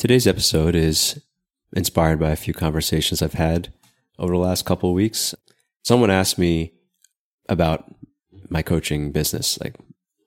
Today's 0.00 0.26
episode 0.26 0.74
is 0.74 1.20
inspired 1.76 2.18
by 2.18 2.30
a 2.30 2.36
few 2.36 2.54
conversations 2.54 3.20
I've 3.20 3.34
had 3.34 3.70
over 4.18 4.32
the 4.32 4.38
last 4.38 4.64
couple 4.64 4.88
of 4.88 4.94
weeks. 4.94 5.34
Someone 5.84 6.10
asked 6.10 6.38
me 6.38 6.72
about 7.50 7.84
my 8.48 8.62
coaching 8.62 9.12
business. 9.12 9.60
Like, 9.60 9.76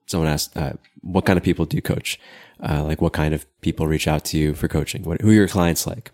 someone 0.06 0.30
asked, 0.30 0.56
uh, 0.56 0.74
"What 1.02 1.26
kind 1.26 1.38
of 1.38 1.44
people 1.44 1.66
do 1.66 1.76
you 1.76 1.82
coach? 1.82 2.20
Uh, 2.60 2.84
like, 2.84 3.02
what 3.02 3.14
kind 3.14 3.34
of 3.34 3.48
people 3.62 3.88
reach 3.88 4.08
out 4.08 4.24
to 4.26 4.38
you 4.38 4.54
for 4.54 4.68
coaching? 4.68 5.06
What, 5.06 5.22
who 5.22 5.32
are 5.32 5.34
your 5.34 5.48
clients 5.48 5.88
like?" 5.88 6.12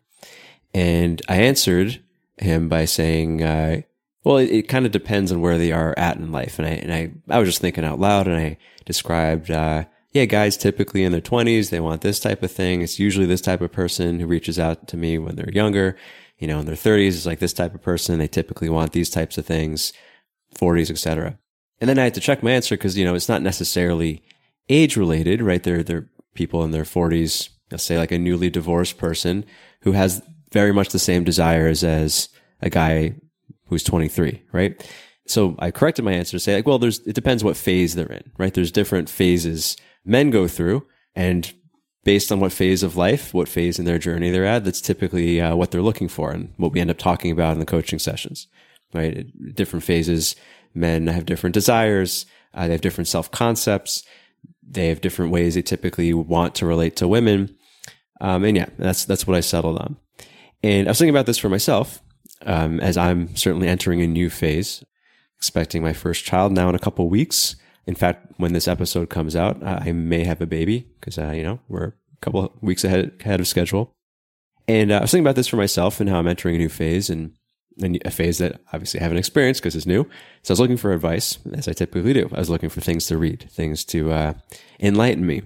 And 0.73 1.21
I 1.27 1.41
answered 1.41 2.01
him 2.37 2.69
by 2.69 2.85
saying, 2.85 3.43
uh, 3.43 3.81
"Well, 4.23 4.37
it, 4.37 4.49
it 4.51 4.69
kind 4.69 4.85
of 4.85 4.93
depends 4.93 5.33
on 5.33 5.41
where 5.41 5.57
they 5.57 5.73
are 5.73 5.93
at 5.97 6.15
in 6.15 6.31
life." 6.31 6.59
And 6.59 6.65
I 6.65 6.71
and 6.71 6.93
I 6.93 7.11
I 7.35 7.39
was 7.39 7.49
just 7.49 7.59
thinking 7.59 7.83
out 7.83 7.99
loud, 7.99 8.25
and 8.25 8.37
I 8.37 8.57
described 8.85 9.51
uh, 9.51 9.83
yeah, 10.11 10.25
guys 10.25 10.57
typically 10.57 11.03
in 11.03 11.11
their 11.11 11.21
20s, 11.21 11.69
they 11.69 11.79
want 11.79 12.01
this 12.01 12.19
type 12.19 12.41
of 12.41 12.51
thing. 12.51 12.81
It's 12.81 12.99
usually 12.99 13.27
this 13.27 13.41
type 13.41 13.61
of 13.61 13.71
person 13.71 14.19
who 14.19 14.25
reaches 14.25 14.57
out 14.57 14.87
to 14.87 14.97
me 14.97 15.17
when 15.19 15.35
they're 15.35 15.51
younger. 15.51 15.95
You 16.39 16.47
know, 16.47 16.59
in 16.59 16.65
their 16.65 16.75
30s, 16.75 17.09
it's 17.09 17.25
like 17.25 17.39
this 17.39 17.53
type 17.53 17.75
of 17.75 17.81
person. 17.81 18.17
They 18.17 18.27
typically 18.27 18.69
want 18.69 18.93
these 18.93 19.09
types 19.09 19.37
of 19.37 19.45
things, 19.45 19.93
40s, 20.55 20.89
etc. 20.89 21.37
And 21.79 21.89
then 21.89 21.99
I 21.99 22.05
had 22.05 22.15
to 22.15 22.21
check 22.21 22.41
my 22.41 22.51
answer 22.51 22.75
because, 22.75 22.97
you 22.97 23.05
know, 23.05 23.13
it's 23.13 23.29
not 23.29 23.43
necessarily 23.43 24.23
age 24.67 24.97
related, 24.97 25.41
right? 25.41 25.61
They're, 25.61 25.83
they're 25.83 26.09
people 26.33 26.63
in 26.63 26.71
their 26.71 26.83
40s, 26.83 27.49
let's 27.71 27.83
say 27.83 27.97
like 27.97 28.11
a 28.11 28.17
newly 28.17 28.49
divorced 28.49 28.97
person 28.97 29.45
who 29.81 29.91
has 29.91 30.23
very 30.51 30.71
much 30.71 30.89
the 30.89 30.99
same 30.99 31.23
desires 31.23 31.83
as 31.83 32.29
a 32.61 32.69
guy 32.69 33.15
who's 33.67 33.83
23, 33.83 34.41
right? 34.51 34.89
So 35.27 35.55
I 35.59 35.69
corrected 35.69 36.03
my 36.03 36.13
answer 36.13 36.31
to 36.31 36.39
say 36.39 36.55
like, 36.55 36.65
well, 36.65 36.79
there's, 36.79 36.99
it 36.99 37.13
depends 37.13 37.43
what 37.43 37.57
phase 37.57 37.93
they're 37.93 38.11
in, 38.11 38.31
right? 38.39 38.53
There's 38.53 38.71
different 38.71 39.09
phases 39.09 39.77
men 40.09 40.29
go 40.29 40.47
through 40.47 40.85
and 41.15 41.53
based 42.03 42.31
on 42.31 42.39
what 42.39 42.51
phase 42.51 42.81
of 42.81 42.95
life, 42.95 43.33
what 43.33 43.47
phase 43.47 43.77
in 43.77 43.85
their 43.85 43.99
journey 43.99 44.31
they're 44.31 44.45
at, 44.45 44.63
that's 44.63 44.81
typically 44.81 45.39
uh, 45.39 45.55
what 45.55 45.71
they're 45.71 45.81
looking 45.81 46.07
for 46.07 46.31
and 46.31 46.53
what 46.57 46.71
we 46.71 46.79
end 46.79 46.89
up 46.89 46.97
talking 46.97 47.31
about 47.31 47.53
in 47.53 47.59
the 47.59 47.65
coaching 47.65 47.99
sessions, 47.99 48.47
right? 48.93 49.27
Different 49.55 49.83
phases, 49.83 50.35
men 50.73 51.07
have 51.07 51.25
different 51.25 51.53
desires. 51.53 52.25
Uh, 52.53 52.65
they 52.65 52.73
have 52.73 52.81
different 52.81 53.07
self 53.07 53.29
concepts. 53.31 54.03
They 54.67 54.87
have 54.87 55.01
different 55.01 55.31
ways 55.31 55.55
they 55.55 55.61
typically 55.61 56.13
want 56.13 56.55
to 56.55 56.65
relate 56.65 56.95
to 56.97 57.07
women. 57.07 57.55
Um, 58.21 58.43
and 58.43 58.57
yeah, 58.57 58.69
that's, 58.77 59.05
that's 59.05 59.27
what 59.27 59.37
I 59.37 59.41
settled 59.41 59.77
on. 59.77 59.97
And 60.63 60.87
I 60.87 60.91
was 60.91 60.99
thinking 60.99 61.15
about 61.15 61.25
this 61.25 61.37
for 61.37 61.49
myself, 61.49 62.01
um, 62.45 62.79
as 62.79 62.97
I'm 62.97 63.35
certainly 63.35 63.67
entering 63.67 64.01
a 64.01 64.07
new 64.07 64.29
phase, 64.29 64.83
expecting 65.37 65.81
my 65.81 65.93
first 65.93 66.25
child 66.25 66.51
now 66.51 66.69
in 66.69 66.75
a 66.75 66.79
couple 66.79 67.09
weeks. 67.09 67.55
In 67.89 67.95
fact, 67.95 68.27
when 68.37 68.53
this 68.53 68.67
episode 68.67 69.09
comes 69.09 69.35
out, 69.35 69.63
I 69.65 69.91
may 69.93 70.23
have 70.23 70.41
a 70.41 70.45
baby 70.45 70.85
because, 70.99 71.17
uh, 71.17 71.31
you 71.31 71.41
know, 71.41 71.59
we're 71.69 71.87
a 71.87 71.93
couple 72.21 72.53
weeks 72.61 72.83
ahead, 72.83 73.13
ahead 73.21 73.39
of 73.39 73.47
schedule. 73.47 73.91
And 74.67 74.91
uh, 74.91 74.97
I 74.97 75.01
was 75.01 75.09
thinking 75.09 75.25
about 75.25 75.35
this 75.35 75.47
for 75.47 75.55
myself 75.55 75.99
and 75.99 76.07
how 76.07 76.19
I'm 76.19 76.27
entering 76.27 76.53
a 76.53 76.59
new 76.59 76.69
phase 76.69 77.09
and, 77.09 77.31
and 77.81 77.99
a 78.05 78.11
phase 78.11 78.37
that 78.37 78.61
obviously 78.73 78.99
I 78.99 79.03
haven't 79.03 79.17
experienced 79.17 79.63
because 79.63 79.75
it's 79.75 79.87
new. 79.87 80.03
So 80.43 80.51
I 80.51 80.53
was 80.53 80.59
looking 80.59 80.77
for 80.77 80.93
advice, 80.93 81.39
as 81.53 81.67
I 81.67 81.73
typically 81.73 82.13
do. 82.13 82.29
I 82.31 82.37
was 82.37 82.51
looking 82.51 82.69
for 82.69 82.79
things 82.79 83.07
to 83.07 83.17
read, 83.17 83.49
things 83.49 83.83
to 83.85 84.11
uh, 84.11 84.33
enlighten 84.79 85.25
me. 85.25 85.41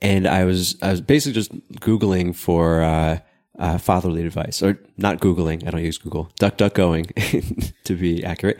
And 0.00 0.26
I 0.26 0.44
was 0.46 0.78
I 0.80 0.90
was 0.92 1.02
basically 1.02 1.34
just 1.34 1.52
Googling 1.72 2.34
for 2.34 2.82
uh, 2.82 3.18
uh, 3.58 3.76
fatherly 3.76 4.24
advice, 4.24 4.62
or 4.62 4.78
not 4.96 5.20
Googling. 5.20 5.66
I 5.66 5.70
don't 5.72 5.84
use 5.84 5.98
Google. 5.98 6.30
Duck, 6.38 6.56
duck, 6.56 6.72
going 6.72 7.04
to 7.84 7.96
be 7.96 8.24
accurate. 8.24 8.58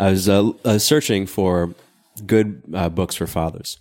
I 0.00 0.10
was 0.10 0.28
uh, 0.28 0.80
searching 0.80 1.26
for 1.26 1.76
good 2.20 2.62
uh, 2.74 2.88
books 2.88 3.14
for 3.14 3.26
fathers. 3.26 3.78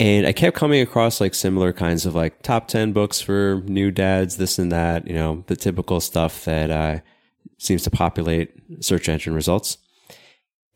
And 0.00 0.26
I 0.26 0.32
kept 0.32 0.56
coming 0.56 0.80
across 0.80 1.20
like 1.20 1.34
similar 1.34 1.72
kinds 1.72 2.06
of 2.06 2.14
like 2.14 2.42
top 2.42 2.68
10 2.68 2.92
books 2.92 3.20
for 3.20 3.62
new 3.66 3.90
dads, 3.90 4.36
this 4.36 4.58
and 4.58 4.70
that, 4.70 5.06
you 5.08 5.14
know, 5.14 5.44
the 5.48 5.56
typical 5.56 6.00
stuff 6.00 6.44
that 6.44 6.70
uh, 6.70 7.00
seems 7.58 7.82
to 7.82 7.90
populate 7.90 8.52
search 8.80 9.08
engine 9.08 9.34
results. 9.34 9.78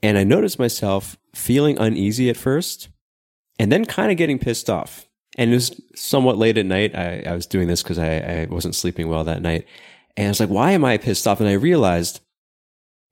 And 0.02 0.18
I 0.18 0.24
noticed 0.24 0.58
myself 0.58 1.16
feeling 1.34 1.78
uneasy 1.78 2.28
at 2.30 2.36
first 2.36 2.88
and 3.60 3.70
then 3.70 3.84
kind 3.84 4.10
of 4.10 4.18
getting 4.18 4.40
pissed 4.40 4.68
off. 4.68 5.06
And 5.38 5.52
it 5.52 5.54
was 5.54 5.80
somewhat 5.94 6.36
late 6.36 6.58
at 6.58 6.66
night. 6.66 6.94
I, 6.96 7.22
I 7.24 7.32
was 7.32 7.46
doing 7.46 7.68
this 7.68 7.82
because 7.82 7.98
I, 7.98 8.16
I 8.16 8.46
wasn't 8.50 8.74
sleeping 8.74 9.08
well 9.08 9.22
that 9.24 9.40
night. 9.40 9.66
And 10.16 10.26
I 10.26 10.30
was 10.30 10.40
like, 10.40 10.50
why 10.50 10.72
am 10.72 10.84
I 10.84 10.98
pissed 10.98 11.26
off? 11.28 11.40
And 11.40 11.48
I 11.48 11.52
realized 11.52 12.20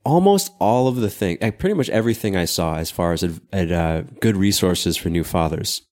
almost 0.04 0.52
all 0.58 0.88
of 0.88 0.96
the 0.96 1.10
things, 1.10 1.38
like 1.40 1.58
pretty 1.58 1.74
much 1.74 1.90
everything 1.90 2.36
I 2.36 2.44
saw 2.44 2.76
as 2.76 2.90
far 2.90 3.12
as 3.12 3.40
at, 3.52 3.70
uh, 3.70 4.02
good 4.20 4.36
resources 4.36 4.96
for 4.96 5.08
new 5.10 5.24
fathers. 5.24 5.82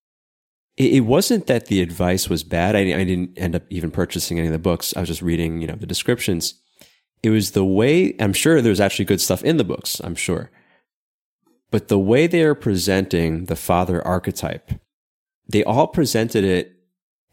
It, 0.77 0.95
it, 0.95 1.01
wasn't 1.01 1.47
that 1.47 1.67
the 1.67 1.83
advice 1.83 2.29
was 2.29 2.45
bad. 2.45 2.75
I, 2.75 2.81
I 2.81 3.05
didn't 3.05 3.39
end 3.39 3.55
up 3.55 3.65
even 3.71 3.91
purchasing 3.91 4.39
any 4.39 4.49
of 4.49 4.53
the 4.53 4.59
books. 4.59 4.97
I 4.97 5.01
was 5.01 5.09
just 5.09 5.23
reading, 5.23 5.61
you 5.61 5.67
know, 5.67 5.75
the 5.75 5.87
descriptions. 5.87 6.55
It 7.23 7.31
was 7.31 7.51
the 7.51 7.65
way, 7.65 8.15
I'm 8.21 8.33
sure 8.33 8.63
there's 8.63 8.81
actually 8.81 9.05
good 9.05 9.21
stuff 9.21 9.43
in 9.43 9.57
the 9.57 9.65
books, 9.65 10.01
I'm 10.01 10.15
sure. 10.15 10.51
But 11.71 11.89
the 11.89 11.99
way 11.99 12.27
they 12.27 12.43
are 12.43 12.55
presenting 12.55 13.45
the 13.45 13.57
father 13.57 14.07
archetype, 14.07 14.71
they 15.49 15.65
all 15.65 15.89
presented 15.89 16.45
it 16.45 16.77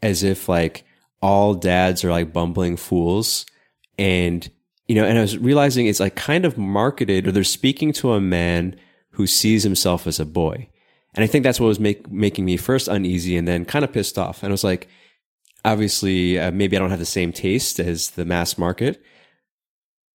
as 0.02 0.22
if 0.22 0.48
like 0.48 0.84
all 1.22 1.54
dads 1.54 2.04
are 2.04 2.10
like 2.10 2.32
bumbling 2.32 2.76
fools 2.76 3.46
and 3.98 4.50
you 4.88 4.94
know, 4.94 5.04
and 5.04 5.18
I 5.18 5.20
was 5.20 5.36
realizing 5.38 5.86
it's 5.86 6.00
like 6.00 6.14
kind 6.14 6.44
of 6.44 6.56
marketed 6.56 7.26
or 7.26 7.32
they're 7.32 7.44
speaking 7.44 7.92
to 7.94 8.12
a 8.12 8.20
man 8.20 8.78
who 9.10 9.26
sees 9.26 9.62
himself 9.62 10.06
as 10.06 10.20
a 10.20 10.26
boy. 10.26 10.68
And 11.14 11.24
I 11.24 11.26
think 11.26 11.42
that's 11.42 11.58
what 11.58 11.66
was 11.66 11.80
make, 11.80 12.10
making 12.10 12.44
me 12.44 12.56
first 12.56 12.88
uneasy 12.88 13.36
and 13.36 13.48
then 13.48 13.64
kind 13.64 13.84
of 13.84 13.92
pissed 13.92 14.18
off. 14.18 14.42
And 14.42 14.50
I 14.50 14.52
was 14.52 14.64
like, 14.64 14.88
obviously, 15.64 16.38
uh, 16.38 16.52
maybe 16.52 16.76
I 16.76 16.80
don't 16.80 16.90
have 16.90 16.98
the 16.98 17.06
same 17.06 17.32
taste 17.32 17.80
as 17.80 18.10
the 18.10 18.24
mass 18.24 18.58
market. 18.58 19.02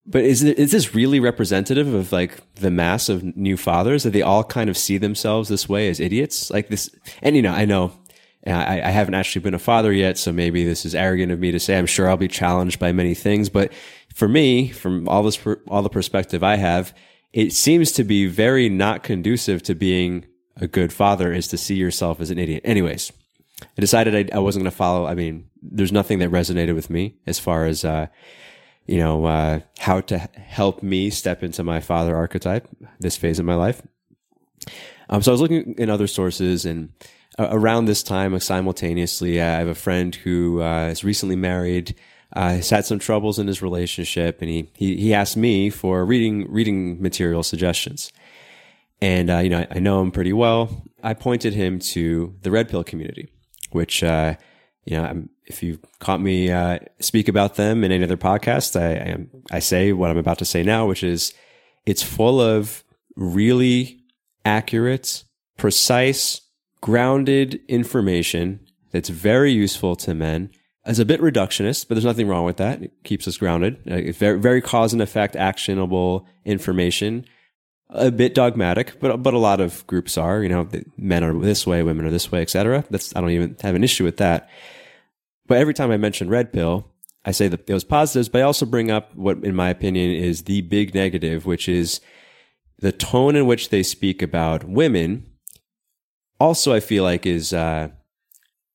But 0.05 0.23
is 0.23 0.43
it, 0.43 0.57
is 0.57 0.71
this 0.71 0.95
really 0.95 1.19
representative 1.19 1.93
of 1.93 2.11
like 2.11 2.39
the 2.55 2.71
mass 2.71 3.09
of 3.09 3.23
new 3.35 3.57
fathers 3.57 4.03
that 4.03 4.11
they 4.11 4.21
all 4.21 4.43
kind 4.43 4.69
of 4.69 4.77
see 4.77 4.97
themselves 4.97 5.49
this 5.49 5.67
way 5.67 5.89
as 5.89 5.99
idiots? 5.99 6.49
Like 6.49 6.69
this, 6.69 6.89
and 7.21 7.35
you 7.35 7.41
know, 7.41 7.53
I 7.53 7.65
know 7.65 7.93
I, 8.47 8.81
I, 8.81 8.89
haven't 8.89 9.13
actually 9.13 9.43
been 9.43 9.53
a 9.53 9.59
father 9.59 9.93
yet, 9.93 10.17
so 10.17 10.31
maybe 10.31 10.65
this 10.65 10.85
is 10.85 10.95
arrogant 10.95 11.31
of 11.31 11.39
me 11.39 11.51
to 11.51 11.59
say. 11.59 11.77
I'm 11.77 11.85
sure 11.85 12.09
I'll 12.09 12.17
be 12.17 12.27
challenged 12.27 12.79
by 12.79 12.91
many 12.91 13.13
things, 13.13 13.49
but 13.49 13.71
for 14.13 14.27
me, 14.27 14.69
from 14.69 15.07
all 15.07 15.23
this, 15.23 15.39
all 15.67 15.81
the 15.81 15.89
perspective 15.89 16.43
I 16.43 16.55
have, 16.55 16.93
it 17.33 17.53
seems 17.53 17.91
to 17.93 18.03
be 18.03 18.27
very 18.27 18.69
not 18.69 19.03
conducive 19.03 19.63
to 19.63 19.75
being 19.75 20.25
a 20.57 20.67
good 20.67 20.91
father 20.91 21.31
is 21.31 21.47
to 21.47 21.57
see 21.57 21.75
yourself 21.75 22.19
as 22.19 22.29
an 22.29 22.37
idiot. 22.37 22.61
Anyways, 22.65 23.11
I 23.61 23.81
decided 23.81 24.31
I, 24.33 24.37
I 24.37 24.39
wasn't 24.39 24.63
going 24.63 24.71
to 24.71 24.77
follow. 24.77 25.05
I 25.05 25.15
mean, 25.15 25.49
there's 25.61 25.91
nothing 25.91 26.19
that 26.19 26.29
resonated 26.29 26.75
with 26.75 26.89
me 26.89 27.15
as 27.25 27.39
far 27.39 27.65
as, 27.65 27.85
uh, 27.85 28.07
you 28.85 28.97
know, 28.97 29.25
uh, 29.25 29.59
how 29.79 30.01
to 30.01 30.17
help 30.17 30.83
me 30.83 31.09
step 31.09 31.43
into 31.43 31.63
my 31.63 31.79
father 31.79 32.15
archetype 32.15 32.67
this 32.99 33.17
phase 33.17 33.39
of 33.39 33.45
my 33.45 33.55
life. 33.55 33.81
Um, 35.09 35.21
so 35.21 35.31
I 35.31 35.33
was 35.33 35.41
looking 35.41 35.75
in 35.77 35.89
other 35.89 36.07
sources 36.07 36.65
and 36.65 36.91
uh, 37.39 37.47
around 37.49 37.85
this 37.85 38.03
time, 38.03 38.37
simultaneously, 38.39 39.41
I 39.41 39.59
have 39.59 39.67
a 39.67 39.75
friend 39.75 40.13
who 40.13 40.61
uh, 40.61 40.87
is 40.87 41.03
recently 41.03 41.35
married 41.35 41.95
uh, 42.33 42.55
he's 42.55 42.69
had 42.69 42.85
some 42.85 42.99
troubles 42.99 43.39
in 43.39 43.47
his 43.47 43.61
relationship, 43.61 44.41
and 44.41 44.49
he, 44.49 44.69
he 44.73 44.95
he 44.95 45.13
asked 45.13 45.35
me 45.35 45.69
for 45.69 46.05
reading 46.05 46.49
reading 46.51 47.01
material 47.01 47.43
suggestions. 47.43 48.11
And 49.01 49.29
uh, 49.29 49.39
you 49.39 49.49
know, 49.49 49.59
I, 49.59 49.67
I, 49.71 49.79
know 49.79 50.01
him 50.01 50.11
pretty 50.11 50.31
well. 50.31 50.83
I 51.03 51.13
pointed 51.13 51.53
him 51.53 51.79
to 51.79 52.35
the 52.41 52.51
Red 52.51 52.69
Pill 52.69 52.83
community, 52.83 53.29
which 53.71 54.03
uh, 54.03 54.35
you 54.85 54.97
know, 54.97 55.03
I'm, 55.03 55.29
if 55.45 55.61
you 55.61 55.79
caught 55.99 56.21
me 56.21 56.51
uh, 56.51 56.79
speak 56.99 57.27
about 57.27 57.55
them 57.55 57.83
in 57.83 57.91
any 57.91 58.03
other 58.03 58.17
podcast, 58.17 58.79
I, 58.79 59.11
I 59.11 59.57
I 59.57 59.59
say 59.59 59.91
what 59.91 60.09
I'm 60.09 60.17
about 60.17 60.37
to 60.39 60.45
say 60.45 60.63
now, 60.63 60.85
which 60.85 61.03
is 61.03 61.33
it's 61.85 62.03
full 62.03 62.39
of 62.39 62.83
really 63.15 63.99
accurate, 64.45 65.25
precise, 65.57 66.41
grounded 66.79 67.59
information 67.67 68.61
that's 68.91 69.09
very 69.09 69.51
useful 69.51 69.95
to 69.97 70.13
men 70.13 70.49
is 70.85 70.99
a 70.99 71.05
bit 71.05 71.21
reductionist, 71.21 71.87
but 71.87 71.95
there's 71.95 72.05
nothing 72.05 72.27
wrong 72.27 72.45
with 72.45 72.57
that. 72.57 72.81
It 72.81 72.91
keeps 73.03 73.27
us 73.27 73.37
grounded. 73.37 73.79
Uh, 73.89 74.11
very, 74.13 74.39
very 74.39 74.61
cause 74.61 74.93
and 74.93 75.01
effect, 75.01 75.35
actionable 75.35 76.27
information. 76.45 77.25
A 77.89 78.09
bit 78.09 78.33
dogmatic, 78.33 78.99
but 79.01 79.21
but 79.21 79.33
a 79.33 79.37
lot 79.37 79.59
of 79.59 79.85
groups 79.85 80.17
are. 80.17 80.41
You 80.41 80.49
know, 80.49 80.69
men 80.97 81.25
are 81.25 81.37
this 81.37 81.67
way, 81.67 81.83
women 81.83 82.05
are 82.05 82.09
this 82.09 82.31
way, 82.31 82.41
etc. 82.41 82.85
That's 82.89 83.13
I 83.15 83.19
don't 83.19 83.31
even 83.31 83.57
have 83.61 83.75
an 83.75 83.83
issue 83.83 84.05
with 84.05 84.15
that. 84.17 84.49
But 85.45 85.57
every 85.57 85.73
time 85.73 85.91
I 85.91 85.97
mention 85.97 86.29
red 86.29 86.53
pill, 86.53 86.87
I 87.25 87.31
say 87.31 87.49
that 87.49 87.67
those 87.67 87.83
positives, 87.83 88.29
but 88.29 88.39
I 88.39 88.43
also 88.43 88.65
bring 88.65 88.89
up 88.89 89.13
what, 89.15 89.43
in 89.43 89.55
my 89.55 89.69
opinion, 89.69 90.11
is 90.11 90.43
the 90.43 90.61
big 90.61 90.95
negative, 90.95 91.45
which 91.45 91.67
is 91.67 91.99
the 92.79 92.93
tone 92.93 93.35
in 93.35 93.45
which 93.45 93.69
they 93.69 93.83
speak 93.83 94.21
about 94.21 94.63
women. 94.63 95.25
Also, 96.39 96.73
I 96.73 96.79
feel 96.79 97.03
like 97.03 97.25
is 97.25 97.51
uh, 97.51 97.89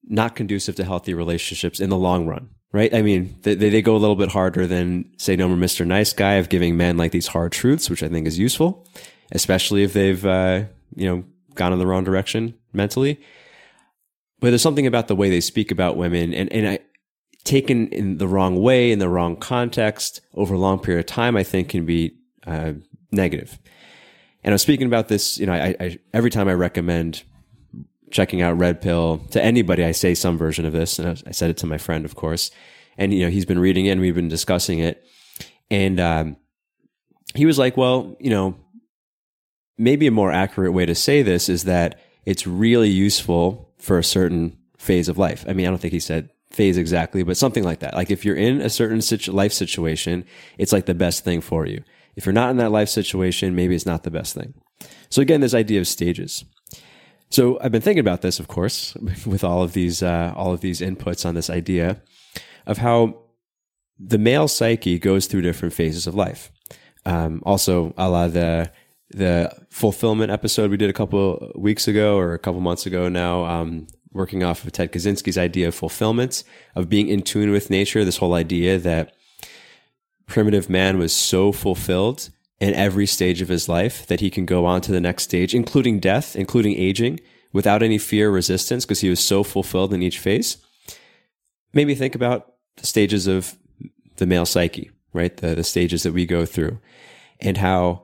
not 0.06 0.36
conducive 0.36 0.76
to 0.76 0.84
healthy 0.84 1.14
relationships 1.14 1.80
in 1.80 1.90
the 1.90 1.96
long 1.96 2.26
run, 2.26 2.50
right? 2.72 2.94
I 2.94 3.02
mean, 3.02 3.36
they, 3.42 3.54
they 3.54 3.82
go 3.82 3.96
a 3.96 3.98
little 3.98 4.16
bit 4.16 4.30
harder 4.30 4.66
than 4.66 5.10
say 5.18 5.36
no 5.36 5.48
more 5.48 5.56
Mr. 5.56 5.86
Nice 5.86 6.12
Guy 6.12 6.34
of 6.34 6.48
giving 6.48 6.76
men 6.76 6.96
like 6.96 7.12
these 7.12 7.28
hard 7.28 7.52
truths, 7.52 7.90
which 7.90 8.02
I 8.02 8.08
think 8.08 8.26
is 8.26 8.38
useful, 8.38 8.86
especially 9.32 9.82
if 9.82 9.92
they've, 9.92 10.24
uh, 10.24 10.64
you 10.94 11.06
know, 11.08 11.24
gone 11.54 11.72
in 11.72 11.78
the 11.78 11.86
wrong 11.86 12.04
direction 12.04 12.54
mentally. 12.72 13.20
But 14.40 14.50
there's 14.50 14.62
something 14.62 14.86
about 14.86 15.08
the 15.08 15.16
way 15.16 15.30
they 15.30 15.40
speak 15.40 15.70
about 15.70 15.96
women 15.96 16.34
and, 16.34 16.52
and 16.52 16.68
I, 16.68 16.78
taken 17.46 17.88
in 17.88 18.18
the 18.18 18.28
wrong 18.28 18.60
way, 18.60 18.90
in 18.90 18.98
the 18.98 19.08
wrong 19.08 19.36
context, 19.36 20.20
over 20.34 20.54
a 20.54 20.58
long 20.58 20.78
period 20.78 21.00
of 21.00 21.06
time, 21.06 21.36
I 21.36 21.42
think 21.42 21.68
can 21.68 21.86
be 21.86 22.16
uh, 22.46 22.72
negative. 23.12 23.58
And 24.44 24.52
I 24.52 24.54
was 24.54 24.62
speaking 24.62 24.86
about 24.86 25.08
this, 25.08 25.38
you 25.38 25.46
know, 25.46 25.54
I, 25.54 25.74
I, 25.80 25.98
every 26.12 26.30
time 26.30 26.48
I 26.48 26.54
recommend 26.54 27.22
checking 28.10 28.42
out 28.42 28.58
Red 28.58 28.80
Pill 28.80 29.18
to 29.30 29.42
anybody, 29.42 29.84
I 29.84 29.92
say 29.92 30.14
some 30.14 30.38
version 30.38 30.64
of 30.64 30.72
this. 30.72 30.98
And 30.98 31.22
I, 31.26 31.30
said 31.32 31.50
it 31.50 31.56
to 31.58 31.66
my 31.66 31.78
friend, 31.78 32.04
of 32.04 32.14
course. 32.14 32.50
And, 32.98 33.12
you 33.12 33.24
know, 33.24 33.30
he's 33.30 33.44
been 33.44 33.58
reading 33.58 33.86
it 33.86 33.90
and 33.90 34.00
we've 34.00 34.14
been 34.14 34.28
discussing 34.28 34.78
it. 34.78 35.04
And 35.70 36.00
um, 36.00 36.36
he 37.34 37.46
was 37.46 37.58
like, 37.58 37.76
well, 37.76 38.16
you 38.20 38.30
know, 38.30 38.56
maybe 39.78 40.06
a 40.06 40.10
more 40.10 40.32
accurate 40.32 40.72
way 40.72 40.86
to 40.86 40.94
say 40.94 41.22
this 41.22 41.48
is 41.48 41.64
that 41.64 42.00
it's 42.24 42.46
really 42.46 42.88
useful 42.88 43.72
for 43.78 43.98
a 43.98 44.04
certain 44.04 44.56
phase 44.78 45.08
of 45.08 45.18
life. 45.18 45.44
I 45.48 45.52
mean, 45.52 45.66
I 45.66 45.70
don't 45.70 45.78
think 45.78 45.92
he 45.92 46.00
said 46.00 46.30
phase 46.50 46.78
exactly, 46.78 47.22
but 47.22 47.36
something 47.36 47.64
like 47.64 47.80
that. 47.80 47.94
Like 47.94 48.10
if 48.10 48.24
you're 48.24 48.36
in 48.36 48.60
a 48.60 48.70
certain 48.70 49.02
situ- 49.02 49.32
life 49.32 49.52
situation, 49.52 50.24
it's 50.58 50.72
like 50.72 50.86
the 50.86 50.94
best 50.94 51.24
thing 51.24 51.40
for 51.40 51.66
you. 51.66 51.82
If 52.14 52.24
you're 52.24 52.32
not 52.32 52.50
in 52.50 52.56
that 52.56 52.72
life 52.72 52.88
situation, 52.88 53.54
maybe 53.54 53.74
it's 53.74 53.84
not 53.84 54.04
the 54.04 54.10
best 54.10 54.34
thing. 54.34 54.54
So 55.10 55.20
again, 55.20 55.40
this 55.40 55.54
idea 55.54 55.80
of 55.80 55.86
stages. 55.86 56.44
So 57.30 57.58
I've 57.60 57.72
been 57.72 57.82
thinking 57.82 58.00
about 58.00 58.22
this, 58.22 58.38
of 58.38 58.48
course, 58.48 58.94
with 59.26 59.44
all 59.44 59.62
of 59.62 59.72
these 59.72 60.02
uh, 60.02 60.32
all 60.36 60.52
of 60.52 60.60
these 60.60 60.80
inputs 60.80 61.26
on 61.26 61.34
this 61.34 61.50
idea 61.50 62.00
of 62.66 62.78
how 62.78 63.18
the 63.98 64.18
male 64.18 64.48
psyche 64.48 64.98
goes 64.98 65.26
through 65.26 65.42
different 65.42 65.74
phases 65.74 66.06
of 66.06 66.14
life. 66.14 66.50
Um, 67.04 67.42
also, 67.44 67.94
a 67.96 68.08
la 68.08 68.28
the 68.28 68.70
the 69.10 69.52
fulfillment 69.70 70.32
episode 70.32 70.70
we 70.70 70.76
did 70.76 70.90
a 70.90 70.94
couple 70.94 71.52
weeks 71.54 71.86
ago 71.86 72.18
or 72.18 72.34
a 72.34 72.38
couple 72.38 72.60
months 72.60 72.86
ago 72.86 73.08
now, 73.08 73.44
um, 73.44 73.86
working 74.12 74.42
off 74.42 74.64
of 74.64 74.72
Ted 74.72 74.92
Kaczynski's 74.92 75.38
idea 75.38 75.68
of 75.68 75.74
fulfillment, 75.74 76.42
of 76.74 76.88
being 76.88 77.08
in 77.08 77.22
tune 77.22 77.52
with 77.52 77.70
nature. 77.70 78.04
This 78.04 78.16
whole 78.16 78.34
idea 78.34 78.78
that 78.78 79.14
primitive 80.26 80.68
man 80.68 80.98
was 80.98 81.12
so 81.12 81.52
fulfilled 81.52 82.30
in 82.60 82.74
every 82.74 83.06
stage 83.06 83.42
of 83.42 83.48
his 83.48 83.68
life 83.68 84.06
that 84.06 84.20
he 84.20 84.30
can 84.30 84.46
go 84.46 84.64
on 84.64 84.80
to 84.80 84.92
the 84.92 85.00
next 85.00 85.24
stage, 85.24 85.54
including 85.54 86.00
death, 86.00 86.34
including 86.34 86.76
aging, 86.76 87.20
without 87.52 87.82
any 87.82 87.98
fear 87.98 88.28
or 88.28 88.32
resistance 88.32 88.84
because 88.84 89.00
he 89.00 89.10
was 89.10 89.20
so 89.20 89.42
fulfilled 89.42 89.92
in 89.92 90.02
each 90.02 90.18
phase. 90.18 90.58
Maybe 91.72 91.94
think 91.94 92.14
about 92.14 92.54
the 92.76 92.86
stages 92.86 93.26
of 93.26 93.56
the 94.16 94.26
male 94.26 94.46
psyche, 94.46 94.90
right? 95.12 95.36
The, 95.36 95.54
the 95.54 95.64
stages 95.64 96.02
that 96.02 96.12
we 96.12 96.26
go 96.26 96.46
through 96.46 96.78
and 97.40 97.58
how 97.58 98.02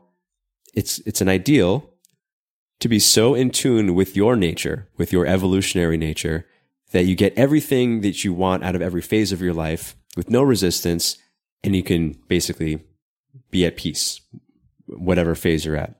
it's, 0.74 0.98
it's 1.00 1.20
an 1.20 1.28
ideal 1.28 1.90
to 2.80 2.88
be 2.88 2.98
so 2.98 3.34
in 3.34 3.50
tune 3.50 3.94
with 3.94 4.16
your 4.16 4.36
nature, 4.36 4.88
with 4.96 5.12
your 5.12 5.26
evolutionary 5.26 5.96
nature, 5.96 6.46
that 6.90 7.04
you 7.04 7.14
get 7.14 7.36
everything 7.36 8.00
that 8.02 8.24
you 8.24 8.32
want 8.32 8.64
out 8.64 8.74
of 8.74 8.82
every 8.82 9.00
phase 9.00 9.32
of 9.32 9.40
your 9.40 9.54
life 9.54 9.96
with 10.16 10.28
no 10.28 10.42
resistance 10.42 11.16
and 11.64 11.76
you 11.76 11.82
can 11.82 12.18
basically 12.28 12.82
be 13.50 13.64
at 13.64 13.76
peace, 13.76 14.20
whatever 14.98 15.34
phase 15.34 15.64
you're 15.64 15.76
at. 15.76 15.96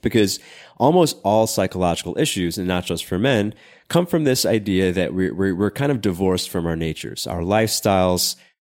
Because 0.00 0.40
almost 0.78 1.16
all 1.22 1.46
psychological 1.46 2.18
issues, 2.18 2.58
and 2.58 2.66
not 2.66 2.84
just 2.84 3.04
for 3.04 3.18
men, 3.18 3.54
come 3.88 4.04
from 4.04 4.24
this 4.24 4.44
idea 4.44 4.92
that 4.92 5.14
we're, 5.14 5.54
we're, 5.54 5.70
kind 5.70 5.92
of 5.92 6.00
divorced 6.00 6.50
from 6.50 6.66
our 6.66 6.74
natures. 6.74 7.24
Our 7.26 7.42
lifestyles, 7.42 8.34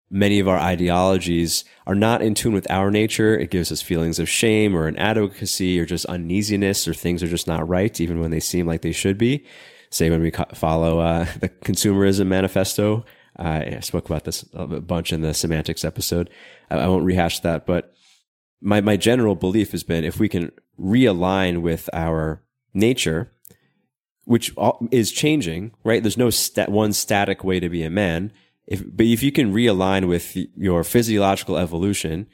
many 0.09 0.39
of 0.39 0.49
our 0.49 0.57
ideologies 0.57 1.63
are 1.87 1.95
not 1.95 2.21
in 2.21 2.33
tune 2.33 2.53
with 2.53 2.69
our 2.69 2.91
nature. 2.91 3.37
It 3.37 3.51
gives 3.51 3.71
us 3.71 3.81
feelings 3.81 4.19
of 4.19 4.27
shame 4.27 4.75
or 4.75 4.87
inadequacy 4.87 5.79
or 5.79 5.85
just 5.85 6.05
uneasiness 6.07 6.87
or 6.89 6.93
things 6.93 7.23
are 7.23 7.27
just 7.29 7.47
not 7.47 7.67
right, 7.69 8.01
even 8.01 8.19
when 8.19 8.31
they 8.31 8.41
seem 8.41 8.67
like 8.67 8.81
they 8.81 8.91
should 8.91 9.17
be. 9.17 9.45
Say 9.91 10.09
when 10.09 10.21
we 10.21 10.31
follow 10.53 10.99
uh, 10.99 11.25
the 11.39 11.47
consumerism 11.47 12.27
manifesto 12.27 13.05
I 13.37 13.79
spoke 13.79 14.05
about 14.05 14.25
this 14.25 14.45
a 14.53 14.65
bunch 14.67 15.11
in 15.11 15.21
the 15.21 15.33
semantics 15.33 15.83
episode. 15.83 16.29
I 16.69 16.87
won't 16.87 17.05
rehash 17.05 17.39
that, 17.39 17.65
but 17.65 17.93
my, 18.63 18.81
my 18.81 18.97
general 18.97 19.35
belief 19.35 19.71
has 19.71 19.83
been 19.83 20.03
if 20.03 20.19
we 20.19 20.29
can 20.29 20.51
realign 20.79 21.61
with 21.61 21.89
our 21.93 22.41
nature, 22.73 23.31
which 24.25 24.53
is 24.91 25.11
changing, 25.11 25.73
right? 25.83 26.01
There's 26.01 26.17
no 26.17 26.31
one 26.67 26.93
static 26.93 27.43
way 27.43 27.59
to 27.59 27.69
be 27.69 27.83
a 27.83 27.89
man. 27.89 28.31
If, 28.65 28.83
but 28.85 29.05
if 29.05 29.21
you 29.21 29.31
can 29.31 29.53
realign 29.53 30.07
with 30.07 30.35
your 30.55 30.83
physiological 30.83 31.57
evolution, 31.57 32.27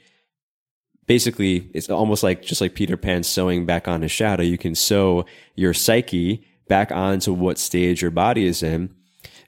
basically 1.06 1.70
it's 1.74 1.90
almost 1.90 2.22
like 2.22 2.42
just 2.42 2.60
like 2.60 2.74
Peter 2.74 2.96
Pan 2.96 3.24
sewing 3.24 3.66
back 3.66 3.88
on 3.88 4.02
his 4.02 4.12
shadow. 4.12 4.42
You 4.42 4.56
can 4.56 4.74
sew 4.74 5.26
your 5.56 5.74
psyche 5.74 6.46
back 6.68 6.92
onto 6.92 7.32
what 7.32 7.58
stage 7.58 8.00
your 8.00 8.12
body 8.12 8.46
is 8.46 8.62
in 8.62 8.94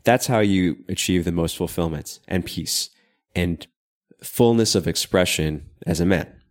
that's 0.05 0.26
how 0.26 0.40
you 0.40 0.85
achieve 0.88 1.25
the 1.25 1.32
most 1.32 1.56
fulfillment 1.56 2.19
and 2.26 2.44
peace 2.44 2.90
and 3.35 3.67
fullness 4.23 4.75
of 4.75 4.88
expression 4.88 5.69
as 5.87 6.00
a 6.00 6.06
man. 6.06 6.41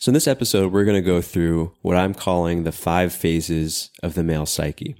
So 0.00 0.10
in 0.10 0.14
this 0.14 0.26
episode, 0.26 0.72
we're 0.72 0.84
going 0.84 1.00
to 1.00 1.06
go 1.06 1.20
through 1.20 1.74
what 1.82 1.96
I'm 1.96 2.14
calling 2.14 2.64
the 2.64 2.72
five 2.72 3.12
phases 3.12 3.90
of 4.02 4.14
the 4.14 4.24
male 4.24 4.46
psyche. 4.46 4.96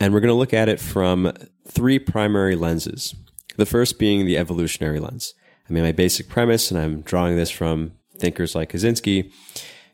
And 0.00 0.12
we're 0.12 0.20
going 0.20 0.28
to 0.28 0.34
look 0.34 0.54
at 0.54 0.68
it 0.68 0.80
from 0.80 1.32
three 1.68 1.98
primary 1.98 2.56
lenses. 2.56 3.14
The 3.56 3.66
first 3.66 3.98
being 3.98 4.26
the 4.26 4.38
evolutionary 4.38 4.98
lens. 4.98 5.34
I 5.68 5.72
mean, 5.72 5.84
my 5.84 5.92
basic 5.92 6.28
premise, 6.28 6.70
and 6.70 6.80
I'm 6.80 7.02
drawing 7.02 7.36
this 7.36 7.50
from 7.50 7.92
thinkers 8.18 8.54
like 8.54 8.72
Kaczynski, 8.72 9.30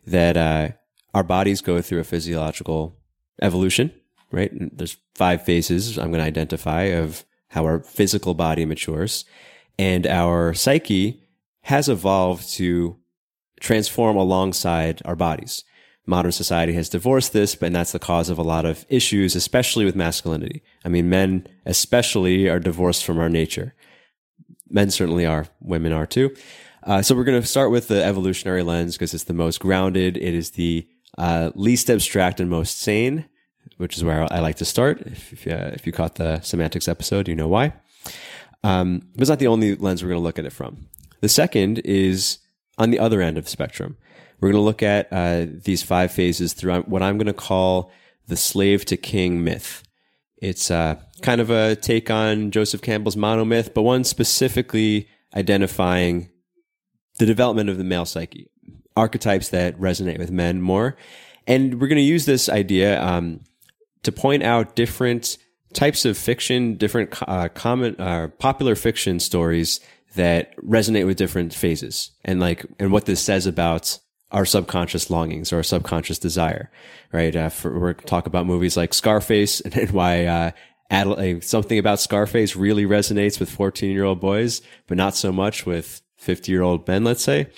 that 0.06 0.36
uh, 0.36 0.68
our 1.12 1.22
bodies 1.22 1.60
go 1.60 1.82
through 1.82 2.00
a 2.00 2.04
physiological 2.04 2.96
evolution 3.42 3.92
right? 4.32 4.50
There's 4.52 4.96
five 5.14 5.44
phases 5.44 5.98
I'm 5.98 6.10
going 6.10 6.20
to 6.20 6.26
identify 6.26 6.82
of 6.82 7.24
how 7.48 7.64
our 7.64 7.80
physical 7.80 8.34
body 8.34 8.64
matures. 8.64 9.24
And 9.78 10.06
our 10.06 10.54
psyche 10.54 11.22
has 11.62 11.88
evolved 11.88 12.48
to 12.54 12.96
transform 13.60 14.16
alongside 14.16 15.00
our 15.04 15.16
bodies. 15.16 15.64
Modern 16.06 16.32
society 16.32 16.72
has 16.72 16.88
divorced 16.88 17.32
this, 17.32 17.54
but 17.54 17.72
that's 17.72 17.92
the 17.92 17.98
cause 17.98 18.30
of 18.30 18.38
a 18.38 18.42
lot 18.42 18.64
of 18.64 18.84
issues, 18.88 19.36
especially 19.36 19.84
with 19.84 19.94
masculinity. 19.94 20.62
I 20.84 20.88
mean, 20.88 21.08
men 21.08 21.46
especially 21.66 22.48
are 22.48 22.58
divorced 22.58 23.04
from 23.04 23.18
our 23.18 23.28
nature. 23.28 23.74
Men 24.68 24.90
certainly 24.90 25.26
are, 25.26 25.46
women 25.60 25.92
are 25.92 26.06
too. 26.06 26.34
Uh, 26.82 27.02
so 27.02 27.14
we're 27.14 27.24
going 27.24 27.40
to 27.40 27.46
start 27.46 27.70
with 27.70 27.88
the 27.88 28.02
evolutionary 28.02 28.62
lens 28.62 28.96
because 28.96 29.14
it's 29.14 29.24
the 29.24 29.34
most 29.34 29.60
grounded. 29.60 30.16
It 30.16 30.34
is 30.34 30.52
the 30.52 30.88
uh, 31.18 31.50
least 31.54 31.90
abstract 31.90 32.40
and 32.40 32.48
most 32.48 32.80
sane 32.80 33.26
which 33.80 33.96
is 33.96 34.04
where 34.04 34.30
I 34.30 34.40
like 34.40 34.56
to 34.56 34.64
start. 34.66 35.00
If, 35.06 35.32
if, 35.32 35.46
uh, 35.46 35.70
if 35.72 35.86
you 35.86 35.92
caught 35.92 36.16
the 36.16 36.40
semantics 36.40 36.86
episode, 36.86 37.28
you 37.28 37.34
know 37.34 37.48
why. 37.48 37.72
Um, 38.62 39.08
but 39.14 39.22
it's 39.22 39.30
not 39.30 39.38
the 39.38 39.46
only 39.46 39.74
lens 39.74 40.02
we're 40.02 40.10
going 40.10 40.20
to 40.20 40.24
look 40.24 40.38
at 40.38 40.44
it 40.44 40.52
from. 40.52 40.86
The 41.22 41.30
second 41.30 41.78
is 41.78 42.40
on 42.80 42.90
the 42.90 42.98
other 42.98 43.20
end 43.20 43.38
of 43.38 43.44
the 43.44 43.50
spectrum. 43.50 43.96
We're 44.40 44.48
going 44.48 44.60
to 44.60 44.64
look 44.64 44.82
at 44.82 45.12
uh, 45.12 45.46
these 45.48 45.82
five 45.82 46.10
phases 46.10 46.54
through 46.54 46.80
what 46.82 47.02
I'm 47.02 47.18
going 47.18 47.26
to 47.26 47.32
call 47.34 47.92
the 48.26 48.36
slave 48.36 48.86
to 48.86 48.96
king 48.96 49.44
myth. 49.44 49.84
It's 50.38 50.70
uh, 50.70 50.96
kind 51.20 51.42
of 51.42 51.50
a 51.50 51.76
take 51.76 52.10
on 52.10 52.50
Joseph 52.50 52.80
Campbell's 52.80 53.16
monomyth, 53.16 53.74
but 53.74 53.82
one 53.82 54.02
specifically 54.02 55.08
identifying 55.36 56.30
the 57.18 57.26
development 57.26 57.68
of 57.68 57.76
the 57.76 57.84
male 57.84 58.06
psyche, 58.06 58.48
archetypes 58.96 59.50
that 59.50 59.78
resonate 59.78 60.18
with 60.18 60.30
men 60.30 60.62
more. 60.62 60.96
And 61.46 61.74
we're 61.74 61.88
going 61.88 61.96
to 61.96 62.02
use 62.02 62.24
this 62.24 62.48
idea 62.48 63.02
um, 63.02 63.40
to 64.04 64.12
point 64.12 64.42
out 64.42 64.74
different 64.74 65.36
types 65.74 66.06
of 66.06 66.16
fiction, 66.16 66.76
different 66.76 67.14
uh, 67.28 67.48
common, 67.50 68.00
uh, 68.00 68.28
popular 68.38 68.74
fiction 68.74 69.20
stories 69.20 69.80
that 70.16 70.56
resonate 70.56 71.06
with 71.06 71.16
different 71.16 71.54
phases 71.54 72.10
and 72.24 72.40
like, 72.40 72.66
and 72.78 72.92
what 72.92 73.06
this 73.06 73.20
says 73.20 73.46
about 73.46 73.98
our 74.32 74.44
subconscious 74.44 75.10
longings 75.10 75.52
or 75.52 75.56
our 75.56 75.62
subconscious 75.62 76.18
desire, 76.18 76.70
right? 77.12 77.34
Uh, 77.34 77.48
for, 77.48 77.78
we're 77.78 77.92
talk 77.94 78.26
about 78.26 78.46
movies 78.46 78.76
like 78.76 78.94
Scarface 78.94 79.60
and, 79.64 79.76
and 79.76 79.90
why, 79.90 80.24
uh, 80.26 80.50
something 81.40 81.78
about 81.78 82.00
Scarface 82.00 82.56
really 82.56 82.84
resonates 82.84 83.38
with 83.38 83.50
14 83.50 83.92
year 83.92 84.04
old 84.04 84.20
boys, 84.20 84.62
but 84.86 84.96
not 84.96 85.14
so 85.14 85.32
much 85.32 85.66
with 85.66 86.02
50 86.18 86.50
year 86.50 86.62
old 86.62 86.86
men, 86.86 87.04
let's 87.04 87.22
say, 87.22 87.48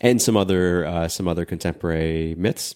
and 0.00 0.20
some 0.20 0.36
other, 0.36 0.84
uh, 0.86 1.08
some 1.08 1.28
other 1.28 1.44
contemporary 1.44 2.34
myths, 2.36 2.74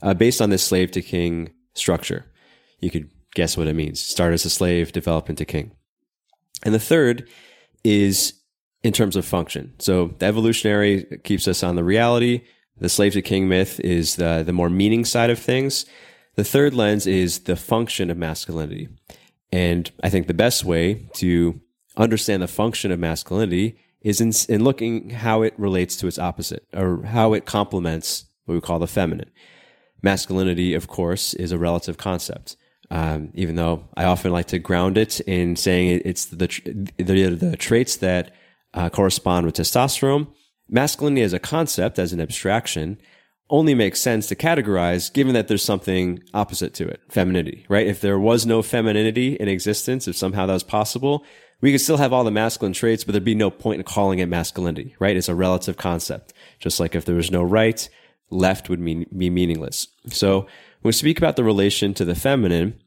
uh, 0.00 0.14
based 0.14 0.40
on 0.40 0.50
this 0.50 0.62
slave 0.62 0.90
to 0.92 1.02
king 1.02 1.52
structure 1.74 2.26
you 2.82 2.90
could 2.90 3.08
guess 3.34 3.56
what 3.56 3.68
it 3.68 3.74
means. 3.74 4.00
Start 4.02 4.34
as 4.34 4.44
a 4.44 4.50
slave, 4.50 4.92
develop 4.92 5.30
into 5.30 5.46
king. 5.46 5.70
And 6.62 6.74
the 6.74 6.80
third 6.80 7.30
is 7.82 8.34
in 8.82 8.92
terms 8.92 9.16
of 9.16 9.24
function. 9.24 9.72
So 9.78 10.14
the 10.18 10.26
evolutionary 10.26 11.06
keeps 11.24 11.46
us 11.46 11.62
on 11.62 11.76
the 11.76 11.84
reality. 11.84 12.42
The 12.78 12.88
slave 12.88 13.12
to 13.12 13.22
king 13.22 13.48
myth 13.48 13.78
is 13.80 14.16
the, 14.16 14.42
the 14.44 14.52
more 14.52 14.70
meaning 14.70 15.04
side 15.04 15.30
of 15.30 15.38
things. 15.38 15.86
The 16.34 16.44
third 16.44 16.74
lens 16.74 17.06
is 17.06 17.40
the 17.40 17.56
function 17.56 18.10
of 18.10 18.16
masculinity. 18.16 18.88
And 19.52 19.90
I 20.02 20.08
think 20.08 20.26
the 20.26 20.34
best 20.34 20.64
way 20.64 21.08
to 21.14 21.60
understand 21.96 22.42
the 22.42 22.48
function 22.48 22.90
of 22.90 22.98
masculinity 22.98 23.76
is 24.00 24.20
in, 24.20 24.32
in 24.48 24.64
looking 24.64 25.10
how 25.10 25.42
it 25.42 25.54
relates 25.58 25.96
to 25.96 26.06
its 26.06 26.18
opposite 26.18 26.66
or 26.74 27.02
how 27.04 27.34
it 27.34 27.44
complements 27.44 28.24
what 28.46 28.54
we 28.54 28.60
call 28.60 28.78
the 28.78 28.86
feminine. 28.86 29.30
Masculinity, 30.02 30.74
of 30.74 30.88
course, 30.88 31.34
is 31.34 31.52
a 31.52 31.58
relative 31.58 31.96
concept 31.96 32.56
Um, 32.92 33.30
even 33.34 33.56
though 33.56 33.88
I 33.96 34.04
often 34.04 34.32
like 34.32 34.48
to 34.48 34.58
ground 34.58 34.98
it 34.98 35.20
in 35.20 35.56
saying 35.56 36.02
it's 36.04 36.26
the 36.26 36.36
the, 36.98 37.34
the 37.34 37.56
traits 37.56 37.96
that 37.98 38.34
uh, 38.74 38.90
correspond 38.90 39.46
with 39.46 39.56
testosterone. 39.56 40.28
Masculinity 40.68 41.22
as 41.22 41.32
a 41.32 41.38
concept, 41.38 41.98
as 41.98 42.12
an 42.12 42.20
abstraction, 42.20 42.98
only 43.50 43.74
makes 43.74 44.00
sense 44.00 44.26
to 44.28 44.34
categorize 44.34 45.12
given 45.12 45.34
that 45.34 45.46
there's 45.46 45.62
something 45.62 46.22
opposite 46.32 46.72
to 46.74 46.88
it, 46.88 47.00
femininity, 47.10 47.66
right? 47.68 47.86
If 47.86 48.00
there 48.00 48.18
was 48.18 48.46
no 48.46 48.62
femininity 48.62 49.34
in 49.34 49.48
existence, 49.48 50.08
if 50.08 50.16
somehow 50.16 50.46
that 50.46 50.54
was 50.54 50.62
possible, 50.62 51.24
we 51.60 51.70
could 51.70 51.80
still 51.80 51.98
have 51.98 52.12
all 52.12 52.24
the 52.24 52.30
masculine 52.30 52.72
traits, 52.72 53.04
but 53.04 53.12
there'd 53.12 53.24
be 53.24 53.34
no 53.34 53.50
point 53.50 53.78
in 53.78 53.84
calling 53.84 54.20
it 54.20 54.26
masculinity, 54.26 54.96
right? 54.98 55.16
It's 55.16 55.28
a 55.28 55.34
relative 55.34 55.76
concept. 55.76 56.32
Just 56.60 56.80
like 56.80 56.94
if 56.94 57.04
there 57.04 57.14
was 57.14 57.30
no 57.30 57.42
right, 57.42 57.88
left 58.30 58.68
would 58.68 58.80
mean, 58.80 59.06
be 59.16 59.30
meaningless. 59.30 59.86
So 60.08 60.40
when 60.40 60.48
we 60.88 60.92
speak 60.92 61.18
about 61.18 61.36
the 61.36 61.44
relation 61.44 61.94
to 61.94 62.04
the 62.04 62.14
feminine 62.14 62.80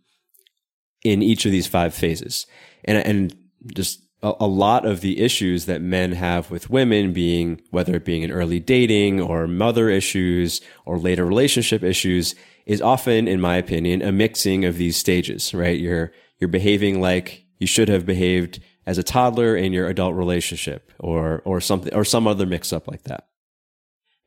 in 1.04 1.22
each 1.22 1.46
of 1.46 1.51
these 1.51 1.68
five 1.68 1.94
phases, 1.94 2.48
and, 2.84 2.98
and 2.98 3.38
just 3.74 4.01
a, 4.39 4.48
lot 4.48 4.86
of 4.86 5.01
the 5.01 5.20
issues 5.20 5.65
that 5.65 5.82
men 5.82 6.13
have 6.13 6.50
with 6.50 6.70
women 6.70 7.13
being, 7.13 7.62
whether 7.72 7.96
it 7.96 8.05
being 8.05 8.24
in 8.24 8.32
early 8.32 8.60
dating 8.60 9.22
or 9.22 9.48
mother 9.48 9.89
issues 9.89 10.62
or 10.86 10.98
later 10.98 11.25
relationship 11.25 11.84
issues 11.84 12.34
is 12.65 12.82
often, 12.82 13.27
in 13.27 13.39
my 13.39 13.58
opinion, 13.58 14.01
a 14.01 14.12
mixing 14.12 14.65
of 14.65 14.77
these 14.77 14.98
stages, 14.98 15.53
right? 15.53 15.79
You're, 15.79 16.12
you're 16.39 16.48
behaving 16.48 17.01
like 17.01 17.46
you 17.60 17.67
should 17.67 17.89
have 17.89 18.05
behaved 18.05 18.60
as 18.86 18.98
a 18.98 19.03
toddler 19.03 19.55
in 19.55 19.74
your 19.74 19.88
adult 19.88 20.15
relationship 20.15 20.91
or, 21.00 21.41
or 21.46 21.62
something, 21.62 21.94
or 21.94 22.03
some 22.03 22.27
other 22.27 22.46
mix 22.46 22.74
up 22.74 22.88
like 22.88 23.03
that. 23.03 23.27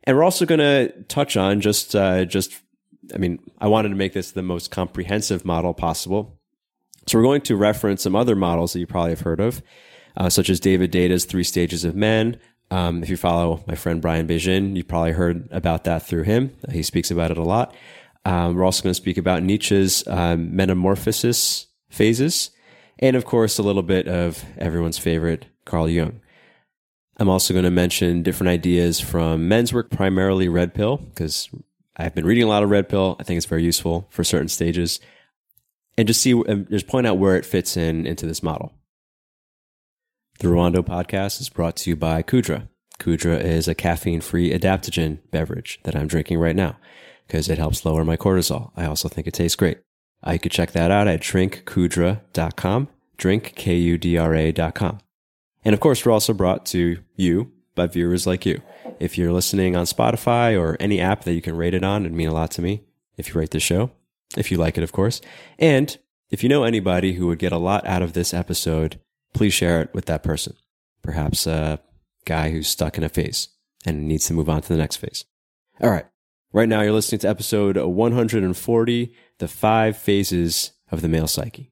And 0.04 0.16
we're 0.16 0.24
also 0.24 0.46
going 0.46 0.60
to 0.60 1.02
touch 1.04 1.36
on 1.36 1.60
just, 1.60 1.96
uh, 1.96 2.24
just, 2.24 2.52
I 3.14 3.18
mean, 3.18 3.40
I 3.58 3.66
wanted 3.66 3.90
to 3.90 3.96
make 3.96 4.12
this 4.12 4.30
the 4.30 4.42
most 4.42 4.70
comprehensive 4.70 5.44
model 5.44 5.74
possible. 5.74 6.38
So 7.06 7.18
we're 7.18 7.24
going 7.24 7.40
to 7.42 7.56
reference 7.56 8.02
some 8.02 8.14
other 8.14 8.36
models 8.36 8.72
that 8.72 8.80
you 8.80 8.86
probably 8.86 9.10
have 9.10 9.20
heard 9.20 9.40
of, 9.40 9.62
uh, 10.18 10.28
such 10.28 10.50
as 10.50 10.60
David 10.60 10.90
Deida's 10.90 11.24
Three 11.24 11.44
Stages 11.44 11.84
of 11.84 11.94
Men. 11.94 12.38
Um, 12.70 13.02
if 13.02 13.08
you 13.08 13.16
follow 13.16 13.64
my 13.66 13.76
friend 13.76 14.02
Brian 14.02 14.26
Beijing, 14.26 14.76
you 14.76 14.84
probably 14.84 15.12
heard 15.12 15.48
about 15.50 15.84
that 15.84 16.06
through 16.06 16.24
him. 16.24 16.54
He 16.70 16.82
speaks 16.82 17.10
about 17.10 17.30
it 17.30 17.38
a 17.38 17.42
lot. 17.42 17.74
Um, 18.26 18.56
we're 18.56 18.64
also 18.64 18.82
going 18.82 18.90
to 18.90 18.94
speak 18.94 19.16
about 19.16 19.42
Nietzsche's 19.42 20.06
um, 20.06 20.54
metamorphosis 20.54 21.68
phases, 21.88 22.50
and 22.98 23.16
of 23.16 23.24
course, 23.24 23.58
a 23.58 23.62
little 23.62 23.82
bit 23.82 24.06
of 24.06 24.44
everyone's 24.58 24.98
favorite 24.98 25.46
Carl 25.64 25.88
Jung. 25.88 26.20
I'm 27.16 27.30
also 27.30 27.54
going 27.54 27.64
to 27.64 27.70
mention 27.70 28.22
different 28.22 28.50
ideas 28.50 29.00
from 29.00 29.48
men's 29.48 29.72
work, 29.72 29.90
primarily 29.90 30.48
Red 30.48 30.74
Pill, 30.74 30.98
because 30.98 31.48
I've 31.96 32.14
been 32.14 32.26
reading 32.26 32.44
a 32.44 32.48
lot 32.48 32.62
of 32.62 32.70
Red 32.70 32.88
Pill. 32.88 33.16
I 33.18 33.22
think 33.22 33.38
it's 33.38 33.46
very 33.46 33.64
useful 33.64 34.08
for 34.10 34.24
certain 34.24 34.48
stages, 34.48 35.00
and 35.96 36.06
just 36.06 36.20
see, 36.20 36.34
just 36.70 36.86
point 36.86 37.06
out 37.06 37.18
where 37.18 37.36
it 37.36 37.46
fits 37.46 37.76
in 37.76 38.04
into 38.04 38.26
this 38.26 38.42
model. 38.42 38.72
The 40.40 40.46
Ruwando 40.46 40.84
podcast 40.84 41.40
is 41.40 41.48
brought 41.48 41.74
to 41.78 41.90
you 41.90 41.96
by 41.96 42.22
Kudra. 42.22 42.68
Kudra 43.00 43.42
is 43.42 43.66
a 43.66 43.74
caffeine 43.74 44.20
free 44.20 44.52
adaptogen 44.52 45.18
beverage 45.32 45.80
that 45.82 45.96
I'm 45.96 46.06
drinking 46.06 46.38
right 46.38 46.54
now 46.54 46.76
because 47.26 47.48
it 47.48 47.58
helps 47.58 47.84
lower 47.84 48.04
my 48.04 48.16
cortisol. 48.16 48.70
I 48.76 48.86
also 48.86 49.08
think 49.08 49.26
it 49.26 49.34
tastes 49.34 49.56
great. 49.56 49.78
Uh, 50.24 50.32
you 50.32 50.38
could 50.38 50.52
check 50.52 50.70
that 50.72 50.92
out 50.92 51.08
at 51.08 51.22
drinkkudra.com, 51.22 52.88
drinkkudra.com. 53.18 54.98
And 55.64 55.74
of 55.74 55.80
course, 55.80 56.06
we're 56.06 56.12
also 56.12 56.32
brought 56.32 56.64
to 56.66 56.98
you 57.16 57.50
by 57.74 57.88
viewers 57.88 58.24
like 58.24 58.46
you. 58.46 58.62
If 59.00 59.18
you're 59.18 59.32
listening 59.32 59.74
on 59.74 59.86
Spotify 59.86 60.56
or 60.56 60.76
any 60.78 61.00
app 61.00 61.24
that 61.24 61.34
you 61.34 61.42
can 61.42 61.56
rate 61.56 61.74
it 61.74 61.82
on, 61.82 62.02
it'd 62.02 62.16
mean 62.16 62.28
a 62.28 62.32
lot 62.32 62.52
to 62.52 62.62
me 62.62 62.84
if 63.16 63.28
you 63.28 63.34
rate 63.34 63.50
the 63.50 63.58
show, 63.58 63.90
if 64.36 64.52
you 64.52 64.56
like 64.56 64.78
it, 64.78 64.84
of 64.84 64.92
course. 64.92 65.20
And 65.58 65.98
if 66.30 66.44
you 66.44 66.48
know 66.48 66.62
anybody 66.62 67.14
who 67.14 67.26
would 67.26 67.40
get 67.40 67.50
a 67.50 67.58
lot 67.58 67.84
out 67.88 68.02
of 68.02 68.12
this 68.12 68.32
episode, 68.32 69.00
please 69.34 69.54
share 69.54 69.82
it 69.82 69.94
with 69.94 70.06
that 70.06 70.22
person. 70.22 70.54
Perhaps 71.02 71.46
a 71.46 71.80
guy 72.24 72.50
who's 72.50 72.68
stuck 72.68 72.98
in 72.98 73.04
a 73.04 73.08
phase 73.08 73.48
and 73.86 74.06
needs 74.06 74.26
to 74.26 74.34
move 74.34 74.48
on 74.48 74.62
to 74.62 74.68
the 74.68 74.76
next 74.76 74.96
phase. 74.96 75.24
All 75.80 75.90
right. 75.90 76.06
Right 76.52 76.68
now, 76.68 76.80
you're 76.80 76.92
listening 76.92 77.18
to 77.20 77.28
episode 77.28 77.76
140 77.76 79.14
The 79.38 79.48
Five 79.48 79.96
Phases 79.96 80.72
of 80.90 81.02
the 81.02 81.08
Male 81.08 81.26
Psyche. 81.26 81.70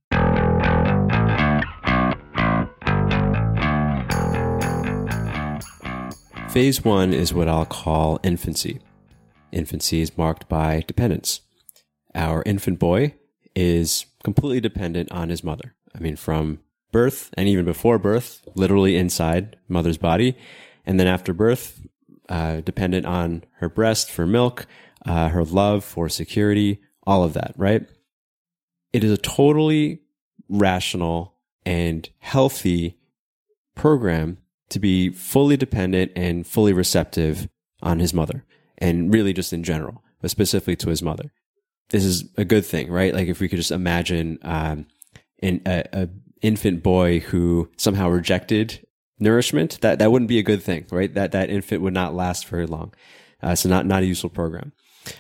Phase 6.50 6.84
one 6.84 7.12
is 7.12 7.34
what 7.34 7.48
I'll 7.48 7.66
call 7.66 8.18
infancy. 8.22 8.80
Infancy 9.52 10.00
is 10.00 10.16
marked 10.16 10.48
by 10.48 10.84
dependence. 10.86 11.40
Our 12.14 12.42
infant 12.46 12.78
boy 12.78 13.14
is 13.54 14.06
completely 14.24 14.60
dependent 14.60 15.10
on 15.12 15.28
his 15.28 15.44
mother. 15.44 15.74
I 15.94 15.98
mean, 15.98 16.16
from 16.16 16.60
birth 16.92 17.30
and 17.36 17.48
even 17.48 17.64
before 17.64 17.98
birth, 17.98 18.46
literally 18.54 18.96
inside 18.96 19.56
mother's 19.68 19.98
body. 19.98 20.36
And 20.84 20.98
then 21.00 21.06
after 21.06 21.32
birth, 21.32 21.80
uh, 22.28 22.60
dependent 22.60 23.06
on 23.06 23.44
her 23.58 23.68
breast 23.68 24.10
for 24.10 24.26
milk, 24.26 24.66
uh, 25.04 25.28
her 25.28 25.44
love 25.44 25.84
for 25.84 26.08
security, 26.08 26.80
all 27.06 27.22
of 27.22 27.32
that, 27.34 27.52
right? 27.56 27.86
It 28.92 29.04
is 29.04 29.12
a 29.12 29.16
totally 29.16 30.00
rational 30.48 31.34
and 31.64 32.08
healthy 32.18 32.98
program 33.74 34.38
to 34.68 34.78
be 34.78 35.10
fully 35.10 35.56
dependent 35.56 36.12
and 36.16 36.46
fully 36.46 36.72
receptive 36.72 37.48
on 37.82 37.98
his 37.98 38.14
mother 38.14 38.44
and 38.78 39.12
really 39.12 39.32
just 39.32 39.52
in 39.52 39.62
general, 39.62 40.02
but 40.20 40.30
specifically 40.30 40.76
to 40.76 40.90
his 40.90 41.02
mother. 41.02 41.32
This 41.90 42.04
is 42.04 42.24
a 42.36 42.44
good 42.44 42.66
thing, 42.66 42.90
right? 42.90 43.14
Like 43.14 43.28
if 43.28 43.38
we 43.38 43.48
could 43.48 43.58
just 43.58 43.70
imagine, 43.70 44.38
um, 44.42 44.86
in 45.38 45.60
a, 45.66 45.84
a 45.92 46.08
infant 46.46 46.82
boy 46.82 47.20
who 47.20 47.68
somehow 47.76 48.08
rejected 48.08 48.86
nourishment, 49.18 49.80
that, 49.80 49.98
that 49.98 50.12
wouldn't 50.12 50.28
be 50.28 50.38
a 50.38 50.44
good 50.44 50.62
thing, 50.62 50.86
right? 50.90 51.12
That, 51.14 51.32
that 51.32 51.50
infant 51.50 51.82
would 51.82 51.94
not 51.94 52.14
last 52.14 52.46
very 52.46 52.66
long. 52.66 52.94
Uh, 53.42 53.54
so 53.54 53.68
not, 53.68 53.86
not 53.86 54.02
a 54.02 54.06
useful 54.06 54.30
program. 54.30 54.72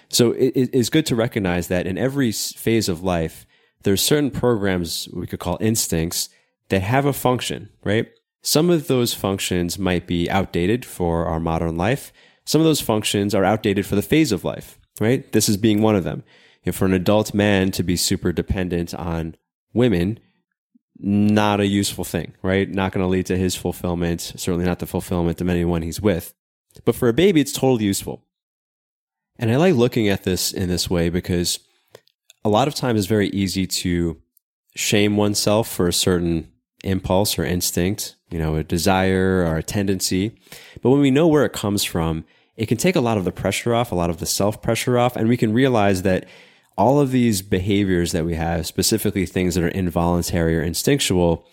So 0.08 0.32
it, 0.32 0.52
it's 0.54 0.88
good 0.88 1.06
to 1.06 1.16
recognize 1.16 1.68
that 1.68 1.86
in 1.86 1.98
every 1.98 2.32
phase 2.32 2.88
of 2.88 3.02
life, 3.02 3.46
there's 3.82 4.02
certain 4.02 4.30
programs 4.30 5.08
we 5.12 5.26
could 5.26 5.38
call 5.40 5.58
instincts 5.60 6.28
that 6.68 6.82
have 6.82 7.06
a 7.06 7.12
function, 7.12 7.70
right? 7.84 8.08
Some 8.42 8.70
of 8.70 8.86
those 8.86 9.14
functions 9.14 9.78
might 9.78 10.06
be 10.06 10.30
outdated 10.30 10.84
for 10.84 11.26
our 11.26 11.40
modern 11.40 11.76
life. 11.76 12.12
Some 12.44 12.60
of 12.60 12.64
those 12.64 12.80
functions 12.80 13.34
are 13.34 13.44
outdated 13.44 13.86
for 13.86 13.96
the 13.96 14.02
phase 14.02 14.32
of 14.32 14.44
life, 14.44 14.78
right? 15.00 15.30
This 15.32 15.48
is 15.48 15.56
being 15.56 15.82
one 15.82 15.96
of 15.96 16.04
them. 16.04 16.22
If 16.64 16.76
for 16.76 16.84
an 16.84 16.92
adult 16.92 17.32
man 17.32 17.70
to 17.72 17.82
be 17.82 17.96
super 17.96 18.32
dependent 18.32 18.94
on 18.94 19.36
women 19.72 20.18
not 20.98 21.60
a 21.60 21.66
useful 21.66 22.04
thing, 22.04 22.34
right? 22.42 22.68
Not 22.68 22.92
going 22.92 23.04
to 23.04 23.08
lead 23.08 23.26
to 23.26 23.36
his 23.36 23.54
fulfillment, 23.54 24.20
certainly 24.36 24.64
not 24.64 24.78
the 24.78 24.86
fulfillment 24.86 25.40
of 25.40 25.48
anyone 25.48 25.82
he's 25.82 26.00
with. 26.00 26.34
But 26.84 26.94
for 26.94 27.08
a 27.08 27.12
baby, 27.12 27.40
it's 27.40 27.52
totally 27.52 27.84
useful. 27.84 28.24
And 29.38 29.50
I 29.50 29.56
like 29.56 29.74
looking 29.74 30.08
at 30.08 30.24
this 30.24 30.52
in 30.52 30.68
this 30.68 30.88
way 30.88 31.08
because 31.08 31.60
a 32.44 32.48
lot 32.48 32.68
of 32.68 32.74
times 32.74 32.98
it's 32.98 33.08
very 33.08 33.28
easy 33.28 33.66
to 33.66 34.20
shame 34.74 35.16
oneself 35.16 35.68
for 35.68 35.88
a 35.88 35.92
certain 35.92 36.52
impulse 36.84 37.38
or 37.38 37.44
instinct, 37.44 38.16
you 38.30 38.38
know, 38.38 38.56
a 38.56 38.62
desire 38.62 39.44
or 39.46 39.56
a 39.56 39.62
tendency. 39.62 40.38
But 40.80 40.90
when 40.90 41.00
we 41.00 41.10
know 41.10 41.26
where 41.28 41.44
it 41.44 41.52
comes 41.52 41.84
from, 41.84 42.24
it 42.56 42.66
can 42.66 42.78
take 42.78 42.96
a 42.96 43.00
lot 43.00 43.18
of 43.18 43.24
the 43.24 43.32
pressure 43.32 43.74
off, 43.74 43.92
a 43.92 43.96
lot 43.96 44.10
of 44.10 44.18
the 44.18 44.26
self 44.26 44.62
pressure 44.62 44.98
off, 44.98 45.16
and 45.16 45.28
we 45.28 45.36
can 45.36 45.52
realize 45.52 46.02
that 46.02 46.26
all 46.76 47.00
of 47.00 47.10
these 47.10 47.42
behaviors 47.42 48.12
that 48.12 48.24
we 48.24 48.34
have, 48.34 48.66
specifically 48.66 49.26
things 49.26 49.54
that 49.54 49.64
are 49.64 49.68
involuntary 49.68 50.56
or 50.58 50.62
instinctual, 50.62 51.46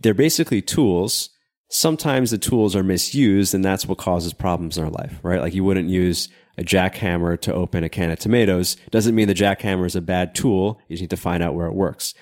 they're 0.00 0.14
basically 0.14 0.62
tools. 0.62 1.30
Sometimes 1.68 2.30
the 2.30 2.38
tools 2.38 2.74
are 2.74 2.82
misused 2.82 3.54
and 3.54 3.64
that's 3.64 3.86
what 3.86 3.98
causes 3.98 4.32
problems 4.32 4.78
in 4.78 4.84
our 4.84 4.90
life, 4.90 5.18
right? 5.22 5.40
Like 5.40 5.54
you 5.54 5.64
wouldn't 5.64 5.88
use 5.88 6.28
a 6.56 6.62
jackhammer 6.62 7.38
to 7.40 7.52
open 7.52 7.84
a 7.84 7.88
can 7.88 8.10
of 8.10 8.18
tomatoes. 8.18 8.76
Doesn't 8.90 9.14
mean 9.14 9.28
the 9.28 9.34
jackhammer 9.34 9.86
is 9.86 9.96
a 9.96 10.00
bad 10.00 10.34
tool. 10.34 10.80
You 10.88 10.94
just 10.94 11.02
need 11.02 11.10
to 11.10 11.16
find 11.16 11.42
out 11.42 11.54
where 11.54 11.66
it 11.66 11.74
works. 11.74 12.14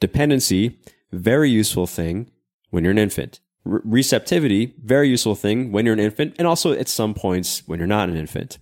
Dependency, 0.00 0.78
very 1.12 1.50
useful 1.50 1.86
thing 1.86 2.30
when 2.70 2.84
you're 2.84 2.90
an 2.90 2.98
infant. 2.98 3.40
Re- 3.64 3.80
receptivity, 3.84 4.74
very 4.82 5.08
useful 5.08 5.34
thing 5.34 5.72
when 5.72 5.84
you're 5.84 5.92
an 5.92 6.00
infant 6.00 6.34
and 6.38 6.48
also 6.48 6.72
at 6.72 6.88
some 6.88 7.14
points 7.14 7.62
when 7.66 7.78
you're 7.78 7.86
not 7.86 8.08
an 8.08 8.16
infant 8.16 8.58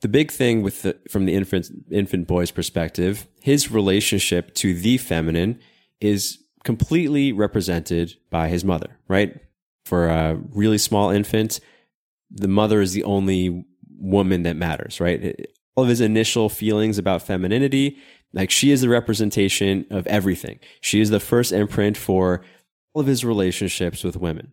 the 0.00 0.08
big 0.08 0.30
thing 0.30 0.62
with 0.62 0.82
the, 0.82 0.96
from 1.10 1.26
the 1.26 1.34
infant 1.34 1.68
infant 1.90 2.26
boy's 2.26 2.50
perspective, 2.50 3.26
his 3.40 3.70
relationship 3.70 4.54
to 4.56 4.74
the 4.74 4.98
feminine 4.98 5.58
is 6.00 6.38
completely 6.64 7.32
represented 7.32 8.14
by 8.30 8.48
his 8.48 8.64
mother, 8.64 8.98
right? 9.08 9.40
For 9.84 10.08
a 10.08 10.38
really 10.50 10.78
small 10.78 11.10
infant, 11.10 11.60
the 12.30 12.48
mother 12.48 12.80
is 12.80 12.92
the 12.92 13.04
only 13.04 13.64
woman 13.98 14.42
that 14.44 14.56
matters, 14.56 15.00
right? 15.00 15.46
All 15.74 15.84
of 15.84 15.90
his 15.90 16.00
initial 16.00 16.48
feelings 16.48 16.98
about 16.98 17.22
femininity, 17.22 17.98
like 18.32 18.50
she 18.50 18.70
is 18.70 18.82
the 18.82 18.88
representation 18.88 19.86
of 19.90 20.06
everything. 20.06 20.58
She 20.80 21.00
is 21.00 21.10
the 21.10 21.20
first 21.20 21.52
imprint 21.52 21.96
for 21.96 22.42
all 22.92 23.00
of 23.00 23.06
his 23.06 23.24
relationships 23.24 24.04
with 24.04 24.16
women. 24.16 24.52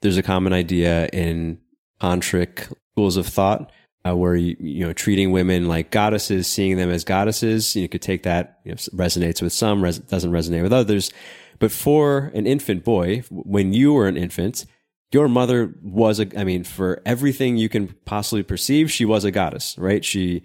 There's 0.00 0.16
a 0.16 0.22
common 0.22 0.52
idea 0.52 1.08
in 1.12 1.58
tantric 2.00 2.72
schools 2.92 3.16
of 3.16 3.26
thought 3.26 3.70
uh, 4.06 4.16
where 4.16 4.34
you, 4.34 4.56
you 4.58 4.86
know 4.86 4.92
treating 4.92 5.30
women 5.30 5.68
like 5.68 5.90
goddesses, 5.90 6.46
seeing 6.46 6.76
them 6.76 6.90
as 6.90 7.04
goddesses. 7.04 7.76
You 7.76 7.88
could 7.88 8.02
take 8.02 8.24
that 8.24 8.60
you 8.64 8.72
know, 8.72 8.76
resonates 8.76 9.42
with 9.42 9.52
some, 9.52 9.82
res- 9.82 9.98
doesn't 9.98 10.32
resonate 10.32 10.62
with 10.62 10.72
others. 10.72 11.10
But 11.58 11.70
for 11.70 12.32
an 12.34 12.46
infant 12.46 12.84
boy, 12.84 13.22
when 13.30 13.72
you 13.72 13.92
were 13.92 14.08
an 14.08 14.16
infant, 14.16 14.66
your 15.12 15.28
mother 15.28 15.74
was 15.82 16.18
a, 16.18 16.26
I 16.38 16.44
mean, 16.44 16.64
for 16.64 17.00
everything 17.06 17.56
you 17.56 17.68
can 17.68 17.94
possibly 18.04 18.42
perceive, 18.42 18.90
she 18.90 19.04
was 19.04 19.24
a 19.24 19.30
goddess, 19.30 19.76
right? 19.78 20.04
She 20.04 20.42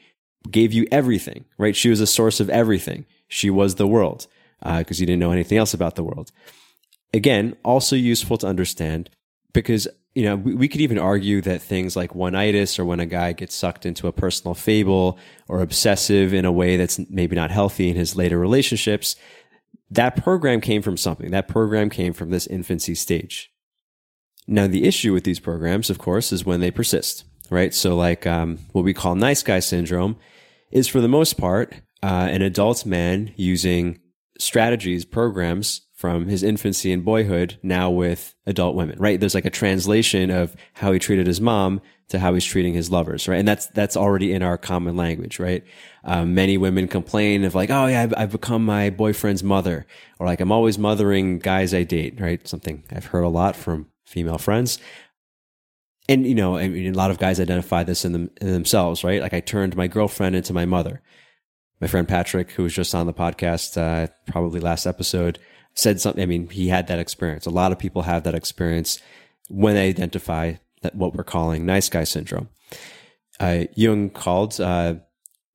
gave 0.52 0.74
you 0.74 0.86
everything, 0.92 1.46
right? 1.58 1.76
She 1.76 1.90
was 1.90 2.02
a 2.02 2.08
source 2.08 2.40
of 2.40 2.50
everything. 2.50 3.06
She 3.28 3.50
was 3.50 3.76
the 3.76 3.88
world 3.88 4.28
because 4.60 5.00
uh, 5.00 5.02
you 5.02 5.06
didn't 5.06 5.20
know 5.20 5.32
anything 5.32 5.58
else 5.58 5.74
about 5.74 5.96
the 5.96 6.04
world. 6.04 6.32
Again, 7.14 7.56
also 7.64 7.96
useful 7.96 8.38
to 8.40 8.48
understand 8.48 9.10
because 9.54 9.88
you 10.18 10.24
know, 10.24 10.36
we, 10.36 10.56
we, 10.56 10.68
could 10.68 10.82
even 10.82 10.98
argue 10.98 11.42
that 11.42 11.62
things 11.62 11.96
like 11.96 12.14
oneitis 12.14 12.80
or 12.80 12.86
when 12.86 13.00
a 13.00 13.06
guy 13.06 13.34
gets 13.34 13.54
sucked 13.54 13.86
into 13.86 14.08
a 14.08 14.12
personal 14.12 14.56
fable 14.56 15.20
or 15.48 15.62
obsessive 15.62 16.34
in 16.34 16.44
a 16.44 16.52
way 16.52 16.76
that's 16.76 16.98
maybe 17.08 17.36
not 17.36 17.52
healthy 17.52 17.88
in 17.88 17.96
his 17.96 18.16
later 18.16 18.40
relationships, 18.40 19.16
that 19.92 20.16
program 20.16 20.60
came 20.60 20.82
from 20.82 20.98
something. 20.98 21.30
That 21.30 21.48
program 21.48 21.92
came 21.92 22.14
from 22.14 22.32
this 22.32 22.48
infancy 22.48 22.96
stage. 22.96 23.52
Now, 24.48 24.66
the 24.66 24.86
issue 24.86 25.14
with 25.14 25.24
these 25.24 25.40
programs, 25.40 25.92
of 25.92 26.00
course, 26.00 26.32
is 26.32 26.44
when 26.44 26.62
they 26.62 26.72
persist, 26.72 27.24
right? 27.52 27.72
So, 27.72 27.96
like 27.96 28.26
um, 28.26 28.58
what 28.72 28.84
we 28.84 28.96
call 28.96 29.14
nice 29.14 29.44
guy 29.44 29.60
syndrome 29.60 30.18
is 30.72 30.88
for 30.88 31.00
the 31.00 31.08
most 31.08 31.38
part 31.38 31.76
uh, 32.02 32.28
an 32.32 32.42
adult 32.42 32.88
man 32.88 33.34
using 33.36 34.00
strategies, 34.40 35.06
programs 35.06 35.82
from 35.98 36.28
his 36.28 36.44
infancy 36.44 36.92
and 36.92 37.04
boyhood 37.04 37.58
now 37.64 37.90
with 37.90 38.36
adult 38.46 38.76
women, 38.76 38.96
right? 39.00 39.20
There's 39.20 39.34
like 39.34 39.46
a 39.46 39.50
translation 39.50 40.30
of 40.30 40.56
how 40.74 40.92
he 40.92 41.00
treated 41.00 41.26
his 41.26 41.42
mom 41.42 41.82
to 42.10 42.20
how 42.20 42.36
he's 42.36 42.46
treating 42.46 42.76
his 42.76 42.92
lovers, 42.92 43.28
right? 43.28 43.40
And 43.40 43.48
that's, 43.48 43.66
that's 43.66 43.98
already 43.98 44.32
in 44.32 44.44
our 44.44 44.60
common 44.60 44.96
language, 44.96 45.40
right? 45.40 45.64
Um, 46.04 46.36
many 46.36 46.56
women 46.56 46.88
complain 46.88 47.44
of 47.44 47.56
like, 47.56 47.72
oh 47.72 47.88
yeah, 47.88 48.04
I've, 48.04 48.14
I've, 48.16 48.32
become 48.32 48.64
my 48.64 48.92
boyfriend's 48.92 49.44
mother 49.44 49.88
or 50.20 50.28
like 50.28 50.40
I'm 50.40 50.52
always 50.52 50.78
mothering 50.78 51.40
guys 51.40 51.74
I 51.74 51.82
date, 51.82 52.22
right? 52.22 52.48
Something 52.48 52.84
I've 52.92 53.06
heard 53.06 53.24
a 53.24 53.30
lot 53.30 53.56
from 53.56 53.88
female 54.06 54.38
friends. 54.38 54.78
And, 56.08 56.28
you 56.28 56.36
know, 56.36 56.58
I 56.58 56.68
mean, 56.68 56.94
a 56.94 56.98
lot 56.98 57.10
of 57.10 57.18
guys 57.18 57.40
identify 57.40 57.84
this 57.84 58.06
in, 58.06 58.12
them, 58.12 58.30
in 58.40 58.54
themselves, 58.54 59.04
right? 59.04 59.20
Like 59.20 59.34
I 59.34 59.40
turned 59.40 59.76
my 59.76 59.88
girlfriend 59.88 60.36
into 60.36 60.54
my 60.54 60.66
mother. 60.66 61.02
My 61.82 61.88
friend 61.88 62.08
Patrick, 62.08 62.52
who 62.52 62.64
was 62.64 62.74
just 62.74 62.94
on 62.94 63.08
the 63.08 63.14
podcast, 63.14 63.78
uh, 63.78 64.08
probably 64.28 64.60
last 64.60 64.86
episode, 64.86 65.40
said 65.78 66.02
something. 66.02 66.22
I 66.22 66.26
mean, 66.26 66.50
he 66.50 66.68
had 66.68 66.88
that 66.88 67.00
experience. 67.00 67.46
A 67.46 67.52
lot 67.52 67.72
of 67.72 67.80
people 67.80 68.02
have 68.04 68.24
that 68.24 68.36
experience 68.36 69.00
when 69.48 69.76
they 69.76 69.88
identify 69.88 70.56
that 70.82 70.96
what 70.96 71.16
we're 71.16 71.24
calling 71.24 71.66
nice 71.66 71.88
guy 71.88 72.04
syndrome. 72.04 72.50
Uh, 73.40 73.66
Jung 73.76 74.10
called 74.10 74.60
uh, 74.60 74.96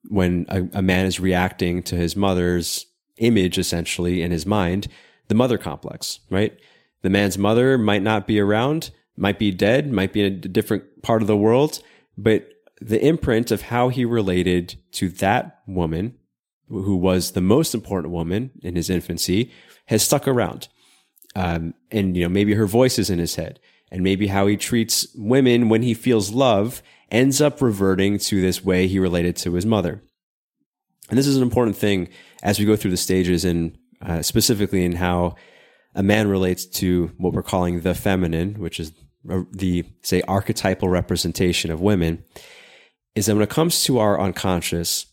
when 0.09 0.47
a, 0.49 0.79
a, 0.79 0.83
man 0.83 1.07
is 1.07 1.19
reacting 1.19 1.83
to 1.85 1.97
his 1.97 2.15
mother's 2.15 2.87
image, 3.19 3.59
essentially 3.59 4.23
in 4.23 4.31
his 4.31 4.47
mind, 4.47 4.87
the 5.29 5.35
mother 5.35 5.59
complex. 5.59 6.21
Right, 6.31 6.57
the 7.03 7.11
man's 7.11 7.37
mother 7.37 7.77
might 7.77 8.03
not 8.03 8.27
be 8.27 8.39
around, 8.39 8.91
might 9.17 9.39
be 9.39 9.51
dead, 9.51 9.93
might 9.93 10.13
be 10.13 10.25
in 10.25 10.35
a 10.35 10.37
different 10.37 11.03
part 11.03 11.23
of 11.23 11.29
the 11.29 11.37
world, 11.37 11.83
but 12.17 12.49
the 12.81 13.05
imprint 13.05 13.51
of 13.51 13.63
how 13.63 13.89
he 13.89 14.05
related 14.05 14.77
to 14.93 15.09
that 15.09 15.61
woman, 15.67 16.17
who 16.69 16.97
was 16.97 17.33
the 17.33 17.41
most 17.41 17.75
important 17.75 18.13
woman 18.13 18.51
in 18.63 18.77
his 18.77 18.89
infancy, 18.89 19.51
has 19.87 20.03
stuck 20.03 20.27
around. 20.29 20.69
Um, 21.35 21.75
and, 21.91 22.17
you 22.17 22.23
know, 22.23 22.29
maybe 22.29 22.55
her 22.55 22.67
voice 22.67 22.99
is 22.99 23.11
in 23.11 23.19
his 23.19 23.37
head 23.37 23.59
and 23.91 24.03
maybe 24.03 24.27
how 24.27 24.47
he 24.47 24.57
treats 24.57 25.07
women 25.15 25.69
when 25.69 25.83
he 25.83 25.95
feels 25.95 26.31
love 26.31 26.83
ends 27.11 27.41
up 27.41 27.61
reverting 27.61 28.19
to 28.19 28.41
this 28.41 28.65
way 28.65 28.87
he 28.87 28.99
related 28.99 29.37
to 29.37 29.53
his 29.53 29.67
mother. 29.67 30.03
And 31.11 31.19
this 31.19 31.27
is 31.27 31.37
an 31.37 31.43
important 31.43 31.77
thing 31.77 32.09
as 32.43 32.59
we 32.59 32.65
go 32.65 32.77
through 32.77 32.91
the 32.91 32.97
stages 32.97 33.45
and 33.45 33.77
uh, 34.01 34.23
specifically 34.23 34.85
in 34.85 34.93
how 34.93 35.37
a 35.95 36.03
man 36.03 36.29
relates 36.29 36.65
to 36.65 37.13
what 37.19 37.35
we're 37.35 37.43
calling 37.43 37.81
the 37.81 37.95
feminine, 37.95 38.55
which 38.55 38.81
is 38.81 38.93
the, 39.53 39.85
say, 40.03 40.23
archetypal 40.23 40.89
representation 40.89 41.71
of 41.71 41.81
women, 41.81 42.25
is 43.15 43.27
that 43.27 43.35
when 43.35 43.43
it 43.43 43.51
comes 43.51 43.85
to 43.85 43.99
our 43.99 44.19
unconscious, 44.19 45.07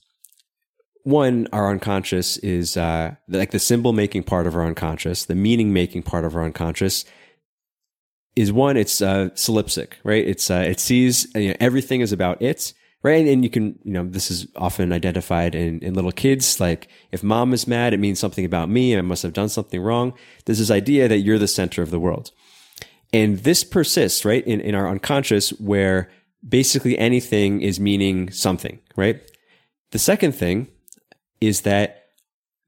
one, 1.04 1.48
our 1.54 1.70
unconscious 1.70 2.38
is 2.38 2.78
uh, 2.78 3.16
like 3.28 3.52
the 3.52 3.60
symbol 3.60 3.94
making 3.94 4.24
part 4.24 4.48
of 4.48 4.56
our 4.56 4.66
unconscious, 4.66 5.26
the 5.26 5.36
meaning 5.36 5.74
making 5.74 6.04
part 6.04 6.26
of 6.26 6.36
our 6.36 6.44
unconscious 6.44 7.06
is 8.36 8.52
one. 8.52 8.78
It's 8.78 9.02
uh, 9.02 9.30
solipsic, 9.34 9.98
right? 10.04 10.26
It's 10.26 10.52
uh, 10.52 10.66
it 10.68 10.80
sees 10.80 11.28
you 11.36 11.50
know, 11.50 11.56
everything 11.60 12.02
is 12.02 12.12
about 12.12 12.42
it, 12.42 12.74
right? 13.02 13.26
And, 13.26 13.44
you 13.44 13.50
can 13.50 13.80
you 13.84 13.94
know 13.94 14.06
this 14.06 14.30
is 14.30 14.48
often 14.56 14.92
identified 14.92 15.56
in 15.56 15.80
in 15.80 15.94
little 15.94 16.12
kids. 16.12 16.60
Like 16.60 16.90
if 17.12 17.24
mom 17.24 17.54
is 17.54 17.68
mad, 17.68 17.94
it 17.94 18.00
means 18.00 18.20
something 18.20 18.46
about 18.46 18.70
me. 18.70 18.98
I 18.98 19.02
must 19.02 19.24
have 19.24 19.34
done 19.34 19.50
something 19.50 19.82
wrong. 19.82 20.14
There's 20.46 20.60
this 20.60 20.72
idea 20.72 21.08
that 21.08 21.20
you're 21.20 21.40
the 21.40 21.48
center 21.48 21.82
of 21.82 21.92
the 21.92 22.00
world, 22.00 22.32
and 23.14 23.40
this 23.40 23.64
persists, 23.64 24.26
right, 24.26 24.46
in 24.46 24.60
in 24.62 24.76
our 24.76 24.88
unconscious 24.88 25.52
where 25.60 26.10
basically 26.48 26.98
anything 26.98 27.62
is 27.62 27.80
meaning 27.80 28.32
something, 28.32 28.80
right? 28.96 29.22
The 29.92 30.00
second 30.00 30.34
thing 30.34 30.68
is 31.42 31.62
that 31.62 32.06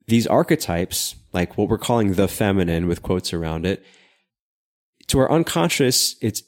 these 0.08 0.28
archetypes, 0.28 1.16
like 1.34 1.58
what 1.58 1.70
we're 1.70 1.78
calling 1.78 2.14
the 2.14 2.28
feminine 2.28 2.88
with 2.88 3.02
quotes 3.02 3.34
around 3.34 3.66
it, 3.66 3.86
to 5.08 5.20
our 5.20 5.32
unconscious, 5.32 6.16
it's 6.22 6.44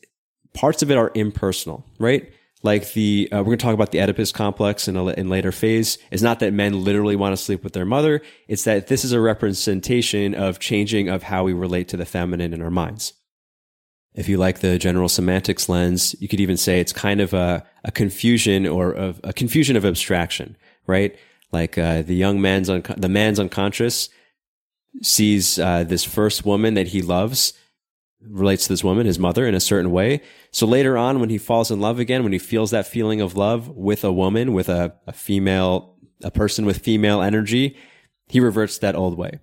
parts 0.53 0.81
of 0.81 0.91
it 0.91 0.97
are 0.97 1.11
impersonal, 1.15 1.85
right? 1.99 2.31
Like 2.61 2.93
the, 2.93 3.27
uh, 3.31 3.39
we're 3.39 3.45
going 3.45 3.57
to 3.57 3.63
talk 3.63 3.73
about 3.73 3.91
the 3.91 3.99
Oedipus 3.99 4.31
complex 4.31 4.87
in 4.87 4.95
a 4.95 5.05
in 5.07 5.27
later 5.27 5.51
phase. 5.51 5.97
It's 6.11 6.21
not 6.21 6.39
that 6.39 6.53
men 6.53 6.83
literally 6.83 7.17
want 7.17 7.33
to 7.33 7.43
sleep 7.43 7.63
with 7.63 7.73
their 7.73 7.85
mother. 7.85 8.21
It's 8.47 8.63
that 8.63 8.87
this 8.87 9.03
is 9.03 9.11
a 9.11 9.19
representation 9.19 10.33
of 10.33 10.59
changing 10.59 11.09
of 11.09 11.23
how 11.23 11.43
we 11.43 11.51
relate 11.51 11.89
to 11.89 11.97
the 11.97 12.05
feminine 12.05 12.53
in 12.53 12.61
our 12.61 12.71
minds. 12.71 13.13
If 14.15 14.29
you 14.29 14.37
like 14.37 14.59
the 14.59 14.77
general 14.77 15.09
semantics 15.09 15.67
lens, 15.67 16.15
you 16.21 16.27
could 16.27 16.39
even 16.39 16.55
say 16.55 16.79
it's 16.79 16.93
kind 16.93 17.19
of 17.19 17.33
a, 17.33 17.65
a 17.83 17.91
confusion 17.91 18.65
or 18.67 18.91
a 19.23 19.33
confusion 19.33 19.75
of 19.75 19.85
abstraction, 19.85 20.55
right? 20.87 21.17
Like 21.53 21.77
uh, 21.77 22.01
the 22.01 22.15
young 22.15 22.41
man's 22.41 22.69
un- 22.69 22.83
the 22.97 23.07
man's 23.07 23.39
unconscious 23.39 24.09
sees 25.01 25.59
uh, 25.59 25.83
this 25.83 26.03
first 26.03 26.45
woman 26.45 26.73
that 26.73 26.87
he 26.87 27.01
loves 27.01 27.53
relates 28.27 28.63
to 28.63 28.69
this 28.69 28.83
woman, 28.83 29.05
his 29.05 29.19
mother, 29.19 29.45
in 29.45 29.53
a 29.53 29.59
certain 29.59 29.91
way. 29.91 30.21
So 30.51 30.65
later 30.65 30.97
on, 30.97 31.19
when 31.19 31.29
he 31.29 31.37
falls 31.37 31.69
in 31.69 31.79
love 31.79 31.99
again, 31.99 32.23
when 32.23 32.33
he 32.33 32.39
feels 32.39 32.71
that 32.71 32.87
feeling 32.87 33.21
of 33.21 33.35
love 33.35 33.69
with 33.69 34.03
a 34.03 34.11
woman, 34.11 34.53
with 34.53 34.69
a, 34.69 34.95
a 35.05 35.13
female, 35.13 35.95
a 36.23 36.31
person 36.31 36.65
with 36.65 36.79
female 36.79 37.21
energy, 37.21 37.77
he 38.27 38.39
reverts 38.39 38.77
that 38.79 38.95
old 38.95 39.17
way. 39.17 39.39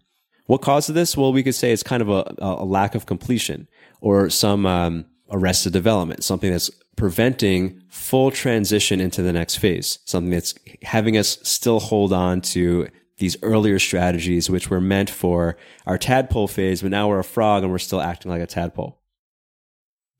What 0.47 0.63
causes 0.63 0.95
this? 0.95 1.17
Well, 1.17 1.33
we 1.33 1.43
could 1.43 1.55
say 1.55 1.73
it's 1.73 1.83
kind 1.83 2.03
of 2.03 2.09
a, 2.09 2.35
a 2.39 2.65
lack 2.65 2.95
of 2.95 3.07
completion 3.07 3.69
or 4.01 4.31
some 4.31 4.67
um, 4.67 5.05
arrested 5.31 5.73
development, 5.73 6.25
something 6.25 6.51
that's 6.51 6.71
preventing 6.97 7.83
full 7.89 8.31
transition 8.31 9.01
into 9.01 9.23
the 9.23 9.33
next 9.33 9.57
phase, 9.57 9.99
something 10.05 10.31
that's 10.31 10.55
having 10.83 11.17
us 11.17 11.39
still 11.43 11.81
hold 11.81 12.13
on 12.13 12.41
to 12.41 12.89
these 13.19 13.37
earlier 13.43 13.79
strategies, 13.79 14.51
which 14.51 14.71
were 14.71 14.81
meant 14.81 15.11
for 15.11 15.57
our 15.87 15.99
tadpole 15.99 16.49
phase, 16.49 16.83
but 16.83 16.91
now 16.91 17.09
we're 17.09 17.19
a 17.19 17.25
frog 17.25 17.63
and 17.63 17.71
we're 17.71 17.79
still 17.79 18.01
acting 18.01 18.31
like 18.31 18.43
a 18.43 18.47
tadpole. 18.47 18.99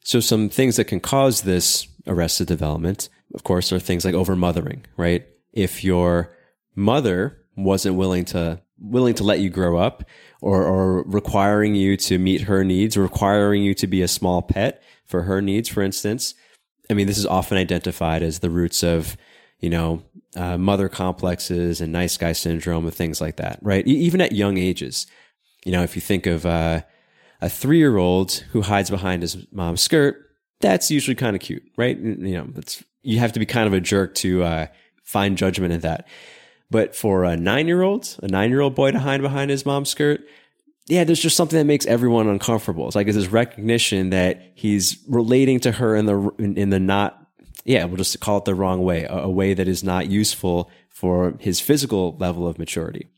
So 0.05 0.21
some 0.21 0.49
things 0.49 0.77
that 0.77 0.85
can 0.85 1.01
cause 1.01 1.43
this 1.43 1.89
arrested 2.07 2.47
development, 2.47 3.09
of 3.35 3.45
course, 3.45 3.73
are 3.73 3.79
things 3.79 4.05
like 4.05 4.15
overmothering, 4.15 4.85
right? 4.97 5.27
If 5.53 5.83
your 5.83 6.35
mother 6.75 7.39
wasn't 7.57 7.97
willing 7.97 8.25
to 8.27 8.61
willing 8.79 9.15
to 9.15 9.25
let 9.25 9.41
you 9.41 9.51
grow 9.51 9.77
up 9.77 10.05
or, 10.41 10.65
or 10.65 11.03
requiring 11.03 11.75
you 11.75 11.99
to 11.99 12.19
meet 12.19 12.43
her 12.43 12.65
needs, 12.65 12.97
requiring 12.97 13.63
you 13.63 13.75
to 13.75 13.87
be 13.87 14.01
a 14.01 14.09
small 14.09 14.41
pet 14.41 14.83
for 15.11 15.23
her 15.23 15.43
needs, 15.43 15.69
for 15.69 15.83
instance. 15.83 16.35
I 16.89 16.95
mean, 16.95 17.07
this 17.07 17.19
is 17.19 17.27
often 17.27 17.59
identified 17.59 18.23
as 18.23 18.39
the 18.39 18.51
roots 18.51 18.83
of, 18.83 19.17
you 19.59 19.69
know, 19.69 20.03
uh, 20.37 20.57
mother 20.57 20.89
complexes 20.89 21.81
and 21.81 21.93
nice 21.93 22.17
guy 22.17 22.33
syndrome 22.33 22.85
and 22.85 22.95
things 22.95 23.21
like 23.21 23.37
that, 23.37 23.59
right? 23.61 23.87
E- 23.87 23.91
even 23.91 24.21
at 24.21 24.33
young 24.33 24.57
ages. 24.57 25.07
You 25.65 25.73
know, 25.73 25.83
if 25.83 25.97
you 25.97 26.01
think 26.01 26.27
of 26.27 26.47
uh, 26.47 26.83
a 27.41 27.49
three 27.49 27.79
year 27.79 27.97
old 27.97 28.33
who 28.53 28.63
hides 28.63 28.89
behind 28.89 29.23
his 29.23 29.37
mom's 29.53 29.83
skirt, 29.83 30.31
that's 30.61 30.91
usually 30.91 31.17
kind 31.17 31.35
of 31.35 31.43
cute, 31.43 31.65
right? 31.77 31.99
You 31.99 32.15
know, 32.17 32.49
it's, 32.57 32.85
you 33.03 33.19
have 33.19 33.33
to 33.33 33.41
be 33.41 33.47
kind 33.47 33.67
of 33.67 33.73
a 33.73 33.81
jerk 33.81 34.15
to 34.17 34.43
uh, 34.45 34.67
find 35.03 35.37
judgment 35.37 35.73
in 35.73 35.81
that. 35.81 36.07
But 36.71 36.95
for 36.95 37.25
a 37.25 37.37
nine 37.37 37.67
year 37.67 37.83
old, 37.83 38.17
a 38.23 38.29
nine 38.29 38.51
year 38.51 38.61
old 38.61 38.75
boy 38.75 38.93
to 38.93 38.99
hide 39.01 39.23
behind 39.23 39.51
his 39.51 39.67
mom's 39.67 39.89
skirt, 39.89 40.21
yeah, 40.91 41.05
there's 41.05 41.21
just 41.21 41.37
something 41.37 41.57
that 41.57 41.67
makes 41.67 41.87
everyone 41.87 42.29
uncomfortable. 42.29 42.87
It's 42.87 42.97
like 42.97 43.07
it's 43.07 43.17
this 43.17 43.29
recognition 43.29 44.11
that 44.11 44.43
he's 44.55 44.99
relating 45.09 45.61
to 45.61 45.73
her 45.73 45.95
in 45.95 46.07
the 46.07 46.31
in, 46.39 46.57
in 46.57 46.71
the 46.71 46.81
not, 46.81 47.27
yeah, 47.65 47.85
we'll 47.85 47.97
just 47.97 48.19
call 48.21 48.39
it 48.39 48.45
the 48.45 48.57
wrong 48.57 48.83
way, 48.83 49.05
a, 49.05 49.19
a, 49.19 49.31
way 49.31 49.55
that 49.55 49.69
is 49.69 49.85
not 49.85 50.09
useful 50.09 50.69
for 50.89 51.37
his 51.39 51.61
physical 51.61 52.17
level 52.19 52.47
of 52.47 52.59
maturity. 52.59 53.09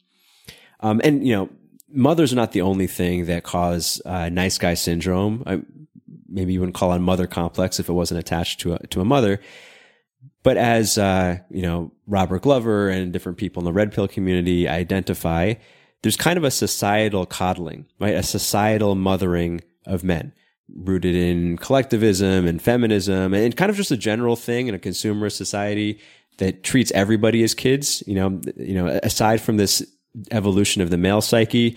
Um, 0.81 1.01
and 1.03 1.27
you 1.27 1.35
know, 1.35 1.49
mothers 1.89 2.33
are 2.33 2.37
not 2.37 2.53
the 2.53 2.61
only 2.61 2.87
thing 2.87 3.25
that 3.27 3.43
cause 3.43 4.03
uh, 4.05 4.29
nice 4.29 4.59
guy 4.59 4.75
syndrome. 4.75 5.43
I, 5.47 5.63
maybe 6.29 6.53
you 6.53 6.61
wouldn't 6.61 6.77
call 6.77 6.93
it 6.93 6.99
mother 6.99 7.27
complex 7.27 7.81
if 7.81 7.89
it 7.89 7.93
wasn't 7.93 8.21
attached 8.21 8.61
to 8.61 8.75
a, 8.75 8.87
to 8.89 9.01
a 9.01 9.05
mother 9.05 9.41
But 10.43 10.57
as, 10.57 10.99
uh, 10.99 11.39
you 11.51 11.63
know, 11.63 11.93
Robert 12.07 12.43
Glover 12.43 12.89
and 12.89 13.13
different 13.13 13.39
people 13.39 13.61
in 13.61 13.65
the 13.65 13.73
red 13.73 13.93
pill 13.93 14.09
community 14.09 14.69
identify, 14.69 15.55
there's 16.03 16.17
kind 16.17 16.37
of 16.37 16.45
a 16.45 16.51
societal 16.51 17.27
coddling, 17.27 17.87
right? 18.01 18.15
A 18.15 18.23
societal 18.23 18.95
mothering 18.95 19.61
of 19.87 20.05
men 20.05 20.33
rooted 20.75 21.15
in 21.15 21.59
collectivism 21.59 22.47
and 22.47 22.61
feminism 22.61 23.35
and 23.35 23.57
kind 23.57 23.71
of 23.71 23.77
just 23.77 23.91
a 23.91 23.97
general 23.97 24.37
thing 24.37 24.69
in 24.69 24.75
a 24.75 24.79
consumerist 24.79 25.37
society 25.37 26.01
that 26.39 26.63
treats 26.63 26.91
everybody 26.93 27.43
as 27.43 27.55
kids. 27.55 28.03
You 28.07 28.15
know, 28.15 28.41
you 28.57 28.75
know, 28.75 28.87
aside 29.03 29.41
from 29.41 29.57
this 29.57 29.87
evolution 30.31 30.83
of 30.83 30.91
the 30.91 30.97
male 30.97 31.21
psyche, 31.21 31.77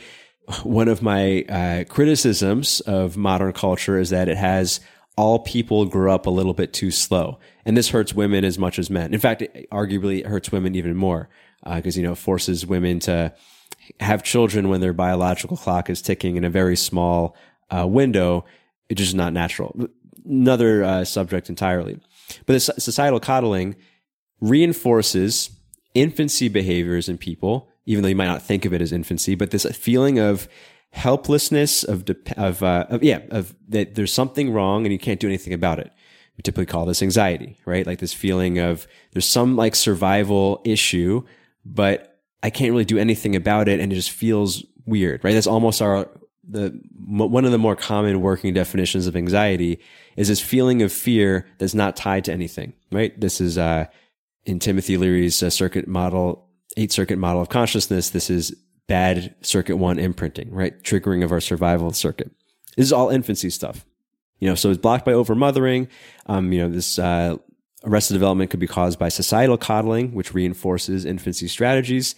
one 0.64 0.88
of 0.88 1.02
my 1.02 1.44
uh, 1.44 1.84
criticisms 1.86 2.80
of 2.82 3.18
modern 3.18 3.54
culture 3.54 4.00
is 4.00 4.10
that 4.12 4.30
it 4.30 4.38
has 4.38 4.80
all 5.18 5.40
people 5.40 5.86
grow 5.86 6.14
up 6.14 6.26
a 6.26 6.30
little 6.30 6.54
bit 6.54 6.74
too 6.74 6.92
slow. 6.92 7.40
And 7.66 7.76
this 7.76 7.90
hurts 7.90 8.14
women 8.14 8.44
as 8.44 8.60
much 8.60 8.78
as 8.78 8.90
men. 8.90 9.14
In 9.14 9.20
fact, 9.20 9.42
it, 9.42 9.70
arguably 9.72 10.20
it 10.20 10.28
hurts 10.28 10.52
women 10.52 10.76
even 10.76 10.96
more 10.96 11.30
because, 11.64 11.96
uh, 11.96 12.00
you 12.00 12.06
know, 12.06 12.14
it 12.14 12.18
forces 12.18 12.66
women 12.66 13.00
to 13.02 13.34
have 14.00 14.24
children 14.24 14.70
when 14.70 14.82
their 14.82 14.94
biological 14.94 15.58
clock 15.58 15.90
is 15.90 16.02
ticking 16.02 16.36
in 16.36 16.44
a 16.44 16.50
very 16.50 16.76
small 16.76 17.36
uh, 17.70 17.88
window. 17.88 18.46
It's 18.90 19.00
just 19.00 19.16
not 19.16 19.34
natural. 19.34 19.76
Another 20.26 20.84
uh, 20.84 21.06
subject 21.06 21.50
entirely. 21.50 22.00
But 22.46 22.54
this 22.54 22.70
societal 22.78 23.20
coddling 23.20 23.76
reinforces 24.42 25.52
infancy 25.94 26.50
behaviors 26.50 27.08
in 27.08 27.18
people, 27.18 27.70
even 27.86 28.02
though 28.02 28.10
you 28.10 28.16
might 28.16 28.26
not 28.26 28.42
think 28.42 28.66
of 28.66 28.74
it 28.74 28.82
as 28.82 28.92
infancy, 28.92 29.36
but 29.36 29.52
this 29.52 29.66
feeling 29.66 30.20
of 30.20 30.48
helplessness 30.92 31.84
of 31.84 32.06
of, 32.38 32.64
uh, 32.64 32.86
of 32.90 33.04
yeah 33.04 33.20
of 33.30 33.54
that 33.68 33.96
there's 33.96 34.14
something 34.14 34.54
wrong 34.54 34.86
and 34.86 34.94
you 34.94 35.00
can't 35.00 35.20
do 35.20 35.28
anything 35.28 35.54
about 35.54 35.80
it. 35.80 35.92
We 36.38 36.42
typically 36.42 36.66
call 36.66 36.86
this 36.86 37.02
anxiety, 37.02 37.58
right? 37.66 37.86
Like 37.86 38.00
this 38.00 38.14
feeling 38.14 38.60
of 38.60 38.88
there's 39.12 39.28
some 39.28 39.56
like 39.56 39.76
survival 39.76 40.62
issue, 40.66 41.24
but 41.66 42.15
I 42.46 42.52
can't 42.52 42.70
really 42.70 42.86
do 42.86 43.00
anything 43.00 43.36
about 43.36 43.68
it, 43.68 43.80
and 43.80 43.92
it 43.92 43.96
just 43.96 44.12
feels 44.12 44.64
weird, 44.86 45.24
right? 45.24 45.34
That's 45.34 45.48
almost 45.48 45.82
our 45.82 46.08
the 46.48 46.80
one 47.08 47.44
of 47.44 47.52
the 47.52 47.58
more 47.58 47.76
common 47.76 48.22
working 48.22 48.54
definitions 48.54 49.08
of 49.08 49.16
anxiety 49.16 49.80
is 50.16 50.28
this 50.28 50.40
feeling 50.42 50.84
of 50.84 50.94
fear 50.94 51.48
that's 51.58 51.74
not 51.74 51.96
tied 51.96 52.24
to 52.26 52.32
anything, 52.32 52.74
right? 52.92 53.20
This 53.20 53.42
is 53.42 53.58
uh, 53.58 53.86
in 54.44 54.60
Timothy 54.60 54.96
Leary's 54.96 55.42
uh, 55.42 55.50
circuit 55.50 55.88
model, 55.88 56.48
eight 56.78 56.92
circuit 56.92 57.18
model 57.18 57.42
of 57.42 57.50
consciousness. 57.50 58.12
This 58.12 58.30
is 58.30 58.56
bad 58.86 59.34
circuit 59.42 59.78
one 59.78 59.98
imprinting, 59.98 60.52
right? 60.52 60.80
Triggering 60.84 61.24
of 61.24 61.32
our 61.32 61.42
survival 61.42 61.94
circuit. 61.94 62.30
This 62.78 62.86
is 62.86 62.94
all 62.94 63.10
infancy 63.10 63.50
stuff. 63.50 63.88
You 64.38 64.50
know, 64.50 64.56
so 64.56 64.70
it's 64.70 64.80
blocked 64.80 65.04
by 65.04 65.14
overmothering. 65.14 65.88
Um, 66.28 66.54
you 66.54 66.60
know, 66.60 66.70
this 66.70 67.00
uh, 67.00 67.38
arrested 67.86 68.14
development 68.14 68.52
could 68.52 68.60
be 68.60 68.68
caused 68.68 69.00
by 69.00 69.10
societal 69.10 69.58
coddling, 69.58 70.14
which 70.14 70.36
reinforces 70.36 71.06
infancy 71.06 71.48
strategies. 71.48 72.14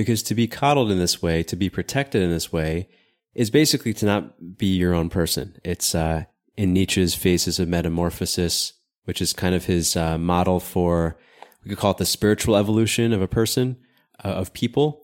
Because 0.00 0.22
to 0.24 0.34
be 0.34 0.46
coddled 0.46 0.90
in 0.90 0.98
this 0.98 1.20
way, 1.20 1.42
to 1.44 1.56
be 1.56 1.68
protected 1.68 2.22
in 2.22 2.30
this 2.30 2.52
way, 2.52 2.88
is 3.34 3.50
basically 3.50 3.92
to 3.94 4.06
not 4.06 4.56
be 4.58 4.76
your 4.76 4.94
own 4.94 5.10
person. 5.10 5.58
It's 5.64 5.94
uh, 5.94 6.24
in 6.56 6.72
Nietzsche's 6.72 7.14
Phases 7.14 7.58
of 7.58 7.68
Metamorphosis, 7.68 8.72
which 9.04 9.20
is 9.20 9.32
kind 9.32 9.54
of 9.54 9.66
his 9.66 9.96
uh, 9.96 10.18
model 10.18 10.60
for, 10.60 11.18
we 11.64 11.68
could 11.68 11.78
call 11.78 11.92
it 11.92 11.98
the 11.98 12.06
spiritual 12.06 12.56
evolution 12.56 13.12
of 13.12 13.22
a 13.22 13.28
person, 13.28 13.76
uh, 14.24 14.28
of 14.28 14.52
people 14.52 15.02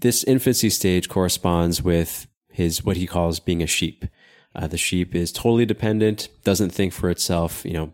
this 0.00 0.24
infancy 0.24 0.70
stage 0.70 1.08
corresponds 1.08 1.82
with 1.82 2.26
his 2.48 2.84
what 2.84 2.96
he 2.96 3.06
calls 3.06 3.40
being 3.40 3.62
a 3.62 3.66
sheep. 3.66 4.04
Uh, 4.54 4.66
the 4.66 4.78
sheep 4.78 5.14
is 5.14 5.30
totally 5.30 5.66
dependent, 5.66 6.28
doesn't 6.42 6.70
think 6.70 6.92
for 6.92 7.10
itself. 7.10 7.64
You 7.64 7.72
know, 7.72 7.92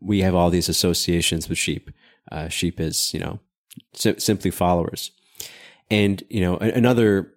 we 0.00 0.20
have 0.20 0.34
all 0.34 0.50
these 0.50 0.68
associations 0.68 1.48
with 1.48 1.58
sheep. 1.58 1.90
Uh, 2.30 2.48
sheep 2.48 2.78
is, 2.78 3.12
you 3.12 3.20
know, 3.20 3.40
si- 3.94 4.18
simply 4.18 4.50
followers. 4.50 5.10
And 5.90 6.22
you 6.28 6.40
know, 6.40 6.56
another 6.56 7.32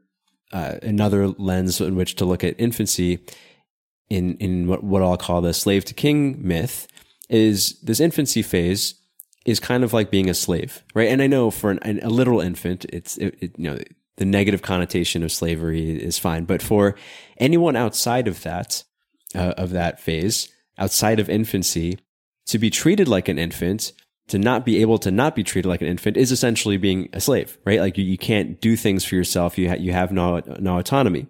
uh, 0.51 0.75
another 0.81 1.27
lens 1.27 1.79
in 1.79 1.95
which 1.95 2.15
to 2.15 2.25
look 2.25 2.43
at 2.43 2.55
infancy 2.59 3.19
in 4.09 4.35
in 4.37 4.67
what, 4.67 4.83
what 4.83 5.01
I'll 5.01 5.17
call 5.17 5.41
the 5.41 5.53
slave 5.53 5.85
to 5.85 5.93
king 5.93 6.37
myth 6.45 6.87
is 7.29 7.79
this 7.81 7.99
infancy 7.99 8.41
phase 8.41 8.95
is 9.45 9.59
kind 9.59 9.83
of 9.83 9.93
like 9.93 10.11
being 10.11 10.29
a 10.29 10.33
slave, 10.33 10.83
right? 10.93 11.07
And 11.09 11.21
I 11.21 11.27
know 11.27 11.51
for 11.51 11.71
an, 11.71 11.79
an, 11.83 11.99
a 12.03 12.09
literal 12.09 12.41
infant, 12.41 12.85
it's 12.85 13.17
it, 13.17 13.37
it, 13.39 13.51
you 13.57 13.69
know 13.69 13.77
the 14.17 14.25
negative 14.25 14.61
connotation 14.61 15.23
of 15.23 15.31
slavery 15.31 15.91
is 15.91 16.19
fine. 16.19 16.43
But 16.43 16.61
for 16.61 16.95
anyone 17.37 17.77
outside 17.77 18.27
of 18.27 18.43
that, 18.43 18.83
uh, 19.33 19.53
of 19.57 19.69
that 19.69 19.99
phase, 20.01 20.49
outside 20.77 21.19
of 21.21 21.29
infancy, 21.29 21.99
to 22.47 22.57
be 22.57 22.69
treated 22.69 23.07
like 23.07 23.29
an 23.29 23.39
infant, 23.39 23.93
to 24.29 24.39
not 24.39 24.65
be 24.65 24.81
able 24.81 24.97
to 24.99 25.11
not 25.11 25.35
be 25.35 25.43
treated 25.43 25.67
like 25.67 25.81
an 25.81 25.87
infant 25.87 26.17
is 26.17 26.31
essentially 26.31 26.77
being 26.77 27.09
a 27.13 27.21
slave, 27.21 27.57
right? 27.65 27.79
Like 27.79 27.97
you, 27.97 28.03
you 28.03 28.17
can't 28.17 28.59
do 28.61 28.75
things 28.75 29.03
for 29.05 29.15
yourself. 29.15 29.57
You, 29.57 29.69
ha- 29.69 29.75
you 29.75 29.91
have 29.91 30.11
no, 30.11 30.41
no 30.59 30.77
autonomy. 30.77 31.27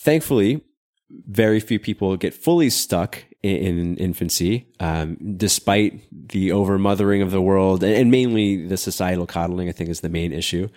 Thankfully, 0.00 0.62
very 1.28 1.60
few 1.60 1.78
people 1.78 2.16
get 2.16 2.34
fully 2.34 2.70
stuck 2.70 3.24
in, 3.42 3.78
in 3.78 3.96
infancy, 3.96 4.66
um, 4.80 5.16
despite 5.36 6.00
the 6.10 6.50
overmothering 6.50 7.22
of 7.22 7.30
the 7.30 7.40
world 7.40 7.82
and, 7.82 7.94
and 7.94 8.10
mainly 8.10 8.66
the 8.66 8.76
societal 8.76 9.26
coddling, 9.26 9.68
I 9.68 9.72
think 9.72 9.90
is 9.90 10.00
the 10.00 10.08
main 10.08 10.32
issue. 10.32 10.68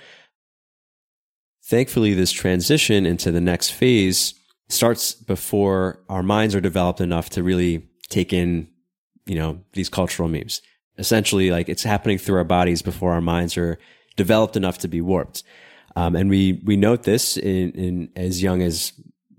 Thankfully, 1.65 2.13
this 2.13 2.31
transition 2.31 3.05
into 3.05 3.31
the 3.31 3.41
next 3.41 3.71
phase 3.71 4.33
starts 4.69 5.13
before 5.13 5.99
our 6.09 6.23
minds 6.23 6.55
are 6.55 6.61
developed 6.61 7.01
enough 7.01 7.29
to 7.31 7.43
really 7.43 7.87
take 8.09 8.33
in, 8.33 8.67
you 9.25 9.35
know, 9.35 9.59
these 9.73 9.89
cultural 9.89 10.29
memes. 10.29 10.61
Essentially, 10.99 11.49
like 11.49 11.69
it's 11.69 11.83
happening 11.83 12.17
through 12.17 12.37
our 12.37 12.43
bodies 12.43 12.81
before 12.81 13.13
our 13.13 13.21
minds 13.21 13.57
are 13.57 13.79
developed 14.15 14.55
enough 14.55 14.77
to 14.79 14.87
be 14.87 15.01
warped. 15.01 15.43
Um, 15.95 16.15
and 16.15 16.29
we, 16.29 16.61
we 16.63 16.75
note 16.75 17.03
this 17.03 17.37
in, 17.37 17.71
in 17.71 18.09
as 18.15 18.43
young 18.43 18.61
as 18.61 18.93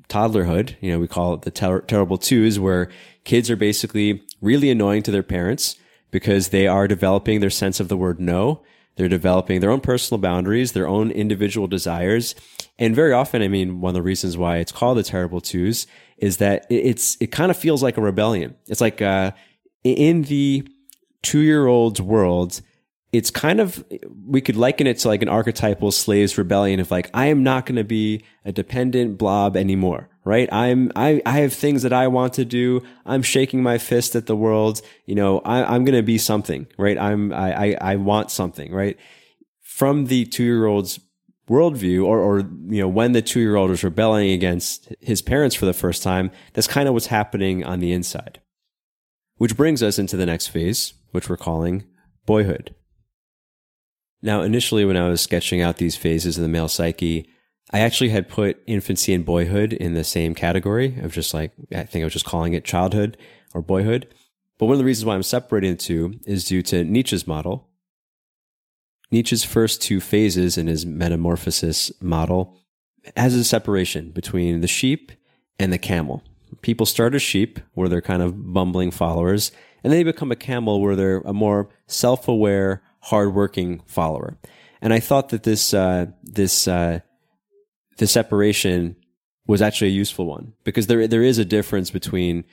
toddlerhood. 0.08 0.74
You 0.80 0.92
know, 0.92 0.98
we 0.98 1.06
call 1.06 1.34
it 1.34 1.42
the 1.42 1.50
ter- 1.52 1.82
terrible 1.82 2.18
twos 2.18 2.58
where 2.58 2.88
kids 3.24 3.50
are 3.50 3.56
basically 3.56 4.22
really 4.40 4.70
annoying 4.70 5.02
to 5.04 5.12
their 5.12 5.22
parents 5.22 5.76
because 6.10 6.48
they 6.48 6.66
are 6.66 6.88
developing 6.88 7.38
their 7.38 7.50
sense 7.50 7.78
of 7.78 7.88
the 7.88 7.96
word 7.96 8.18
no 8.18 8.62
they're 9.00 9.08
developing 9.08 9.60
their 9.60 9.70
own 9.70 9.80
personal 9.80 10.20
boundaries, 10.20 10.72
their 10.72 10.86
own 10.86 11.10
individual 11.10 11.66
desires. 11.66 12.34
And 12.78 12.94
very 12.94 13.14
often, 13.14 13.40
I 13.40 13.48
mean, 13.48 13.80
one 13.80 13.90
of 13.90 13.94
the 13.94 14.02
reasons 14.02 14.36
why 14.36 14.58
it's 14.58 14.72
called 14.72 14.98
the 14.98 15.02
terrible 15.02 15.40
twos 15.40 15.86
is 16.18 16.36
that 16.36 16.66
it's, 16.68 17.16
it 17.18 17.28
kind 17.28 17.50
of 17.50 17.56
feels 17.56 17.82
like 17.82 17.96
a 17.96 18.02
rebellion. 18.02 18.56
It's 18.66 18.82
like, 18.82 19.00
uh, 19.00 19.32
in 19.84 20.24
the 20.24 20.68
two 21.22 21.40
year 21.40 21.66
old's 21.66 22.00
world, 22.00 22.60
it's 23.12 23.30
kind 23.30 23.60
of 23.60 23.84
we 24.26 24.40
could 24.40 24.56
liken 24.56 24.86
it 24.86 24.98
to 24.98 25.08
like 25.08 25.22
an 25.22 25.28
archetypal 25.28 25.90
slaves 25.90 26.38
rebellion 26.38 26.80
of 26.80 26.90
like 26.90 27.10
I 27.12 27.26
am 27.26 27.42
not 27.42 27.66
going 27.66 27.76
to 27.76 27.84
be 27.84 28.24
a 28.44 28.52
dependent 28.52 29.18
blob 29.18 29.56
anymore 29.56 30.10
right? 30.24 30.52
I'm, 30.52 30.92
I, 30.96 31.22
I 31.24 31.40
have 31.40 31.52
things 31.52 31.82
that 31.82 31.92
I 31.92 32.08
want 32.08 32.34
to 32.34 32.44
do. 32.44 32.82
I'm 33.06 33.22
shaking 33.22 33.62
my 33.62 33.78
fist 33.78 34.14
at 34.14 34.26
the 34.26 34.36
world. 34.36 34.82
You 35.06 35.14
know, 35.14 35.40
I, 35.40 35.74
am 35.74 35.84
going 35.84 35.96
to 35.96 36.02
be 36.02 36.18
something, 36.18 36.66
right? 36.78 36.98
I'm, 36.98 37.32
I, 37.32 37.54
I, 37.54 37.76
I 37.80 37.96
want 37.96 38.30
something, 38.30 38.72
right? 38.72 38.98
From 39.60 40.06
the 40.06 40.26
two 40.26 40.44
year 40.44 40.66
old's 40.66 41.00
worldview 41.48 42.04
or, 42.04 42.20
or, 42.20 42.38
you 42.40 42.80
know, 42.80 42.88
when 42.88 43.12
the 43.12 43.22
two 43.22 43.40
year 43.40 43.56
old 43.56 43.70
is 43.70 43.82
rebelling 43.82 44.30
against 44.30 44.92
his 45.00 45.22
parents 45.22 45.56
for 45.56 45.66
the 45.66 45.72
first 45.72 46.02
time, 46.02 46.30
that's 46.52 46.68
kind 46.68 46.86
of 46.86 46.94
what's 46.94 47.06
happening 47.06 47.64
on 47.64 47.80
the 47.80 47.92
inside. 47.92 48.40
Which 49.36 49.56
brings 49.56 49.82
us 49.82 49.98
into 49.98 50.18
the 50.18 50.26
next 50.26 50.48
phase, 50.48 50.92
which 51.10 51.28
we're 51.28 51.36
calling 51.36 51.84
boyhood. 52.26 52.74
Now, 54.22 54.42
initially, 54.42 54.84
when 54.84 54.96
I 54.96 55.08
was 55.08 55.20
sketching 55.20 55.62
out 55.62 55.78
these 55.78 55.96
phases 55.96 56.36
of 56.36 56.42
the 56.42 56.48
male 56.48 56.68
psyche, 56.68 57.28
I 57.72 57.80
actually 57.80 58.10
had 58.10 58.28
put 58.28 58.62
infancy 58.66 59.14
and 59.14 59.24
boyhood 59.24 59.72
in 59.72 59.94
the 59.94 60.04
same 60.04 60.34
category 60.34 60.98
of 61.00 61.12
just 61.12 61.32
like, 61.32 61.52
I 61.72 61.84
think 61.84 62.02
I 62.02 62.04
was 62.04 62.12
just 62.12 62.24
calling 62.24 62.52
it 62.52 62.64
childhood 62.64 63.16
or 63.54 63.62
boyhood. 63.62 64.12
But 64.58 64.66
one 64.66 64.74
of 64.74 64.78
the 64.78 64.84
reasons 64.84 65.06
why 65.06 65.14
I'm 65.14 65.22
separating 65.22 65.72
the 65.72 65.78
two 65.78 66.20
is 66.26 66.44
due 66.44 66.62
to 66.62 66.84
Nietzsche's 66.84 67.26
model. 67.26 67.68
Nietzsche's 69.10 69.44
first 69.44 69.80
two 69.80 70.00
phases 70.00 70.58
in 70.58 70.66
his 70.66 70.84
metamorphosis 70.84 71.90
model 72.02 72.56
has 73.16 73.34
a 73.34 73.44
separation 73.44 74.10
between 74.10 74.60
the 74.60 74.68
sheep 74.68 75.12
and 75.58 75.72
the 75.72 75.78
camel. 75.78 76.22
People 76.62 76.86
start 76.86 77.14
as 77.14 77.22
sheep, 77.22 77.60
where 77.74 77.88
they're 77.88 78.02
kind 78.02 78.22
of 78.22 78.52
bumbling 78.52 78.90
followers, 78.90 79.52
and 79.82 79.92
then 79.92 79.98
they 79.98 80.04
become 80.04 80.32
a 80.32 80.36
camel, 80.36 80.80
where 80.80 80.96
they're 80.96 81.22
a 81.24 81.32
more 81.32 81.68
self-aware, 81.86 82.82
hardworking 83.00 83.82
follower. 83.86 84.38
And 84.82 84.92
I 84.92 85.00
thought 85.00 85.28
that 85.30 85.42
this 85.42 85.74
uh, 85.74 86.06
this 86.22 86.66
uh, 86.68 87.00
the 87.98 88.06
separation 88.06 88.96
was 89.46 89.60
actually 89.60 89.88
a 89.88 89.94
useful 89.94 90.26
one 90.26 90.52
because 90.64 90.86
there 90.86 91.06
there 91.06 91.22
is 91.22 91.38
a 91.38 91.44
difference 91.44 91.90
between 91.90 92.44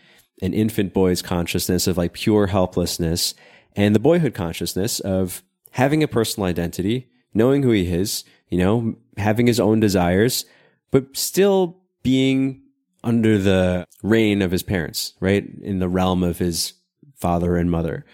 an 0.42 0.54
infant 0.54 0.94
boy's 0.94 1.22
consciousness 1.22 1.88
of 1.88 1.98
like 1.98 2.14
pure 2.14 2.48
helplessness 2.48 3.34
and 3.76 3.96
the 3.96 4.00
boyhood 4.00 4.34
consciousness 4.34 5.00
of 5.00 5.44
having 5.72 6.04
a 6.04 6.08
personal 6.08 6.48
identity, 6.48 7.10
knowing 7.34 7.64
who 7.64 7.72
he 7.72 7.92
is, 7.92 8.24
you 8.50 8.58
know, 8.58 8.96
having 9.18 9.48
his 9.48 9.60
own 9.60 9.80
desires, 9.80 10.46
but 10.92 11.16
still 11.16 11.78
being 12.04 12.62
under 13.04 13.38
the 13.38 13.86
reign 14.04 14.42
of 14.42 14.52
his 14.52 14.64
parents, 14.64 15.14
right? 15.20 15.48
In 15.62 15.80
the 15.80 15.90
realm 15.90 16.24
of 16.24 16.40
his 16.40 16.74
father 17.18 17.58
and 17.58 17.70
mother. 17.70 18.06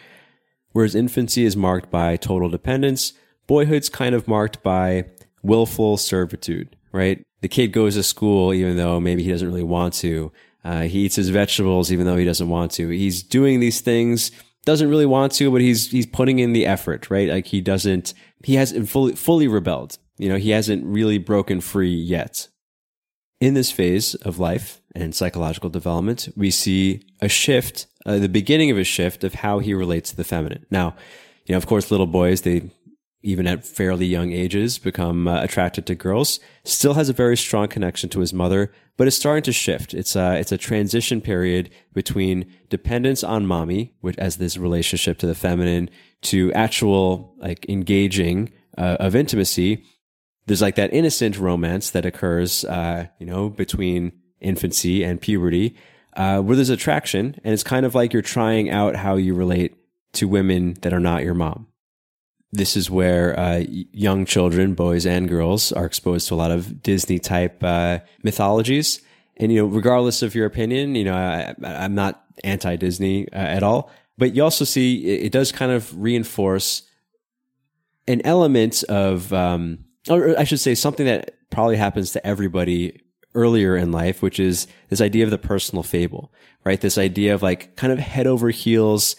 Whereas 0.71 0.95
infancy 0.95 1.45
is 1.45 1.55
marked 1.55 1.91
by 1.91 2.15
total 2.17 2.49
dependence, 2.49 3.13
boyhood's 3.47 3.89
kind 3.89 4.15
of 4.15 4.27
marked 4.27 4.63
by 4.63 5.05
willful 5.43 5.97
servitude, 5.97 6.75
right? 6.91 7.23
The 7.41 7.47
kid 7.47 7.67
goes 7.67 7.95
to 7.95 8.03
school 8.03 8.53
even 8.53 8.77
though 8.77 8.99
maybe 8.99 9.23
he 9.23 9.29
doesn't 9.29 9.47
really 9.47 9.63
want 9.63 9.93
to. 9.95 10.31
Uh, 10.63 10.83
he 10.83 10.99
eats 10.99 11.17
his 11.17 11.29
vegetables 11.29 11.91
even 11.91 12.05
though 12.05 12.17
he 12.17 12.25
doesn't 12.25 12.49
want 12.49 12.71
to. 12.73 12.89
He's 12.89 13.21
doing 13.21 13.59
these 13.59 13.81
things, 13.81 14.31
doesn't 14.65 14.89
really 14.89 15.05
want 15.05 15.33
to, 15.33 15.51
but 15.51 15.61
he's 15.61 15.91
he's 15.91 16.05
putting 16.05 16.39
in 16.39 16.53
the 16.53 16.65
effort, 16.65 17.09
right? 17.09 17.29
Like 17.29 17.47
he 17.47 17.61
doesn't, 17.61 18.13
he 18.43 18.55
hasn't 18.55 18.89
fully 18.89 19.13
fully 19.13 19.47
rebelled. 19.47 19.97
You 20.17 20.29
know, 20.29 20.37
he 20.37 20.51
hasn't 20.51 20.85
really 20.85 21.17
broken 21.17 21.59
free 21.59 21.93
yet. 21.93 22.47
In 23.41 23.55
this 23.55 23.71
phase 23.71 24.15
of 24.15 24.39
life 24.39 24.81
and 24.95 25.13
psychological 25.13 25.69
development, 25.69 26.29
we 26.37 26.49
see 26.49 27.05
a 27.19 27.27
shift, 27.27 27.87
uh, 28.05 28.19
the 28.19 28.29
beginning 28.29 28.71
of 28.71 28.77
a 28.77 28.83
shift 28.83 29.23
of 29.23 29.35
how 29.35 29.59
he 29.59 29.73
relates 29.73 30.11
to 30.11 30.15
the 30.15 30.23
feminine. 30.23 30.65
Now, 30.69 30.95
you 31.45 31.53
know, 31.53 31.57
of 31.57 31.67
course, 31.67 31.91
little 31.91 32.07
boys, 32.07 32.41
they 32.41 32.69
even 33.23 33.47
at 33.47 33.65
fairly 33.65 34.05
young 34.05 34.33
ages, 34.33 34.77
become 34.77 35.27
uh, 35.27 35.41
attracted 35.41 35.85
to 35.85 35.95
girls. 35.95 36.41
Still 36.65 36.95
has 36.95 37.07
a 37.07 37.13
very 37.13 37.37
strong 37.37 37.69
connection 37.69 38.09
to 38.09 38.19
his 38.19 38.33
mother, 38.33 38.71
but 38.97 39.07
it's 39.07 39.15
starting 39.15 39.43
to 39.43 39.53
shift. 39.53 39.93
It's 39.93 40.15
a, 40.15 40.37
it's 40.37 40.51
a 40.51 40.57
transition 40.57 41.21
period 41.21 41.69
between 41.93 42.53
dependence 42.69 43.23
on 43.23 43.47
mommy, 43.47 43.93
which 44.01 44.17
as 44.17 44.37
this 44.37 44.57
relationship 44.57 45.17
to 45.19 45.25
the 45.25 45.35
feminine, 45.35 45.89
to 46.23 46.51
actual 46.51 47.33
like 47.37 47.65
engaging 47.69 48.51
uh, 48.77 48.97
of 48.99 49.15
intimacy. 49.15 49.85
There's 50.45 50.61
like 50.61 50.75
that 50.75 50.93
innocent 50.93 51.39
romance 51.39 51.91
that 51.91 52.05
occurs, 52.05 52.65
uh, 52.65 53.07
you 53.19 53.25
know, 53.25 53.49
between 53.49 54.11
infancy 54.41 55.01
and 55.01 55.21
puberty, 55.21 55.77
uh, 56.15 56.39
where 56.41 56.55
there's 56.55 56.69
attraction, 56.69 57.39
and 57.43 57.53
it's 57.53 57.63
kind 57.63 57.85
of 57.85 57.95
like 57.95 58.13
you're 58.13 58.21
trying 58.21 58.69
out 58.69 58.95
how 58.95 59.15
you 59.15 59.33
relate 59.33 59.75
to 60.13 60.27
women 60.27 60.75
that 60.81 60.93
are 60.93 60.99
not 60.99 61.23
your 61.23 61.33
mom 61.33 61.67
this 62.53 62.77
is 62.77 62.89
where 62.89 63.37
uh, 63.37 63.63
young 63.67 64.25
children, 64.25 64.75
boys 64.75 65.07
and 65.07 65.27
girls, 65.27 65.71
are 65.71 65.85
exposed 65.85 66.27
to 66.27 66.35
a 66.35 66.37
lot 66.37 66.51
of 66.51 66.83
Disney 66.83 67.17
type 67.17 67.63
uh, 67.63 67.99
mythologies. 68.21 69.01
And 69.37 69.51
you 69.51 69.63
know, 69.63 69.65
regardless 69.65 70.21
of 70.21 70.35
your 70.35 70.45
opinion, 70.45 70.93
you 70.93 71.03
know, 71.03 71.15
I, 71.15 71.55
am 71.63 71.95
not 71.95 72.23
anti 72.43 72.75
Disney 72.75 73.27
uh, 73.33 73.37
at 73.37 73.63
all. 73.63 73.91
But 74.19 74.35
you 74.35 74.43
also 74.43 74.65
see 74.65 75.03
it, 75.03 75.25
it, 75.25 75.31
does 75.31 75.51
kind 75.51 75.71
of 75.71 75.99
reinforce 75.99 76.83
an 78.07 78.21
element 78.23 78.83
of, 78.83 79.33
um, 79.33 79.85
or 80.07 80.37
I 80.37 80.43
should 80.43 80.59
say, 80.59 80.75
something 80.75 81.07
that 81.07 81.33
probably 81.49 81.77
happens 81.77 82.11
to 82.11 82.25
everybody 82.25 83.01
earlier 83.35 83.75
in 83.75 83.91
life, 83.91 84.21
which 84.21 84.39
is 84.39 84.67
this 84.89 85.01
idea 85.01 85.23
of 85.23 85.31
the 85.31 85.37
personal 85.37 85.83
fable, 85.83 86.31
right? 86.63 86.81
This 86.81 86.97
idea 86.97 87.33
of 87.33 87.41
like 87.41 87.75
kind 87.75 87.91
of 87.91 87.99
head 87.99 88.27
over 88.27 88.49
heels 88.49 89.15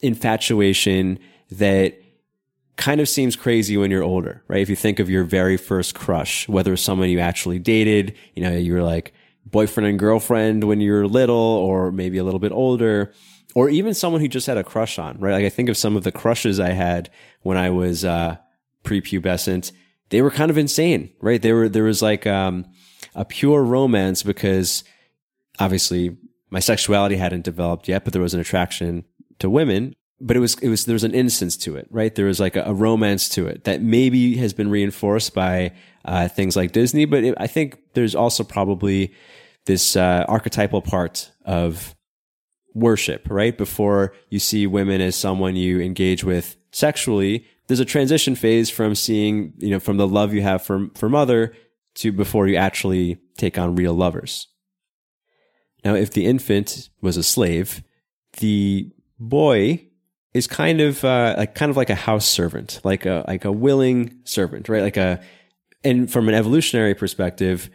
infatuation 0.00 1.18
that 1.50 2.00
kind 2.76 3.00
of 3.00 3.08
seems 3.08 3.36
crazy 3.36 3.76
when 3.76 3.90
you're 3.90 4.02
older, 4.02 4.42
right? 4.48 4.60
If 4.60 4.68
you 4.68 4.76
think 4.76 4.98
of 4.98 5.08
your 5.08 5.24
very 5.24 5.56
first 5.56 5.94
crush, 5.94 6.48
whether 6.48 6.74
it's 6.74 6.82
someone 6.82 7.08
you 7.08 7.20
actually 7.20 7.58
dated, 7.58 8.14
you 8.34 8.42
know, 8.42 8.52
you 8.52 8.74
were 8.74 8.82
like 8.82 9.14
boyfriend 9.46 9.88
and 9.88 9.98
girlfriend 9.98 10.64
when 10.64 10.80
you 10.80 10.92
were 10.92 11.06
little 11.06 11.36
or 11.36 11.90
maybe 11.90 12.18
a 12.18 12.24
little 12.24 12.40
bit 12.40 12.52
older, 12.52 13.12
or 13.54 13.70
even 13.70 13.94
someone 13.94 14.20
who 14.20 14.28
just 14.28 14.46
had 14.46 14.58
a 14.58 14.64
crush 14.64 14.98
on, 14.98 15.18
right? 15.18 15.32
Like 15.32 15.44
I 15.44 15.48
think 15.48 15.70
of 15.70 15.76
some 15.78 15.96
of 15.96 16.04
the 16.04 16.12
crushes 16.12 16.60
I 16.60 16.70
had 16.70 17.10
when 17.42 17.56
I 17.56 17.70
was, 17.70 18.04
uh, 18.04 18.36
prepubescent. 18.84 19.72
They 20.10 20.20
were 20.20 20.30
kind 20.30 20.50
of 20.50 20.58
insane, 20.58 21.10
right? 21.20 21.40
They 21.40 21.52
were, 21.52 21.68
there 21.68 21.84
was 21.84 22.02
like, 22.02 22.26
um, 22.26 22.66
a 23.16 23.24
pure 23.24 23.64
romance 23.64 24.22
because 24.22 24.84
obviously 25.58 26.16
my 26.50 26.60
sexuality 26.60 27.16
hadn't 27.16 27.42
developed 27.42 27.88
yet, 27.88 28.04
but 28.04 28.12
there 28.12 28.22
was 28.22 28.34
an 28.34 28.40
attraction 28.40 29.04
to 29.40 29.50
women 29.50 29.96
but 30.20 30.36
it 30.36 30.40
was 30.40 30.54
it 30.60 30.68
was 30.68 30.86
there 30.86 30.94
was 30.94 31.04
an 31.04 31.14
innocence 31.14 31.56
to 31.58 31.76
it, 31.76 31.86
right? 31.90 32.14
There 32.14 32.26
was 32.26 32.40
like 32.40 32.56
a, 32.56 32.62
a 32.62 32.74
romance 32.74 33.28
to 33.30 33.46
it 33.46 33.64
that 33.64 33.82
maybe 33.82 34.36
has 34.36 34.52
been 34.52 34.70
reinforced 34.70 35.34
by 35.34 35.72
uh, 36.04 36.28
things 36.28 36.56
like 36.56 36.72
Disney, 36.72 37.04
but 37.04 37.24
it, 37.24 37.34
I 37.38 37.46
think 37.46 37.78
there's 37.94 38.14
also 38.14 38.42
probably 38.42 39.12
this 39.66 39.96
uh, 39.96 40.24
archetypal 40.28 40.80
part 40.80 41.30
of 41.44 41.94
worship, 42.72 43.26
right? 43.30 43.56
Before 43.56 44.14
you 44.30 44.38
see 44.38 44.66
women 44.66 45.00
as 45.00 45.16
someone 45.16 45.56
you 45.56 45.80
engage 45.80 46.24
with 46.24 46.56
sexually, 46.70 47.46
there's 47.66 47.80
a 47.80 47.84
transition 47.84 48.36
phase 48.36 48.70
from 48.70 48.94
seeing, 48.94 49.52
you 49.58 49.70
know, 49.70 49.80
from 49.80 49.96
the 49.96 50.08
love 50.08 50.32
you 50.32 50.42
have 50.42 50.62
for 50.62 50.88
for 50.94 51.08
mother 51.10 51.54
to 51.96 52.12
before 52.12 52.46
you 52.46 52.56
actually 52.56 53.18
take 53.36 53.58
on 53.58 53.76
real 53.76 53.94
lovers. 53.94 54.48
Now, 55.84 55.94
if 55.94 56.10
the 56.10 56.26
infant 56.26 56.88
was 57.00 57.16
a 57.16 57.22
slave, 57.22 57.82
the 58.38 58.90
boy 59.18 59.86
is 60.34 60.46
kind 60.46 60.80
of 60.80 61.04
uh, 61.04 61.34
like 61.38 61.54
kind 61.54 61.70
of 61.70 61.76
like 61.76 61.90
a 61.90 61.94
house 61.94 62.26
servant, 62.26 62.80
like 62.84 63.06
a 63.06 63.24
like 63.26 63.44
a 63.44 63.52
willing 63.52 64.18
servant, 64.24 64.68
right? 64.68 64.82
Like 64.82 64.96
a 64.96 65.20
and 65.84 66.10
from 66.10 66.28
an 66.28 66.34
evolutionary 66.34 66.94
perspective, 66.94 67.70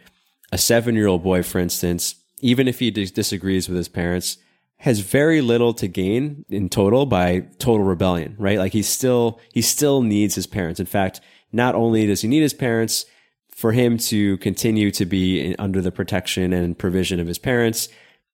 a 0.52 0.58
seven 0.58 0.94
year 0.94 1.06
old 1.06 1.22
boy, 1.22 1.42
for 1.42 1.58
instance, 1.58 2.14
even 2.40 2.68
if 2.68 2.78
he 2.78 2.90
dis- 2.90 3.10
disagrees 3.10 3.68
with 3.68 3.76
his 3.76 3.88
parents, 3.88 4.36
has 4.76 5.00
very 5.00 5.40
little 5.40 5.72
to 5.74 5.88
gain 5.88 6.44
in 6.48 6.68
total 6.68 7.06
by 7.06 7.40
total 7.58 7.84
rebellion, 7.84 8.36
right? 8.38 8.58
Like 8.58 8.72
he 8.72 8.82
still 8.82 9.40
he 9.52 9.62
still 9.62 10.02
needs 10.02 10.34
his 10.34 10.46
parents. 10.46 10.78
In 10.78 10.86
fact, 10.86 11.20
not 11.52 11.74
only 11.74 12.06
does 12.06 12.20
he 12.20 12.28
need 12.28 12.42
his 12.42 12.54
parents 12.54 13.06
for 13.54 13.72
him 13.72 13.98
to 13.98 14.36
continue 14.38 14.90
to 14.90 15.04
be 15.04 15.40
in, 15.40 15.56
under 15.58 15.80
the 15.80 15.92
protection 15.92 16.52
and 16.52 16.78
provision 16.78 17.20
of 17.20 17.26
his 17.26 17.38
parents, 17.38 17.88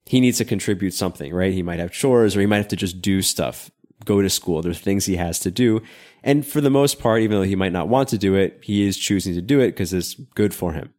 he 0.07 0.21
needs 0.21 0.39
to 0.39 0.45
contribute 0.45 0.95
something, 0.95 1.35
right? 1.35 1.53
He 1.53 1.63
might 1.63 1.81
have 1.81 1.93
chores 1.93 2.37
or 2.37 2.41
he 2.41 2.47
might 2.47 2.59
have 2.59 2.69
to 2.69 2.77
just 2.77 3.03
do 3.03 3.21
stuff 3.21 3.71
go 4.05 4.23
to 4.23 4.31
school. 4.31 4.63
There's 4.63 4.79
things 4.79 5.07
he 5.07 5.17
has 5.17 5.39
to 5.41 5.51
do. 5.51 5.83
And 6.23 6.47
for 6.47 6.61
the 6.61 6.71
most 6.71 6.99
part, 6.99 7.23
even 7.23 7.37
though 7.37 7.45
he 7.45 7.57
might 7.57 7.73
not 7.73 7.89
want 7.89 8.09
to 8.11 8.19
do 8.19 8.35
it, 8.35 8.61
he 8.63 8.87
is 8.87 8.97
choosing 8.97 9.35
to 9.35 9.43
do 9.43 9.61
it 9.61 9.69
because 9.69 9.93
it's 9.93 10.15
good 10.15 10.55
for 10.55 10.73
him. 10.73 10.95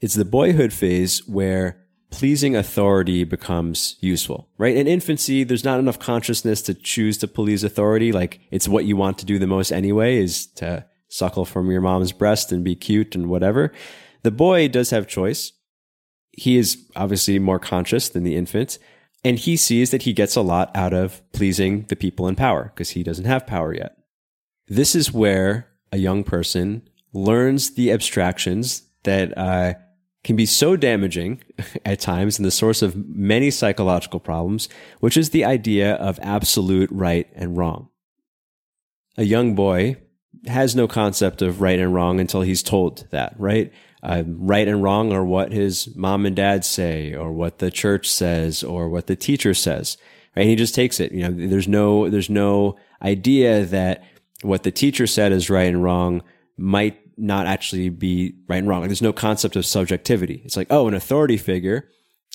It's 0.00 0.14
the 0.14 0.24
boyhood 0.24 0.72
phase 0.72 1.26
where 1.26 1.84
pleasing 2.10 2.56
authority 2.56 3.24
becomes 3.24 3.96
useful, 4.00 4.48
right? 4.56 4.76
In 4.76 4.86
infancy, 4.86 5.44
there's 5.44 5.64
not 5.64 5.78
enough 5.78 5.98
consciousness 5.98 6.62
to 6.62 6.74
choose 6.74 7.18
to 7.18 7.28
please 7.28 7.64
authority. 7.64 8.12
Like 8.12 8.40
it's 8.50 8.68
what 8.68 8.84
you 8.84 8.96
want 8.96 9.18
to 9.18 9.26
do 9.26 9.38
the 9.38 9.46
most 9.46 9.72
anyway 9.72 10.16
is 10.16 10.46
to 10.46 10.86
suckle 11.08 11.44
from 11.44 11.70
your 11.70 11.80
mom's 11.80 12.12
breast 12.12 12.52
and 12.52 12.62
be 12.62 12.74
cute 12.74 13.14
and 13.14 13.28
whatever. 13.28 13.72
The 14.22 14.30
boy 14.30 14.68
does 14.68 14.90
have 14.90 15.06
choice. 15.06 15.52
He 16.32 16.56
is 16.56 16.86
obviously 16.94 17.38
more 17.38 17.58
conscious 17.58 18.08
than 18.08 18.22
the 18.22 18.36
infant, 18.36 18.78
and 19.24 19.38
he 19.38 19.56
sees 19.56 19.90
that 19.90 20.02
he 20.02 20.12
gets 20.12 20.36
a 20.36 20.42
lot 20.42 20.70
out 20.74 20.92
of 20.92 21.20
pleasing 21.32 21.84
the 21.88 21.96
people 21.96 22.28
in 22.28 22.36
power 22.36 22.70
because 22.74 22.90
he 22.90 23.02
doesn't 23.02 23.24
have 23.24 23.46
power 23.46 23.74
yet. 23.74 23.96
This 24.68 24.94
is 24.94 25.12
where 25.12 25.68
a 25.90 25.96
young 25.96 26.22
person 26.22 26.88
learns 27.12 27.74
the 27.74 27.90
abstractions 27.90 28.82
that 29.04 29.36
uh, 29.36 29.74
can 30.22 30.36
be 30.36 30.46
so 30.46 30.76
damaging 30.76 31.42
at 31.84 32.00
times 32.00 32.38
and 32.38 32.46
the 32.46 32.50
source 32.50 32.82
of 32.82 32.94
many 33.08 33.50
psychological 33.50 34.20
problems, 34.20 34.68
which 35.00 35.16
is 35.16 35.30
the 35.30 35.44
idea 35.44 35.94
of 35.94 36.18
absolute 36.22 36.90
right 36.92 37.28
and 37.34 37.56
wrong. 37.56 37.88
A 39.16 39.24
young 39.24 39.54
boy 39.54 39.96
has 40.46 40.76
no 40.76 40.86
concept 40.86 41.42
of 41.42 41.60
right 41.60 41.78
and 41.78 41.94
wrong 41.94 42.20
until 42.20 42.42
he's 42.42 42.62
told 42.62 43.06
that, 43.10 43.34
right? 43.38 43.72
uh, 44.02 44.24
right 44.26 44.68
and 44.68 44.82
wrong 44.82 45.12
are 45.12 45.24
what 45.24 45.52
his 45.52 45.94
mom 45.96 46.26
and 46.26 46.36
dad 46.36 46.64
say 46.64 47.14
or 47.14 47.32
what 47.32 47.58
the 47.58 47.70
church 47.70 48.08
says 48.10 48.62
or 48.62 48.88
what 48.88 49.06
the 49.06 49.16
teacher 49.16 49.54
says 49.54 49.96
right? 50.36 50.46
He 50.46 50.56
just 50.56 50.74
takes 50.74 51.00
it 51.00 51.12
you 51.12 51.22
know 51.22 51.48
there's 51.48 51.68
no 51.68 52.08
there's 52.08 52.30
no 52.30 52.76
idea 53.02 53.64
that 53.64 54.04
what 54.42 54.62
the 54.62 54.70
teacher 54.70 55.06
said 55.06 55.32
is 55.32 55.50
right 55.50 55.66
and 55.66 55.82
wrong 55.82 56.22
might 56.56 57.00
not 57.16 57.46
actually 57.46 57.88
be 57.88 58.34
right 58.46 58.58
and 58.58 58.68
wrong. 58.68 58.82
There's 58.82 59.02
no 59.02 59.12
concept 59.12 59.56
of 59.56 59.66
subjectivity. 59.66 60.42
It's 60.44 60.56
like 60.56 60.68
oh 60.70 60.86
an 60.86 60.94
authority 60.94 61.36
figure 61.36 61.88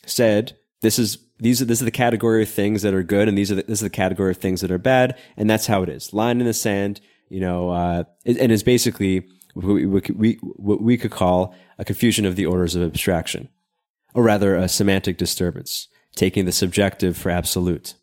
said 0.06 0.58
this 0.82 1.00
is 1.00 1.18
these 1.40 1.62
are 1.62 1.66
this 1.66 1.80
is 1.80 1.86
the 1.86 1.92
category 1.92 2.44
of 2.44 2.50
things 2.50 2.82
that 2.82 2.94
are 2.94 3.04
good 3.04 3.30
and 3.30 3.38
these 3.38 3.52
are 3.52 3.56
the, 3.56 3.64
this 3.64 3.80
is 3.80 3.82
the 3.82 3.90
category 3.90 4.32
of 4.32 4.38
things 4.38 4.60
that 4.62 4.72
are 4.72 4.78
bad 4.78 5.18
and 5.38 5.50
that's 5.50 5.68
how 5.68 5.82
it 5.82 5.90
is. 5.90 6.14
Line 6.14 6.42
in 6.42 6.46
the 6.46 6.54
sand 6.54 7.00
you 7.34 7.40
know 7.40 7.70
uh, 7.70 8.04
and 8.26 8.52
it's 8.52 8.64
basically 8.64 9.26
we, 9.56 9.86
we, 9.86 10.34
what 10.42 10.82
we 10.82 10.98
could 10.98 11.12
call 11.12 11.54
a 11.78 11.86
confusion 11.86 12.26
of 12.26 12.36
the 12.36 12.46
orders 12.46 12.76
of 12.76 12.84
abstraction, 12.84 13.50
or 14.14 14.24
rather 14.24 14.56
a 14.56 14.68
semantic 14.68 15.18
disturbance, 15.18 15.88
taking 16.16 16.46
the 16.46 16.52
subjective 16.52 17.16
for 17.18 17.30
absolute. 17.30 17.96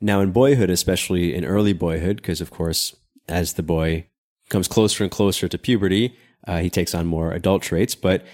Now, 0.00 0.20
in 0.20 0.30
boyhood, 0.30 0.70
especially 0.70 1.34
in 1.34 1.44
early 1.44 1.72
boyhood, 1.72 2.16
because 2.16 2.40
of 2.40 2.50
course, 2.50 2.94
as 3.28 3.54
the 3.54 3.62
boy 3.62 4.06
comes 4.48 4.68
closer 4.68 5.04
and 5.04 5.10
closer 5.10 5.48
to 5.48 5.58
puberty, 5.58 6.16
uh, 6.46 6.58
he 6.58 6.70
takes 6.70 6.94
on 6.94 7.06
more 7.06 7.32
adult 7.32 7.62
traits. 7.62 7.94
But 7.94 8.24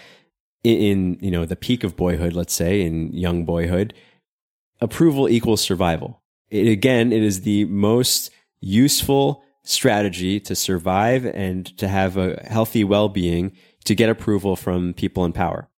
in, 0.62 0.78
in 0.78 1.18
you 1.20 1.30
know 1.30 1.44
the 1.46 1.56
peak 1.56 1.82
of 1.82 1.96
boyhood, 1.96 2.34
let's 2.34 2.54
say 2.54 2.82
in 2.82 3.12
young 3.12 3.44
boyhood, 3.44 3.94
approval 4.80 5.28
equals 5.28 5.62
survival. 5.62 6.22
It, 6.50 6.68
again, 6.68 7.12
it 7.12 7.22
is 7.22 7.40
the 7.40 7.64
most 7.64 8.30
useful 8.64 9.44
strategy 9.62 10.40
to 10.40 10.54
survive 10.54 11.24
and 11.24 11.66
to 11.78 11.88
have 11.88 12.16
a 12.16 12.42
healthy 12.48 12.84
well 12.84 13.08
being 13.08 13.52
to 13.84 13.94
get 13.94 14.10
approval 14.10 14.56
from 14.56 14.94
people 14.94 15.24
in 15.24 15.32
power. 15.32 15.68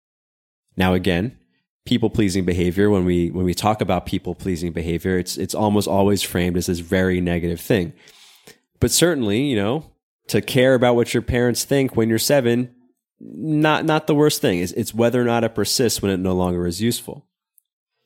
Now, 0.75 0.93
again, 0.93 1.37
people 1.85 2.09
pleasing 2.09 2.45
behavior, 2.45 2.89
when 2.89 3.05
we 3.05 3.29
when 3.31 3.45
we 3.45 3.53
talk 3.53 3.81
about 3.81 4.05
people 4.05 4.35
pleasing 4.35 4.71
behavior, 4.71 5.17
it's 5.17 5.37
it's 5.37 5.55
almost 5.55 5.87
always 5.87 6.21
framed 6.21 6.57
as 6.57 6.67
this 6.67 6.79
very 6.79 7.21
negative 7.21 7.59
thing. 7.59 7.93
But 8.79 8.91
certainly, 8.91 9.41
you 9.41 9.55
know, 9.55 9.91
to 10.27 10.41
care 10.41 10.75
about 10.75 10.95
what 10.95 11.13
your 11.13 11.23
parents 11.23 11.63
think 11.63 11.95
when 11.95 12.09
you're 12.09 12.19
seven, 12.19 12.75
not 13.19 13.85
not 13.85 14.07
the 14.07 14.15
worst 14.15 14.41
thing. 14.41 14.59
It's, 14.59 14.73
it's 14.73 14.93
whether 14.93 15.21
or 15.21 15.25
not 15.25 15.43
it 15.43 15.55
persists 15.55 16.01
when 16.01 16.11
it 16.11 16.17
no 16.17 16.33
longer 16.33 16.67
is 16.67 16.81
useful. 16.81 17.25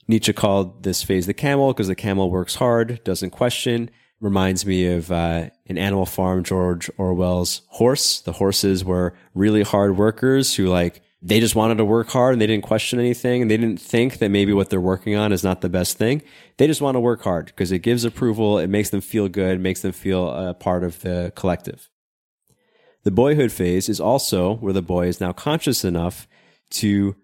Nietzsche 0.07 0.33
called 0.33 0.83
this 0.83 1.03
phase 1.03 1.25
the 1.25 1.33
camel 1.33 1.73
because 1.73 1.87
the 1.87 1.95
camel 1.95 2.31
works 2.31 2.55
hard, 2.55 3.03
doesn't 3.03 3.29
question. 3.31 3.89
Reminds 4.21 4.65
me 4.67 4.85
of 4.85 5.11
uh, 5.11 5.49
in 5.65 5.77
Animal 5.77 6.05
Farm, 6.05 6.43
George 6.43 6.91
Orwell's 6.97 7.63
horse. 7.69 8.21
The 8.21 8.33
horses 8.33 8.85
were 8.85 9.15
really 9.33 9.63
hard 9.63 9.97
workers 9.97 10.55
who 10.55 10.67
like 10.67 11.01
they 11.23 11.39
just 11.39 11.55
wanted 11.55 11.77
to 11.77 11.85
work 11.85 12.09
hard 12.09 12.33
and 12.33 12.41
they 12.41 12.47
didn't 12.47 12.63
question 12.63 12.99
anything 12.99 13.41
and 13.41 13.49
they 13.49 13.57
didn't 13.57 13.81
think 13.81 14.19
that 14.19 14.29
maybe 14.29 14.53
what 14.53 14.69
they're 14.69 14.81
working 14.81 15.15
on 15.15 15.31
is 15.31 15.43
not 15.43 15.61
the 15.61 15.69
best 15.69 15.97
thing. 15.97 16.21
They 16.57 16.67
just 16.67 16.81
want 16.81 16.95
to 16.95 16.99
work 16.99 17.23
hard 17.23 17.47
because 17.47 17.71
it 17.71 17.79
gives 17.79 18.05
approval, 18.05 18.57
it 18.57 18.67
makes 18.67 18.89
them 18.91 19.01
feel 19.01 19.27
good, 19.27 19.59
makes 19.59 19.81
them 19.81 19.91
feel 19.91 20.29
a 20.29 20.53
part 20.53 20.83
of 20.83 21.01
the 21.01 21.31
collective. 21.35 21.89
The 23.03 23.11
boyhood 23.11 23.51
phase 23.51 23.89
is 23.89 23.99
also 23.99 24.55
where 24.55 24.73
the 24.73 24.81
boy 24.81 25.07
is 25.07 25.19
now 25.19 25.31
conscious 25.31 25.83
enough 25.83 26.27
to 26.71 27.15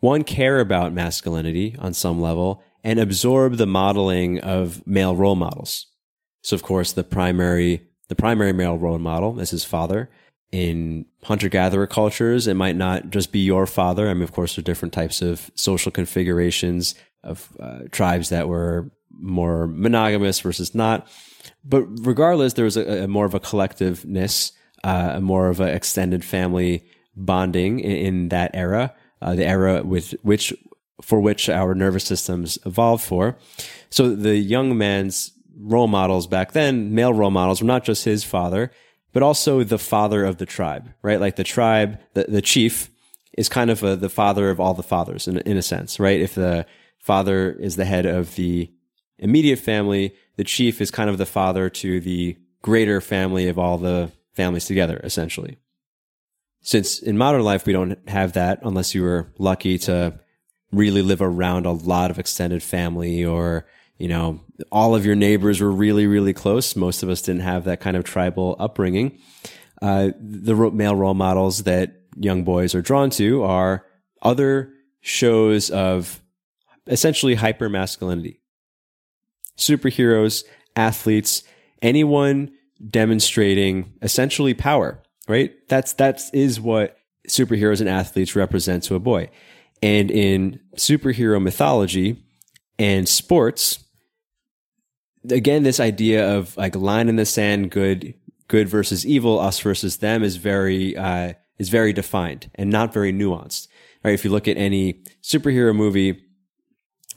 one 0.00 0.24
care 0.24 0.60
about 0.60 0.92
masculinity 0.92 1.76
on 1.78 1.94
some 1.94 2.20
level 2.20 2.62
and 2.82 2.98
absorb 2.98 3.56
the 3.56 3.66
modeling 3.66 4.40
of 4.40 4.86
male 4.86 5.16
role 5.16 5.36
models. 5.36 5.86
So 6.44 6.54
of 6.54 6.62
course 6.62 6.92
the 6.92 7.02
primary 7.02 7.88
the 8.08 8.14
primary 8.14 8.52
male 8.52 8.78
role 8.78 8.98
model 8.98 9.40
is 9.40 9.50
his 9.50 9.64
father. 9.64 10.10
In 10.52 11.06
hunter 11.24 11.48
gatherer 11.48 11.88
cultures, 11.88 12.46
it 12.46 12.54
might 12.54 12.76
not 12.76 13.10
just 13.10 13.32
be 13.32 13.40
your 13.40 13.66
father. 13.66 14.08
I 14.08 14.14
mean, 14.14 14.22
of 14.22 14.30
course, 14.30 14.54
there 14.54 14.60
are 14.60 14.70
different 14.70 14.94
types 14.94 15.20
of 15.20 15.50
social 15.56 15.90
configurations 15.90 16.94
of 17.24 17.48
uh, 17.58 17.80
tribes 17.90 18.28
that 18.28 18.46
were 18.46 18.92
more 19.10 19.66
monogamous 19.66 20.38
versus 20.38 20.72
not. 20.72 21.08
But 21.64 21.86
regardless, 22.06 22.52
there 22.52 22.66
was 22.66 22.76
a, 22.76 23.04
a 23.04 23.08
more 23.08 23.24
of 23.24 23.34
a 23.34 23.40
collectiveness, 23.40 24.52
uh, 24.84 25.12
a 25.14 25.20
more 25.20 25.48
of 25.48 25.58
an 25.58 25.70
extended 25.70 26.24
family 26.24 26.84
bonding 27.16 27.80
in, 27.80 27.96
in 27.96 28.28
that 28.28 28.52
era 28.54 28.94
uh, 29.24 29.34
the 29.34 29.46
era 29.46 29.82
with 29.82 30.14
which 30.22 30.52
for 31.02 31.20
which 31.20 31.48
our 31.48 31.74
nervous 31.74 32.04
systems 32.04 32.58
evolved 32.64 33.02
for. 33.02 33.36
So 33.90 34.14
the 34.14 34.36
young 34.36 34.78
man's 34.78 35.32
role 35.58 35.86
models 35.86 36.26
back 36.26 36.52
then, 36.52 36.94
male 36.94 37.12
role 37.12 37.30
models, 37.30 37.60
were 37.60 37.66
not 37.66 37.84
just 37.84 38.04
his 38.04 38.24
father, 38.24 38.70
but 39.12 39.22
also 39.22 39.62
the 39.62 39.78
father 39.78 40.24
of 40.24 40.38
the 40.38 40.46
tribe, 40.46 40.92
right? 41.02 41.20
Like 41.20 41.36
the 41.36 41.44
tribe, 41.44 41.98
the, 42.14 42.24
the 42.24 42.42
chief 42.42 42.90
is 43.36 43.48
kind 43.48 43.70
of 43.70 43.82
a, 43.82 43.96
the 43.96 44.08
father 44.08 44.50
of 44.50 44.60
all 44.60 44.74
the 44.74 44.82
fathers 44.82 45.28
in, 45.28 45.38
in 45.38 45.56
a 45.56 45.62
sense, 45.62 46.00
right? 46.00 46.20
If 46.20 46.34
the 46.34 46.66
father 46.98 47.52
is 47.52 47.76
the 47.76 47.84
head 47.84 48.06
of 48.06 48.34
the 48.36 48.70
immediate 49.18 49.58
family, 49.58 50.14
the 50.36 50.44
chief 50.44 50.80
is 50.80 50.90
kind 50.90 51.10
of 51.10 51.18
the 51.18 51.26
father 51.26 51.68
to 51.68 52.00
the 52.00 52.36
greater 52.62 53.00
family 53.00 53.48
of 53.48 53.58
all 53.58 53.78
the 53.78 54.10
families 54.32 54.64
together, 54.64 55.00
essentially 55.04 55.58
since 56.64 56.98
in 56.98 57.16
modern 57.16 57.42
life 57.42 57.66
we 57.66 57.72
don't 57.72 57.96
have 58.08 58.32
that 58.32 58.58
unless 58.62 58.94
you 58.94 59.02
were 59.02 59.30
lucky 59.38 59.78
to 59.78 60.18
really 60.72 61.02
live 61.02 61.20
around 61.22 61.66
a 61.66 61.70
lot 61.70 62.10
of 62.10 62.18
extended 62.18 62.62
family 62.62 63.24
or 63.24 63.66
you 63.98 64.08
know 64.08 64.40
all 64.70 64.94
of 64.94 65.04
your 65.06 65.14
neighbors 65.14 65.60
were 65.60 65.70
really 65.70 66.06
really 66.06 66.32
close 66.32 66.76
most 66.76 67.02
of 67.02 67.08
us 67.08 67.22
didn't 67.22 67.42
have 67.42 67.64
that 67.64 67.80
kind 67.80 67.96
of 67.96 68.04
tribal 68.04 68.56
upbringing 68.58 69.18
uh, 69.82 70.10
the 70.18 70.54
male 70.70 70.94
role 70.94 71.14
models 71.14 71.64
that 71.64 72.00
young 72.16 72.44
boys 72.44 72.74
are 72.74 72.82
drawn 72.82 73.10
to 73.10 73.42
are 73.42 73.84
other 74.22 74.72
shows 75.00 75.70
of 75.70 76.22
essentially 76.86 77.34
hyper 77.34 77.68
masculinity 77.68 78.40
superheroes 79.58 80.44
athletes 80.76 81.42
anyone 81.82 82.50
demonstrating 82.90 83.92
essentially 84.02 84.54
power 84.54 85.04
right? 85.28 85.52
That's 85.68 85.92
that's 85.92 86.30
is 86.30 86.60
what 86.60 86.96
superheroes 87.28 87.80
and 87.80 87.88
athletes 87.88 88.36
represent 88.36 88.82
to 88.84 88.94
a 88.94 89.00
boy. 89.00 89.30
And 89.82 90.10
in 90.10 90.60
superhero 90.76 91.42
mythology 91.42 92.24
and 92.78 93.08
sports, 93.08 93.83
again, 95.30 95.62
this 95.62 95.80
idea 95.80 96.36
of 96.36 96.56
like 96.56 96.76
line 96.76 97.08
in 97.08 97.16
the 97.16 97.26
sand, 97.26 97.70
good 97.70 98.14
good 98.48 98.68
versus 98.68 99.06
evil, 99.06 99.40
us 99.40 99.58
versus 99.60 99.98
them, 99.98 100.22
is 100.22 100.36
very 100.36 100.96
uh, 100.96 101.34
is 101.58 101.68
very 101.68 101.92
defined 101.92 102.50
and 102.54 102.70
not 102.70 102.92
very 102.92 103.12
nuanced. 103.12 103.68
Right? 104.02 104.14
If 104.14 104.24
you 104.24 104.30
look 104.30 104.48
at 104.48 104.56
any 104.56 105.02
superhero 105.22 105.74
movie, 105.74 106.22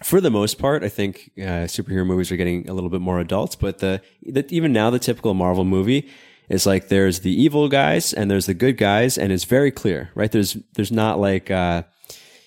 for 0.03 0.21
the 0.21 0.29
most 0.29 0.57
part, 0.59 0.83
I 0.83 0.89
think 0.89 1.31
uh, 1.37 1.67
superhero 1.67 2.05
movies 2.05 2.31
are 2.31 2.37
getting 2.37 2.69
a 2.69 2.73
little 2.73 2.89
bit 2.89 3.01
more 3.01 3.19
adult. 3.19 3.57
But 3.59 3.79
the, 3.79 4.01
the 4.21 4.45
even 4.49 4.71
now, 4.71 4.89
the 4.89 4.99
typical 4.99 5.33
Marvel 5.33 5.65
movie 5.65 6.09
is 6.49 6.65
like 6.65 6.87
there's 6.87 7.21
the 7.21 7.41
evil 7.41 7.67
guys 7.67 8.13
and 8.13 8.31
there's 8.31 8.45
the 8.45 8.53
good 8.53 8.77
guys, 8.77 9.17
and 9.17 9.31
it's 9.31 9.43
very 9.43 9.71
clear, 9.71 10.11
right? 10.15 10.31
There's 10.31 10.57
there's 10.75 10.91
not 10.91 11.19
like 11.19 11.51
uh, 11.51 11.83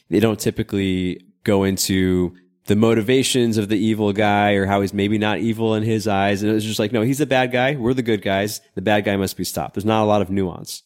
they 0.09 0.21
don't 0.21 0.41
typically 0.41 1.25
go 1.45 1.65
into 1.65 2.35
the 2.67 2.77
motivations 2.77 3.57
of 3.57 3.69
the 3.69 3.79
evil 3.79 4.13
guy 4.13 4.53
or 4.53 4.67
how 4.67 4.81
he's 4.81 4.95
maybe 4.95 5.19
not 5.19 5.39
evil 5.39 5.75
in 5.75 5.83
his 5.83 6.07
eyes. 6.07 6.43
And 6.43 6.53
it's 6.53 6.65
just 6.65 6.79
like, 6.79 6.93
no, 6.93 7.03
he's 7.03 7.19
the 7.19 7.27
bad 7.27 7.53
guy. 7.53 7.75
We're 7.75 7.95
the 7.95 8.03
good 8.03 8.23
guys. 8.23 8.61
The 8.75 8.83
bad 8.83 9.05
guy 9.05 9.17
must 9.17 9.37
be 9.37 9.45
stopped. 9.45 9.75
There's 9.75 9.85
not 9.85 10.03
a 10.03 10.07
lot 10.07 10.23
of 10.23 10.31
nuance. 10.31 10.83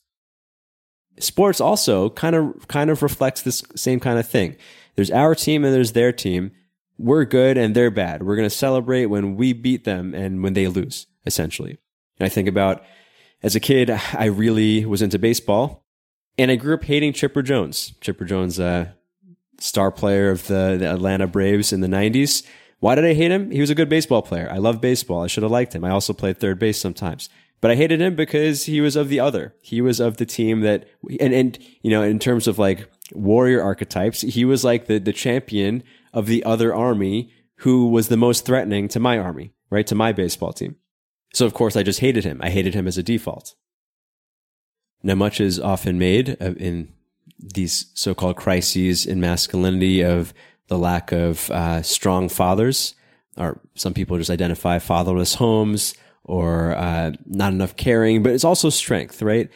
Sports 1.18 1.60
also 1.60 2.10
kind 2.10 2.34
of 2.34 2.66
kind 2.66 2.90
of 2.90 3.02
reflects 3.02 3.42
this 3.42 3.62
same 3.76 4.00
kind 4.00 4.18
of 4.18 4.26
thing. 4.26 4.56
There's 4.96 5.10
our 5.10 5.34
team 5.34 5.64
and 5.64 5.74
there's 5.74 5.92
their 5.92 6.12
team. 6.12 6.52
We're 6.98 7.24
good 7.24 7.56
and 7.56 7.74
they're 7.74 7.90
bad. 7.90 8.22
We're 8.22 8.36
going 8.36 8.48
to 8.48 8.54
celebrate 8.54 9.06
when 9.06 9.36
we 9.36 9.52
beat 9.52 9.84
them 9.84 10.14
and 10.14 10.42
when 10.42 10.54
they 10.54 10.68
lose, 10.68 11.06
essentially. 11.26 11.78
And 12.18 12.26
I 12.26 12.28
think 12.28 12.48
about 12.48 12.84
as 13.42 13.54
a 13.54 13.60
kid, 13.60 13.90
I 13.90 14.26
really 14.26 14.84
was 14.86 15.02
into 15.02 15.18
baseball 15.18 15.84
and 16.38 16.50
I 16.50 16.56
grew 16.56 16.74
up 16.74 16.84
hating 16.84 17.12
Chipper 17.12 17.42
Jones. 17.42 17.94
Chipper 18.00 18.24
Jones, 18.24 18.58
uh, 18.58 18.92
star 19.58 19.90
player 19.90 20.30
of 20.30 20.46
the, 20.46 20.76
the 20.78 20.90
Atlanta 20.90 21.26
Braves 21.26 21.72
in 21.72 21.80
the 21.80 21.88
90s. 21.88 22.44
Why 22.80 22.94
did 22.94 23.04
I 23.04 23.14
hate 23.14 23.30
him? 23.30 23.50
He 23.50 23.60
was 23.60 23.70
a 23.70 23.74
good 23.74 23.88
baseball 23.88 24.22
player. 24.22 24.48
I 24.50 24.58
love 24.58 24.80
baseball. 24.80 25.22
I 25.22 25.26
should 25.26 25.42
have 25.42 25.52
liked 25.52 25.74
him. 25.74 25.84
I 25.84 25.90
also 25.90 26.12
played 26.12 26.38
third 26.38 26.58
base 26.58 26.80
sometimes. 26.80 27.28
But 27.60 27.70
I 27.70 27.76
hated 27.76 28.00
him 28.00 28.14
because 28.14 28.66
he 28.66 28.80
was 28.80 28.94
of 28.94 29.08
the 29.08 29.20
other. 29.20 29.54
He 29.62 29.80
was 29.80 30.00
of 30.00 30.18
the 30.18 30.26
team 30.26 30.60
that, 30.60 30.86
and, 31.18 31.32
and, 31.32 31.58
you 31.82 31.90
know, 31.90 32.02
in 32.02 32.18
terms 32.18 32.46
of 32.46 32.58
like 32.58 32.90
warrior 33.12 33.62
archetypes, 33.62 34.20
he 34.20 34.44
was 34.44 34.64
like 34.64 34.86
the, 34.86 34.98
the 34.98 35.14
champion 35.14 35.82
of 36.12 36.26
the 36.26 36.44
other 36.44 36.74
army 36.74 37.32
who 37.58 37.88
was 37.88 38.08
the 38.08 38.16
most 38.16 38.44
threatening 38.44 38.88
to 38.88 39.00
my 39.00 39.18
army, 39.18 39.54
right? 39.70 39.86
To 39.86 39.94
my 39.94 40.12
baseball 40.12 40.52
team. 40.52 40.76
So 41.32 41.46
of 41.46 41.54
course 41.54 41.76
I 41.76 41.82
just 41.82 42.00
hated 42.00 42.24
him. 42.24 42.40
I 42.42 42.50
hated 42.50 42.74
him 42.74 42.86
as 42.86 42.98
a 42.98 43.02
default. 43.02 43.54
Now 45.02 45.14
much 45.14 45.40
is 45.40 45.60
often 45.60 45.98
made 45.98 46.36
uh, 46.40 46.54
in 46.54 46.93
these 47.38 47.86
so-called 47.94 48.36
crises 48.36 49.06
in 49.06 49.20
masculinity 49.20 50.02
of 50.02 50.32
the 50.68 50.78
lack 50.78 51.12
of 51.12 51.50
uh, 51.50 51.82
strong 51.82 52.28
fathers, 52.28 52.94
or 53.36 53.60
some 53.74 53.94
people 53.94 54.16
just 54.16 54.30
identify 54.30 54.78
fatherless 54.78 55.34
homes 55.34 55.94
or 56.24 56.74
uh, 56.76 57.12
not 57.26 57.52
enough 57.52 57.76
caring, 57.76 58.22
but 58.22 58.32
it's 58.32 58.44
also 58.44 58.70
strength, 58.70 59.20
right? 59.20 59.50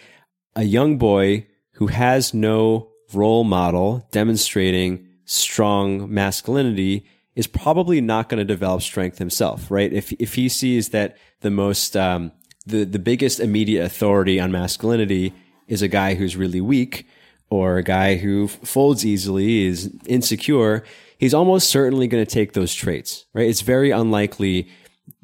A 0.54 0.64
young 0.64 0.98
boy 0.98 1.46
who 1.72 1.86
has 1.86 2.34
no 2.34 2.90
role 3.14 3.44
model 3.44 4.06
demonstrating 4.10 5.06
strong 5.24 6.12
masculinity 6.12 7.06
is 7.34 7.46
probably 7.46 8.00
not 8.00 8.28
going 8.28 8.38
to 8.38 8.44
develop 8.44 8.82
strength 8.82 9.18
himself, 9.18 9.70
right? 9.70 9.92
If 9.92 10.12
if 10.18 10.34
he 10.34 10.48
sees 10.48 10.88
that 10.90 11.16
the 11.40 11.50
most 11.50 11.96
um, 11.96 12.32
the 12.66 12.84
the 12.84 12.98
biggest 12.98 13.40
immediate 13.40 13.84
authority 13.84 14.40
on 14.40 14.50
masculinity 14.50 15.32
is 15.68 15.80
a 15.80 15.88
guy 15.88 16.14
who's 16.14 16.36
really 16.36 16.60
weak 16.60 17.06
or 17.50 17.78
a 17.78 17.82
guy 17.82 18.16
who 18.16 18.48
folds 18.48 19.06
easily, 19.06 19.66
is 19.66 19.94
insecure, 20.06 20.84
he's 21.18 21.34
almost 21.34 21.68
certainly 21.68 22.06
going 22.06 22.24
to 22.24 22.30
take 22.30 22.52
those 22.52 22.74
traits, 22.74 23.26
right? 23.34 23.48
It's 23.48 23.62
very 23.62 23.90
unlikely 23.90 24.68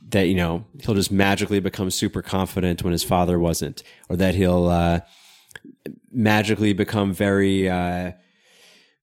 that 0.08 0.28
you 0.28 0.34
know 0.34 0.64
he'll 0.80 0.94
just 0.94 1.10
magically 1.10 1.60
become 1.60 1.90
super 1.90 2.22
confident 2.22 2.82
when 2.82 2.92
his 2.92 3.04
father 3.04 3.38
wasn't, 3.38 3.82
or 4.08 4.16
that 4.16 4.34
he'll 4.34 4.68
uh, 4.68 5.00
magically 6.10 6.72
become 6.72 7.12
very 7.12 7.68
uh, 7.68 8.12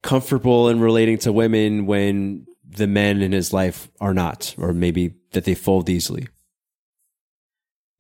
comfortable 0.02 0.70
in 0.70 0.80
relating 0.80 1.18
to 1.20 1.32
women 1.32 1.86
when 1.86 2.48
the 2.68 2.88
men 2.88 3.22
in 3.22 3.32
his 3.32 3.52
life 3.52 3.90
are 4.00 4.14
not, 4.14 4.56
or 4.58 4.74
maybe 4.74 5.16
that 5.32 5.46
they 5.46 5.56
fold 5.56 5.90
easily. 5.90 6.28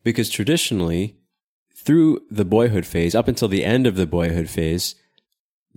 Because 0.03 0.29
traditionally, 0.29 1.17
through 1.75 2.21
the 2.29 2.45
boyhood 2.45 2.85
phase, 2.85 3.13
up 3.13 3.27
until 3.27 3.47
the 3.47 3.65
end 3.65 3.85
of 3.85 3.95
the 3.95 4.07
boyhood 4.07 4.49
phase, 4.49 4.95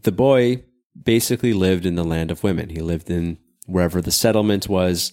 the 0.04 0.12
boy 0.12 0.62
basically 1.00 1.52
lived 1.52 1.84
in 1.84 1.96
the 1.96 2.04
land 2.04 2.30
of 2.30 2.44
women. 2.44 2.68
He 2.68 2.80
lived 2.80 3.10
in 3.10 3.38
wherever 3.66 4.00
the 4.00 4.12
settlement 4.12 4.68
was. 4.68 5.12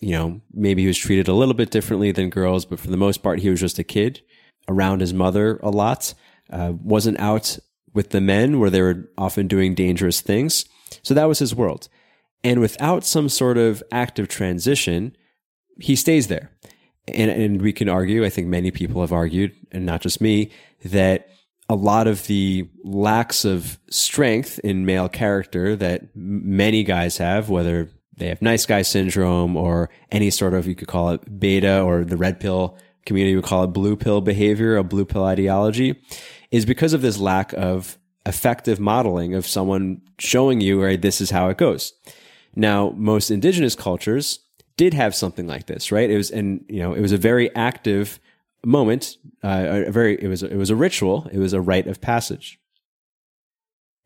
You 0.00 0.12
know, 0.12 0.40
maybe 0.52 0.82
he 0.82 0.88
was 0.88 0.98
treated 0.98 1.28
a 1.28 1.34
little 1.34 1.54
bit 1.54 1.70
differently 1.70 2.12
than 2.12 2.30
girls, 2.30 2.64
but 2.64 2.80
for 2.80 2.88
the 2.88 2.96
most 2.96 3.22
part, 3.22 3.40
he 3.40 3.50
was 3.50 3.60
just 3.60 3.78
a 3.78 3.84
kid 3.84 4.22
around 4.68 5.00
his 5.00 5.12
mother 5.12 5.58
a 5.62 5.70
lot, 5.70 6.14
uh, 6.50 6.72
wasn't 6.80 7.18
out 7.18 7.58
with 7.94 8.10
the 8.10 8.20
men 8.20 8.60
where 8.60 8.70
they 8.70 8.80
were 8.80 9.10
often 9.16 9.48
doing 9.48 9.74
dangerous 9.74 10.20
things. 10.20 10.64
So 11.02 11.14
that 11.14 11.24
was 11.24 11.40
his 11.40 11.54
world. 11.54 11.88
And 12.44 12.60
without 12.60 13.04
some 13.04 13.28
sort 13.28 13.58
of 13.58 13.82
active 13.90 14.28
transition, 14.28 15.16
he 15.80 15.96
stays 15.96 16.28
there. 16.28 16.52
And, 17.08 17.30
and 17.30 17.62
we 17.62 17.72
can 17.72 17.88
argue, 17.88 18.24
I 18.24 18.30
think 18.30 18.46
many 18.46 18.70
people 18.70 19.00
have 19.00 19.12
argued, 19.12 19.52
and 19.72 19.84
not 19.84 20.02
just 20.02 20.20
me, 20.20 20.52
that 20.84 21.28
a 21.68 21.74
lot 21.74 22.06
of 22.06 22.26
the 22.26 22.68
lacks 22.82 23.44
of 23.44 23.78
strength 23.90 24.58
in 24.60 24.86
male 24.86 25.08
character 25.08 25.76
that 25.76 26.14
many 26.14 26.82
guys 26.82 27.18
have, 27.18 27.50
whether 27.50 27.90
they 28.16 28.28
have 28.28 28.40
nice 28.42 28.66
guy 28.66 28.82
syndrome 28.82 29.56
or 29.56 29.90
any 30.10 30.30
sort 30.30 30.54
of, 30.54 30.66
you 30.66 30.74
could 30.74 30.88
call 30.88 31.10
it 31.10 31.38
beta 31.38 31.82
or 31.82 32.04
the 32.04 32.16
red 32.16 32.40
pill 32.40 32.76
community 33.04 33.36
would 33.36 33.44
call 33.44 33.64
it 33.64 33.68
blue 33.68 33.96
pill 33.96 34.20
behavior, 34.20 34.76
a 34.76 34.84
blue 34.84 35.04
pill 35.04 35.24
ideology, 35.24 36.00
is 36.50 36.66
because 36.66 36.92
of 36.92 37.02
this 37.02 37.18
lack 37.18 37.52
of 37.52 37.98
effective 38.26 38.80
modeling 38.80 39.34
of 39.34 39.46
someone 39.46 40.00
showing 40.18 40.60
you, 40.60 40.82
right, 40.82 41.00
this 41.00 41.20
is 41.20 41.30
how 41.30 41.48
it 41.48 41.58
goes. 41.58 41.92
Now, 42.54 42.92
most 42.96 43.30
indigenous 43.30 43.74
cultures 43.74 44.40
did 44.76 44.94
have 44.94 45.14
something 45.14 45.46
like 45.46 45.66
this, 45.66 45.92
right? 45.92 46.10
It 46.10 46.16
was, 46.16 46.30
and 46.30 46.64
you 46.68 46.80
know, 46.80 46.92
it 46.92 47.00
was 47.00 47.12
a 47.12 47.18
very 47.18 47.54
active 47.54 48.18
moment, 48.64 49.16
uh, 49.42 49.84
a 49.86 49.90
very, 49.90 50.22
it 50.22 50.28
was, 50.28 50.42
it 50.42 50.56
was 50.56 50.70
a 50.70 50.76
ritual. 50.76 51.28
It 51.32 51.38
was 51.38 51.52
a 51.52 51.60
rite 51.60 51.86
of 51.86 52.00
passage. 52.00 52.58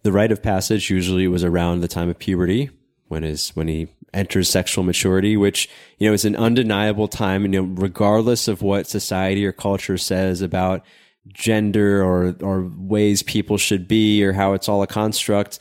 The 0.03 0.13
rite 0.13 0.33
of 0.33 0.43
passage 0.43 0.91
usually 0.91 1.29
was 1.29 1.45
around 1.45 1.81
the 1.81 1.89
time 1.89 2.09
of 2.09 2.19
puberty, 2.19 2.71
when 3.09 3.25
is 3.25 3.51
when 3.51 3.69
he 3.69 3.89
enters 4.13 4.51
sexual 4.51 4.83
maturity, 4.83 5.37
which 5.37 5.69
you 5.99 6.09
know 6.09 6.13
is 6.13 6.25
an 6.25 6.35
undeniable 6.35 7.07
time. 7.07 7.43
You 7.43 7.49
know, 7.49 7.63
regardless 7.63 8.49
of 8.49 8.63
what 8.63 8.89
society 8.89 9.47
or 9.47 9.53
culture 9.53 9.97
says 9.97 10.43
about 10.43 10.85
gender 11.29 12.03
or 12.03 12.35
or 12.43 12.69
ways 12.77 13.23
people 13.23 13.59
should 13.59 13.87
be 13.87 14.25
or 14.25 14.33
how 14.33 14.55
it's 14.55 14.69
all 14.69 14.83
a 14.83 14.89
construct 14.89 15.61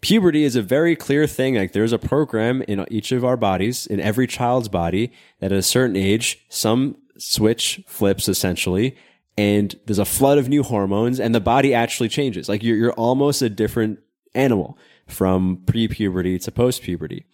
puberty 0.00 0.44
is 0.44 0.54
a 0.56 0.62
very 0.62 0.94
clear 0.94 1.26
thing 1.26 1.56
like 1.56 1.72
there's 1.72 1.92
a 1.92 1.98
program 1.98 2.62
in 2.62 2.86
each 2.90 3.12
of 3.12 3.24
our 3.24 3.36
bodies 3.36 3.86
in 3.86 3.98
every 3.98 4.26
child's 4.26 4.68
body 4.68 5.12
that 5.40 5.50
at 5.50 5.58
a 5.58 5.62
certain 5.62 5.96
age 5.96 6.44
some 6.48 6.96
switch 7.18 7.82
flips 7.86 8.28
essentially 8.28 8.96
and 9.38 9.78
there's 9.86 9.98
a 9.98 10.04
flood 10.04 10.38
of 10.38 10.48
new 10.48 10.62
hormones 10.62 11.20
and 11.20 11.34
the 11.34 11.40
body 11.40 11.74
actually 11.74 12.08
changes 12.08 12.48
like 12.48 12.62
you're, 12.62 12.76
you're 12.76 12.92
almost 12.92 13.42
a 13.42 13.50
different 13.50 13.98
animal 14.34 14.78
from 15.06 15.62
pre-puberty 15.66 16.38
to 16.38 16.50
post-puberty 16.50 17.24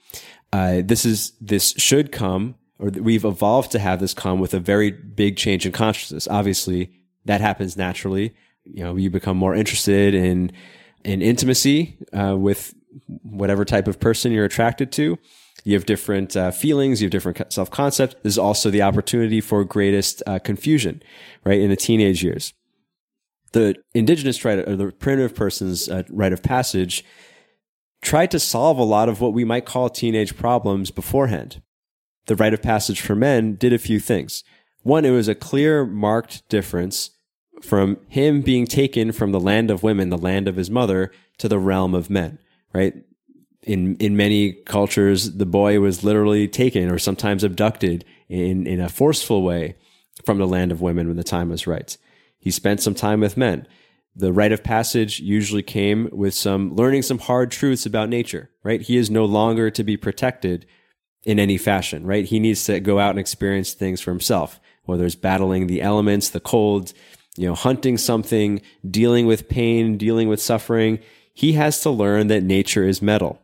uh, 0.53 0.83
this 0.85 1.05
is 1.05 1.33
this 1.41 1.74
should 1.78 2.12
come 2.12 2.55
or 2.78 2.89
we've 2.89 3.24
evolved 3.24 3.70
to 3.72 3.78
have 3.78 4.01
this 4.01 4.12
come 4.14 4.39
with 4.39 4.53
a 4.55 4.61
very 4.61 4.91
big 4.91 5.37
change 5.37 5.64
in 5.64 5.72
consciousness 5.72 6.28
obviously 6.28 6.91
that 7.24 7.41
happens 7.41 7.76
naturally. 7.76 8.35
You 8.64 8.85
know, 8.85 8.97
you 8.97 9.11
become 9.11 9.37
more 9.37 9.55
interested 9.55 10.14
in 10.14 10.53
in 11.05 11.20
intimacy 11.20 11.99
uh, 12.12 12.37
with 12.37 12.74
whatever 13.22 13.64
type 13.64 13.89
of 13.89 13.99
person 13.99 14.33
you're 14.33 14.45
attracted 14.45 14.93
to. 14.93 15.18
You 15.64 15.74
have 15.74 15.86
different 15.86 16.36
uh, 16.36 16.50
feelings. 16.50 17.00
You 17.00 17.06
have 17.06 17.12
different 17.12 17.52
self 17.52 17.70
concept. 17.70 18.16
There's 18.22 18.38
also 18.38 18.70
the 18.70 18.82
opportunity 18.82 19.40
for 19.40 19.64
greatest 19.64 20.22
uh, 20.26 20.38
confusion, 20.38 21.02
right, 21.44 21.60
in 21.60 21.70
the 21.70 21.76
teenage 21.76 22.22
years. 22.22 22.52
The 23.52 23.76
indigenous 23.94 24.44
rite 24.44 24.66
or 24.68 24.76
the 24.76 24.90
primitive 24.92 25.34
person's 25.34 25.88
uh, 25.88 26.02
rite 26.10 26.32
of 26.32 26.42
passage 26.42 27.04
tried 28.00 28.30
to 28.32 28.40
solve 28.40 28.78
a 28.78 28.84
lot 28.84 29.08
of 29.08 29.20
what 29.20 29.32
we 29.32 29.44
might 29.44 29.64
call 29.64 29.88
teenage 29.88 30.36
problems 30.36 30.90
beforehand. 30.90 31.62
The 32.26 32.36
rite 32.36 32.54
of 32.54 32.62
passage 32.62 33.00
for 33.00 33.14
men 33.14 33.54
did 33.54 33.72
a 33.72 33.78
few 33.78 34.00
things. 34.00 34.42
One, 34.82 35.04
it 35.04 35.10
was 35.10 35.28
a 35.28 35.34
clear, 35.34 35.84
marked 35.86 36.48
difference 36.48 37.10
from 37.62 37.98
him 38.08 38.40
being 38.40 38.66
taken 38.66 39.12
from 39.12 39.30
the 39.30 39.40
land 39.40 39.70
of 39.70 39.84
women, 39.84 40.08
the 40.08 40.18
land 40.18 40.48
of 40.48 40.56
his 40.56 40.70
mother, 40.70 41.12
to 41.38 41.48
the 41.48 41.58
realm 41.58 41.94
of 41.94 42.10
men, 42.10 42.38
right? 42.74 42.94
In, 43.62 43.96
in 43.96 44.16
many 44.16 44.52
cultures, 44.52 45.32
the 45.36 45.46
boy 45.46 45.78
was 45.78 46.02
literally 46.02 46.48
taken 46.48 46.90
or 46.90 46.98
sometimes 46.98 47.44
abducted 47.44 48.04
in, 48.28 48.66
in 48.66 48.80
a 48.80 48.88
forceful 48.88 49.42
way 49.42 49.76
from 50.24 50.38
the 50.38 50.46
land 50.46 50.72
of 50.72 50.80
women 50.80 51.06
when 51.06 51.16
the 51.16 51.24
time 51.24 51.48
was 51.48 51.66
right. 51.66 51.96
He 52.38 52.50
spent 52.50 52.80
some 52.80 52.94
time 52.94 53.20
with 53.20 53.36
men. 53.36 53.66
The 54.16 54.32
rite 54.32 54.52
of 54.52 54.64
passage 54.64 55.20
usually 55.20 55.62
came 55.62 56.08
with 56.12 56.34
some 56.34 56.74
learning 56.74 57.02
some 57.02 57.18
hard 57.18 57.50
truths 57.50 57.86
about 57.86 58.08
nature, 58.08 58.50
right? 58.62 58.82
He 58.82 58.96
is 58.96 59.10
no 59.10 59.24
longer 59.24 59.70
to 59.70 59.84
be 59.84 59.96
protected 59.96 60.66
in 61.24 61.38
any 61.38 61.56
fashion, 61.56 62.04
right? 62.04 62.24
He 62.24 62.40
needs 62.40 62.64
to 62.64 62.80
go 62.80 62.98
out 62.98 63.10
and 63.10 63.18
experience 63.20 63.72
things 63.72 64.00
for 64.00 64.10
himself 64.10 64.60
whether 64.84 65.04
it's 65.04 65.14
battling 65.14 65.66
the 65.66 65.82
elements, 65.82 66.28
the 66.28 66.40
cold, 66.40 66.92
you 67.36 67.46
know, 67.46 67.54
hunting 67.54 67.96
something, 67.96 68.60
dealing 68.88 69.26
with 69.26 69.48
pain, 69.48 69.96
dealing 69.96 70.28
with 70.28 70.40
suffering. 70.40 70.98
He 71.32 71.52
has 71.52 71.80
to 71.82 71.90
learn 71.90 72.26
that 72.28 72.42
nature 72.42 72.84
is 72.84 73.00
metal. 73.00 73.40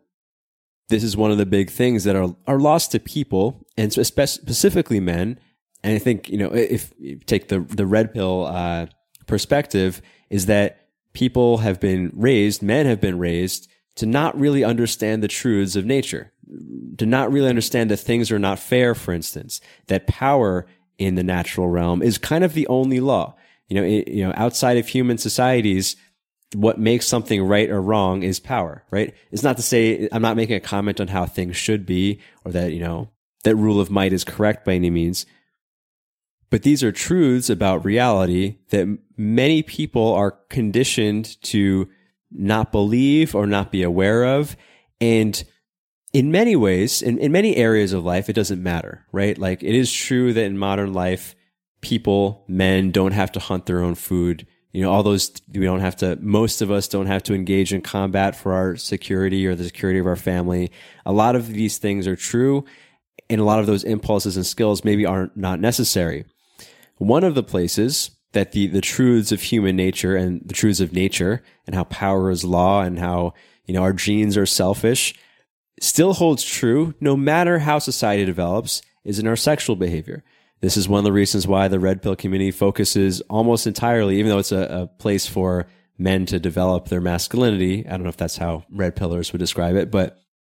This 0.88 1.04
is 1.04 1.16
one 1.16 1.30
of 1.30 1.38
the 1.38 1.46
big 1.46 1.70
things 1.70 2.04
that 2.04 2.16
are, 2.16 2.34
are 2.46 2.58
lost 2.58 2.92
to 2.92 3.00
people 3.00 3.66
and 3.76 3.92
specifically 3.92 5.00
men. 5.00 5.38
And 5.82 5.94
I 5.94 5.98
think, 5.98 6.28
you 6.28 6.38
know, 6.38 6.52
if 6.52 6.92
you 6.98 7.18
take 7.18 7.48
the, 7.48 7.60
the 7.60 7.86
red 7.86 8.12
pill, 8.12 8.46
uh, 8.46 8.86
perspective 9.28 10.02
is 10.30 10.46
that 10.46 10.88
people 11.12 11.58
have 11.58 11.78
been 11.78 12.10
raised, 12.14 12.62
men 12.62 12.86
have 12.86 13.00
been 13.00 13.18
raised 13.18 13.68
to 13.94 14.06
not 14.06 14.38
really 14.38 14.64
understand 14.64 15.22
the 15.22 15.28
truths 15.28 15.76
of 15.76 15.84
nature, 15.84 16.32
to 16.96 17.06
not 17.06 17.30
really 17.30 17.48
understand 17.48 17.90
that 17.90 17.98
things 17.98 18.32
are 18.32 18.38
not 18.38 18.58
fair, 18.58 18.94
for 18.94 19.12
instance, 19.12 19.60
that 19.86 20.08
power 20.08 20.66
in 20.98 21.14
the 21.14 21.22
natural 21.22 21.68
realm 21.68 22.02
is 22.02 22.18
kind 22.18 22.42
of 22.42 22.54
the 22.54 22.66
only 22.66 22.98
law. 22.98 23.36
You 23.68 23.76
know, 23.76 23.84
it, 23.84 24.08
you 24.08 24.24
know, 24.24 24.32
outside 24.36 24.78
of 24.78 24.88
human 24.88 25.18
societies, 25.18 25.96
what 26.54 26.78
makes 26.78 27.06
something 27.06 27.42
right 27.42 27.68
or 27.68 27.80
wrong 27.80 28.22
is 28.22 28.40
power, 28.40 28.84
right? 28.90 29.14
It's 29.30 29.42
not 29.42 29.56
to 29.56 29.62
say 29.62 30.08
I'm 30.12 30.22
not 30.22 30.36
making 30.36 30.56
a 30.56 30.60
comment 30.60 31.00
on 31.00 31.08
how 31.08 31.26
things 31.26 31.56
should 31.56 31.84
be 31.84 32.20
or 32.44 32.52
that, 32.52 32.72
you 32.72 32.80
know, 32.80 33.10
that 33.44 33.56
rule 33.56 33.80
of 33.80 33.90
might 33.90 34.12
is 34.12 34.24
correct 34.24 34.64
by 34.64 34.74
any 34.74 34.90
means. 34.90 35.26
But 36.50 36.62
these 36.62 36.82
are 36.82 36.92
truths 36.92 37.50
about 37.50 37.84
reality 37.84 38.56
that 38.70 38.98
many 39.16 39.62
people 39.62 40.14
are 40.14 40.30
conditioned 40.48 41.40
to 41.42 41.88
not 42.30 42.72
believe 42.72 43.34
or 43.34 43.46
not 43.46 43.70
be 43.70 43.82
aware 43.82 44.24
of. 44.24 44.56
And 45.00 45.42
in 46.12 46.30
many 46.30 46.56
ways, 46.56 47.02
in, 47.02 47.18
in 47.18 47.32
many 47.32 47.56
areas 47.56 47.92
of 47.92 48.04
life, 48.04 48.30
it 48.30 48.34
doesn't 48.34 48.62
matter, 48.62 49.06
right? 49.12 49.36
Like 49.36 49.62
it 49.62 49.74
is 49.74 49.92
true 49.92 50.32
that 50.32 50.44
in 50.44 50.56
modern 50.56 50.94
life, 50.94 51.34
people, 51.82 52.44
men 52.48 52.90
don't 52.90 53.12
have 53.12 53.32
to 53.32 53.40
hunt 53.40 53.66
their 53.66 53.82
own 53.82 53.94
food. 53.94 54.46
You 54.78 54.84
know, 54.84 54.92
all 54.92 55.02
those, 55.02 55.32
we 55.52 55.64
don't 55.64 55.80
have 55.80 55.96
to, 55.96 56.16
most 56.20 56.62
of 56.62 56.70
us 56.70 56.86
don't 56.86 57.06
have 57.06 57.24
to 57.24 57.34
engage 57.34 57.72
in 57.72 57.80
combat 57.80 58.36
for 58.36 58.52
our 58.52 58.76
security 58.76 59.44
or 59.44 59.56
the 59.56 59.64
security 59.64 59.98
of 59.98 60.06
our 60.06 60.14
family. 60.14 60.70
A 61.04 61.10
lot 61.10 61.34
of 61.34 61.48
these 61.48 61.78
things 61.78 62.06
are 62.06 62.14
true. 62.14 62.64
And 63.28 63.40
a 63.40 63.44
lot 63.44 63.58
of 63.58 63.66
those 63.66 63.82
impulses 63.82 64.36
and 64.36 64.46
skills 64.46 64.84
maybe 64.84 65.04
are 65.04 65.32
not 65.34 65.36
not 65.36 65.58
necessary. 65.58 66.26
One 66.98 67.24
of 67.24 67.34
the 67.34 67.42
places 67.42 68.12
that 68.34 68.52
the, 68.52 68.68
the 68.68 68.80
truths 68.80 69.32
of 69.32 69.42
human 69.42 69.74
nature 69.74 70.14
and 70.14 70.42
the 70.44 70.54
truths 70.54 70.78
of 70.78 70.92
nature 70.92 71.42
and 71.66 71.74
how 71.74 71.82
power 71.82 72.30
is 72.30 72.44
law 72.44 72.82
and 72.82 73.00
how, 73.00 73.34
you 73.66 73.74
know, 73.74 73.82
our 73.82 73.92
genes 73.92 74.36
are 74.36 74.46
selfish 74.46 75.12
still 75.80 76.14
holds 76.14 76.44
true 76.44 76.94
no 77.00 77.16
matter 77.16 77.58
how 77.58 77.80
society 77.80 78.24
develops 78.24 78.80
is 79.04 79.18
in 79.18 79.26
our 79.26 79.34
sexual 79.34 79.74
behavior. 79.74 80.22
This 80.60 80.76
is 80.76 80.88
one 80.88 80.98
of 80.98 81.04
the 81.04 81.12
reasons 81.12 81.46
why 81.46 81.68
the 81.68 81.78
red 81.78 82.02
pill 82.02 82.16
community 82.16 82.50
focuses 82.50 83.20
almost 83.22 83.66
entirely, 83.66 84.18
even 84.18 84.30
though 84.30 84.38
it's 84.38 84.52
a, 84.52 84.62
a 84.62 84.86
place 84.86 85.26
for 85.26 85.66
men 85.98 86.26
to 86.26 86.38
develop 86.38 86.88
their 86.88 87.00
masculinity. 87.00 87.86
I 87.86 87.90
don't 87.90 88.02
know 88.02 88.08
if 88.08 88.16
that's 88.16 88.36
how 88.36 88.64
red 88.70 88.96
pillars 88.96 89.32
would 89.32 89.38
describe 89.38 89.76
it, 89.76 89.90
but 89.90 90.18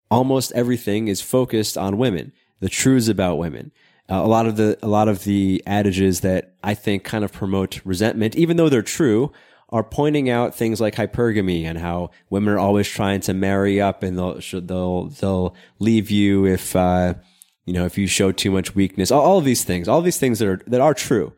almost 0.09 0.51
everything 0.53 1.07
is 1.07 1.21
focused 1.21 1.77
on 1.77 1.97
women, 1.97 2.33
the 2.59 2.69
truths 2.69 3.07
about 3.07 3.37
women. 3.37 3.71
Uh, 4.09 4.21
a 4.23 4.27
lot 4.27 4.47
of 4.47 4.55
the 4.55 4.77
a 4.81 4.87
lot 4.87 5.07
of 5.07 5.23
the 5.23 5.61
adages 5.67 6.21
that 6.21 6.55
I 6.63 6.73
think 6.73 7.03
kind 7.03 7.23
of 7.23 7.31
promote 7.31 7.79
resentment, 7.85 8.35
even 8.35 8.57
though 8.57 8.69
they're 8.69 8.81
true, 8.81 9.31
are 9.69 9.83
pointing 9.83 10.29
out 10.29 10.55
things 10.55 10.81
like 10.81 10.95
hypergamy 10.95 11.63
and 11.63 11.77
how 11.77 12.09
women 12.29 12.53
are 12.53 12.59
always 12.59 12.87
trying 12.87 13.21
to 13.21 13.33
marry 13.33 13.79
up 13.79 14.01
and 14.01 14.17
they'll 14.17 14.39
they'll 14.61 15.05
they'll 15.09 15.55
leave 15.77 16.09
you 16.09 16.45
if 16.45 16.75
uh, 16.75 17.13
you 17.69 17.75
know 17.75 17.85
if 17.85 17.97
you 17.97 18.07
show 18.07 18.31
too 18.31 18.49
much 18.49 18.73
weakness. 18.73 19.11
All, 19.11 19.21
all 19.21 19.37
of 19.37 19.45
these 19.45 19.63
things, 19.63 19.87
all 19.87 20.01
these 20.01 20.17
things 20.17 20.39
that 20.39 20.47
are 20.47 20.61
that 20.65 20.81
are 20.81 20.95
true, 20.95 21.33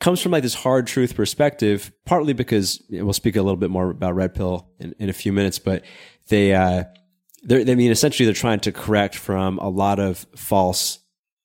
comes 0.00 0.20
from 0.20 0.32
like 0.32 0.42
this 0.42 0.54
hard 0.54 0.88
truth 0.88 1.14
perspective. 1.14 1.92
Partly 2.04 2.32
because 2.32 2.82
we'll 2.90 3.12
speak 3.12 3.36
a 3.36 3.42
little 3.42 3.56
bit 3.56 3.70
more 3.70 3.90
about 3.90 4.16
red 4.16 4.34
pill 4.34 4.68
in, 4.80 4.92
in 4.98 5.08
a 5.08 5.12
few 5.12 5.32
minutes, 5.32 5.60
but 5.60 5.84
they 6.28 6.52
uh, 6.52 6.84
they 7.44 7.60
I 7.60 7.76
mean 7.76 7.92
essentially 7.92 8.26
they're 8.26 8.34
trying 8.34 8.60
to 8.60 8.72
correct 8.72 9.14
from 9.14 9.58
a 9.58 9.68
lot 9.68 10.00
of 10.00 10.26
false 10.34 10.98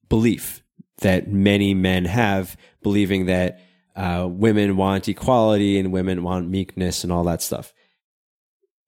belief 0.09 0.63
that 1.01 1.27
many 1.27 1.75
men 1.75 2.05
have, 2.05 2.57
believing 2.81 3.27
that 3.27 3.59
uh, 3.95 4.27
women 4.27 4.77
want 4.77 5.07
equality 5.07 5.77
and 5.77 5.91
women 5.91 6.23
want 6.23 6.49
meekness 6.49 7.03
and 7.03 7.13
all 7.13 7.23
that 7.25 7.43
stuff. 7.43 7.71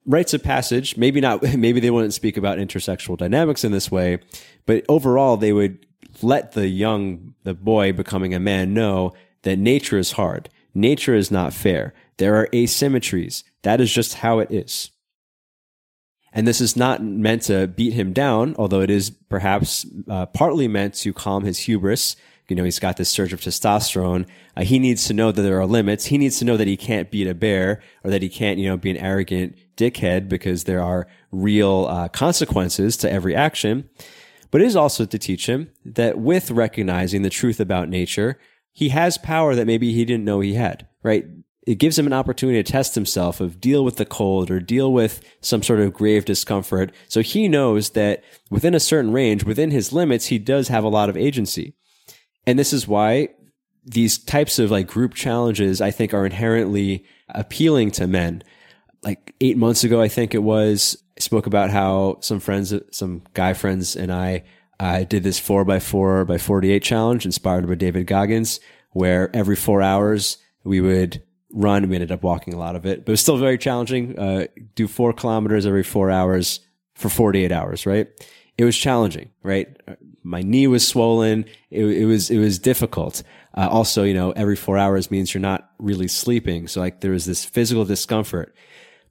Rites 0.09 0.33
of 0.33 0.41
passage, 0.41 0.97
maybe 0.97 1.21
not, 1.21 1.43
maybe 1.57 1.79
they 1.79 1.91
wouldn't 1.91 2.15
speak 2.15 2.35
about 2.35 2.57
intersexual 2.57 3.15
dynamics 3.15 3.63
in 3.63 3.71
this 3.71 3.91
way, 3.91 4.17
but 4.65 4.83
overall 4.89 5.37
they 5.37 5.53
would 5.53 5.85
let 6.23 6.53
the 6.53 6.67
young, 6.67 7.35
the 7.43 7.53
boy 7.53 7.93
becoming 7.93 8.33
a 8.33 8.39
man 8.39 8.73
know 8.73 9.13
that 9.43 9.59
nature 9.59 9.99
is 9.99 10.13
hard. 10.13 10.49
Nature 10.73 11.13
is 11.13 11.29
not 11.29 11.53
fair. 11.53 11.93
There 12.17 12.35
are 12.35 12.47
asymmetries. 12.47 13.43
That 13.61 13.79
is 13.79 13.93
just 13.93 14.15
how 14.15 14.39
it 14.39 14.51
is. 14.51 14.89
And 16.33 16.47
this 16.47 16.59
is 16.59 16.75
not 16.75 17.03
meant 17.03 17.43
to 17.43 17.67
beat 17.67 17.93
him 17.93 18.11
down, 18.11 18.55
although 18.57 18.81
it 18.81 18.89
is 18.89 19.09
perhaps 19.09 19.85
uh, 20.07 20.25
partly 20.27 20.67
meant 20.67 20.95
to 20.95 21.13
calm 21.13 21.43
his 21.43 21.59
hubris. 21.59 22.15
You 22.49 22.55
know, 22.55 22.63
he's 22.63 22.79
got 22.79 22.97
this 22.97 23.09
surge 23.09 23.33
of 23.33 23.41
testosterone. 23.41 24.27
Uh, 24.55 24.63
he 24.63 24.79
needs 24.79 25.05
to 25.05 25.13
know 25.13 25.31
that 25.31 25.41
there 25.41 25.59
are 25.59 25.65
limits. 25.65 26.05
He 26.05 26.17
needs 26.17 26.39
to 26.39 26.45
know 26.45 26.57
that 26.57 26.67
he 26.67 26.77
can't 26.77 27.11
beat 27.11 27.27
a 27.27 27.33
bear 27.33 27.81
or 28.03 28.11
that 28.11 28.21
he 28.21 28.29
can't, 28.29 28.59
you 28.59 28.67
know, 28.67 28.77
be 28.77 28.91
an 28.91 28.97
arrogant 28.97 29.55
dickhead 29.77 30.27
because 30.27 30.63
there 30.63 30.81
are 30.81 31.07
real 31.31 31.85
uh, 31.89 32.07
consequences 32.09 32.97
to 32.97 33.11
every 33.11 33.35
action. 33.35 33.89
But 34.51 34.61
it 34.61 34.67
is 34.67 34.75
also 34.75 35.05
to 35.05 35.17
teach 35.19 35.47
him 35.47 35.69
that 35.85 36.17
with 36.17 36.51
recognizing 36.51 37.21
the 37.21 37.29
truth 37.29 37.59
about 37.59 37.89
nature, 37.89 38.39
he 38.73 38.89
has 38.89 39.17
power 39.17 39.55
that 39.55 39.67
maybe 39.67 39.93
he 39.93 40.05
didn't 40.05 40.25
know 40.25 40.39
he 40.39 40.55
had, 40.55 40.87
right? 41.03 41.25
it 41.69 41.77
gives 41.77 41.99
him 41.99 42.07
an 42.07 42.13
opportunity 42.13 42.61
to 42.63 42.71
test 42.71 42.95
himself 42.95 43.39
of 43.39 43.61
deal 43.61 43.85
with 43.85 43.97
the 43.97 44.05
cold 44.05 44.49
or 44.49 44.59
deal 44.59 44.91
with 44.91 45.21
some 45.39 45.61
sort 45.61 45.79
of 45.79 45.93
grave 45.93 46.25
discomfort. 46.25 46.91
So 47.07 47.21
he 47.21 47.47
knows 47.47 47.91
that 47.91 48.23
within 48.49 48.73
a 48.73 48.79
certain 48.79 49.13
range, 49.13 49.43
within 49.43 49.69
his 49.69 49.93
limits, 49.93 50.25
he 50.25 50.39
does 50.39 50.69
have 50.69 50.83
a 50.83 50.89
lot 50.89 51.09
of 51.09 51.17
agency. 51.17 51.75
And 52.45 52.57
this 52.57 52.73
is 52.73 52.87
why 52.87 53.29
these 53.85 54.17
types 54.17 54.59
of 54.59 54.71
like 54.71 54.87
group 54.87 55.13
challenges, 55.13 55.81
I 55.81 55.91
think 55.91 56.13
are 56.13 56.25
inherently 56.25 57.05
appealing 57.29 57.91
to 57.91 58.07
men. 58.07 58.43
Like 59.03 59.33
eight 59.41 59.57
months 59.57 59.83
ago, 59.83 60.01
I 60.01 60.07
think 60.07 60.33
it 60.33 60.43
was, 60.43 61.01
I 61.17 61.21
spoke 61.21 61.47
about 61.47 61.69
how 61.69 62.17
some 62.21 62.39
friends, 62.39 62.73
some 62.91 63.23
guy 63.33 63.53
friends 63.53 63.95
and 63.95 64.11
I, 64.11 64.43
I 64.79 65.03
did 65.03 65.23
this 65.23 65.39
four 65.39 65.65
by 65.65 65.79
four 65.79 66.23
by 66.25 66.37
48 66.37 66.81
challenge 66.81 67.25
inspired 67.25 67.67
by 67.67 67.75
David 67.75 68.07
Goggins, 68.07 68.59
where 68.91 69.33
every 69.35 69.55
four 69.55 69.81
hours 69.81 70.37
we 70.63 70.81
would 70.81 71.21
run. 71.51 71.89
We 71.89 71.95
ended 71.95 72.11
up 72.11 72.23
walking 72.23 72.53
a 72.53 72.59
lot 72.59 72.75
of 72.75 72.85
it, 72.85 73.05
but 73.05 73.11
it 73.11 73.13
was 73.13 73.21
still 73.21 73.37
very 73.37 73.57
challenging. 73.57 74.17
Uh, 74.17 74.47
do 74.75 74.87
four 74.87 75.13
kilometers 75.13 75.65
every 75.65 75.83
four 75.83 76.09
hours 76.09 76.61
for 76.95 77.09
48 77.09 77.51
hours, 77.51 77.85
right? 77.85 78.07
It 78.57 78.65
was 78.65 78.77
challenging, 78.77 79.31
right? 79.43 79.67
My 80.29 80.43
knee 80.43 80.67
was 80.67 80.87
swollen. 80.87 81.45
It, 81.71 81.83
it 81.85 82.05
was, 82.05 82.29
it 82.29 82.37
was 82.37 82.59
difficult. 82.59 83.23
Uh, 83.57 83.67
also, 83.67 84.03
you 84.03 84.13
know, 84.13 84.31
every 84.31 84.55
four 84.55 84.77
hours 84.77 85.09
means 85.09 85.33
you're 85.33 85.41
not 85.41 85.71
really 85.79 86.07
sleeping. 86.07 86.67
So 86.67 86.79
like 86.79 87.01
there 87.01 87.11
was 87.11 87.25
this 87.25 87.43
physical 87.43 87.83
discomfort, 87.83 88.55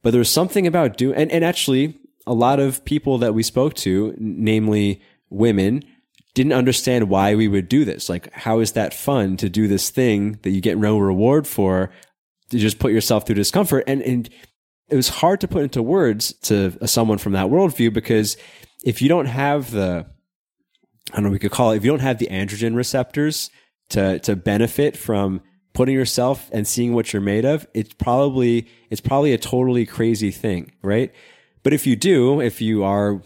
but 0.03 0.13
there 0.13 0.21
was 0.21 0.31
something 0.31 0.67
about 0.67 0.97
doing, 0.97 1.17
and, 1.17 1.33
and 1.33 1.45
actually 1.45 1.99
a 2.27 2.33
lot 2.33 2.61
of 2.61 2.85
people 2.85 3.19
that 3.19 3.35
we 3.35 3.43
spoke 3.43 3.75
to, 3.75 4.15
namely 4.19 5.03
women, 5.29 5.83
didn't 6.35 6.53
understand 6.53 7.09
why 7.09 7.35
we 7.35 7.49
would 7.49 7.69
do 7.69 7.85
this. 7.85 8.09
Like, 8.09 8.33
how 8.33 8.61
is 8.61 8.73
that 8.73 8.95
fun 8.95 9.37
to 9.39 9.49
do 9.49 9.67
this 9.67 9.91
thing 9.91 10.39
that 10.43 10.51
you 10.51 10.61
get 10.61 10.79
no 10.79 10.99
reward 10.99 11.49
for 11.49 11.91
to 12.51 12.59
just 12.59 12.79
put 12.79 12.93
yourself 12.93 13.27
through 13.27 13.35
discomfort. 13.35 13.85
And, 13.87 14.03
and 14.03 14.31
it 14.89 14.97
was 14.97 15.09
hard 15.09 15.41
to 15.41 15.49
put 15.49 15.65
into 15.65 15.83
words 15.83 16.33
to 16.43 16.87
someone 16.87 17.19
from 17.19 17.33
that 17.33 17.49
worldview 17.49 17.93
because 17.93 18.37
if 18.85 19.03
you 19.03 19.09
don't 19.09 19.27
have 19.27 19.71
the, 19.71 20.07
I 21.13 21.17
don't 21.17 21.25
know, 21.25 21.31
we 21.31 21.39
could 21.39 21.51
call 21.51 21.73
it, 21.73 21.77
if 21.77 21.85
you 21.85 21.91
don't 21.91 22.01
have 22.01 22.19
the 22.19 22.27
androgen 22.27 22.75
receptors 22.75 23.51
to, 23.91 24.19
to 24.21 24.37
benefit 24.37 24.97
from 24.97 25.41
putting 25.73 25.95
yourself 25.95 26.51
and 26.53 26.67
seeing 26.67 26.93
what 26.93 27.13
you're 27.13 27.23
made 27.23 27.45
of, 27.45 27.67
it's 27.73 27.95
probably, 27.95 28.69
it's 28.91 29.01
probably 29.01 29.33
a 29.33 29.39
totally 29.39 29.87
crazy 29.87 30.31
thing, 30.31 30.73
right? 30.83 31.13
But 31.63 31.73
if 31.73 31.87
you 31.87 31.97
do, 31.97 32.41
if 32.41 32.61
you 32.61 32.85
are 32.85 33.23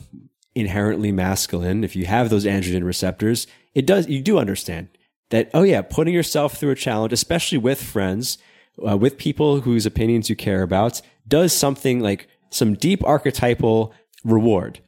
inherently 0.55 1.13
masculine, 1.13 1.83
if 1.83 1.97
you 1.97 2.07
have 2.07 2.31
those 2.31 2.45
androgen 2.45 2.85
receptors, 2.85 3.47
it 3.75 3.87
does, 3.87 4.07
you 4.09 4.23
do 4.23 4.39
understand 4.39 4.89
that, 5.31 5.51
oh 5.55 5.63
yeah, 5.63 5.83
putting 5.83 6.15
yourself 6.15 6.59
through 6.59 6.71
a 6.71 6.77
challenge, 6.77 7.13
especially 7.13 7.59
with 7.59 7.83
friends, 7.83 8.39
uh, 8.87 8.97
with 8.97 9.19
people 9.19 9.61
whose 9.61 9.87
opinions 9.87 10.31
you 10.31 10.37
care 10.37 10.63
about 10.63 11.01
does 11.27 11.53
something 11.53 12.01
like 12.01 12.29
some 12.51 12.75
deep 12.75 13.03
archetypal 13.05 13.93
reward 14.25 14.81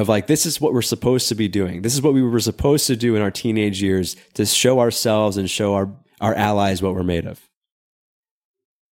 of 0.00 0.08
like, 0.08 0.26
this 0.26 0.46
is 0.46 0.60
what 0.60 0.72
we're 0.72 0.82
supposed 0.82 1.28
to 1.28 1.34
be 1.34 1.48
doing. 1.48 1.82
This 1.82 1.94
is 1.94 2.02
what 2.02 2.14
we 2.14 2.22
were 2.22 2.40
supposed 2.40 2.86
to 2.86 2.96
do 2.96 3.16
in 3.16 3.22
our 3.22 3.30
teenage 3.30 3.82
years 3.82 4.16
to 4.34 4.46
show 4.46 4.80
ourselves 4.80 5.36
and 5.36 5.48
show 5.48 5.74
our, 5.74 5.90
our 6.20 6.34
allies 6.34 6.82
what 6.82 6.94
we're 6.94 7.02
made 7.02 7.26
of. 7.26 7.40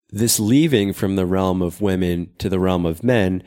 This 0.10 0.40
leaving 0.40 0.94
from 0.94 1.16
the 1.16 1.26
realm 1.26 1.62
of 1.62 1.82
women 1.82 2.32
to 2.38 2.50
the 2.50 2.60
realm 2.60 2.86
of 2.86 3.04
men 3.04 3.44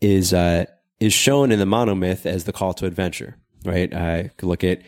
is, 0.00 0.32
uh, 0.32 0.66
is 1.00 1.12
shown 1.12 1.50
in 1.50 1.58
the 1.58 1.64
monomyth 1.64 2.24
as 2.26 2.44
the 2.44 2.52
call 2.52 2.72
to 2.74 2.86
adventure, 2.86 3.36
right? 3.64 3.92
I 3.92 4.30
could 4.36 4.48
look 4.48 4.64
at, 4.64 4.82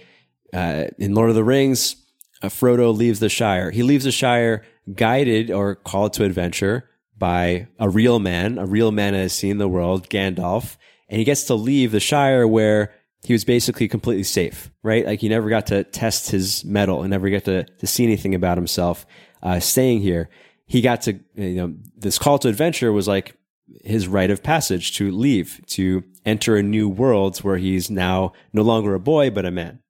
uh, 0.53 0.85
in 0.99 1.15
Lord 1.15 1.31
of 1.31 1.37
the 1.37 1.45
Rings, 1.45 1.97
uh, 2.43 2.49
Frodo 2.49 2.97
leaves 2.97 3.21
the 3.21 3.29
Shire. 3.29 3.71
He 3.71 3.83
leaves 3.83 4.05
the 4.05 4.13
Shire 4.13 4.65
guided 4.95 5.51
or 5.51 5.75
called 5.75 6.13
to 6.15 6.25
adventure 6.25 6.89
by 7.19 7.67
a 7.79 7.89
real 7.89 8.19
man, 8.19 8.59
a 8.59 8.67
real 8.67 8.93
man 8.93 9.15
that 9.15 9.21
has 9.21 9.33
seen 9.33 9.59
the 9.59 9.69
world, 9.69 10.09
Gandalf, 10.09 10.77
and 11.09 11.19
he 11.19 11.25
gets 11.25 11.45
to 11.45 11.55
leave 11.55 11.93
the 11.93 12.01
Shire 12.01 12.47
where 12.47 12.93
he 13.25 13.33
was 13.33 13.45
basically 13.45 13.89
completely 13.89 14.23
safe, 14.23 14.71
right? 14.83 15.07
Like 15.07 15.21
he 15.21 15.29
never 15.29 15.49
got 15.49 15.67
to 15.67 15.85
test 15.85 16.31
his 16.31 16.65
mettle 16.65 17.03
and 17.03 17.11
never 17.11 17.29
got 17.31 17.45
to, 17.45 17.65
to 17.65 17.87
see 17.87 18.05
anything 18.05 18.35
about 18.35 18.59
himself, 18.59 19.07
uh, 19.43 19.61
staying 19.61 20.01
here. 20.01 20.29
He 20.67 20.81
got 20.81 21.03
to, 21.03 21.19
you 21.35 21.55
know, 21.55 21.75
this 21.97 22.19
call 22.19 22.39
to 22.41 22.49
adventure 22.49 22.93
was 22.93 23.09
like 23.09 23.37
his 23.85 24.07
rite 24.07 24.31
of 24.31 24.43
passage 24.43 24.97
to 24.97 25.11
leave, 25.11 25.61
to 25.67 26.05
enter 26.25 26.57
a 26.57 26.63
new 26.63 26.89
world 26.89 27.39
where 27.39 27.57
he's 27.57 27.91
now 27.91 28.33
no 28.53 28.63
longer 28.63 28.95
a 28.95 29.01
boy, 29.01 29.31
but 29.31 29.45
a 29.45 29.51
man 29.51 29.81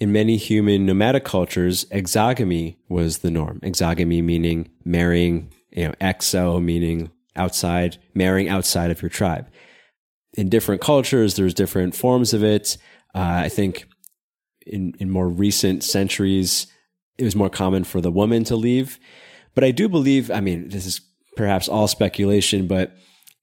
in 0.00 0.10
many 0.10 0.38
human 0.38 0.86
nomadic 0.86 1.24
cultures, 1.24 1.84
exogamy 1.86 2.76
was 2.88 3.18
the 3.18 3.30
norm. 3.30 3.60
Exogamy 3.60 4.24
meaning 4.24 4.70
marrying, 4.84 5.52
you 5.70 5.86
know, 5.86 5.94
exo 6.00 6.60
meaning 6.60 7.10
outside, 7.36 7.98
marrying 8.14 8.48
outside 8.48 8.90
of 8.90 9.02
your 9.02 9.08
tribe. 9.08 9.48
In 10.34 10.48
different 10.48 10.80
cultures, 10.80 11.34
there's 11.34 11.54
different 11.54 11.94
forms 11.94 12.32
of 12.32 12.44
it. 12.44 12.76
Uh, 13.14 13.42
I 13.44 13.48
think 13.48 13.86
in, 14.66 14.94
in 14.98 15.10
more 15.10 15.28
recent 15.28 15.82
centuries, 15.82 16.66
it 17.18 17.24
was 17.24 17.36
more 17.36 17.50
common 17.50 17.84
for 17.84 18.00
the 18.00 18.10
woman 18.10 18.44
to 18.44 18.56
leave. 18.56 18.98
But 19.54 19.64
I 19.64 19.70
do 19.72 19.88
believe, 19.88 20.30
I 20.30 20.40
mean, 20.40 20.68
this 20.68 20.86
is 20.86 21.00
perhaps 21.36 21.68
all 21.68 21.88
speculation, 21.88 22.66
but 22.66 22.94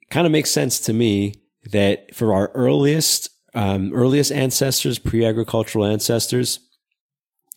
kind 0.10 0.26
of 0.26 0.32
makes 0.32 0.52
sense 0.52 0.80
to 0.82 0.94
me 0.94 1.34
that 1.72 2.16
for 2.16 2.34
our 2.34 2.50
earliest 2.54 3.30
um, 3.54 3.92
earliest 3.94 4.32
ancestors, 4.32 5.00
pre-agricultural 5.00 5.86
ancestors, 5.86 6.60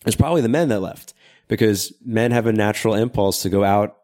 it's 0.05 0.15
probably 0.15 0.41
the 0.41 0.49
men 0.49 0.69
that 0.69 0.79
left 0.79 1.13
because 1.47 1.93
men 2.03 2.31
have 2.31 2.47
a 2.47 2.53
natural 2.53 2.95
impulse 2.95 3.43
to 3.43 3.49
go 3.49 3.63
out 3.63 3.97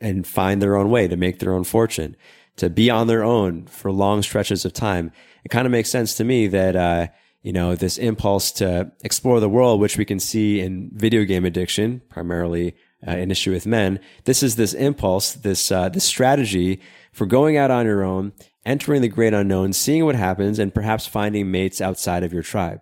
and 0.00 0.26
find 0.26 0.60
their 0.60 0.76
own 0.76 0.90
way, 0.90 1.08
to 1.08 1.16
make 1.16 1.38
their 1.38 1.52
own 1.52 1.64
fortune, 1.64 2.16
to 2.56 2.70
be 2.70 2.90
on 2.90 3.06
their 3.06 3.22
own 3.22 3.66
for 3.66 3.92
long 3.92 4.22
stretches 4.22 4.64
of 4.64 4.72
time. 4.72 5.12
It 5.44 5.50
kind 5.50 5.66
of 5.66 5.72
makes 5.72 5.90
sense 5.90 6.14
to 6.14 6.24
me 6.24 6.46
that, 6.48 6.76
uh, 6.76 7.08
you 7.42 7.52
know, 7.52 7.74
this 7.74 7.98
impulse 7.98 8.52
to 8.52 8.92
explore 9.02 9.40
the 9.40 9.48
world, 9.48 9.80
which 9.80 9.96
we 9.96 10.04
can 10.04 10.20
see 10.20 10.60
in 10.60 10.90
video 10.92 11.24
game 11.24 11.44
addiction, 11.44 12.02
primarily 12.08 12.74
uh, 13.06 13.12
an 13.12 13.30
issue 13.30 13.52
with 13.52 13.66
men. 13.66 14.00
This 14.24 14.42
is 14.42 14.56
this 14.56 14.74
impulse, 14.74 15.32
this, 15.32 15.72
uh, 15.72 15.88
this 15.88 16.04
strategy 16.04 16.80
for 17.12 17.26
going 17.26 17.56
out 17.56 17.70
on 17.70 17.86
your 17.86 18.04
own 18.04 18.32
entering 18.64 19.02
the 19.02 19.08
great 19.08 19.34
unknown, 19.34 19.72
seeing 19.72 20.04
what 20.04 20.14
happens, 20.14 20.58
and 20.58 20.74
perhaps 20.74 21.06
finding 21.06 21.50
mates 21.50 21.80
outside 21.80 22.22
of 22.22 22.32
your 22.32 22.42
tribe. 22.42 22.80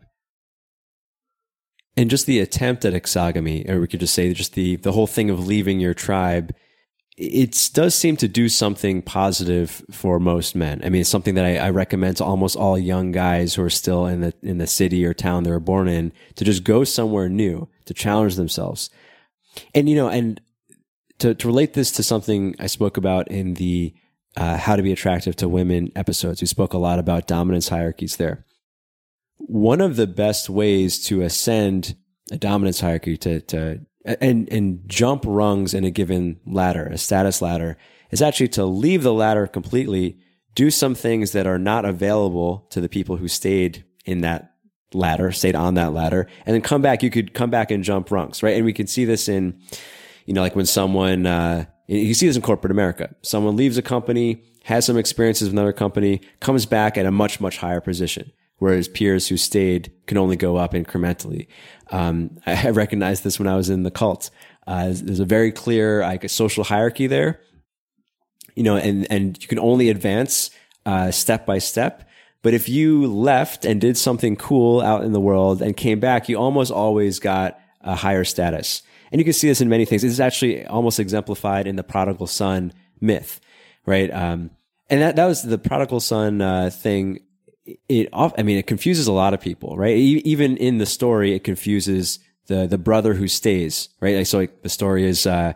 And 1.97 2.11
just 2.11 2.27
the 2.27 2.41
attempt 2.41 2.85
at 2.85 2.95
exogamy, 2.95 3.69
or 3.69 3.81
we 3.81 3.89
could 3.89 4.01
just 4.01 4.15
say 4.15 4.33
just 4.33 4.55
the, 4.55 4.77
the 4.77 4.93
whole 4.93 5.07
thing 5.07 5.31
of 5.31 5.47
leaving 5.47 5.81
your 5.81 5.95
tribe, 5.95 6.55
it 7.19 7.71
does 7.75 7.97
seem 7.97 8.17
to 8.19 8.29
do 8.29 8.49
something 8.49 9.03
positive 9.03 9.85
for 9.91 10.21
most 10.21 10.55
men. 10.55 10.81
I 10.85 10.89
mean, 10.89 11.01
it's 11.01 11.11
something 11.11 11.35
that 11.35 11.45
I, 11.45 11.57
I, 11.57 11.71
recommend 11.71 12.19
to 12.19 12.25
almost 12.25 12.55
all 12.55 12.79
young 12.79 13.11
guys 13.11 13.55
who 13.55 13.63
are 13.65 13.71
still 13.71 14.07
in 14.07 14.21
the 14.21 14.33
in 14.41 14.59
the 14.59 14.69
city 14.69 15.05
or 15.05 15.13
town 15.13 15.43
they 15.43 15.51
were 15.51 15.59
born 15.59 15.89
in 15.89 16.13
to 16.37 16.45
just 16.45 16.63
go 16.63 16.85
somewhere 16.85 17.29
new 17.29 17.69
to 17.87 17.95
challenge 17.95 18.37
themselves. 18.37 18.89
And 19.75 19.89
you 19.89 19.97
know, 19.97 20.09
and 20.09 20.41
to 21.19 21.35
to 21.35 21.47
relate 21.49 21.75
this 21.75 21.91
to 21.93 22.05
something 22.05 22.55
I 22.61 22.69
spoke 22.69 22.97
about 22.97 23.27
in 23.29 23.55
the 23.55 23.95
uh, 24.37 24.57
how 24.57 24.77
to 24.77 24.83
be 24.83 24.93
attractive 24.93 25.35
to 25.37 25.49
women 25.49 25.91
episodes. 25.97 26.41
We 26.41 26.47
spoke 26.47 26.73
a 26.73 26.79
lot 26.79 27.01
about 27.01 27.27
dominance 27.27 27.69
hierarchies 27.69 28.17
there. 28.17 28.47
One 29.39 29.81
of 29.81 29.97
the 29.97 30.07
best 30.07 30.49
ways 30.49 31.05
to 31.07 31.23
ascend 31.23 31.97
a 32.31 32.37
dominance 32.37 32.81
hierarchy 32.81 33.17
to, 33.17 33.41
to 33.41 33.81
and, 34.05 34.51
and 34.53 34.89
jump 34.89 35.25
rungs 35.27 35.75
in 35.75 35.85
a 35.85 35.91
given 35.91 36.41
ladder, 36.47 36.87
a 36.87 36.99
status 36.99 37.43
ladder, 37.43 37.77
is 38.11 38.23
actually 38.23 38.49
to 38.49 38.65
leave 38.65 39.03
the 39.03 39.13
ladder 39.13 39.47
completely, 39.47 40.19
do 40.55 40.71
some 40.71 40.95
things 40.95 41.33
that 41.33 41.47
are 41.47 41.59
not 41.59 41.85
available 41.85 42.67
to 42.71 42.81
the 42.81 42.89
people 42.89 43.17
who 43.17 43.29
stayed 43.29 43.85
in 44.05 44.21
that 44.23 44.55
ladder, 44.95 45.31
stayed 45.33 45.55
on 45.55 45.75
that 45.75 45.93
ladder, 45.93 46.27
and 46.47 46.55
then 46.55 46.63
come 46.63 46.81
back. 46.81 47.03
You 47.03 47.11
could 47.11 47.35
come 47.35 47.51
back 47.51 47.71
and 47.71 47.85
jump 47.85 48.11
rungs, 48.11 48.43
right? 48.43 48.57
And 48.57 48.65
we 48.65 48.73
can 48.73 48.87
see 48.87 49.05
this 49.05 49.29
in, 49.29 49.61
you 50.25 50.35
know, 50.35 50.41
like 50.41 50.57
when 50.57 50.67
someone, 50.67 51.27
uh, 51.27 51.67
you 51.87 52.15
see 52.15 52.27
this 52.27 52.37
in 52.37 52.43
corporate 52.43 52.71
America. 52.71 53.15
Someone 53.23 53.57
leaves 53.57 53.79
a 53.79 53.83
company, 53.83 54.43
has 54.65 54.87
some 54.87 54.97
experiences 54.97 55.49
with 55.49 55.55
another 55.55 55.73
company, 55.73 56.21
comes 56.41 56.67
back 56.67 56.97
at 56.97 57.07
a 57.07 57.11
much, 57.11 57.41
much 57.41 57.59
higher 57.59 57.81
position. 57.81 58.33
Whereas 58.59 58.89
peers 58.89 59.29
who 59.29 59.37
stayed 59.37 59.93
can 60.07 60.19
only 60.19 60.37
go 60.37 60.57
up 60.57 60.73
incrementally. 60.73 61.47
Um, 61.91 62.39
I 62.47 62.71
recognized 62.71 63.25
this 63.25 63.39
when 63.39 63.49
I 63.49 63.57
was 63.57 63.71
in 63.71 63.85
the 63.85 63.91
cult. 63.91 64.31
Uh, 64.67 64.93
there's 64.95 65.21
a 65.21 65.25
very 65.25 65.53
clear 65.53 66.03
like 66.03 66.25
a 66.25 66.29
social 66.29 66.65
hierarchy 66.65 67.07
there, 67.07 67.41
you 68.55 68.63
know, 68.63 68.77
and 68.77 69.11
and 69.11 69.41
you 69.41 69.49
can 69.49 69.59
only 69.59 69.89
advance 69.89 70.51
uh, 70.85 71.11
step 71.11 71.47
by 71.47 71.59
step. 71.59 72.09
But 72.43 72.55
if 72.55 72.69
you 72.69 73.07
left 73.07 73.65
and 73.65 73.81
did 73.81 73.97
something 73.97 74.37
cool 74.37 74.81
out 74.81 75.05
in 75.05 75.13
the 75.13 75.21
world 75.21 75.61
and 75.63 75.77
came 75.77 76.01
back, 76.01 76.29
you 76.29 76.37
almost 76.37 76.71
always 76.71 77.19
got 77.19 77.59
a 77.81 77.97
higher 77.97 78.25
status. 78.25 78.83
And 79.11 79.21
you 79.21 79.25
can 79.25 79.33
see 79.33 79.49
this 79.49 79.61
in 79.61 79.69
many 79.69 79.85
things. 79.85 80.03
This 80.03 80.13
is 80.13 80.21
actually 80.21 80.67
almost 80.67 81.01
exemplified 81.01 81.67
in 81.67 81.77
the 81.77 81.83
prodigal 81.83 82.27
son 82.27 82.73
myth, 83.01 83.41
right? 83.87 84.11
Um, 84.13 84.51
and 84.91 85.03
that, 85.03 85.17
that 85.17 85.27
was 85.27 85.43
the 85.43 85.59
prodigal 85.59 86.01
son 86.01 86.41
uh, 86.41 86.71
thing. 86.71 87.21
It, 87.89 88.09
I 88.13 88.43
mean, 88.43 88.59
it 88.59 88.67
confuses 88.67 89.07
a 89.07 89.13
lot 89.13 89.35
of 89.35 89.41
people, 89.41 89.77
right? 89.77 89.97
Even 89.97 90.57
in 90.57 90.79
the 90.79 90.87
story, 90.87 91.35
it 91.35 91.45
confuses 91.45 92.19
the 92.47 92.67
the 92.67 92.79
brother 92.79 93.15
who 93.15 93.29
stays, 93.29 93.89
right? 94.01 94.17
Like, 94.17 94.27
so, 94.27 94.39
like 94.39 94.63
the 94.63 94.69
story 94.69 95.05
is 95.05 95.27
uh, 95.27 95.53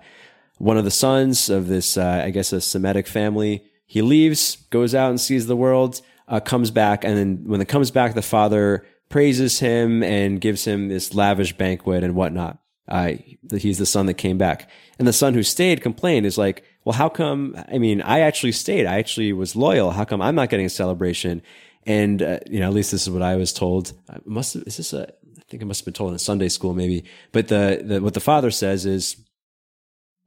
one 0.59 0.77
of 0.77 0.85
the 0.85 0.91
sons 0.91 1.49
of 1.49 1.69
this, 1.69 1.97
uh, 1.97 2.23
I 2.25 2.31
guess, 2.31 2.53
a 2.53 2.61
Semitic 2.61 3.07
family. 3.07 3.65
He 3.87 4.03
leaves, 4.03 4.57
goes 4.71 4.95
out 4.95 5.11
and 5.11 5.21
sees 5.21 5.47
the 5.47 5.57
world, 5.57 6.01
uh, 6.29 6.41
comes 6.41 6.71
back, 6.71 7.05
and 7.05 7.17
then 7.17 7.45
when 7.47 7.61
it 7.61 7.69
comes 7.69 7.91
back, 7.91 8.15
the 8.15 8.23
father 8.23 8.87
praises 9.09 9.59
him 9.59 10.03
and 10.03 10.41
gives 10.41 10.65
him 10.65 10.89
this 10.89 11.15
lavish 11.15 11.57
banquet 11.57 12.03
and 12.03 12.15
whatnot. 12.15 12.59
Uh, 12.89 13.13
he's 13.57 13.79
the 13.79 13.87
son 13.87 14.07
that 14.07 14.15
came 14.15 14.39
back. 14.39 14.69
And 14.99 15.07
the 15.07 15.13
son 15.13 15.35
who 15.35 15.43
stayed 15.43 15.83
complained 15.83 16.27
is 16.27 16.39
like, 16.39 16.65
well, 16.85 16.95
how 16.95 17.09
come? 17.09 17.55
I 17.71 17.79
mean, 17.79 18.03
I 18.03 18.21
actually 18.21 18.53
stayed. 18.53 18.87
I 18.87 18.99
actually 18.99 19.33
was 19.33 19.55
loyal. 19.55 19.93
How 19.93 20.05
come 20.05 20.21
I'm 20.21 20.35
not 20.35 20.49
getting 20.49 20.67
a 20.67 20.71
celebration? 20.71 21.43
And, 21.87 22.23
uh, 22.23 22.39
you 22.49 22.61
know, 22.61 22.69
at 22.69 22.75
least 22.75 22.93
this 22.93 23.03
is 23.03 23.11
what 23.11 23.23
I 23.23 23.37
was 23.37 23.53
told. 23.53 23.93
I 24.09 24.19
must 24.25 24.55
have, 24.55 24.65
is 24.67 24.77
this 24.77 24.93
a, 24.93 25.09
I 25.09 25.43
think 25.49 25.63
it 25.63 25.67
must 25.67 25.81
have 25.81 25.87
been 25.87 25.95
told 25.95 26.13
in 26.13 26.19
Sunday 26.19 26.49
school 26.49 26.75
maybe. 26.75 27.05
But 27.33 27.49
the, 27.49 27.83
the, 27.85 28.01
what 28.01 28.15
the 28.15 28.21
father 28.21 28.51
says 28.51 28.87
is, 28.87 29.17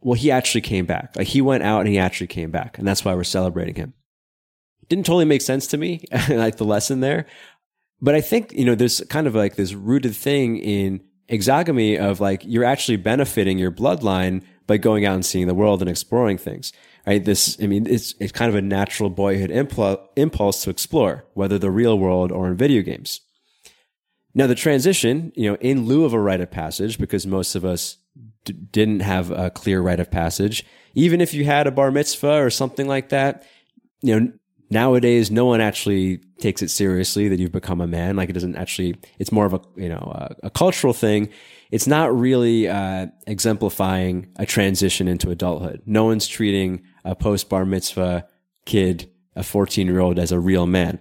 well, 0.02 0.14
he 0.14 0.32
actually 0.32 0.62
came 0.62 0.86
back. 0.86 1.16
Like 1.16 1.28
he 1.28 1.42
went 1.42 1.64
out 1.64 1.80
and 1.80 1.90
he 1.90 1.98
actually 1.98 2.28
came 2.28 2.52
back. 2.52 2.78
And 2.78 2.88
that's 2.88 3.04
why 3.04 3.16
we're 3.16 3.24
celebrating 3.24 3.76
him. 3.76 3.94
Didn't 4.88 5.06
totally 5.06 5.26
make 5.26 5.42
sense 5.42 5.66
to 5.68 5.78
me, 5.78 6.04
like 6.30 6.58
the 6.58 6.66
lesson 6.66 7.00
there. 7.00 7.26
But 8.02 8.16
I 8.16 8.22
think, 8.22 8.52
you 8.52 8.66
know, 8.66 8.76
there's 8.76 9.02
kind 9.10 9.26
of 9.26 9.34
like 9.34 9.56
this 9.56 9.74
rooted 9.74 10.16
thing 10.16 10.58
in 10.58 11.02
exogamy 11.30 11.98
of 11.98 12.20
like, 12.20 12.44
you're 12.46 12.66
actually 12.66 12.98
benefiting 12.98 13.58
your 13.58 13.72
bloodline 13.72 14.44
by 14.68 14.78
going 14.78 15.06
out 15.06 15.16
and 15.16 15.26
seeing 15.26 15.48
the 15.48 15.54
world 15.54 15.82
and 15.82 15.90
exploring 15.90 16.38
things, 16.38 16.74
right? 17.06 17.24
This, 17.24 17.58
I 17.62 17.68
mean, 17.68 17.88
it's, 17.88 18.16
it's 18.20 18.32
kind 18.32 18.50
of 18.50 18.56
a 18.56 18.62
natural 18.62 19.10
boyhood 19.10 19.52
impulse 19.52 20.64
to 20.64 20.70
explore, 20.70 21.26
whether 21.34 21.58
the 21.58 21.72
real 21.72 21.98
world 21.98 22.32
or 22.32 22.48
in 22.48 22.58
video 22.58 22.82
games. 22.82 23.22
Now, 24.34 24.48
the 24.48 24.56
transition, 24.56 25.32
you 25.36 25.50
know, 25.50 25.58
in 25.62 25.86
lieu 25.86 26.04
of 26.04 26.14
a 26.14 26.20
rite 26.20 26.42
of 26.42 26.52
passage, 26.52 26.98
because 26.98 27.26
most 27.26 27.56
of 27.56 27.64
us 27.64 27.98
d- 28.44 28.54
didn't 28.54 29.00
have 29.00 29.32
a 29.32 29.50
clear 29.50 29.82
rite 29.82 30.02
of 30.02 30.12
passage, 30.12 30.66
even 30.94 31.22
if 31.22 31.34
you 31.34 31.46
had 31.46 31.68
a 31.68 31.72
bar 31.72 31.92
mitzvah 31.92 32.44
or 32.44 32.50
something 32.50 32.88
like 32.88 33.10
that, 33.10 33.46
you 34.02 34.20
know, 34.20 34.32
nowadays 34.70 35.32
no 35.32 35.46
one 35.46 35.62
actually 35.62 36.18
takes 36.40 36.62
it 36.62 36.70
seriously 36.70 37.30
that 37.30 37.40
you've 37.40 37.52
become 37.52 37.82
a 37.82 37.88
man 37.88 38.16
like 38.16 38.30
it 38.30 38.34
doesn't 38.34 38.56
actually 38.56 38.96
it's 39.20 39.32
more 39.32 39.46
of 39.46 39.54
a 39.54 39.62
you 39.76 39.88
know 39.88 40.12
a, 40.16 40.48
a 40.48 40.50
cultural 40.50 40.92
thing 40.92 41.30
it's 41.76 41.88
not 41.88 42.18
really 42.18 42.68
uh, 42.68 43.08
exemplifying 43.28 44.28
a 44.38 44.46
transition 44.46 45.08
into 45.08 45.30
adulthood 45.30 45.82
no 45.86 46.06
one's 46.06 46.28
treating 46.28 46.84
a 47.04 47.16
post 47.16 47.50
bar 47.50 47.66
mitzvah 47.66 48.26
kid 48.66 49.10
a 49.36 49.44
14 49.44 49.88
year 49.88 50.00
old 50.00 50.18
as 50.18 50.32
a 50.32 50.40
real 50.40 50.66
man 50.66 51.00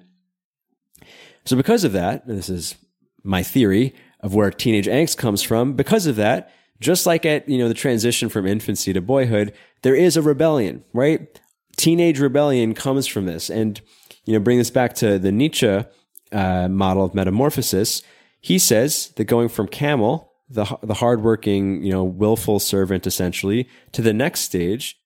so 1.45 1.57
because 1.57 1.85
of 1.85 1.93
that 1.93 2.27
this 2.27 2.49
is 2.49 2.75
my 3.23 3.43
theory 3.43 3.95
of 4.21 4.35
where 4.35 4.51
teenage 4.51 4.87
angst 4.87 5.17
comes 5.17 5.43
from 5.43 5.75
because 5.75 6.07
of 6.07 6.17
that 6.17 6.51
just 6.81 7.07
like 7.07 7.25
at 7.25 7.49
you 7.49 7.59
know 7.59 7.69
the 7.69 7.75
transition 7.75 8.29
from 8.29 8.47
infancy 8.47 8.93
to 8.93 9.01
boyhood 9.01 9.53
there 9.83 9.95
is 9.95 10.17
a 10.17 10.23
rebellion 10.23 10.85
right 10.93 11.41
teenage 11.77 12.21
rebellion 12.21 12.75
comes 12.75 13.07
from 13.07 13.27
this. 13.27 13.51
And, 13.51 13.81
you 14.25 14.33
know, 14.33 14.41
bring 14.41 14.59
this 14.59 14.71
back 14.71 14.95
to 14.97 15.19
the 15.19 15.33
Nietzsche 15.33 15.85
uh, 16.33 16.69
model 16.69 17.05
of 17.05 17.15
metamorphosis. 17.15 18.03
He 18.41 18.59
says 18.59 19.09
that 19.17 19.25
going 19.25 19.49
from 19.49 19.69
camel, 19.69 20.33
the, 20.49 20.79
the 20.83 20.95
hardworking, 20.95 21.83
you 21.83 21.93
know, 21.93 22.05
willful 22.05 22.59
servant 22.59 23.07
essentially, 23.07 23.69
to 23.93 24.03
the 24.03 24.13
next 24.13 24.41
stage, 24.41 24.99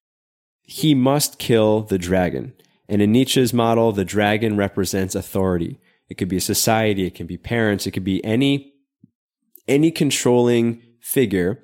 he 0.63 0.95
must 0.95 1.39
kill 1.39 1.83
the 1.83 1.99
dragon. 1.99 2.53
And 2.89 3.03
in 3.03 3.13
Nietzsche's 3.13 3.53
model, 3.53 3.93
the 3.93 4.05
dragon 4.05 4.57
represents 4.57 5.15
authority. 5.15 5.79
It 6.09 6.17
could 6.17 6.29
be 6.29 6.39
a 6.39 6.43
society, 6.43 7.05
it 7.05 7.15
can 7.15 7.27
be 7.27 7.37
parents, 7.37 7.87
it 7.87 7.93
could 7.93 8.05
be 8.05 8.25
any 8.25 8.75
any 9.67 9.91
controlling 9.91 10.83
figure. 11.01 11.63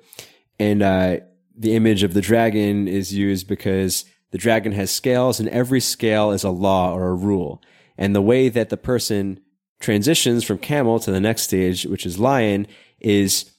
And 0.59 0.83
uh, 0.83 1.17
the 1.57 1.75
image 1.75 2.03
of 2.03 2.13
the 2.13 2.21
dragon 2.21 2.87
is 2.87 3.13
used 3.13 3.47
because 3.47 4.05
the 4.31 4.37
dragon 4.37 4.73
has 4.73 4.91
scales 4.91 5.39
and 5.39 5.49
every 5.49 5.79
scale 5.79 6.31
is 6.31 6.43
a 6.43 6.51
law 6.51 6.93
or 6.93 7.07
a 7.07 7.15
rule. 7.15 7.63
And 7.97 8.15
the 8.15 8.21
way 8.21 8.49
that 8.49 8.69
the 8.69 8.77
person 8.77 9.39
transitions 9.79 10.43
from 10.43 10.59
camel 10.59 10.99
to 10.99 11.11
the 11.11 11.19
next 11.19 11.43
stage, 11.43 11.85
which 11.85 12.05
is 12.05 12.19
lion, 12.19 12.67
is 12.99 13.51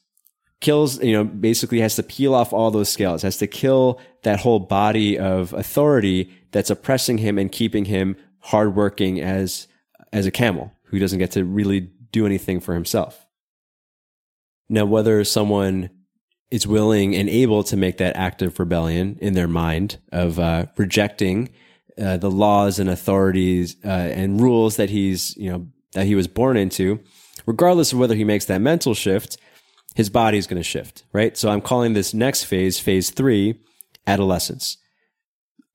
kills, 0.61 1.02
you 1.02 1.12
know, 1.12 1.24
basically 1.24 1.80
has 1.80 1.96
to 1.96 2.02
peel 2.02 2.34
off 2.34 2.52
all 2.52 2.70
those 2.70 2.88
scales, 2.88 3.22
has 3.22 3.38
to 3.38 3.46
kill 3.46 4.00
that 4.22 4.40
whole 4.40 4.59
body 4.59 5.18
of 5.18 5.52
authority 5.52 6.30
that's 6.52 6.70
oppressing 6.70 7.18
him 7.18 7.38
and 7.38 7.52
keeping 7.52 7.84
him 7.84 8.16
hardworking 8.40 9.20
as, 9.20 9.68
as 10.12 10.26
a 10.26 10.30
camel 10.30 10.72
who 10.84 10.98
doesn't 10.98 11.18
get 11.18 11.32
to 11.32 11.44
really 11.44 11.80
do 12.12 12.26
anything 12.26 12.61
for 12.61 12.74
himself. 12.74 13.26
Now, 14.68 14.84
whether 14.84 15.22
someone 15.24 15.90
is 16.50 16.66
willing 16.66 17.14
and 17.14 17.28
able 17.28 17.62
to 17.64 17.76
make 17.76 17.98
that 17.98 18.16
act 18.16 18.42
of 18.42 18.59
rebellion 18.59 19.18
in 19.20 19.34
their 19.34 19.48
mind 19.48 19.98
of 20.12 20.38
uh, 20.38 20.66
rejecting 20.76 21.50
uh, 21.98 22.16
the 22.16 22.30
laws 22.30 22.78
and 22.78 22.88
authorities 22.88 23.76
uh, 23.84 23.88
and 23.88 24.40
rules 24.40 24.76
that 24.76 24.90
he's 24.90 25.36
you 25.36 25.50
know 25.50 25.66
that 25.92 26.07
he 26.07 26.14
was 26.14 26.28
born 26.28 26.57
into, 26.57 27.00
regardless 27.46 27.92
of 27.92 27.98
whether 27.98 28.14
he 28.14 28.24
makes 28.24 28.44
that 28.44 28.61
mental 28.61 28.94
shift, 28.94 29.38
his 29.97 30.11
body 30.11 30.38
is 30.38 30.47
going 30.47 30.61
to 30.61 30.68
shift, 30.68 31.05
right? 31.12 31.36
So 31.36 31.49
I'm 31.49 31.62
calling 31.62 31.94
this 31.94 32.14
next 32.14 32.44
phase, 32.44 32.78
phase 32.78 33.11
three, 33.11 33.59
adolescence. 34.07 34.76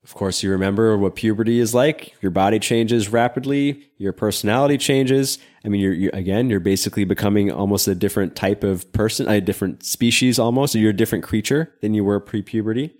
Of 0.04 0.14
course, 0.14 0.42
you 0.42 0.50
remember 0.50 0.96
what 0.96 1.14
puberty 1.14 1.58
is 1.58 1.74
like. 1.74 2.14
Your 2.22 2.30
body 2.30 2.58
changes 2.58 3.08
rapidly. 3.08 3.84
Your 3.98 4.12
personality 4.12 4.78
changes. 4.78 5.38
I 5.64 5.68
mean, 5.68 5.80
you're, 5.80 5.92
you're, 5.92 6.14
again, 6.14 6.50
you're 6.50 6.60
basically 6.60 7.04
becoming 7.04 7.52
almost 7.52 7.86
a 7.86 7.94
different 7.94 8.34
type 8.34 8.64
of 8.64 8.92
person, 8.92 9.28
a 9.28 9.40
different 9.40 9.84
species 9.84 10.38
almost. 10.38 10.74
You're 10.74 10.90
a 10.90 10.96
different 10.96 11.24
creature 11.24 11.72
than 11.82 11.94
you 11.94 12.04
were 12.04 12.18
pre-puberty. 12.18 12.94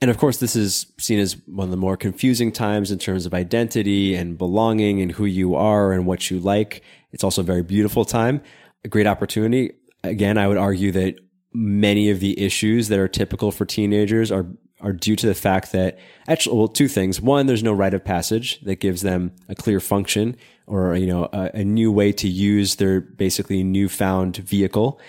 And 0.00 0.10
of 0.10 0.18
course, 0.18 0.38
this 0.38 0.56
is 0.56 0.86
seen 0.98 1.18
as 1.18 1.36
one 1.46 1.66
of 1.66 1.70
the 1.70 1.76
more 1.76 1.96
confusing 1.96 2.52
times 2.52 2.90
in 2.90 2.98
terms 2.98 3.26
of 3.26 3.34
identity 3.34 4.14
and 4.14 4.38
belonging 4.38 5.02
and 5.02 5.12
who 5.12 5.24
you 5.24 5.54
are 5.54 5.92
and 5.92 6.06
what 6.06 6.30
you 6.30 6.40
like. 6.40 6.82
It's 7.12 7.22
also 7.22 7.42
a 7.42 7.44
very 7.44 7.62
beautiful 7.62 8.04
time, 8.04 8.40
a 8.84 8.88
great 8.88 9.06
opportunity. 9.06 9.72
Again, 10.04 10.38
I 10.38 10.48
would 10.48 10.56
argue 10.56 10.92
that 10.92 11.16
many 11.52 12.10
of 12.10 12.20
the 12.20 12.40
issues 12.40 12.88
that 12.88 12.98
are 12.98 13.08
typical 13.08 13.50
for 13.50 13.64
teenagers 13.64 14.30
are 14.30 14.46
are 14.80 14.92
due 14.92 15.16
to 15.16 15.26
the 15.26 15.34
fact 15.34 15.72
that 15.72 15.98
actually, 16.26 16.56
well, 16.56 16.68
two 16.68 16.88
things. 16.88 17.20
One, 17.20 17.46
there's 17.46 17.62
no 17.62 17.72
rite 17.72 17.94
of 17.94 18.04
passage 18.04 18.60
that 18.62 18.76
gives 18.76 19.02
them 19.02 19.32
a 19.48 19.54
clear 19.54 19.78
function 19.78 20.36
or, 20.66 20.96
you 20.96 21.06
know, 21.06 21.28
a, 21.32 21.50
a 21.54 21.64
new 21.64 21.92
way 21.92 22.12
to 22.12 22.28
use 22.28 22.76
their 22.76 23.00
basically 23.00 23.62
newfound 23.62 24.38
vehicle. 24.38 25.00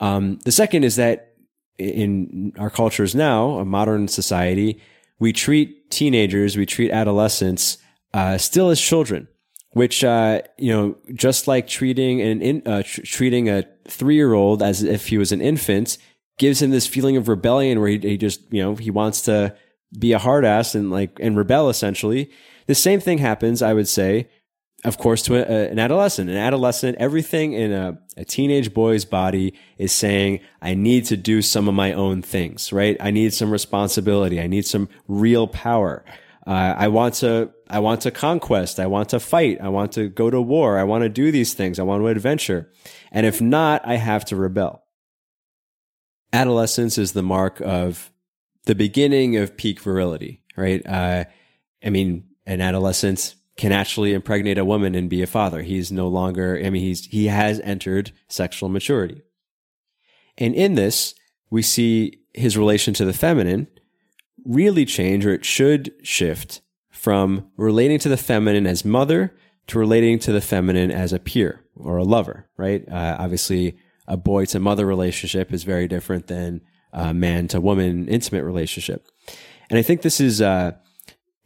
Um, 0.00 0.38
the 0.44 0.52
second 0.52 0.84
is 0.84 0.96
that 0.96 1.32
in 1.78 2.52
our 2.58 2.70
cultures 2.70 3.14
now, 3.14 3.58
a 3.58 3.64
modern 3.64 4.08
society, 4.08 4.80
we 5.18 5.32
treat 5.32 5.90
teenagers, 5.90 6.56
we 6.56 6.66
treat 6.66 6.90
adolescents, 6.90 7.78
uh, 8.12 8.38
still 8.38 8.70
as 8.70 8.80
children, 8.80 9.26
which, 9.74 10.02
uh, 10.02 10.40
you 10.56 10.72
know, 10.72 10.96
just 11.14 11.46
like 11.46 11.66
treating 11.66 12.20
an, 12.20 12.40
in, 12.40 12.62
uh, 12.66 12.82
tr- 12.84 13.02
treating 13.02 13.48
a 13.48 13.64
three 13.86 14.14
year 14.14 14.32
old 14.32 14.62
as 14.62 14.82
if 14.82 15.08
he 15.08 15.18
was 15.18 15.32
an 15.32 15.40
infant, 15.40 15.98
gives 16.38 16.62
him 16.62 16.70
this 16.70 16.86
feeling 16.86 17.16
of 17.16 17.28
rebellion 17.28 17.80
where 17.80 17.90
he, 17.90 17.98
he 17.98 18.16
just, 18.16 18.40
you 18.52 18.62
know, 18.62 18.76
he 18.76 18.90
wants 18.90 19.20
to 19.22 19.54
be 19.98 20.12
a 20.12 20.18
hard 20.18 20.44
ass 20.44 20.74
and 20.74 20.90
like, 20.90 21.18
and 21.20 21.36
rebel 21.36 21.68
essentially. 21.68 22.30
The 22.66 22.74
same 22.74 23.00
thing 23.00 23.18
happens, 23.18 23.62
I 23.62 23.74
would 23.74 23.88
say, 23.88 24.28
of 24.84 24.96
course, 24.98 25.22
to 25.22 25.36
a, 25.36 25.70
an 25.70 25.78
adolescent. 25.78 26.30
An 26.30 26.36
adolescent, 26.36 26.96
everything 26.98 27.52
in 27.52 27.72
a, 27.72 27.98
a 28.16 28.24
teenage 28.24 28.72
boy's 28.72 29.04
body 29.04 29.54
is 29.76 29.92
saying, 29.92 30.40
I 30.62 30.74
need 30.74 31.04
to 31.06 31.16
do 31.16 31.42
some 31.42 31.68
of 31.68 31.74
my 31.74 31.92
own 31.92 32.22
things, 32.22 32.72
right? 32.72 32.96
I 33.00 33.10
need 33.10 33.34
some 33.34 33.50
responsibility. 33.50 34.40
I 34.40 34.46
need 34.46 34.66
some 34.66 34.88
real 35.08 35.46
power. 35.48 36.04
Uh, 36.46 36.74
I 36.76 36.88
want 36.88 37.14
to, 37.16 37.50
I 37.68 37.78
want 37.78 38.02
to 38.02 38.10
conquest. 38.10 38.78
I 38.78 38.86
want 38.86 39.08
to 39.10 39.20
fight. 39.20 39.60
I 39.60 39.68
want 39.68 39.92
to 39.92 40.08
go 40.08 40.30
to 40.30 40.40
war. 40.40 40.78
I 40.78 40.84
want 40.84 41.02
to 41.02 41.08
do 41.08 41.32
these 41.32 41.54
things. 41.54 41.78
I 41.78 41.82
want 41.82 42.02
to 42.02 42.08
adventure. 42.08 42.70
And 43.10 43.24
if 43.24 43.40
not, 43.40 43.86
I 43.86 43.96
have 43.96 44.24
to 44.26 44.36
rebel 44.36 44.84
adolescence 46.34 46.98
is 46.98 47.12
the 47.12 47.22
mark 47.22 47.60
of 47.60 48.10
the 48.64 48.74
beginning 48.74 49.36
of 49.36 49.56
peak 49.56 49.80
virility, 49.80 50.42
right? 50.56 50.84
Uh, 50.84 51.24
I 51.82 51.90
mean, 51.90 52.24
an 52.44 52.60
adolescent 52.60 53.36
can 53.56 53.70
actually 53.70 54.12
impregnate 54.12 54.58
a 54.58 54.64
woman 54.64 54.96
and 54.96 55.08
be 55.08 55.22
a 55.22 55.28
father. 55.28 55.62
He's 55.62 55.92
no 55.92 56.08
longer, 56.08 56.60
I 56.62 56.70
mean, 56.70 56.82
he's, 56.82 57.06
he 57.06 57.26
has 57.26 57.60
entered 57.60 58.10
sexual 58.26 58.68
maturity. 58.68 59.22
And 60.36 60.54
in 60.54 60.74
this, 60.74 61.14
we 61.50 61.62
see 61.62 62.18
his 62.32 62.58
relation 62.58 62.94
to 62.94 63.04
the 63.04 63.12
feminine 63.12 63.68
really 64.44 64.84
change, 64.84 65.24
or 65.26 65.32
it 65.32 65.44
should 65.44 65.92
shift 66.02 66.60
from 66.90 67.50
relating 67.56 67.98
to 67.98 68.08
the 68.08 68.16
feminine 68.16 68.66
as 68.66 68.84
mother 68.84 69.34
to 69.66 69.78
relating 69.78 70.18
to 70.18 70.32
the 70.32 70.40
feminine 70.40 70.90
as 70.90 71.12
a 71.12 71.18
peer 71.18 71.64
or 71.76 71.96
a 71.96 72.04
lover, 72.04 72.48
right? 72.56 72.86
Uh, 72.88 73.16
obviously, 73.18 73.76
a 74.06 74.16
boy 74.16 74.44
to 74.46 74.60
mother 74.60 74.86
relationship 74.86 75.52
is 75.52 75.64
very 75.64 75.88
different 75.88 76.26
than 76.26 76.60
a 76.92 77.14
man 77.14 77.48
to 77.48 77.60
woman 77.60 78.06
intimate 78.08 78.44
relationship. 78.44 79.06
And 79.70 79.78
I 79.78 79.82
think 79.82 80.02
this 80.02 80.20
is, 80.20 80.42
uh, 80.42 80.72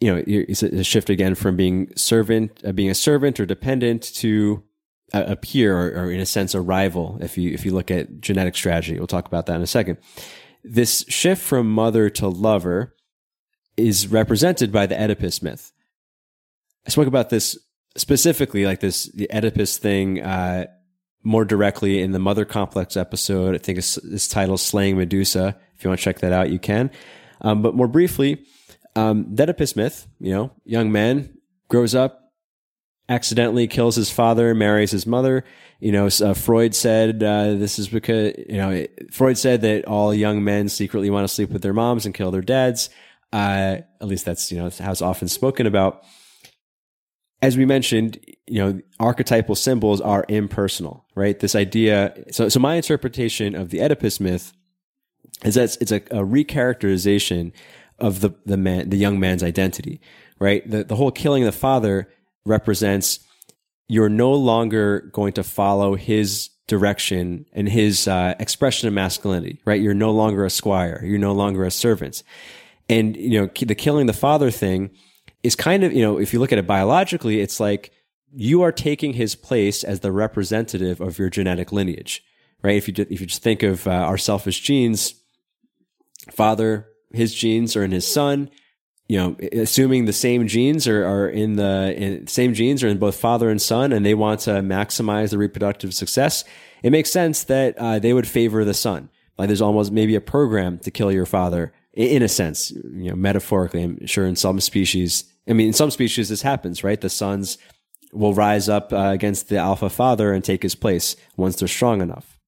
you 0.00 0.14
know, 0.14 0.22
it's 0.26 0.62
a 0.62 0.84
shift 0.84 1.10
again 1.10 1.34
from 1.34 1.56
being 1.56 1.90
servant, 1.96 2.60
uh, 2.64 2.72
being 2.72 2.90
a 2.90 2.94
servant 2.94 3.40
or 3.40 3.46
dependent 3.46 4.02
to 4.16 4.62
a, 5.12 5.36
peer 5.36 5.76
or, 5.76 6.04
or, 6.04 6.10
in 6.10 6.20
a 6.20 6.26
sense, 6.26 6.54
a 6.54 6.60
rival. 6.60 7.18
If 7.20 7.38
you, 7.38 7.52
if 7.52 7.64
you 7.64 7.72
look 7.72 7.90
at 7.90 8.20
genetic 8.20 8.54
strategy, 8.54 8.98
we'll 8.98 9.06
talk 9.06 9.26
about 9.26 9.46
that 9.46 9.56
in 9.56 9.62
a 9.62 9.66
second. 9.66 9.98
This 10.64 11.04
shift 11.08 11.42
from 11.42 11.70
mother 11.70 12.10
to 12.10 12.28
lover 12.28 12.94
is 13.76 14.08
represented 14.08 14.72
by 14.72 14.86
the 14.86 15.00
Oedipus 15.00 15.42
myth. 15.42 15.72
I 16.86 16.90
spoke 16.90 17.06
about 17.06 17.30
this 17.30 17.56
specifically, 17.96 18.66
like 18.66 18.80
this, 18.80 19.04
the 19.04 19.30
Oedipus 19.30 19.78
thing, 19.78 20.22
uh, 20.22 20.66
more 21.22 21.44
directly 21.44 22.00
in 22.00 22.12
the 22.12 22.18
Mother 22.18 22.44
Complex 22.44 22.96
episode. 22.96 23.54
I 23.54 23.58
think 23.58 23.78
it's, 23.78 23.96
it's 23.98 24.28
titled 24.28 24.60
Slaying 24.60 24.96
Medusa. 24.96 25.56
If 25.76 25.84
you 25.84 25.90
want 25.90 26.00
to 26.00 26.04
check 26.04 26.20
that 26.20 26.32
out, 26.32 26.50
you 26.50 26.58
can. 26.58 26.90
Um, 27.40 27.62
but 27.62 27.74
more 27.74 27.88
briefly, 27.88 28.44
um, 28.96 29.34
the 29.34 29.44
Oedipus 29.44 29.76
myth, 29.76 30.08
you 30.18 30.32
know, 30.32 30.52
young 30.64 30.90
man 30.90 31.38
grows 31.68 31.94
up, 31.94 32.32
accidentally 33.08 33.66
kills 33.66 33.96
his 33.96 34.10
father, 34.10 34.54
marries 34.54 34.90
his 34.90 35.06
mother. 35.06 35.44
You 35.80 35.92
know, 35.92 36.06
uh, 36.06 36.34
Freud 36.34 36.74
said 36.74 37.22
uh, 37.22 37.54
this 37.54 37.78
is 37.78 37.88
because, 37.88 38.34
you 38.48 38.56
know, 38.56 38.84
Freud 39.12 39.38
said 39.38 39.60
that 39.60 39.84
all 39.84 40.12
young 40.12 40.42
men 40.42 40.68
secretly 40.68 41.08
want 41.08 41.26
to 41.26 41.32
sleep 41.32 41.50
with 41.50 41.62
their 41.62 41.72
moms 41.72 42.04
and 42.04 42.14
kill 42.14 42.32
their 42.32 42.42
dads. 42.42 42.90
Uh, 43.32 43.78
at 44.00 44.08
least 44.08 44.24
that's, 44.24 44.50
you 44.50 44.58
know, 44.58 44.70
how 44.80 44.90
it's 44.90 45.02
often 45.02 45.28
spoken 45.28 45.66
about. 45.66 46.02
As 47.40 47.56
we 47.56 47.64
mentioned, 47.64 48.18
you 48.48 48.58
know, 48.58 48.80
archetypal 48.98 49.54
symbols 49.54 50.00
are 50.00 50.24
impersonal, 50.28 51.04
right? 51.14 51.38
This 51.38 51.54
idea. 51.54 52.24
So, 52.32 52.48
so 52.48 52.58
my 52.58 52.74
interpretation 52.74 53.54
of 53.54 53.70
the 53.70 53.80
Oedipus 53.80 54.18
myth 54.18 54.52
is 55.44 55.54
that 55.54 55.64
it's, 55.64 55.76
it's 55.76 55.92
a, 55.92 55.96
a 56.10 56.24
recharacterization 56.24 57.52
of 58.00 58.20
the, 58.20 58.30
the 58.44 58.56
man, 58.56 58.90
the 58.90 58.96
young 58.96 59.20
man's 59.20 59.44
identity, 59.44 60.00
right? 60.40 60.68
The, 60.68 60.82
the 60.82 60.96
whole 60.96 61.12
killing 61.12 61.44
the 61.44 61.52
father 61.52 62.08
represents 62.44 63.20
you're 63.88 64.10
no 64.10 64.32
longer 64.32 65.00
going 65.12 65.32
to 65.32 65.42
follow 65.42 65.94
his 65.96 66.50
direction 66.66 67.46
and 67.52 67.68
his 67.68 68.06
uh, 68.06 68.34
expression 68.38 68.86
of 68.86 68.94
masculinity, 68.94 69.60
right? 69.64 69.80
You're 69.80 69.94
no 69.94 70.10
longer 70.10 70.44
a 70.44 70.50
squire. 70.50 71.02
You're 71.02 71.18
no 71.18 71.32
longer 71.32 71.64
a 71.64 71.70
servant. 71.70 72.22
And, 72.88 73.16
you 73.16 73.40
know, 73.40 73.46
the 73.46 73.74
killing 73.74 74.06
the 74.06 74.12
father 74.12 74.50
thing 74.50 74.90
is 75.42 75.56
kind 75.56 75.82
of, 75.82 75.92
you 75.92 76.02
know, 76.02 76.18
if 76.18 76.32
you 76.32 76.38
look 76.38 76.52
at 76.52 76.58
it 76.58 76.66
biologically, 76.66 77.40
it's 77.40 77.58
like 77.58 77.90
you 78.34 78.60
are 78.62 78.72
taking 78.72 79.14
his 79.14 79.34
place 79.34 79.82
as 79.82 80.00
the 80.00 80.12
representative 80.12 81.00
of 81.00 81.18
your 81.18 81.30
genetic 81.30 81.72
lineage, 81.72 82.22
right? 82.62 82.76
If 82.76 82.88
you, 82.88 82.94
if 83.08 83.20
you 83.20 83.26
just 83.26 83.42
think 83.42 83.62
of 83.62 83.86
uh, 83.86 83.90
our 83.90 84.18
selfish 84.18 84.60
genes, 84.60 85.14
father, 86.30 86.88
his 87.12 87.34
genes 87.34 87.74
are 87.76 87.84
in 87.84 87.90
his 87.90 88.06
son, 88.06 88.50
you 89.08 89.16
know, 89.16 89.36
assuming 89.52 90.04
the 90.04 90.12
same 90.12 90.46
genes 90.46 90.86
are, 90.86 91.04
are 91.04 91.28
in 91.28 91.56
the 91.56 91.94
in, 91.96 92.26
same 92.26 92.52
genes 92.52 92.84
are 92.84 92.88
in 92.88 92.98
both 92.98 93.16
father 93.16 93.48
and 93.48 93.60
son, 93.60 93.92
and 93.92 94.04
they 94.04 94.14
want 94.14 94.40
to 94.40 94.50
maximize 94.50 95.30
the 95.30 95.38
reproductive 95.38 95.94
success, 95.94 96.44
it 96.82 96.90
makes 96.90 97.10
sense 97.10 97.44
that 97.44 97.76
uh, 97.78 97.98
they 97.98 98.12
would 98.12 98.28
favor 98.28 98.64
the 98.64 98.74
son. 98.74 99.08
Like 99.38 99.48
there's 99.48 99.62
almost 99.62 99.92
maybe 99.92 100.14
a 100.14 100.20
program 100.20 100.78
to 100.80 100.90
kill 100.90 101.10
your 101.10 101.26
father 101.26 101.72
in 101.94 102.22
a 102.22 102.28
sense, 102.28 102.70
you 102.70 103.10
know, 103.10 103.16
metaphorically, 103.16 103.82
I'm 103.82 104.06
sure 104.06 104.26
in 104.26 104.36
some 104.36 104.60
species, 104.60 105.24
I 105.48 105.52
mean, 105.52 105.68
in 105.68 105.72
some 105.72 105.90
species, 105.90 106.28
this 106.28 106.42
happens, 106.42 106.84
right? 106.84 107.00
The 107.00 107.08
sons 107.08 107.58
will 108.12 108.34
rise 108.34 108.68
up 108.68 108.92
uh, 108.92 109.10
against 109.12 109.48
the 109.48 109.56
alpha 109.56 109.88
father 109.90 110.32
and 110.32 110.44
take 110.44 110.62
his 110.62 110.74
place 110.74 111.16
once 111.36 111.56
they're 111.56 111.66
strong 111.66 112.00
enough. 112.00 112.38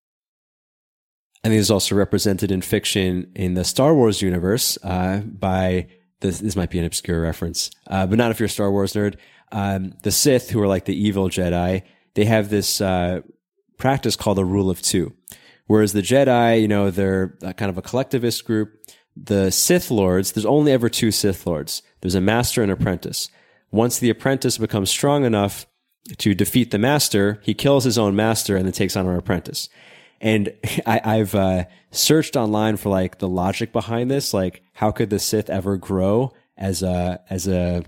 I 1.43 1.49
think 1.49 1.59
it's 1.59 1.71
also 1.71 1.95
represented 1.97 2.53
in 2.53 2.61
fiction 2.61 3.33
in 3.35 3.55
the 3.55 3.65
Star 3.65 3.95
Wars 3.95 4.21
universe 4.21 4.79
uh, 4.85 5.21
by 5.25 5.89
this. 6.21 6.41
This 6.41 6.57
might 6.57 6.71
be 6.71 6.79
an 6.79 6.85
obscure 6.85 7.21
reference, 7.21 7.71
uh, 7.87 8.07
but 8.07 8.19
not 8.19 8.31
if 8.31 8.41
you're 8.41 8.47
a 8.47 8.51
Star 8.51 8.71
Wars 8.71 8.95
nerd. 8.95 9.17
Um, 9.53 9.95
the 10.03 10.13
Sith, 10.13 10.51
who 10.51 10.61
are 10.61 10.69
like 10.69 10.85
the 10.85 10.97
evil 10.97 11.29
Jedi, 11.29 11.83
they 12.15 12.25
have 12.25 12.51
this 12.51 12.81
uh, 12.81 13.21
practice 13.79 14.17
called 14.17 14.39
the 14.39 14.45
Rule 14.45 14.71
of 14.71 14.81
Two, 14.81 15.15
whereas 15.67 15.93
the 15.93 16.03
Jedi, 16.03 16.61
you 16.61 16.69
know, 16.69 16.91
they're 16.91 17.37
kind 17.57 17.71
of 17.71 17.79
a 17.79 17.83
collectivist 17.83 18.45
group 18.45 18.81
the 19.17 19.51
Sith 19.51 19.91
Lords, 19.91 20.33
there's 20.33 20.47
only 20.47 20.73
ever 20.73 20.89
two 20.89 21.11
Sith 21.11 21.47
Lords. 21.47 21.83
There's 22.01 22.15
a 22.15 22.21
master 22.21 22.63
and 22.63 22.73
apprentice. 22.73 23.29
Once 23.71 23.99
the 23.99 24.11
apprentice 24.11 24.59
becomes 24.59 24.91
strong 24.91 25.25
enough 25.25 25.67
to 26.19 26.35
defeat 26.35 26.71
the 26.71 26.79
master, 26.79 27.41
he 27.43 27.55
kills 27.55 27.85
his 27.85 27.99
own 27.99 28.17
master 28.17 28.57
and 28.57 28.65
then 28.65 28.73
takes 28.73 28.97
on 28.97 29.07
an 29.07 29.17
apprentice. 29.17 29.69
And 30.21 30.53
I, 30.87 31.17
have 31.19 31.35
uh, 31.35 31.65
searched 31.91 32.37
online 32.37 32.77
for 32.77 32.89
like 32.89 33.19
the 33.19 33.29
logic 33.29 33.73
behind 33.73 34.11
this. 34.11 34.35
Like, 34.35 34.63
how 34.75 34.91
could 34.91 35.11
the 35.11 35.19
Sith 35.19 35.51
ever 35.51 35.77
grow 35.77 36.33
as 36.57 36.83
a 36.83 37.21
as 37.31 37.49
a 37.49 37.85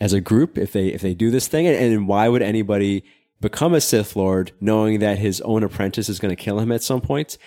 as 0.00 0.12
a 0.12 0.20
group 0.20 0.58
if 0.58 0.72
they 0.72 0.88
if 0.88 1.02
they 1.02 1.14
do 1.14 1.30
this 1.30 1.48
thing? 1.48 1.66
And, 1.66 1.76
and 1.76 2.08
why 2.08 2.28
would 2.28 2.42
anybody 2.42 3.04
become 3.40 3.74
a 3.74 3.80
Sith 3.80 4.16
Lord 4.16 4.52
knowing 4.60 5.00
that 5.00 5.18
his 5.18 5.40
own 5.42 5.62
apprentice 5.62 6.08
is 6.08 6.18
going 6.18 6.34
to 6.34 6.42
kill 6.42 6.60
him 6.60 6.72
at 6.72 6.82
some 6.82 7.00
point? 7.00 7.38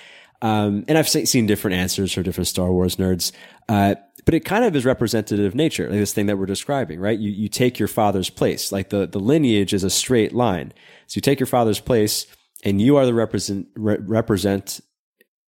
Um, 0.42 0.86
and 0.88 0.98
I've 0.98 1.10
seen 1.10 1.48
different 1.48 1.76
answers 1.76 2.14
for 2.14 2.24
different 2.24 2.48
Star 2.48 2.72
Wars 2.72 2.96
nerds. 2.96 3.32
Uh, 3.68 3.96
but 4.26 4.34
it 4.34 4.42
kind 4.42 4.64
of 4.64 4.76
is 4.76 4.86
representative 4.86 5.46
of 5.46 5.56
nature, 5.56 5.90
like 5.90 6.00
this 6.00 6.14
thing 6.14 6.28
that 6.28 6.38
we're 6.38 6.46
describing, 6.46 7.00
right? 7.00 7.18
You, 7.18 7.32
you 7.32 7.50
take 7.50 7.80
your 7.80 7.88
father's 7.88 8.30
place. 8.30 8.72
Like 8.72 8.90
the, 8.90 9.08
the 9.08 9.20
lineage 9.20 9.74
is 9.74 9.84
a 9.84 9.90
straight 9.90 10.34
line. 10.34 10.72
So 11.08 11.18
you 11.18 11.22
take 11.22 11.40
your 11.40 11.48
father's 11.48 11.80
place 11.80 12.26
and 12.64 12.82
you 12.82 12.98
are 12.98 13.06
the 13.06 13.14
represent, 13.14 13.68
re- 13.76 13.98
represent, 14.00 14.82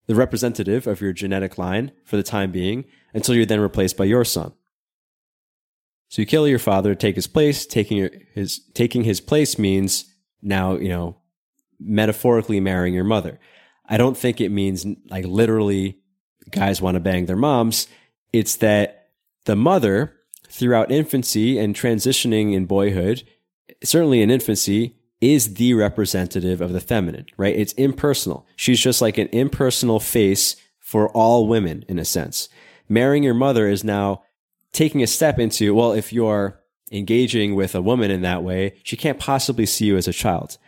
the 0.06 0.14
representative 0.14 0.86
of 0.86 1.00
your 1.00 1.12
genetic 1.12 1.58
line 1.58 1.92
for 2.04 2.16
the 2.16 2.22
time 2.22 2.50
being 2.50 2.84
until 3.14 3.34
you're 3.34 3.46
then 3.46 3.60
replaced 3.60 3.96
by 3.96 4.04
your 4.04 4.24
son. 4.24 4.52
So 6.08 6.20
you 6.20 6.26
kill 6.26 6.46
your 6.46 6.58
father, 6.58 6.94
take 6.94 7.16
his 7.16 7.26
place. 7.26 7.64
Taking 7.64 8.10
his, 8.34 8.60
taking 8.74 9.04
his 9.04 9.20
place 9.20 9.58
means 9.58 10.04
now, 10.42 10.74
you 10.76 10.88
know, 10.88 11.16
metaphorically 11.80 12.60
marrying 12.60 12.94
your 12.94 13.04
mother. 13.04 13.40
I 13.86 13.96
don't 13.96 14.16
think 14.16 14.40
it 14.40 14.50
means 14.50 14.86
like 15.08 15.24
literally 15.24 15.98
guys 16.50 16.82
want 16.82 16.96
to 16.96 17.00
bang 17.00 17.26
their 17.26 17.36
moms. 17.36 17.88
It's 18.32 18.56
that 18.56 19.10
the 19.44 19.56
mother 19.56 20.14
throughout 20.48 20.90
infancy 20.90 21.58
and 21.58 21.74
transitioning 21.74 22.52
in 22.52 22.66
boyhood, 22.66 23.22
certainly 23.82 24.22
in 24.22 24.30
infancy, 24.30 24.96
is 25.22 25.54
the 25.54 25.72
representative 25.72 26.60
of 26.60 26.72
the 26.72 26.80
feminine, 26.80 27.26
right? 27.36 27.56
It's 27.56 27.72
impersonal. 27.74 28.44
She's 28.56 28.80
just 28.80 29.00
like 29.00 29.16
an 29.16 29.28
impersonal 29.28 30.00
face 30.00 30.56
for 30.80 31.08
all 31.10 31.46
women 31.46 31.84
in 31.88 31.98
a 32.00 32.04
sense. 32.04 32.48
Marrying 32.88 33.22
your 33.22 33.32
mother 33.32 33.68
is 33.68 33.84
now 33.84 34.24
taking 34.72 35.02
a 35.02 35.06
step 35.06 35.38
into, 35.38 35.74
well, 35.74 35.92
if 35.92 36.12
you're 36.12 36.60
engaging 36.90 37.54
with 37.54 37.74
a 37.76 37.80
woman 37.80 38.10
in 38.10 38.22
that 38.22 38.42
way, 38.42 38.74
she 38.82 38.96
can't 38.96 39.18
possibly 39.18 39.64
see 39.64 39.86
you 39.86 39.96
as 39.96 40.08
a 40.08 40.12
child. 40.12 40.58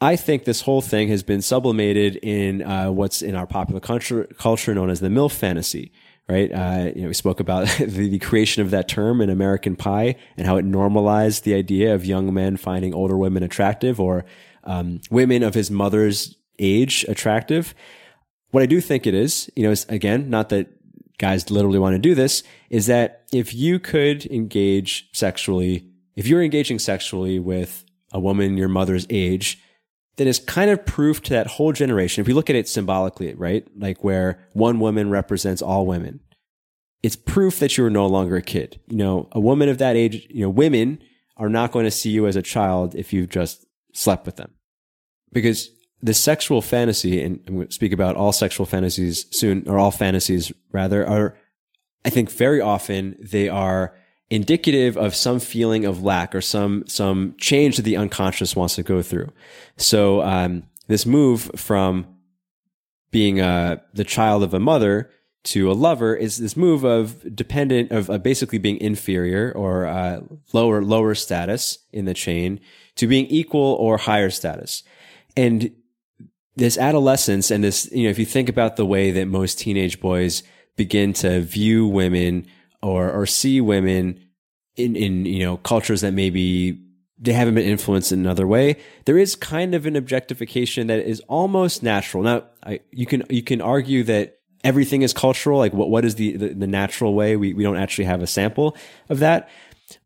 I 0.00 0.16
think 0.16 0.42
this 0.42 0.62
whole 0.62 0.82
thing 0.82 1.06
has 1.08 1.22
been 1.22 1.40
sublimated 1.40 2.16
in 2.16 2.62
uh, 2.62 2.90
what's 2.90 3.22
in 3.22 3.36
our 3.36 3.46
popular 3.46 3.80
culture, 3.80 4.24
culture 4.36 4.74
known 4.74 4.90
as 4.90 4.98
the 4.98 5.08
MILF 5.08 5.30
fantasy, 5.30 5.92
right? 6.32 6.50
Uh, 6.50 6.90
you 6.96 7.02
know, 7.02 7.08
we 7.08 7.14
spoke 7.14 7.40
about 7.40 7.68
the, 7.78 8.08
the, 8.08 8.18
creation 8.18 8.62
of 8.62 8.70
that 8.70 8.88
term 8.88 9.20
in 9.20 9.28
American 9.28 9.76
Pie 9.76 10.16
and 10.36 10.46
how 10.46 10.56
it 10.56 10.64
normalized 10.64 11.44
the 11.44 11.54
idea 11.54 11.94
of 11.94 12.06
young 12.06 12.32
men 12.32 12.56
finding 12.56 12.94
older 12.94 13.18
women 13.18 13.42
attractive 13.42 14.00
or 14.00 14.24
um, 14.64 15.00
women 15.10 15.42
of 15.42 15.54
his 15.54 15.70
mother's 15.70 16.36
age 16.58 17.04
attractive. 17.08 17.74
What 18.50 18.62
I 18.62 18.66
do 18.66 18.80
think 18.80 19.06
it 19.06 19.14
is, 19.14 19.50
you 19.56 19.62
know, 19.62 19.70
is 19.70 19.84
again, 19.88 20.30
not 20.30 20.48
that 20.48 20.68
guys 21.18 21.50
literally 21.50 21.78
want 21.78 21.94
to 21.94 21.98
do 21.98 22.14
this, 22.14 22.42
is 22.70 22.86
that 22.86 23.24
if 23.32 23.54
you 23.54 23.78
could 23.78 24.26
engage 24.26 25.08
sexually, 25.12 25.86
if 26.16 26.26
you're 26.26 26.42
engaging 26.42 26.78
sexually 26.78 27.38
with 27.38 27.84
a 28.12 28.20
woman 28.20 28.56
your 28.56 28.68
mother's 28.68 29.06
age, 29.10 29.61
that 30.16 30.26
is 30.26 30.38
kind 30.38 30.70
of 30.70 30.84
proof 30.84 31.22
to 31.22 31.30
that 31.30 31.46
whole 31.46 31.72
generation. 31.72 32.20
If 32.20 32.26
we 32.26 32.34
look 32.34 32.50
at 32.50 32.56
it 32.56 32.68
symbolically, 32.68 33.34
right? 33.34 33.66
Like 33.76 34.04
where 34.04 34.46
one 34.52 34.78
woman 34.78 35.10
represents 35.10 35.62
all 35.62 35.86
women. 35.86 36.20
It's 37.02 37.16
proof 37.16 37.58
that 37.58 37.76
you're 37.76 37.90
no 37.90 38.06
longer 38.06 38.36
a 38.36 38.42
kid. 38.42 38.78
You 38.88 38.96
know, 38.96 39.28
a 39.32 39.40
woman 39.40 39.68
of 39.68 39.78
that 39.78 39.96
age, 39.96 40.26
you 40.30 40.42
know, 40.42 40.50
women 40.50 41.02
are 41.36 41.48
not 41.48 41.72
going 41.72 41.84
to 41.84 41.90
see 41.90 42.10
you 42.10 42.26
as 42.26 42.36
a 42.36 42.42
child 42.42 42.94
if 42.94 43.12
you've 43.12 43.30
just 43.30 43.66
slept 43.92 44.26
with 44.26 44.36
them. 44.36 44.52
Because 45.32 45.70
the 46.02 46.14
sexual 46.14 46.60
fantasy, 46.60 47.22
and 47.22 47.40
I'm 47.48 47.54
going 47.54 47.68
to 47.68 47.72
speak 47.72 47.92
about 47.92 48.16
all 48.16 48.32
sexual 48.32 48.66
fantasies 48.66 49.26
soon, 49.34 49.66
or 49.66 49.78
all 49.78 49.90
fantasies 49.90 50.52
rather, 50.72 51.06
are, 51.06 51.38
I 52.04 52.10
think 52.10 52.30
very 52.30 52.60
often 52.60 53.16
they 53.20 53.48
are 53.48 53.96
indicative 54.32 54.96
of 54.96 55.14
some 55.14 55.38
feeling 55.38 55.84
of 55.84 56.02
lack 56.02 56.34
or 56.34 56.40
some 56.40 56.84
some 56.86 57.34
change 57.36 57.76
that 57.76 57.82
the 57.82 57.98
unconscious 57.98 58.56
wants 58.56 58.74
to 58.76 58.82
go 58.82 59.02
through. 59.02 59.30
So 59.76 60.22
um, 60.22 60.62
this 60.88 61.04
move 61.04 61.50
from 61.54 62.06
being 63.10 63.42
uh, 63.42 63.76
the 63.92 64.04
child 64.04 64.42
of 64.42 64.54
a 64.54 64.58
mother 64.58 65.10
to 65.44 65.70
a 65.70 65.74
lover 65.74 66.16
is 66.16 66.38
this 66.38 66.56
move 66.56 66.82
of 66.82 67.36
dependent 67.36 67.92
of, 67.92 68.08
of 68.08 68.22
basically 68.22 68.56
being 68.56 68.80
inferior 68.80 69.52
or 69.54 69.84
uh, 69.84 70.20
lower 70.54 70.82
lower 70.82 71.14
status 71.14 71.78
in 71.92 72.06
the 72.06 72.14
chain 72.14 72.58
to 72.96 73.06
being 73.06 73.26
equal 73.26 73.76
or 73.80 73.98
higher 73.98 74.30
status 74.30 74.82
and 75.36 75.74
this 76.56 76.78
adolescence 76.78 77.50
and 77.50 77.62
this 77.64 77.90
you 77.92 78.04
know 78.04 78.10
if 78.10 78.18
you 78.18 78.24
think 78.24 78.48
about 78.48 78.76
the 78.76 78.86
way 78.86 79.10
that 79.10 79.26
most 79.26 79.58
teenage 79.58 80.00
boys 80.00 80.42
begin 80.76 81.12
to 81.12 81.40
view 81.42 81.86
women 81.86 82.46
or 82.82 83.10
or 83.10 83.26
see 83.26 83.60
women 83.60 84.20
in 84.76 84.96
in 84.96 85.24
you 85.24 85.44
know 85.44 85.56
cultures 85.58 86.00
that 86.00 86.12
maybe 86.12 86.78
they 87.18 87.32
haven't 87.32 87.54
been 87.54 87.66
influenced 87.66 88.10
in 88.10 88.18
another 88.18 88.46
way. 88.46 88.76
There 89.04 89.16
is 89.16 89.36
kind 89.36 89.74
of 89.74 89.86
an 89.86 89.94
objectification 89.94 90.88
that 90.88 90.98
is 90.98 91.20
almost 91.28 91.82
natural. 91.82 92.24
Now, 92.24 92.44
I, 92.64 92.80
you 92.90 93.06
can 93.06 93.22
you 93.30 93.42
can 93.42 93.60
argue 93.60 94.02
that 94.04 94.38
everything 94.64 95.02
is 95.02 95.12
cultural. 95.12 95.58
Like 95.58 95.72
what 95.72 95.88
what 95.88 96.04
is 96.04 96.16
the, 96.16 96.36
the 96.36 96.48
the 96.48 96.66
natural 96.66 97.14
way? 97.14 97.36
We 97.36 97.54
we 97.54 97.62
don't 97.62 97.76
actually 97.76 98.04
have 98.06 98.22
a 98.22 98.26
sample 98.26 98.76
of 99.08 99.20
that, 99.20 99.48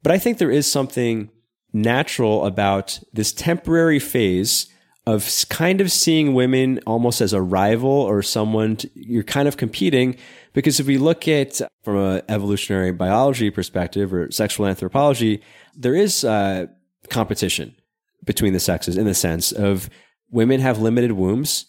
but 0.02 0.12
I 0.12 0.18
think 0.18 0.38
there 0.38 0.50
is 0.50 0.70
something 0.70 1.30
natural 1.72 2.44
about 2.44 3.00
this 3.12 3.32
temporary 3.32 3.98
phase 3.98 4.66
of 5.06 5.30
kind 5.48 5.80
of 5.80 5.92
seeing 5.92 6.34
women 6.34 6.80
almost 6.86 7.20
as 7.20 7.32
a 7.32 7.40
rival 7.40 7.90
or 7.90 8.22
someone 8.22 8.76
to, 8.76 8.90
you're 8.94 9.22
kind 9.22 9.46
of 9.46 9.56
competing 9.56 10.16
because 10.56 10.80
if 10.80 10.86
we 10.88 10.98
look 10.98 11.28
at 11.28 11.60
from 11.84 11.96
an 11.96 12.22
evolutionary 12.28 12.90
biology 12.90 13.50
perspective 13.50 14.12
or 14.12 14.30
sexual 14.32 14.66
anthropology 14.66 15.40
there 15.76 15.94
is 15.94 16.24
uh, 16.24 16.66
competition 17.10 17.76
between 18.24 18.52
the 18.52 18.60
sexes 18.60 18.96
in 18.96 19.06
the 19.06 19.14
sense 19.14 19.52
of 19.52 19.88
women 20.30 20.60
have 20.60 20.78
limited 20.78 21.12
wombs, 21.12 21.66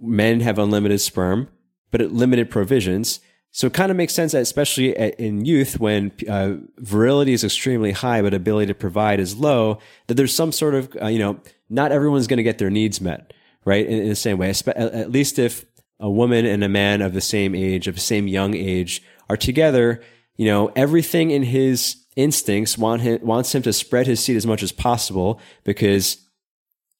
men 0.00 0.40
have 0.40 0.58
unlimited 0.58 1.00
sperm, 1.00 1.48
but 1.90 2.00
limited 2.02 2.50
provisions. 2.50 3.20
So 3.50 3.68
it 3.68 3.72
kind 3.72 3.90
of 3.90 3.96
makes 3.96 4.12
sense 4.12 4.32
that 4.32 4.42
especially 4.42 4.96
in 4.96 5.44
youth 5.44 5.78
when 5.78 6.12
uh, 6.28 6.54
virility 6.78 7.32
is 7.32 7.44
extremely 7.44 7.92
high, 7.92 8.20
but 8.20 8.34
ability 8.34 8.66
to 8.66 8.74
provide 8.74 9.20
is 9.20 9.36
low, 9.36 9.78
that 10.08 10.14
there's 10.14 10.34
some 10.34 10.52
sort 10.52 10.74
of, 10.74 10.96
uh, 11.00 11.06
you 11.06 11.18
know, 11.18 11.40
not 11.70 11.92
everyone's 11.92 12.26
going 12.26 12.38
to 12.38 12.42
get 12.42 12.58
their 12.58 12.70
needs 12.70 13.00
met, 13.00 13.32
right? 13.64 13.86
In, 13.86 14.00
in 14.00 14.08
the 14.08 14.16
same 14.16 14.38
way, 14.38 14.50
at 14.50 15.10
least 15.10 15.38
if 15.38 15.64
a 16.00 16.10
woman 16.10 16.44
and 16.44 16.64
a 16.64 16.68
man 16.68 17.02
of 17.02 17.12
the 17.12 17.20
same 17.20 17.54
age, 17.54 17.86
of 17.86 17.94
the 17.94 18.00
same 18.00 18.26
young 18.28 18.54
age 18.54 19.02
are 19.28 19.36
together, 19.36 20.02
you 20.36 20.46
know, 20.46 20.70
everything 20.74 21.30
in 21.30 21.42
his 21.44 21.96
instincts 22.16 22.76
want 22.76 23.02
him, 23.02 23.20
wants 23.22 23.54
him 23.54 23.62
to 23.62 23.72
spread 23.72 24.06
his 24.06 24.20
seed 24.20 24.36
as 24.36 24.46
much 24.46 24.62
as 24.62 24.72
possible 24.72 25.40
because, 25.62 26.18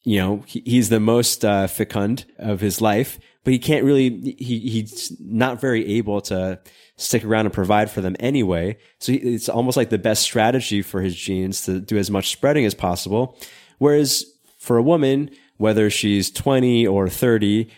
you 0.04 0.18
know, 0.18 0.42
he, 0.46 0.62
he's 0.64 0.88
the 0.88 1.00
most 1.00 1.44
uh, 1.44 1.66
fecund 1.66 2.24
of 2.38 2.60
his 2.60 2.80
life, 2.80 3.18
but 3.42 3.52
he 3.52 3.58
can't 3.58 3.84
really, 3.84 4.34
he, 4.38 4.58
he's 4.60 5.16
not 5.20 5.60
very 5.60 5.86
able 5.96 6.20
to 6.22 6.58
stick 6.96 7.24
around 7.24 7.46
and 7.46 7.54
provide 7.54 7.90
for 7.90 8.00
them 8.00 8.16
anyway. 8.20 8.76
So 9.00 9.12
he, 9.12 9.18
it's 9.18 9.48
almost 9.48 9.76
like 9.76 9.90
the 9.90 9.98
best 9.98 10.22
strategy 10.22 10.82
for 10.82 11.00
his 11.00 11.16
genes 11.16 11.64
to 11.64 11.80
do 11.80 11.98
as 11.98 12.10
much 12.10 12.30
spreading 12.30 12.64
as 12.64 12.74
possible. 12.74 13.38
Whereas 13.78 14.24
for 14.58 14.76
a 14.76 14.82
woman, 14.82 15.30
whether 15.56 15.90
she's 15.90 16.30
20 16.30 16.86
or 16.86 17.08
30 17.08 17.70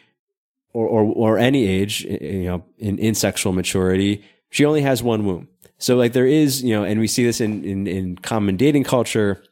or, 0.77 0.87
or, 0.87 1.05
or 1.05 1.39
any 1.39 1.67
age, 1.67 2.03
you 2.03 2.45
know, 2.45 2.65
in, 2.77 2.99
in 2.99 3.15
sexual 3.15 3.55
maturity, 3.55 4.23
she 4.51 4.67
only 4.67 4.83
has 4.83 5.03
one 5.03 5.25
womb. 5.25 5.49
So 5.79 5.97
like 5.97 6.13
there 6.13 6.27
is, 6.27 6.63
you 6.63 6.75
know, 6.75 6.85
and 6.85 7.01
we 7.01 7.07
see 7.07 7.25
this 7.25 7.41
in, 7.41 7.65
in, 7.65 7.87
in 7.87 8.17
common 8.17 8.57
dating 8.57 8.85
culture, 8.85 9.43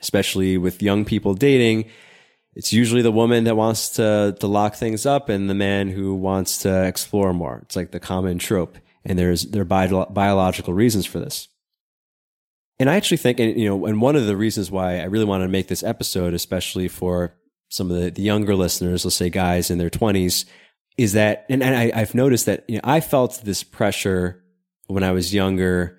especially 0.00 0.56
with 0.56 0.80
young 0.82 1.04
people 1.04 1.34
dating. 1.34 1.90
It's 2.54 2.72
usually 2.72 3.02
the 3.02 3.10
woman 3.10 3.44
that 3.44 3.56
wants 3.56 3.90
to, 3.96 4.36
to 4.38 4.46
lock 4.46 4.76
things 4.76 5.04
up 5.04 5.28
and 5.28 5.50
the 5.50 5.54
man 5.54 5.88
who 5.88 6.14
wants 6.14 6.58
to 6.58 6.84
explore 6.84 7.32
more. 7.32 7.60
It's 7.64 7.74
like 7.74 7.90
the 7.90 8.00
common 8.00 8.38
trope. 8.38 8.78
And 9.04 9.18
there's, 9.18 9.46
there 9.46 9.62
are 9.62 9.64
bio- 9.64 10.06
biological 10.06 10.74
reasons 10.74 11.06
for 11.06 11.18
this. 11.18 11.48
And 12.78 12.88
I 12.88 12.94
actually 12.94 13.16
think, 13.18 13.40
and, 13.40 13.58
you 13.58 13.68
know, 13.68 13.86
and 13.86 14.00
one 14.00 14.16
of 14.16 14.26
the 14.26 14.36
reasons 14.36 14.70
why 14.70 15.00
I 15.00 15.04
really 15.04 15.24
wanted 15.24 15.46
to 15.46 15.52
make 15.52 15.66
this 15.66 15.82
episode, 15.82 16.34
especially 16.34 16.88
for 16.88 17.34
some 17.68 17.90
of 17.90 18.00
the, 18.00 18.10
the 18.10 18.22
younger 18.22 18.54
listeners, 18.54 19.04
let's 19.04 19.16
say 19.16 19.30
guys 19.30 19.70
in 19.70 19.78
their 19.78 19.90
twenties, 19.90 20.46
is 20.96 21.12
that, 21.12 21.44
and, 21.48 21.62
and 21.62 21.74
I, 21.74 21.92
I've 21.94 22.14
noticed 22.14 22.46
that, 22.46 22.64
you 22.68 22.76
know, 22.76 22.82
I 22.84 23.00
felt 23.00 23.42
this 23.44 23.62
pressure 23.62 24.42
when 24.86 25.02
I 25.02 25.12
was 25.12 25.34
younger 25.34 25.98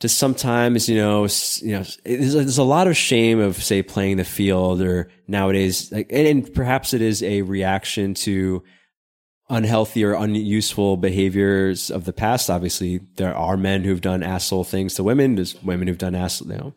to 0.00 0.08
sometimes, 0.08 0.88
you 0.88 0.96
know, 0.96 1.26
you 1.62 1.72
know, 1.72 1.84
there's, 2.04 2.34
there's, 2.34 2.58
a 2.58 2.64
lot 2.64 2.88
of 2.88 2.96
shame 2.96 3.38
of 3.38 3.62
say 3.62 3.82
playing 3.82 4.16
the 4.16 4.24
field 4.24 4.82
or 4.82 5.10
nowadays, 5.28 5.90
like, 5.92 6.08
and, 6.10 6.26
and, 6.26 6.54
perhaps 6.54 6.92
it 6.92 7.00
is 7.00 7.22
a 7.22 7.42
reaction 7.42 8.12
to 8.14 8.62
unhealthy 9.48 10.04
or 10.04 10.14
unuseful 10.14 10.96
behaviors 10.96 11.90
of 11.90 12.04
the 12.04 12.12
past. 12.12 12.50
Obviously, 12.50 13.00
there 13.16 13.34
are 13.34 13.56
men 13.56 13.84
who've 13.84 14.00
done 14.00 14.22
asshole 14.22 14.64
things 14.64 14.94
to 14.94 15.04
women. 15.04 15.36
There's 15.36 15.62
women 15.62 15.88
who've 15.88 15.96
done 15.96 16.14
asshole, 16.14 16.50
you 16.50 16.58
know, 16.58 16.74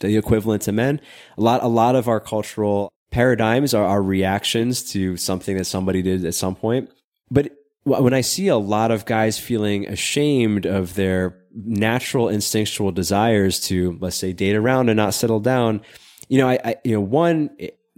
the 0.00 0.16
equivalent 0.16 0.62
to 0.62 0.72
men. 0.72 1.00
A 1.36 1.40
lot, 1.40 1.62
a 1.62 1.68
lot 1.68 1.96
of 1.96 2.06
our 2.06 2.20
cultural 2.20 2.92
paradigms 3.10 3.74
are 3.74 3.84
our 3.84 4.02
reactions 4.02 4.82
to 4.92 5.16
something 5.16 5.56
that 5.56 5.64
somebody 5.64 6.02
did 6.02 6.24
at 6.24 6.34
some 6.34 6.54
point. 6.54 6.90
But 7.30 7.52
when 7.84 8.14
I 8.14 8.20
see 8.20 8.48
a 8.48 8.56
lot 8.56 8.90
of 8.90 9.06
guys 9.06 9.38
feeling 9.38 9.86
ashamed 9.86 10.66
of 10.66 10.94
their 10.94 11.38
natural 11.54 12.28
instinctual 12.28 12.92
desires 12.92 13.60
to, 13.60 13.96
let's 14.00 14.16
say, 14.16 14.32
date 14.32 14.56
around 14.56 14.88
and 14.88 14.96
not 14.96 15.14
settle 15.14 15.40
down, 15.40 15.80
you 16.28 16.38
know, 16.38 16.48
I, 16.48 16.58
I 16.64 16.76
you 16.84 16.92
know, 16.92 17.00
one, 17.00 17.50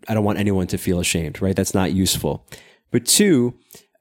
I 0.08 0.14
don't 0.14 0.24
want 0.24 0.38
anyone 0.38 0.66
to 0.68 0.78
feel 0.78 1.00
ashamed, 1.00 1.42
right? 1.42 1.56
That's 1.56 1.74
not 1.74 1.92
useful. 1.92 2.46
But 2.90 3.06
two, 3.06 3.54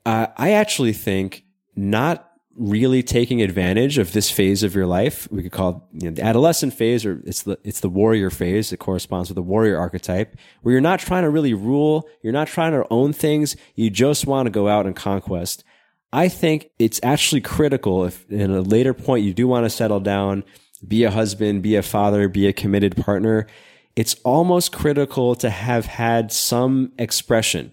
uh, 0.05 0.27
I 0.37 0.51
actually 0.51 0.93
think 0.93 1.43
not 1.75 2.28
really 2.59 3.01
taking 3.01 3.41
advantage 3.41 3.97
of 3.97 4.11
this 4.11 4.29
phase 4.29 4.63
of 4.63 4.75
your 4.75 4.85
life, 4.85 5.27
we 5.31 5.41
could 5.41 5.51
call 5.51 5.69
it, 5.69 6.03
you 6.03 6.09
know, 6.09 6.15
the 6.15 6.23
adolescent 6.23 6.73
phase, 6.73 7.05
or 7.05 7.21
it's 7.25 7.43
the 7.43 7.57
it's 7.63 7.79
the 7.79 7.89
warrior 7.89 8.29
phase. 8.29 8.69
that 8.69 8.77
corresponds 8.77 9.29
with 9.29 9.35
the 9.35 9.41
warrior 9.41 9.77
archetype, 9.77 10.35
where 10.61 10.73
you're 10.73 10.81
not 10.81 10.99
trying 10.99 11.23
to 11.23 11.29
really 11.29 11.53
rule, 11.53 12.07
you're 12.21 12.33
not 12.33 12.47
trying 12.47 12.73
to 12.73 12.85
own 12.91 13.13
things. 13.13 13.55
You 13.75 13.89
just 13.89 14.27
want 14.27 14.45
to 14.47 14.51
go 14.51 14.67
out 14.67 14.85
and 14.85 14.95
conquest. 14.95 15.63
I 16.11 16.27
think 16.27 16.69
it's 16.79 16.99
actually 17.01 17.41
critical 17.41 18.05
if 18.05 18.29
in 18.29 18.51
a 18.51 18.61
later 18.61 18.93
point 18.93 19.23
you 19.23 19.33
do 19.33 19.47
want 19.47 19.65
to 19.65 19.69
settle 19.69 19.99
down, 19.99 20.43
be 20.85 21.03
a 21.03 21.11
husband, 21.11 21.63
be 21.63 21.75
a 21.75 21.81
father, 21.83 22.27
be 22.27 22.47
a 22.47 22.53
committed 22.53 22.97
partner. 22.97 23.47
It's 23.95 24.15
almost 24.25 24.71
critical 24.71 25.35
to 25.35 25.49
have 25.49 25.85
had 25.85 26.31
some 26.31 26.91
expression. 26.97 27.71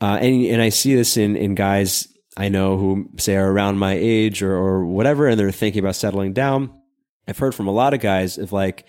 Uh, 0.00 0.18
and, 0.20 0.44
and 0.46 0.62
I 0.62 0.70
see 0.70 0.94
this 0.94 1.16
in, 1.16 1.36
in 1.36 1.54
guys 1.54 2.08
I 2.36 2.48
know 2.48 2.76
who 2.76 3.10
say 3.16 3.36
are 3.36 3.50
around 3.50 3.78
my 3.78 3.92
age 3.92 4.42
or, 4.42 4.54
or 4.54 4.84
whatever, 4.84 5.28
and 5.28 5.38
they're 5.38 5.52
thinking 5.52 5.80
about 5.80 5.96
settling 5.96 6.32
down. 6.32 6.72
I've 7.28 7.38
heard 7.38 7.54
from 7.54 7.68
a 7.68 7.72
lot 7.72 7.94
of 7.94 8.00
guys 8.00 8.38
of 8.38 8.52
like, 8.52 8.84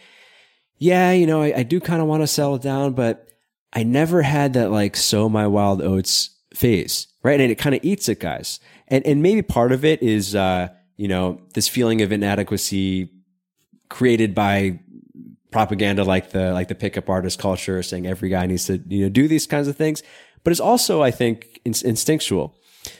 yeah, 0.78 1.12
you 1.12 1.28
know, 1.28 1.42
I, 1.42 1.60
I 1.60 1.64
do 1.64 1.80
kind 1.80 2.02
of 2.02 2.08
want 2.08 2.24
to 2.24 2.28
settle 2.28 2.58
down, 2.58 2.94
but 2.94 3.28
I 3.72 3.84
never 3.84 4.24
had 4.24 4.54
that 4.54 4.72
like 4.72 4.96
sow 4.96 5.30
my 5.30 5.48
wild 5.48 5.82
oats 5.82 6.32
phase, 6.54 7.08
right? 7.24 7.40
And 7.40 7.52
it 7.52 7.56
kind 7.56 7.76
of 7.76 7.84
eats 7.84 8.10
at 8.10 8.20
guys 8.20 8.60
and 8.88 9.06
and 9.06 9.22
maybe 9.22 9.42
part 9.42 9.72
of 9.72 9.84
it 9.84 10.02
is 10.02 10.36
uh, 10.36 10.70
you 10.98 11.08
know 11.08 11.42
this 11.54 11.68
feeling 11.68 12.02
of 12.02 12.12
inadequacy 12.12 13.10
created 13.90 14.36
by 14.36 14.80
propaganda 15.52 16.04
like 16.04 16.32
the 16.32 16.52
like 16.52 16.68
the 16.68 16.76
pickup 16.76 17.10
artist 17.10 17.40
culture, 17.40 17.82
saying 17.82 18.06
every 18.06 18.30
guy 18.30 18.46
needs 18.46 18.66
to 18.66 18.82
you 18.88 19.04
know 19.04 19.10
do 19.10 19.28
these 19.28 19.48
kinds 19.48 19.68
of 19.68 19.76
things. 19.76 20.04
But 20.44 20.52
it's 20.52 20.60
also, 20.60 21.02
I 21.02 21.10
think, 21.10 21.60
in- 21.66 21.74
instinctual 21.84 22.56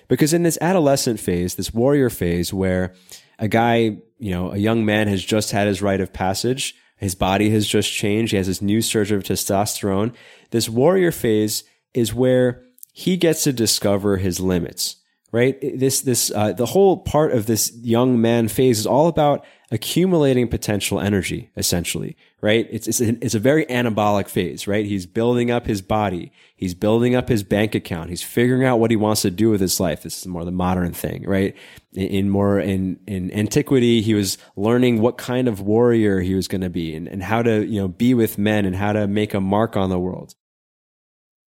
because 0.08 0.34
in 0.34 0.44
this 0.44 0.58
adolescent 0.62 1.20
phase, 1.20 1.56
this 1.56 1.74
warrior 1.74 2.10
phase, 2.10 2.54
where 2.54 2.94
a 3.40 3.48
guy, 3.48 3.98
you 4.18 4.32
know, 4.32 4.52
a 4.52 4.58
young 4.58 4.86
man 4.86 5.08
has 5.08 5.24
just 5.24 5.52
had 5.52 5.68
his 5.68 5.82
rite 5.82 6.02
of 6.02 6.14
passage. 6.14 6.76
His 6.98 7.16
body 7.16 7.50
has 7.50 7.68
just 7.68 7.92
changed. 7.92 8.32
He 8.32 8.38
has 8.38 8.48
this 8.48 8.62
new 8.62 8.82
surge 8.82 9.12
of 9.12 9.24
testosterone. 9.24 10.14
This 10.52 10.70
warrior 10.70 11.12
phase 11.12 11.64
is 11.94 12.14
where 12.14 12.64
he 12.94 13.18
gets 13.18 13.44
to 13.44 13.54
discover 13.54 14.18
his 14.18 14.40
limits 14.40 14.98
right? 15.36 15.60
This, 15.62 16.00
this, 16.00 16.32
uh, 16.34 16.54
the 16.54 16.66
whole 16.66 16.96
part 16.96 17.34
of 17.34 17.46
this 17.46 17.76
young 17.76 18.22
man 18.22 18.48
phase 18.48 18.80
is 18.80 18.88
all 18.88 19.10
about 19.10 19.46
accumulating 19.70 20.48
potential 20.48 20.98
energy, 20.98 21.52
essentially, 21.58 22.16
right? 22.40 22.66
It's, 22.72 22.88
it's, 22.88 23.02
a, 23.02 23.18
it's 23.22 23.36
a 23.36 23.40
very 23.40 23.66
anabolic 23.66 24.30
phase, 24.30 24.66
right? 24.66 24.86
He's 24.86 25.06
building 25.06 25.52
up 25.52 25.66
his 25.66 25.82
body. 25.82 26.32
He's 26.56 26.74
building 26.74 27.16
up 27.16 27.28
his 27.28 27.44
bank 27.44 27.76
account. 27.76 28.12
He's 28.12 28.24
figuring 28.24 28.64
out 28.64 28.80
what 28.80 28.92
he 28.92 28.96
wants 28.96 29.24
to 29.24 29.30
do 29.30 29.50
with 29.50 29.60
his 29.60 29.78
life. 29.78 30.04
This 30.04 30.20
is 30.20 30.26
more 30.26 30.46
the 30.46 30.52
modern 30.52 30.94
thing, 30.94 31.26
right? 31.28 31.54
In, 31.92 32.08
in 32.08 32.30
more, 32.30 32.58
in, 32.58 33.02
in 33.06 33.30
antiquity, 33.34 34.02
he 34.02 34.14
was 34.14 34.38
learning 34.56 35.02
what 35.02 35.18
kind 35.18 35.50
of 35.50 35.60
warrior 35.60 36.22
he 36.22 36.34
was 36.34 36.48
going 36.48 36.62
to 36.62 36.70
be 36.70 36.96
and, 36.96 37.10
and 37.10 37.22
how 37.22 37.42
to, 37.42 37.66
you 37.66 37.82
know, 37.82 37.90
be 37.90 38.14
with 38.14 38.38
men 38.38 38.64
and 38.64 38.78
how 38.78 38.94
to 38.94 39.06
make 39.06 39.34
a 39.34 39.42
mark 39.42 39.76
on 39.76 39.90
the 39.90 40.00
world. 40.00 40.34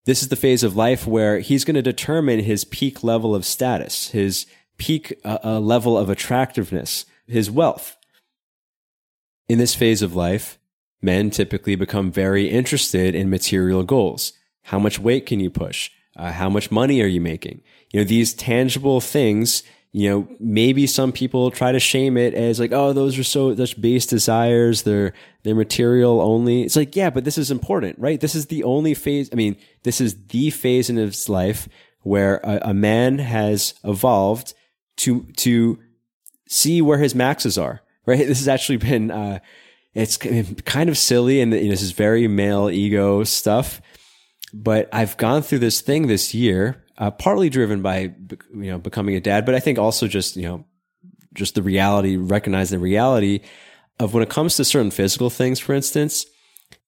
This 0.09 0.23
is 0.23 0.29
the 0.29 0.37
phase 0.37 0.63
of 0.63 0.75
life 0.75 1.07
where 1.07 1.41
he's 1.41 1.67
going 1.67 1.75
to 1.75 1.83
determine 1.83 2.41
his 2.41 2.65
peak 2.65 3.05
level 3.05 3.35
of 3.35 3.45
status, 3.45 4.09
his 4.09 4.47
peak 4.79 5.13
uh, 5.23 5.37
uh, 5.45 5.61
level 5.61 5.99
of 5.99 6.09
attractiveness, 6.09 7.05
his 7.27 7.51
wealth. 7.51 7.95
In 9.51 9.59
this 9.59 9.75
phase 9.75 10.01
of 10.01 10.17
life, 10.17 10.59
men 11.03 11.29
typically 11.29 11.75
become 11.75 12.11
very 12.11 12.49
interested 12.49 13.15
in 13.15 13.29
material 13.29 13.83
goals. 13.83 14.33
How 14.63 14.79
much 14.79 14.99
weight 14.99 15.27
can 15.27 15.41
you 15.41 15.51
push? 15.51 15.91
Uh, 16.17 16.33
how 16.33 16.49
much 16.49 16.71
money 16.71 17.03
are 17.03 17.07
you 17.07 17.21
making? 17.21 17.61
You 17.93 18.01
know, 18.01 18.05
these 18.05 18.33
tangible 18.33 19.03
things 19.03 19.63
you 19.93 20.09
know, 20.09 20.29
maybe 20.39 20.87
some 20.87 21.13
people 21.13 21.51
try 21.51 21.73
to 21.73 21.81
shame 21.81 22.17
it 22.17 22.35
as 22.35 22.61
like, 22.61 22.73
oh, 22.73 22.93
those 22.93 23.19
are 23.19 23.25
so 23.25 23.55
such 23.55 23.81
base 23.81 24.07
desires. 24.07 24.83
They're 24.83 25.15
they're 25.43 25.55
material 25.55 26.21
only. 26.21 26.63
It's 26.63 26.77
like, 26.77 26.95
yeah, 26.95 27.11
but 27.11 27.25
this 27.25 27.39
is 27.39 27.51
important, 27.51 27.99
right? 27.99 28.21
This 28.21 28.35
is 28.35 28.47
the 28.47 28.65
only 28.65 28.95
phase. 28.95 29.31
I 29.33 29.37
mean, 29.37 29.57
this 29.85 30.01
is 30.01 30.27
the 30.27 30.51
phase 30.51 30.91
in 30.91 30.97
his 30.97 31.29
life 31.29 31.69
where 32.03 32.37
a, 32.45 32.71
a 32.71 32.75
man 32.75 33.19
has 33.19 33.75
evolved 33.83 34.55
to 34.99 35.23
to 35.39 35.79
see 36.49 36.83
where 36.83 36.99
his 36.99 37.15
maxes 37.15 37.57
are. 37.57 37.81
Right. 38.07 38.19
This 38.27 38.39
has 38.39 38.49
actually 38.49 38.79
been 38.79 39.11
uh, 39.11 39.39
it's 39.95 40.17
kind 40.17 40.89
of 40.89 40.99
silly 40.99 41.41
and 41.41 41.53
you 41.53 41.65
know, 41.65 41.71
this 41.71 41.83
is 41.83 41.93
very 41.93 42.29
male 42.29 42.71
ego 42.71 43.25
stuff. 43.25 43.81
But 44.53 44.89
I've 44.93 45.17
gone 45.17 45.43
through 45.43 45.59
this 45.59 45.81
thing 45.81 46.07
this 46.07 46.35
year, 46.35 46.85
uh, 46.99 47.11
partly 47.13 47.49
driven 47.49 47.81
by 47.81 48.13
you 48.55 48.71
know 48.71 48.79
becoming 48.79 49.15
a 49.15 49.21
dad, 49.21 49.47
but 49.47 49.55
I 49.55 49.61
think 49.61 49.79
also 49.79 50.07
just 50.07 50.37
you 50.37 50.43
know 50.43 50.65
just 51.35 51.55
the 51.55 51.63
reality, 51.63 52.17
recognize 52.17 52.71
the 52.71 52.79
reality 52.79 53.41
of 53.99 54.15
when 54.15 54.23
it 54.23 54.29
comes 54.31 54.57
to 54.57 54.65
certain 54.65 54.91
physical 54.91 55.31
things, 55.31 55.59
for 55.59 55.75
instance. 55.75 56.27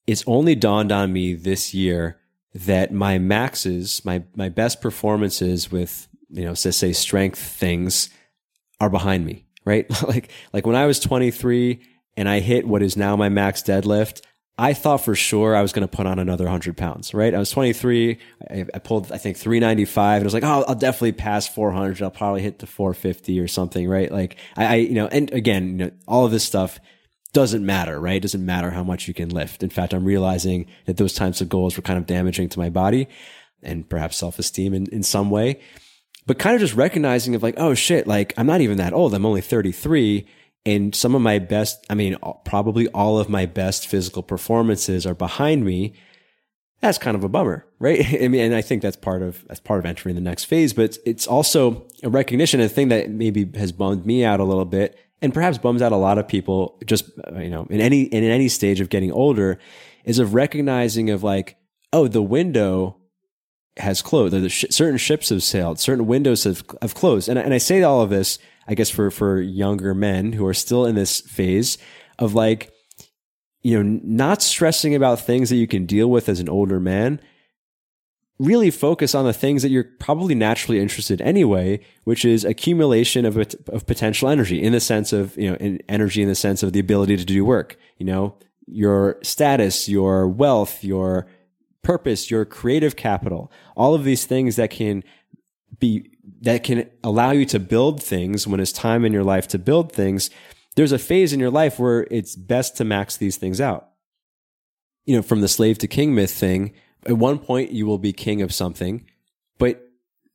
It's 0.06 0.24
only 0.26 0.56
dawned 0.56 0.90
on 0.90 1.12
me 1.12 1.34
this 1.34 1.72
year 1.72 2.18
that 2.52 2.92
my 2.92 3.18
maxes, 3.18 4.04
my 4.04 4.24
my 4.34 4.48
best 4.48 4.80
performances 4.80 5.70
with 5.70 6.08
you 6.30 6.44
know, 6.44 6.54
say 6.54 6.92
strength 6.92 7.38
things 7.38 8.10
are 8.80 8.90
behind 8.90 9.26
me, 9.26 9.46
right? 9.64 9.86
like 10.08 10.30
like 10.52 10.66
when 10.66 10.76
I 10.76 10.86
was 10.86 11.00
23 11.00 11.82
and 12.16 12.28
I 12.28 12.40
hit 12.40 12.66
what 12.66 12.82
is 12.82 12.96
now 12.96 13.16
my 13.16 13.28
max 13.28 13.62
deadlift, 13.62 14.22
I 14.60 14.74
thought 14.74 14.98
for 14.98 15.14
sure 15.14 15.56
I 15.56 15.62
was 15.62 15.72
going 15.72 15.88
to 15.88 15.96
put 15.96 16.06
on 16.06 16.18
another 16.18 16.44
100 16.44 16.76
pounds, 16.76 17.14
right? 17.14 17.34
I 17.34 17.38
was 17.38 17.50
23. 17.50 18.18
I, 18.50 18.66
I, 18.74 18.78
pulled, 18.78 19.10
I 19.10 19.16
think, 19.16 19.38
395. 19.38 20.16
And 20.16 20.22
I 20.22 20.26
was 20.26 20.34
like, 20.34 20.44
oh, 20.44 20.66
I'll 20.68 20.74
definitely 20.74 21.12
pass 21.12 21.48
400. 21.48 22.02
I'll 22.02 22.10
probably 22.10 22.42
hit 22.42 22.58
the 22.58 22.66
450 22.66 23.40
or 23.40 23.48
something, 23.48 23.88
right? 23.88 24.12
Like, 24.12 24.36
I, 24.58 24.66
I, 24.66 24.74
you 24.74 24.92
know, 24.92 25.06
and 25.06 25.32
again, 25.32 25.66
you 25.68 25.72
know, 25.86 25.90
all 26.06 26.26
of 26.26 26.30
this 26.30 26.44
stuff 26.44 26.78
doesn't 27.32 27.64
matter, 27.64 27.98
right? 27.98 28.16
It 28.16 28.20
doesn't 28.20 28.44
matter 28.44 28.70
how 28.70 28.84
much 28.84 29.08
you 29.08 29.14
can 29.14 29.30
lift. 29.30 29.62
In 29.62 29.70
fact, 29.70 29.94
I'm 29.94 30.04
realizing 30.04 30.66
that 30.84 30.98
those 30.98 31.14
types 31.14 31.40
of 31.40 31.48
goals 31.48 31.78
were 31.78 31.82
kind 31.82 31.98
of 31.98 32.04
damaging 32.04 32.50
to 32.50 32.58
my 32.58 32.68
body 32.68 33.08
and 33.62 33.88
perhaps 33.88 34.18
self 34.18 34.38
esteem 34.38 34.74
in, 34.74 34.88
in 34.88 35.02
some 35.02 35.30
way. 35.30 35.58
But 36.26 36.38
kind 36.38 36.54
of 36.54 36.60
just 36.60 36.74
recognizing 36.74 37.34
of 37.34 37.42
like, 37.42 37.54
oh 37.56 37.72
shit, 37.72 38.06
like 38.06 38.34
I'm 38.36 38.46
not 38.46 38.60
even 38.60 38.76
that 38.76 38.92
old. 38.92 39.14
I'm 39.14 39.24
only 39.24 39.40
33 39.40 40.26
and 40.66 40.94
some 40.94 41.14
of 41.14 41.22
my 41.22 41.38
best, 41.38 41.84
I 41.88 41.94
mean, 41.94 42.16
probably 42.44 42.88
all 42.88 43.18
of 43.18 43.28
my 43.28 43.46
best 43.46 43.86
physical 43.86 44.22
performances 44.22 45.06
are 45.06 45.14
behind 45.14 45.64
me. 45.64 45.94
That's 46.80 46.98
kind 46.98 47.16
of 47.16 47.24
a 47.24 47.28
bummer, 47.28 47.66
right? 47.78 48.04
I 48.22 48.28
mean, 48.28 48.42
and 48.42 48.54
I 48.54 48.62
think 48.62 48.82
that's 48.82 48.96
part 48.96 49.22
of, 49.22 49.46
that's 49.48 49.60
part 49.60 49.80
of 49.80 49.86
entering 49.86 50.14
the 50.14 50.20
next 50.20 50.44
phase, 50.44 50.72
but 50.72 50.98
it's 51.06 51.26
also 51.26 51.86
a 52.02 52.10
recognition, 52.10 52.60
a 52.60 52.68
thing 52.68 52.88
that 52.88 53.10
maybe 53.10 53.50
has 53.58 53.72
bummed 53.72 54.04
me 54.04 54.24
out 54.24 54.40
a 54.40 54.44
little 54.44 54.64
bit 54.64 54.98
and 55.22 55.34
perhaps 55.34 55.58
bums 55.58 55.82
out 55.82 55.92
a 55.92 55.96
lot 55.96 56.18
of 56.18 56.28
people 56.28 56.78
just, 56.86 57.10
uh, 57.26 57.38
you 57.38 57.50
know, 57.50 57.66
in 57.70 57.80
any, 57.80 58.02
in 58.02 58.24
any 58.24 58.48
stage 58.48 58.80
of 58.80 58.88
getting 58.88 59.12
older 59.12 59.58
is 60.04 60.18
of 60.18 60.34
recognizing 60.34 61.10
of 61.10 61.22
like, 61.22 61.56
oh, 61.92 62.08
the 62.08 62.22
window 62.22 62.96
has 63.76 64.02
closed. 64.02 64.50
Sh- 64.50 64.64
certain 64.70 64.96
ships 64.96 65.28
have 65.30 65.42
sailed. 65.42 65.78
Certain 65.78 66.06
windows 66.06 66.44
have, 66.44 66.64
have 66.80 66.94
closed. 66.94 67.28
And, 67.28 67.38
and 67.38 67.52
I 67.52 67.58
say 67.58 67.82
all 67.82 68.00
of 68.02 68.10
this 68.10 68.38
I 68.70 68.74
guess 68.74 68.88
for 68.88 69.10
for 69.10 69.40
younger 69.40 69.94
men 69.94 70.32
who 70.32 70.46
are 70.46 70.54
still 70.54 70.86
in 70.86 70.94
this 70.94 71.20
phase 71.20 71.76
of 72.18 72.34
like 72.34 72.72
you 73.62 73.76
know 73.76 74.00
not 74.02 74.40
stressing 74.40 74.94
about 74.94 75.20
things 75.20 75.50
that 75.50 75.56
you 75.56 75.66
can 75.66 75.84
deal 75.84 76.08
with 76.08 76.28
as 76.28 76.40
an 76.40 76.48
older 76.48 76.80
man 76.80 77.20
really 78.38 78.70
focus 78.70 79.14
on 79.14 79.26
the 79.26 79.34
things 79.34 79.60
that 79.60 79.70
you're 79.70 79.84
probably 79.98 80.34
naturally 80.34 80.80
interested 80.80 81.20
anyway, 81.20 81.78
which 82.04 82.24
is 82.24 82.42
accumulation 82.42 83.26
of, 83.26 83.36
of 83.68 83.86
potential 83.86 84.30
energy 84.30 84.62
in 84.62 84.72
the 84.72 84.80
sense 84.80 85.12
of, 85.12 85.36
you 85.36 85.50
know, 85.50 85.56
in 85.56 85.78
energy 85.90 86.22
in 86.22 86.28
the 86.28 86.34
sense 86.34 86.62
of 86.62 86.72
the 86.72 86.80
ability 86.80 87.18
to 87.18 87.24
do 87.26 87.44
work, 87.44 87.76
you 87.98 88.06
know, 88.06 88.34
your 88.66 89.18
status, 89.22 89.90
your 89.90 90.26
wealth, 90.26 90.82
your 90.82 91.26
purpose, 91.82 92.30
your 92.30 92.46
creative 92.46 92.96
capital, 92.96 93.52
all 93.76 93.94
of 93.94 94.04
these 94.04 94.24
things 94.24 94.56
that 94.56 94.70
can 94.70 95.04
be 95.78 96.10
that 96.42 96.64
can 96.64 96.88
allow 97.02 97.30
you 97.30 97.44
to 97.46 97.58
build 97.58 98.02
things 98.02 98.46
when 98.46 98.60
it's 98.60 98.72
time 98.72 99.04
in 99.04 99.12
your 99.12 99.24
life 99.24 99.48
to 99.48 99.58
build 99.58 99.92
things, 99.92 100.30
there's 100.76 100.92
a 100.92 100.98
phase 100.98 101.32
in 101.32 101.40
your 101.40 101.50
life 101.50 101.78
where 101.78 102.06
it's 102.10 102.36
best 102.36 102.76
to 102.76 102.84
max 102.84 103.16
these 103.16 103.36
things 103.36 103.60
out. 103.60 103.88
You 105.04 105.16
know, 105.16 105.22
from 105.22 105.40
the 105.40 105.48
slave 105.48 105.78
to 105.78 105.88
king 105.88 106.14
myth 106.14 106.30
thing, 106.30 106.72
at 107.06 107.18
one 107.18 107.38
point 107.38 107.72
you 107.72 107.86
will 107.86 107.98
be 107.98 108.12
king 108.12 108.42
of 108.42 108.54
something, 108.54 109.06
but 109.58 109.88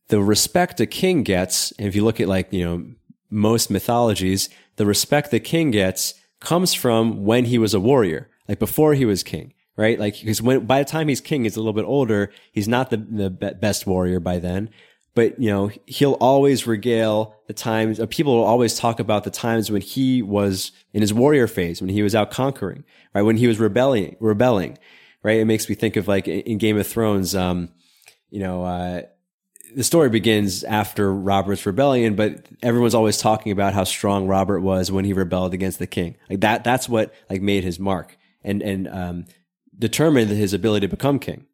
the 0.08 0.22
respect 0.22 0.80
a 0.80 0.86
king 0.86 1.24
gets, 1.24 1.72
and 1.74 1.88
if 1.88 1.96
you 1.96 2.04
look 2.04 2.20
at 2.20 2.28
like, 2.28 2.52
you 2.52 2.64
know, 2.64 2.86
most 3.30 3.70
mythologies, 3.70 4.50
the 4.76 4.86
respect 4.86 5.32
the 5.32 5.40
king 5.40 5.72
gets 5.72 6.14
comes 6.40 6.74
from 6.74 7.24
when 7.24 7.46
he 7.46 7.58
was 7.58 7.74
a 7.74 7.80
warrior, 7.80 8.30
like 8.48 8.60
before 8.60 8.94
he 8.94 9.06
was 9.06 9.24
king, 9.24 9.54
right? 9.78 10.00
Like, 10.00 10.20
because 10.20 10.42
when, 10.42 10.66
by 10.66 10.80
the 10.80 10.90
time 10.90 11.08
he's 11.08 11.22
king, 11.22 11.44
he's 11.44 11.56
a 11.56 11.60
little 11.60 11.74
bit 11.74 11.86
older. 11.86 12.32
He's 12.52 12.68
not 12.68 12.90
the, 12.90 12.98
the 12.98 13.30
best 13.30 13.88
warrior 13.88 14.20
by 14.20 14.40
then 14.40 14.70
but 15.16 15.40
you 15.42 15.50
know 15.50 15.72
he'll 15.88 16.14
always 16.14 16.68
regale 16.68 17.36
the 17.48 17.54
times 17.54 18.00
uh, 18.00 18.06
people 18.06 18.36
will 18.36 18.44
always 18.44 18.78
talk 18.78 19.00
about 19.00 19.24
the 19.24 19.32
times 19.32 19.72
when 19.72 19.82
he 19.82 20.22
was 20.22 20.72
in 20.94 21.02
his 21.02 21.14
warrior 21.14 21.48
phase 21.48 21.82
when 21.82 21.90
he 21.90 22.04
was 22.04 22.14
out 22.14 22.30
conquering 22.30 22.84
right 23.14 23.24
when 23.24 23.38
he 23.38 23.48
was 23.48 23.60
rebelling 23.60 24.16
rebelling 24.20 24.78
right 25.24 25.40
it 25.40 25.46
makes 25.46 25.68
me 25.68 25.74
think 25.74 25.96
of 25.96 26.08
like 26.08 26.28
in 26.28 26.58
game 26.58 26.78
of 26.78 26.86
thrones 26.86 27.34
um 27.34 27.70
you 28.30 28.40
know 28.40 28.64
uh 28.64 29.02
the 29.76 29.84
story 29.84 30.10
begins 30.10 30.64
after 30.64 31.14
Robert's 31.14 31.66
rebellion, 31.66 32.16
but 32.16 32.46
everyone's 32.64 32.96
always 32.96 33.18
talking 33.18 33.52
about 33.52 33.74
how 33.74 33.84
strong 33.84 34.26
Robert 34.26 34.62
was 34.62 34.90
when 34.90 35.04
he 35.04 35.12
rebelled 35.12 35.54
against 35.54 35.80
the 35.80 35.88
king. 35.88 36.16
Like 36.30 36.40
that, 36.42 36.64
that's 36.64 36.88
what 36.88 37.14
like 37.30 37.42
made 37.42 37.66
his 37.66 37.78
mark 37.78 38.18
and, 38.42 38.62
and, 38.62 38.88
um, 38.88 39.26
determined 39.78 40.30
his 40.30 40.54
ability 40.54 40.88
to 40.88 40.96
become 40.96 41.20
king. 41.20 41.46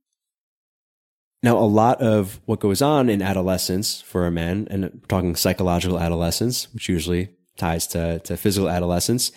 Now, 1.43 1.57
a 1.57 1.65
lot 1.65 2.01
of 2.01 2.39
what 2.45 2.59
goes 2.59 2.81
on 2.81 3.09
in 3.09 3.21
adolescence 3.21 4.01
for 4.01 4.27
a 4.27 4.31
man, 4.31 4.67
and 4.69 5.01
talking 5.07 5.35
psychological 5.35 5.99
adolescence, 5.99 6.71
which 6.73 6.87
usually 6.87 7.29
ties 7.57 7.87
to, 7.87 8.19
to 8.19 8.37
physical 8.37 8.69
adolescence, 8.69 9.31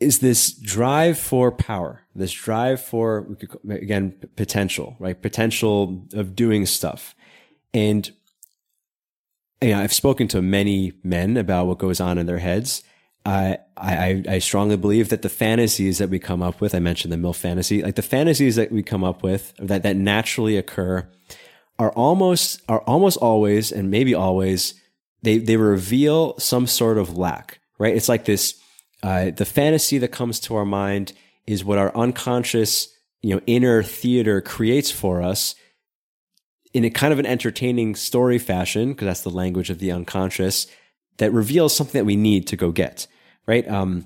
is 0.00 0.20
this 0.20 0.52
drive 0.52 1.18
for 1.18 1.50
power, 1.50 2.04
this 2.14 2.32
drive 2.32 2.80
for, 2.80 3.36
again, 3.68 4.14
potential, 4.36 4.96
right? 4.98 5.20
Potential 5.20 6.06
of 6.12 6.36
doing 6.36 6.66
stuff. 6.66 7.16
And 7.74 8.10
you 9.60 9.70
know, 9.70 9.80
I've 9.80 9.92
spoken 9.92 10.28
to 10.28 10.42
many 10.42 10.92
men 11.02 11.36
about 11.36 11.66
what 11.66 11.78
goes 11.78 12.00
on 12.00 12.18
in 12.18 12.26
their 12.26 12.38
heads. 12.38 12.82
I, 13.28 13.58
I, 13.76 14.24
I 14.28 14.38
strongly 14.38 14.76
believe 14.76 15.10
that 15.10 15.20
the 15.22 15.28
fantasies 15.28 15.98
that 15.98 16.08
we 16.08 16.18
come 16.18 16.42
up 16.42 16.60
with, 16.60 16.74
I 16.74 16.78
mentioned 16.78 17.12
the 17.12 17.18
MILF 17.18 17.36
fantasy, 17.36 17.82
like 17.82 17.96
the 17.96 18.02
fantasies 18.02 18.56
that 18.56 18.72
we 18.72 18.82
come 18.82 19.04
up 19.04 19.22
with 19.22 19.52
that, 19.58 19.82
that 19.82 19.96
naturally 19.96 20.56
occur 20.56 21.06
are 21.78 21.92
almost, 21.92 22.62
are 22.68 22.80
almost 22.80 23.18
always, 23.18 23.70
and 23.70 23.90
maybe 23.90 24.14
always, 24.14 24.74
they, 25.22 25.38
they 25.38 25.56
reveal 25.56 26.38
some 26.38 26.66
sort 26.66 26.96
of 26.96 27.18
lack, 27.18 27.60
right? 27.78 27.94
It's 27.94 28.08
like 28.08 28.24
this, 28.24 28.54
uh, 29.02 29.30
the 29.30 29.44
fantasy 29.44 29.98
that 29.98 30.08
comes 30.08 30.40
to 30.40 30.56
our 30.56 30.64
mind 30.64 31.12
is 31.46 31.64
what 31.64 31.78
our 31.78 31.94
unconscious, 31.94 32.88
you 33.20 33.34
know, 33.34 33.42
inner 33.46 33.82
theater 33.82 34.40
creates 34.40 34.90
for 34.90 35.22
us 35.22 35.54
in 36.72 36.84
a 36.84 36.90
kind 36.90 37.12
of 37.12 37.18
an 37.18 37.26
entertaining 37.26 37.94
story 37.94 38.38
fashion, 38.38 38.92
because 38.92 39.06
that's 39.06 39.22
the 39.22 39.30
language 39.30 39.70
of 39.70 39.80
the 39.80 39.92
unconscious 39.92 40.66
that 41.18 41.32
reveals 41.32 41.76
something 41.76 41.98
that 41.98 42.06
we 42.06 42.16
need 42.16 42.46
to 42.46 42.56
go 42.56 42.70
get, 42.70 43.06
right? 43.48 43.66
Um, 43.66 44.04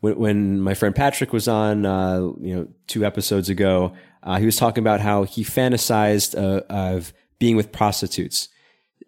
when, 0.00 0.16
when 0.16 0.60
my 0.60 0.74
friend 0.74 0.94
Patrick 0.94 1.32
was 1.32 1.46
on, 1.46 1.86
uh, 1.86 2.20
you 2.40 2.54
know, 2.54 2.68
two 2.88 3.04
episodes 3.04 3.48
ago, 3.48 3.92
uh, 4.24 4.38
he 4.38 4.46
was 4.46 4.56
talking 4.56 4.82
about 4.82 5.00
how 5.00 5.22
he 5.22 5.44
fantasized 5.44 6.36
uh, 6.36 6.62
of 6.68 7.12
being 7.38 7.54
with 7.54 7.70
prostitutes. 7.70 8.48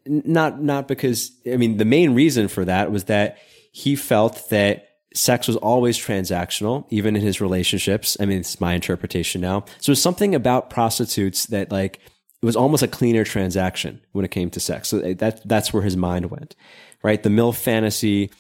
Not, 0.06 0.62
not 0.62 0.86
because, 0.86 1.32
I 1.50 1.56
mean, 1.56 1.78
the 1.78 1.84
main 1.84 2.14
reason 2.14 2.46
for 2.46 2.64
that 2.64 2.92
was 2.92 3.04
that 3.04 3.38
he 3.72 3.96
felt 3.96 4.48
that 4.50 4.86
sex 5.14 5.48
was 5.48 5.56
always 5.56 5.98
transactional, 5.98 6.86
even 6.90 7.16
in 7.16 7.22
his 7.22 7.40
relationships. 7.40 8.16
I 8.20 8.26
mean, 8.26 8.38
it's 8.38 8.60
my 8.60 8.74
interpretation 8.74 9.40
now. 9.40 9.64
So 9.80 9.92
it's 9.92 10.00
something 10.00 10.34
about 10.34 10.70
prostitutes 10.70 11.46
that 11.46 11.72
like, 11.72 11.96
it 12.42 12.46
was 12.46 12.56
almost 12.56 12.82
a 12.82 12.88
cleaner 12.88 13.24
transaction 13.24 14.00
when 14.12 14.24
it 14.24 14.30
came 14.30 14.50
to 14.50 14.60
sex. 14.60 14.88
So 14.88 15.00
that, 15.00 15.46
that's 15.46 15.72
where 15.72 15.82
his 15.82 15.96
mind 15.96 16.30
went 16.30 16.54
right? 17.02 17.22
The 17.22 17.30
MILF 17.30 17.56
fantasy, 17.56 18.30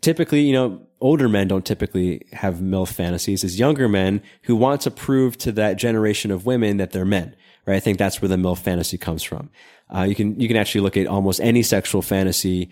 typically, 0.00 0.42
you 0.42 0.52
know, 0.52 0.86
older 1.00 1.28
men 1.28 1.48
don't 1.48 1.64
typically 1.64 2.26
have 2.32 2.56
MILF 2.56 2.92
fantasies. 2.92 3.44
It's 3.44 3.58
younger 3.58 3.88
men 3.88 4.22
who 4.42 4.56
want 4.56 4.80
to 4.82 4.90
prove 4.90 5.38
to 5.38 5.52
that 5.52 5.76
generation 5.76 6.30
of 6.30 6.46
women 6.46 6.78
that 6.78 6.92
they're 6.92 7.04
men, 7.04 7.36
right? 7.66 7.76
I 7.76 7.80
think 7.80 7.98
that's 7.98 8.20
where 8.20 8.28
the 8.28 8.36
MILF 8.36 8.58
fantasy 8.58 8.98
comes 8.98 9.22
from. 9.22 9.50
Uh, 9.94 10.02
you 10.02 10.14
can, 10.14 10.38
you 10.40 10.48
can 10.48 10.56
actually 10.56 10.82
look 10.82 10.96
at 10.96 11.06
almost 11.06 11.40
any 11.40 11.62
sexual 11.62 12.02
fantasy 12.02 12.70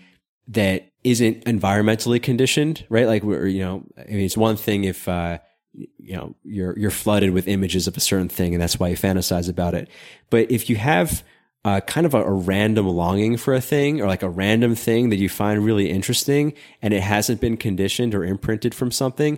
that 0.49 0.91
isn't 1.03 1.45
environmentally 1.45 2.21
conditioned, 2.21 2.85
right? 2.89 3.07
Like, 3.07 3.23
we're, 3.23 3.47
you 3.47 3.61
know, 3.61 3.83
I 3.97 4.11
mean, 4.11 4.25
it's 4.25 4.37
one 4.37 4.55
thing 4.55 4.83
if, 4.83 5.07
uh, 5.07 5.39
you 5.73 6.15
know, 6.15 6.35
you're, 6.43 6.77
you're 6.77 6.91
flooded 6.91 7.31
with 7.31 7.47
images 7.47 7.87
of 7.87 7.97
a 7.97 7.99
certain 7.99 8.29
thing 8.29 8.53
and 8.53 8.61
that's 8.61 8.79
why 8.79 8.87
you 8.89 8.95
fantasize 8.95 9.49
about 9.49 9.73
it. 9.73 9.89
But 10.29 10.51
if 10.51 10.69
you 10.69 10.75
have 10.75 11.23
uh, 11.65 11.81
kind 11.81 12.05
of 12.05 12.13
a, 12.13 12.23
a, 12.23 12.31
random 12.31 12.87
longing 12.87 13.35
for 13.35 13.53
a 13.53 13.61
thing 13.61 14.01
or 14.01 14.07
like 14.07 14.23
a 14.23 14.29
random 14.29 14.75
thing 14.75 15.09
that 15.09 15.17
you 15.17 15.27
find 15.27 15.65
really 15.65 15.89
interesting 15.89 16.53
and 16.81 16.93
it 16.93 17.01
hasn't 17.01 17.41
been 17.41 17.57
conditioned 17.57 18.15
or 18.15 18.23
imprinted 18.23 18.73
from 18.73 18.91
something, 18.91 19.37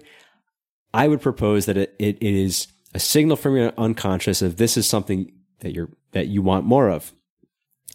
I 0.93 1.07
would 1.07 1.22
propose 1.22 1.65
that 1.65 1.78
it, 1.78 1.95
it, 1.97 2.17
it 2.22 2.34
is 2.36 2.67
a 2.93 2.99
signal 2.99 3.38
from 3.38 3.55
your 3.55 3.74
unconscious 3.78 4.41
of 4.41 4.57
this 4.57 4.78
is 4.78 4.88
something 4.88 5.32
that 5.59 5.74
you're 5.74 5.89
that 6.11 6.28
you 6.28 6.41
want 6.41 6.65
more 6.65 6.89
of. 6.89 7.13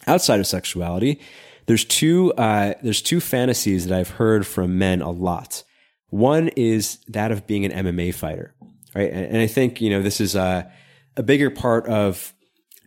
Outside 0.07 0.39
of 0.39 0.47
sexuality, 0.47 1.19
there's 1.65 1.85
two 1.85 2.33
uh, 2.33 2.75
there's 2.81 3.01
two 3.01 3.19
fantasies 3.19 3.87
that 3.87 3.97
I've 3.97 4.11
heard 4.11 4.45
from 4.45 4.77
men 4.77 5.01
a 5.01 5.11
lot. 5.11 5.63
One 6.09 6.49
is 6.49 6.99
that 7.07 7.31
of 7.31 7.47
being 7.47 7.65
an 7.65 7.71
MMA 7.85 8.13
fighter, 8.13 8.53
right? 8.93 9.11
And, 9.11 9.25
and 9.25 9.37
I 9.37 9.47
think 9.47 9.81
you 9.81 9.89
know 9.89 10.01
this 10.01 10.21
is 10.21 10.35
a, 10.35 10.71
a 11.17 11.23
bigger 11.23 11.49
part 11.49 11.87
of 11.87 12.33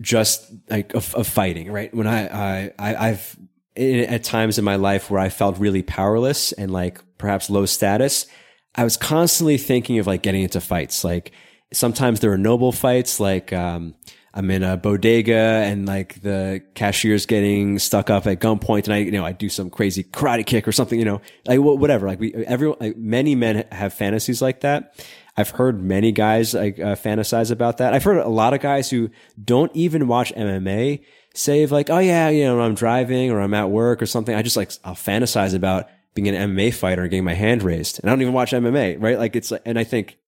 just 0.00 0.50
like 0.68 0.94
of, 0.94 1.14
of 1.14 1.26
fighting, 1.26 1.70
right? 1.72 1.92
When 1.94 2.06
I, 2.06 2.68
I, 2.78 3.08
I've 3.08 3.36
at 3.76 4.24
times 4.24 4.58
in 4.58 4.64
my 4.64 4.76
life 4.76 5.10
where 5.10 5.20
I 5.20 5.28
felt 5.28 5.58
really 5.58 5.82
powerless 5.82 6.52
and 6.52 6.70
like 6.72 7.00
perhaps 7.16 7.48
low 7.48 7.66
status, 7.66 8.26
I 8.74 8.84
was 8.84 8.96
constantly 8.96 9.56
thinking 9.58 9.98
of 9.98 10.06
like 10.06 10.22
getting 10.22 10.42
into 10.42 10.60
fights. 10.60 11.04
Like 11.04 11.32
sometimes 11.72 12.20
there 12.20 12.32
are 12.32 12.38
noble 12.38 12.72
fights, 12.72 13.20
like, 13.20 13.52
um, 13.52 13.94
I'm 14.34 14.50
in 14.50 14.62
a 14.62 14.76
bodega 14.76 15.34
and 15.34 15.86
like 15.86 16.20
the 16.20 16.62
cashier's 16.74 17.26
getting 17.26 17.78
stuck 17.78 18.10
up 18.10 18.26
at 18.26 18.40
gunpoint 18.40 18.84
and 18.84 18.92
I, 18.94 18.98
you 18.98 19.10
know, 19.10 19.24
I 19.24 19.32
do 19.32 19.48
some 19.48 19.70
crazy 19.70 20.04
karate 20.04 20.46
kick 20.46 20.68
or 20.68 20.72
something, 20.72 20.98
you 20.98 21.04
know, 21.04 21.20
like 21.46 21.58
whatever. 21.58 22.06
Like 22.06 22.20
we, 22.20 22.32
everyone, 22.34 22.76
like 22.78 22.96
many 22.96 23.34
men 23.34 23.66
have 23.72 23.94
fantasies 23.94 24.40
like 24.40 24.60
that. 24.60 24.94
I've 25.38 25.50
heard 25.50 25.80
many 25.80 26.10
guys 26.10 26.52
like 26.52 26.80
uh, 26.80 26.96
fantasize 26.96 27.52
about 27.52 27.78
that. 27.78 27.94
I've 27.94 28.02
heard 28.02 28.16
a 28.18 28.28
lot 28.28 28.54
of 28.54 28.60
guys 28.60 28.90
who 28.90 29.08
don't 29.42 29.70
even 29.72 30.08
watch 30.08 30.32
MMA 30.34 31.04
say 31.32 31.64
like, 31.66 31.90
"Oh 31.90 32.00
yeah, 32.00 32.28
you 32.28 32.42
know, 32.42 32.60
I'm 32.60 32.74
driving 32.74 33.30
or 33.30 33.40
I'm 33.40 33.54
at 33.54 33.70
work 33.70 34.02
or 34.02 34.06
something." 34.06 34.34
I 34.34 34.42
just 34.42 34.56
like 34.56 34.72
I'll 34.82 34.96
fantasize 34.96 35.54
about 35.54 35.86
being 36.14 36.26
an 36.26 36.34
MMA 36.34 36.74
fighter 36.74 37.02
and 37.02 37.10
getting 37.12 37.22
my 37.22 37.34
hand 37.34 37.62
raised, 37.62 38.00
and 38.00 38.10
I 38.10 38.12
don't 38.12 38.20
even 38.20 38.34
watch 38.34 38.50
MMA, 38.50 39.00
right? 39.00 39.16
Like 39.16 39.36
it's 39.36 39.52
and 39.52 39.78
I 39.78 39.84
think 39.84 40.18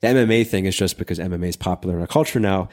the 0.00 0.06
MMA 0.06 0.46
thing 0.46 0.66
is 0.66 0.76
just 0.76 0.96
because 0.96 1.18
MMA 1.18 1.48
is 1.48 1.56
popular 1.56 1.96
in 1.96 2.00
our 2.00 2.06
culture 2.06 2.38
now. 2.38 2.68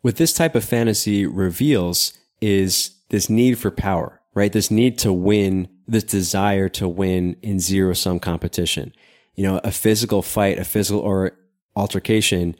What 0.00 0.16
this 0.16 0.32
type 0.32 0.54
of 0.54 0.64
fantasy 0.64 1.26
reveals 1.26 2.14
is 2.40 2.96
this 3.10 3.28
need 3.28 3.58
for 3.58 3.70
power, 3.70 4.22
right? 4.32 4.50
This 4.50 4.70
need 4.70 4.96
to 5.00 5.12
win, 5.12 5.68
this 5.86 6.04
desire 6.04 6.70
to 6.70 6.88
win 6.88 7.36
in 7.42 7.60
zero 7.60 7.92
sum 7.92 8.20
competition 8.20 8.94
you 9.34 9.44
know, 9.44 9.60
a 9.64 9.70
physical 9.70 10.22
fight, 10.22 10.58
a 10.58 10.64
physical 10.64 11.00
or 11.00 11.36
altercation 11.76 12.56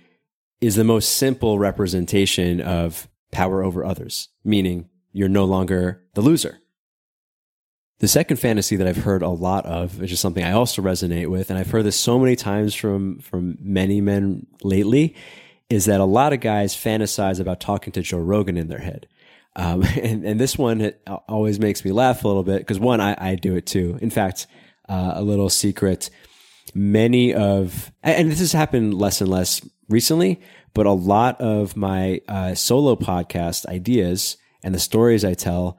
is 0.61 0.77
the 0.77 0.85
most 0.85 1.17
simple 1.17 1.59
representation 1.59 2.61
of 2.61 3.09
power 3.31 3.63
over 3.63 3.85
others, 3.85 4.29
meaning 4.45 4.89
you're 5.13 5.29
no 5.29 5.45
longer 5.45 6.03
the 6.15 6.23
loser. 6.23 6.59
The 8.01 8.09
second 8.09 8.39
fantasy 8.39 8.77
that 8.77 8.87
I've 8.87 9.05
heard 9.05 9.23
a 9.23 9.29
lot 9.29 9.67
of, 9.67 10.01
which 10.01 10.13
is 10.13 10.21
something 10.21 10.45
I 10.45 10.53
also 10.53 10.83
resonate 10.83 11.29
with, 11.29 11.49
and 11.49 11.59
I've 11.59 11.71
heard 11.71 11.85
this 11.85 11.99
so 11.99 12.19
many 12.19 12.35
times 12.35 12.75
from, 12.75 13.21
from 13.21 13.57
many 13.61 14.01
men 14.01 14.47
lately, 14.63 15.15
is 15.71 15.85
that 15.87 16.01
a 16.01 16.05
lot 16.05 16.33
of 16.33 16.41
guys 16.41 16.75
fantasize 16.75 17.41
about 17.41 17.61
talking 17.61 17.93
to 17.93 18.03
Joe 18.03 18.19
Rogan 18.19 18.57
in 18.57 18.69
their 18.69 18.81
head. 18.81 19.07
Um, 19.57 19.83
and, 20.03 20.25
and 20.25 20.41
this 20.41 20.59
one 20.59 20.93
always 21.29 21.61
makes 21.61 21.85
me 21.85 21.93
laugh 21.93 22.25
a 22.25 22.29
little 22.29 22.43
bit 22.43 22.59
because 22.59 22.81
one, 22.81 23.01
I, 23.01 23.17
I 23.19 23.35
do 23.37 23.55
it 23.55 23.67
too. 23.67 23.99
In 24.01 24.11
fact, 24.11 24.47
uh, 24.89 25.13
a 25.15 25.23
little 25.23 25.49
secret 25.49 26.11
many 26.75 27.33
of, 27.33 27.93
and 28.03 28.31
this 28.31 28.41
has 28.41 28.53
happened 28.53 28.95
less 28.95 29.21
and 29.21 29.31
less 29.31 29.67
recently, 29.89 30.41
but 30.75 30.87
a 30.87 30.93
lot 30.93 31.41
of 31.41 31.77
my 31.77 32.21
uh, 32.29 32.55
solo 32.55 32.97
podcast 32.97 33.67
ideas 33.67 34.37
and 34.63 34.75
the 34.75 34.81
stories 34.81 35.25
I 35.25 35.35
tell 35.35 35.79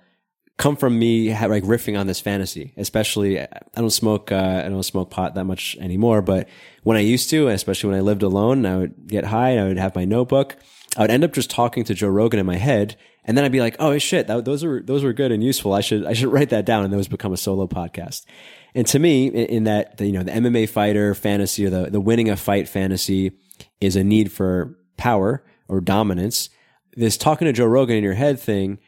come 0.57 0.77
from 0.77 0.97
me 0.97 1.33
like 1.33 1.63
riffing 1.63 1.99
on 1.99 2.07
this 2.07 2.21
fantasy. 2.21 2.73
Especially, 2.77 3.41
I 3.41 3.47
don't 3.75 3.89
smoke, 3.89 4.31
uh, 4.31 4.63
I 4.65 4.69
don't 4.69 4.83
smoke 4.83 5.09
pot 5.09 5.35
that 5.35 5.45
much 5.45 5.75
anymore, 5.79 6.21
but 6.21 6.47
when 6.83 6.97
I 6.97 7.01
used 7.01 7.29
to, 7.31 7.49
especially 7.49 7.89
when 7.89 7.99
I 7.99 8.01
lived 8.01 8.23
alone, 8.23 8.65
I 8.65 8.77
would 8.77 9.07
get 9.07 9.25
high, 9.25 9.51
and 9.51 9.59
I 9.59 9.67
would 9.67 9.77
have 9.77 9.95
my 9.95 10.05
notebook. 10.05 10.55
I 10.97 11.01
would 11.01 11.11
end 11.11 11.25
up 11.25 11.33
just 11.33 11.49
talking 11.49 11.83
to 11.85 11.93
Joe 11.93 12.07
Rogan 12.07 12.39
in 12.39 12.45
my 12.45 12.55
head, 12.55 12.95
and 13.25 13.37
then 13.37 13.43
I'd 13.43 13.51
be 13.51 13.59
like, 13.59 13.75
"Oh 13.79 13.97
shit, 13.97 14.27
that, 14.27 14.45
those 14.45 14.63
were 14.63 14.81
those 14.81 15.03
were 15.03 15.13
good 15.13 15.31
and 15.31 15.43
useful. 15.43 15.73
I 15.73 15.81
should 15.81 16.05
I 16.05 16.13
should 16.13 16.31
write 16.31 16.51
that 16.51 16.65
down." 16.65 16.85
And 16.85 16.93
those 16.93 17.09
become 17.09 17.33
a 17.33 17.37
solo 17.37 17.67
podcast. 17.67 18.25
And 18.75 18.85
to 18.87 18.99
me, 18.99 19.27
in, 19.27 19.63
that, 19.63 19.99
you 20.01 20.11
know, 20.11 20.23
the 20.23 20.33
MMA 20.33 20.67
fighter 20.67 21.15
fantasy 21.15 21.65
or 21.65 21.69
the, 21.69 21.89
the 21.89 22.01
winning 22.01 22.29
a 22.29 22.35
fight 22.35 22.67
fantasy 22.67 23.31
is 23.79 23.95
a 23.95 24.03
need 24.03 24.33
for 24.33 24.77
power 24.97 25.45
or 25.69 25.79
dominance. 25.79 26.49
This 26.93 27.15
talking 27.15 27.45
to 27.45 27.53
Joe 27.53 27.65
Rogan 27.65 27.95
in 27.95 28.03
your 28.03 28.15
head 28.15 28.37
thing, 28.37 28.79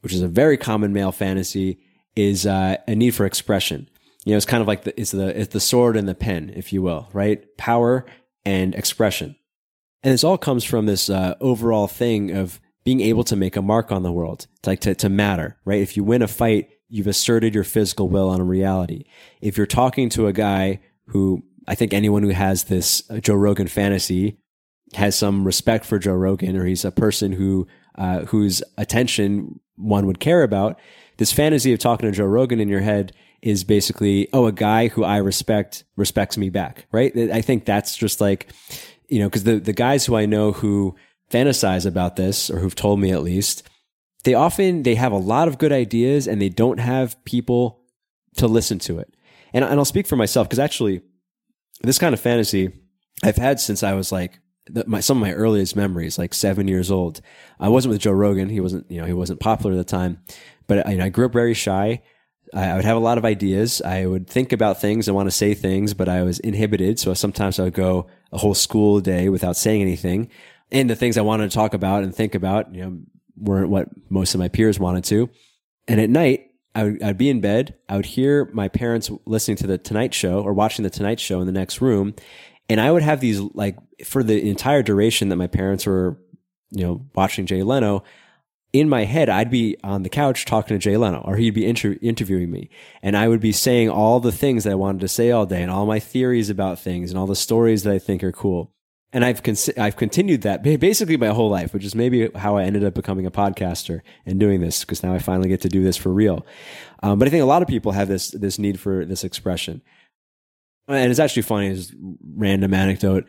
which 0.00 0.12
is 0.12 0.22
a 0.22 0.28
very 0.28 0.56
common 0.56 0.92
male 0.92 1.12
fantasy, 1.12 1.78
is 2.16 2.46
uh, 2.46 2.78
a 2.88 2.96
need 2.96 3.14
for 3.14 3.24
expression. 3.24 3.88
You 4.24 4.32
know, 4.32 4.36
it's 4.36 4.44
kind 4.44 4.60
of 4.60 4.66
like 4.66 4.82
the, 4.82 5.00
it's 5.00 5.12
the, 5.12 5.40
it's 5.40 5.52
the 5.52 5.60
sword 5.60 5.96
and 5.96 6.08
the 6.08 6.16
pen, 6.16 6.52
if 6.56 6.72
you 6.72 6.82
will, 6.82 7.08
right? 7.12 7.56
Power 7.56 8.06
and 8.44 8.74
expression. 8.74 9.36
And 10.02 10.12
this 10.12 10.24
all 10.24 10.38
comes 10.38 10.64
from 10.64 10.86
this 10.86 11.08
uh, 11.08 11.36
overall 11.40 11.86
thing 11.86 12.32
of 12.32 12.60
being 12.84 13.00
able 13.00 13.24
to 13.24 13.36
make 13.36 13.54
a 13.54 13.62
mark 13.62 13.92
on 13.92 14.02
the 14.02 14.12
world, 14.12 14.46
to, 14.62 14.70
like 14.70 14.80
to, 14.80 14.96
to 14.96 15.08
matter, 15.08 15.58
right? 15.64 15.80
If 15.80 15.96
you 15.96 16.02
win 16.02 16.22
a 16.22 16.28
fight, 16.28 16.70
you've 16.88 17.06
asserted 17.06 17.54
your 17.54 17.64
physical 17.64 18.08
will 18.08 18.28
on 18.28 18.40
a 18.40 18.44
reality. 18.44 19.04
If 19.40 19.56
you're 19.56 19.66
talking 19.66 20.08
to 20.10 20.26
a 20.26 20.32
guy 20.32 20.80
who 21.06 21.42
I 21.66 21.74
think 21.74 21.92
anyone 21.92 22.22
who 22.22 22.30
has 22.30 22.64
this 22.64 23.02
uh, 23.10 23.18
Joe 23.18 23.34
Rogan 23.34 23.68
fantasy 23.68 24.38
has 24.94 25.16
some 25.16 25.44
respect 25.44 25.84
for 25.84 25.98
Joe 25.98 26.14
Rogan, 26.14 26.56
or 26.56 26.64
he's 26.64 26.84
a 26.84 26.90
person 26.90 27.32
who 27.32 27.66
uh, 27.96 28.20
whose 28.20 28.62
attention 28.78 29.60
one 29.76 30.06
would 30.06 30.20
care 30.20 30.42
about. 30.42 30.78
This 31.18 31.32
fantasy 31.32 31.72
of 31.72 31.78
talking 31.78 32.10
to 32.10 32.16
Joe 32.16 32.24
Rogan 32.24 32.60
in 32.60 32.68
your 32.68 32.80
head 32.80 33.12
is 33.42 33.64
basically, 33.64 34.28
oh, 34.32 34.46
a 34.46 34.52
guy 34.52 34.88
who 34.88 35.04
I 35.04 35.18
respect 35.18 35.84
respects 35.96 36.38
me 36.38 36.48
back, 36.48 36.86
right? 36.90 37.16
I 37.16 37.40
think 37.40 37.64
that's 37.64 37.96
just 37.96 38.20
like, 38.20 38.48
you 39.08 39.18
know, 39.18 39.26
because 39.26 39.44
the 39.44 39.58
the 39.58 39.72
guys 39.72 40.06
who 40.06 40.16
I 40.16 40.26
know 40.26 40.52
who 40.52 40.96
fantasize 41.30 41.84
about 41.84 42.16
this, 42.16 42.50
or 42.50 42.58
who've 42.58 42.74
told 42.74 42.98
me 42.98 43.12
at 43.12 43.22
least, 43.22 43.67
they 44.28 44.34
often 44.34 44.82
they 44.82 44.94
have 44.94 45.12
a 45.12 45.16
lot 45.16 45.48
of 45.48 45.56
good 45.56 45.72
ideas 45.72 46.28
and 46.28 46.38
they 46.38 46.50
don't 46.50 46.78
have 46.78 47.22
people 47.24 47.80
to 48.36 48.46
listen 48.46 48.78
to 48.80 48.98
it. 48.98 49.14
And, 49.54 49.64
and 49.64 49.80
I'll 49.80 49.86
speak 49.86 50.06
for 50.06 50.16
myself 50.16 50.46
because 50.46 50.58
actually, 50.58 51.00
this 51.80 51.98
kind 51.98 52.12
of 52.12 52.20
fantasy 52.20 52.70
I've 53.24 53.36
had 53.36 53.58
since 53.58 53.82
I 53.82 53.94
was 53.94 54.12
like 54.12 54.38
my, 54.84 55.00
some 55.00 55.16
of 55.16 55.22
my 55.22 55.32
earliest 55.32 55.76
memories, 55.76 56.18
like 56.18 56.34
seven 56.34 56.68
years 56.68 56.90
old. 56.90 57.22
I 57.58 57.70
wasn't 57.70 57.92
with 57.92 58.02
Joe 58.02 58.12
Rogan; 58.12 58.50
he 58.50 58.60
wasn't, 58.60 58.90
you 58.90 59.00
know, 59.00 59.06
he 59.06 59.14
wasn't 59.14 59.40
popular 59.40 59.72
at 59.72 59.78
the 59.78 59.84
time. 59.84 60.20
But 60.66 60.86
I, 60.86 60.90
you 60.90 60.98
know, 60.98 61.06
I 61.06 61.08
grew 61.08 61.24
up 61.24 61.32
very 61.32 61.54
shy. 61.54 62.02
I, 62.52 62.66
I 62.66 62.76
would 62.76 62.84
have 62.84 62.98
a 62.98 63.00
lot 63.00 63.16
of 63.16 63.24
ideas. 63.24 63.80
I 63.80 64.04
would 64.04 64.28
think 64.28 64.52
about 64.52 64.78
things 64.78 65.08
and 65.08 65.14
want 65.14 65.28
to 65.28 65.34
say 65.34 65.54
things, 65.54 65.94
but 65.94 66.10
I 66.10 66.22
was 66.22 66.38
inhibited. 66.40 66.98
So 66.98 67.14
sometimes 67.14 67.58
I 67.58 67.64
would 67.64 67.72
go 67.72 68.08
a 68.30 68.36
whole 68.36 68.52
school 68.52 69.00
day 69.00 69.30
without 69.30 69.56
saying 69.56 69.80
anything. 69.80 70.28
And 70.70 70.90
the 70.90 70.96
things 70.96 71.16
I 71.16 71.22
wanted 71.22 71.50
to 71.50 71.54
talk 71.54 71.72
about 71.72 72.04
and 72.04 72.14
think 72.14 72.34
about, 72.34 72.74
you 72.74 72.82
know, 72.82 72.98
weren't 73.40 73.70
what 73.70 73.88
most 74.10 74.34
of 74.34 74.38
my 74.38 74.48
peers 74.48 74.78
wanted 74.78 75.04
to. 75.04 75.30
And 75.86 76.00
at 76.00 76.10
night, 76.10 76.46
I 76.74 76.84
would, 76.84 77.02
I'd 77.02 77.18
be 77.18 77.30
in 77.30 77.40
bed. 77.40 77.74
I 77.88 77.96
would 77.96 78.06
hear 78.06 78.50
my 78.52 78.68
parents 78.68 79.10
listening 79.26 79.56
to 79.58 79.66
the 79.66 79.78
Tonight 79.78 80.14
Show 80.14 80.40
or 80.40 80.52
watching 80.52 80.82
the 80.82 80.90
Tonight 80.90 81.18
Show 81.18 81.40
in 81.40 81.46
the 81.46 81.52
next 81.52 81.80
room. 81.80 82.14
And 82.68 82.80
I 82.80 82.92
would 82.92 83.02
have 83.02 83.20
these 83.20 83.40
like 83.40 83.76
for 84.04 84.22
the 84.22 84.48
entire 84.48 84.82
duration 84.82 85.28
that 85.30 85.36
my 85.36 85.46
parents 85.46 85.86
were, 85.86 86.18
you 86.70 86.84
know, 86.84 87.06
watching 87.14 87.46
Jay 87.46 87.62
Leno. 87.62 88.04
In 88.74 88.90
my 88.90 89.04
head, 89.04 89.30
I'd 89.30 89.50
be 89.50 89.78
on 89.82 90.02
the 90.02 90.10
couch 90.10 90.44
talking 90.44 90.76
to 90.76 90.78
Jay 90.78 90.98
Leno, 90.98 91.22
or 91.24 91.36
he'd 91.36 91.54
be 91.54 91.64
inter- 91.64 91.96
interviewing 92.02 92.50
me, 92.50 92.68
and 93.02 93.16
I 93.16 93.26
would 93.26 93.40
be 93.40 93.50
saying 93.50 93.88
all 93.88 94.20
the 94.20 94.30
things 94.30 94.64
that 94.64 94.72
I 94.72 94.74
wanted 94.74 95.00
to 95.00 95.08
say 95.08 95.30
all 95.30 95.46
day, 95.46 95.62
and 95.62 95.70
all 95.70 95.86
my 95.86 95.98
theories 95.98 96.50
about 96.50 96.78
things, 96.78 97.10
and 97.10 97.18
all 97.18 97.26
the 97.26 97.34
stories 97.34 97.84
that 97.84 97.94
I 97.94 97.98
think 97.98 98.22
are 98.22 98.30
cool 98.30 98.74
and 99.12 99.24
I've 99.24 99.40
I've 99.78 99.96
continued 99.96 100.42
that 100.42 100.62
basically 100.62 101.16
my 101.16 101.28
whole 101.28 101.48
life, 101.48 101.72
which 101.72 101.84
is 101.84 101.94
maybe 101.94 102.30
how 102.34 102.56
I 102.56 102.64
ended 102.64 102.84
up 102.84 102.94
becoming 102.94 103.26
a 103.26 103.30
podcaster 103.30 104.02
and 104.26 104.38
doing 104.38 104.60
this 104.60 104.80
because 104.80 105.02
now 105.02 105.14
I 105.14 105.18
finally 105.18 105.48
get 105.48 105.62
to 105.62 105.68
do 105.68 105.82
this 105.82 105.96
for 105.96 106.12
real. 106.12 106.44
Um, 107.02 107.18
but 107.18 107.26
I 107.26 107.30
think 107.30 107.42
a 107.42 107.46
lot 107.46 107.62
of 107.62 107.68
people 107.68 107.92
have 107.92 108.08
this 108.08 108.30
this 108.30 108.58
need 108.58 108.78
for 108.78 109.04
this 109.04 109.24
expression, 109.24 109.80
and 110.86 111.10
it's 111.10 111.20
actually 111.20 111.42
funny. 111.42 111.68
As 111.70 111.94
random 112.36 112.74
anecdote, 112.74 113.24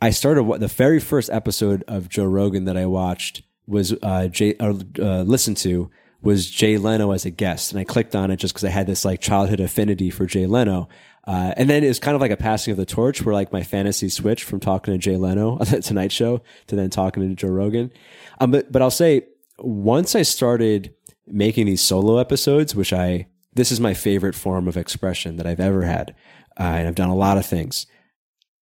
I 0.00 0.10
started 0.10 0.44
what 0.44 0.60
the 0.60 0.68
very 0.68 1.00
first 1.00 1.28
episode 1.30 1.84
of 1.86 2.08
Joe 2.08 2.24
Rogan 2.24 2.64
that 2.64 2.76
I 2.76 2.86
watched 2.86 3.42
was 3.66 3.94
uh, 4.02 4.28
Jay, 4.28 4.56
uh, 4.58 4.74
uh, 4.98 5.22
listened 5.22 5.58
to 5.58 5.90
was 6.20 6.50
Jay 6.50 6.78
Leno 6.78 7.12
as 7.12 7.24
a 7.24 7.30
guest, 7.30 7.70
and 7.70 7.80
I 7.80 7.84
clicked 7.84 8.14
on 8.16 8.30
it 8.30 8.36
just 8.36 8.54
because 8.54 8.64
I 8.64 8.70
had 8.70 8.86
this 8.86 9.04
like 9.04 9.20
childhood 9.20 9.60
affinity 9.60 10.10
for 10.10 10.26
Jay 10.26 10.46
Leno. 10.46 10.88
Uh, 11.24 11.52
and 11.56 11.68
then 11.68 11.84
it's 11.84 11.98
kind 11.98 12.14
of 12.14 12.20
like 12.20 12.30
a 12.30 12.36
passing 12.36 12.70
of 12.72 12.78
the 12.78 12.86
torch 12.86 13.22
where 13.22 13.34
like 13.34 13.52
my 13.52 13.62
fantasy 13.62 14.08
switched 14.08 14.44
from 14.44 14.60
talking 14.60 14.94
to 14.94 14.98
Jay 14.98 15.16
Leno 15.16 15.52
on 15.60 15.66
the 15.66 15.80
Tonight 15.80 16.10
Show 16.10 16.42
to 16.68 16.76
then 16.76 16.90
talking 16.90 17.28
to 17.28 17.34
Joe 17.34 17.48
Rogan. 17.48 17.92
Um, 18.40 18.50
but, 18.50 18.72
but 18.72 18.80
I'll 18.82 18.90
say 18.90 19.26
once 19.58 20.14
I 20.14 20.22
started 20.22 20.94
making 21.26 21.66
these 21.66 21.82
solo 21.82 22.16
episodes, 22.16 22.74
which 22.74 22.92
I, 22.92 23.26
this 23.52 23.70
is 23.70 23.78
my 23.78 23.92
favorite 23.92 24.34
form 24.34 24.66
of 24.66 24.76
expression 24.76 25.36
that 25.36 25.46
I've 25.46 25.60
ever 25.60 25.82
had. 25.82 26.14
Uh, 26.58 26.62
and 26.62 26.88
I've 26.88 26.94
done 26.94 27.10
a 27.10 27.14
lot 27.14 27.36
of 27.36 27.44
things. 27.46 27.86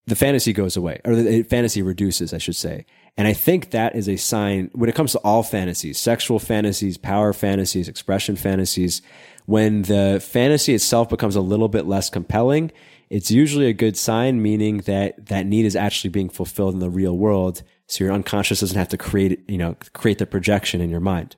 The 0.06 0.16
fantasy 0.16 0.52
goes 0.52 0.76
away 0.76 1.00
or 1.04 1.16
the 1.16 1.42
fantasy 1.42 1.82
reduces, 1.82 2.32
I 2.32 2.38
should 2.38 2.56
say. 2.56 2.86
And 3.16 3.26
I 3.26 3.32
think 3.32 3.70
that 3.70 3.96
is 3.96 4.08
a 4.08 4.16
sign 4.16 4.70
when 4.72 4.88
it 4.88 4.94
comes 4.94 5.12
to 5.12 5.18
all 5.18 5.42
fantasies, 5.42 5.98
sexual 5.98 6.38
fantasies, 6.38 6.96
power 6.96 7.32
fantasies, 7.32 7.88
expression 7.88 8.36
fantasies, 8.36 9.02
when 9.46 9.82
the 9.82 10.20
fantasy 10.22 10.74
itself 10.74 11.08
becomes 11.08 11.36
a 11.36 11.40
little 11.40 11.68
bit 11.68 11.86
less 11.86 12.10
compelling, 12.10 12.72
it's 13.08 13.30
usually 13.30 13.66
a 13.66 13.72
good 13.72 13.96
sign, 13.96 14.42
meaning 14.42 14.78
that 14.78 15.26
that 15.26 15.46
need 15.46 15.64
is 15.64 15.76
actually 15.76 16.10
being 16.10 16.28
fulfilled 16.28 16.74
in 16.74 16.80
the 16.80 16.90
real 16.90 17.16
world. 17.16 17.62
So 17.86 18.04
your 18.04 18.12
unconscious 18.12 18.60
doesn't 18.60 18.76
have 18.76 18.88
to 18.88 18.98
create, 18.98 19.48
you 19.48 19.58
know, 19.58 19.76
create 19.92 20.18
the 20.18 20.26
projection 20.26 20.80
in 20.80 20.90
your 20.90 21.00
mind. 21.00 21.36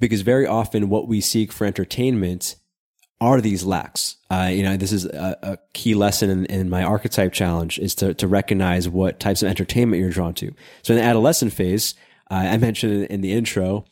Because 0.00 0.22
very 0.22 0.46
often 0.46 0.88
what 0.88 1.08
we 1.08 1.20
seek 1.20 1.52
for 1.52 1.64
entertainment 1.64 2.56
are 3.20 3.40
these 3.40 3.64
lacks. 3.64 4.16
Uh, 4.30 4.50
you 4.52 4.62
know, 4.62 4.76
this 4.76 4.92
is 4.92 5.04
a, 5.04 5.36
a 5.42 5.58
key 5.72 5.94
lesson 5.94 6.30
in, 6.30 6.44
in, 6.46 6.70
my 6.70 6.82
archetype 6.82 7.32
challenge 7.32 7.78
is 7.78 7.94
to, 7.96 8.14
to 8.14 8.28
recognize 8.28 8.88
what 8.88 9.18
types 9.18 9.42
of 9.42 9.48
entertainment 9.48 10.00
you're 10.00 10.10
drawn 10.10 10.34
to. 10.34 10.54
So 10.82 10.94
in 10.94 11.00
the 11.00 11.04
adolescent 11.04 11.52
phase, 11.52 11.94
uh, 12.30 12.34
I 12.34 12.56
mentioned 12.58 13.06
in 13.06 13.20
the 13.20 13.32
intro, 13.32 13.84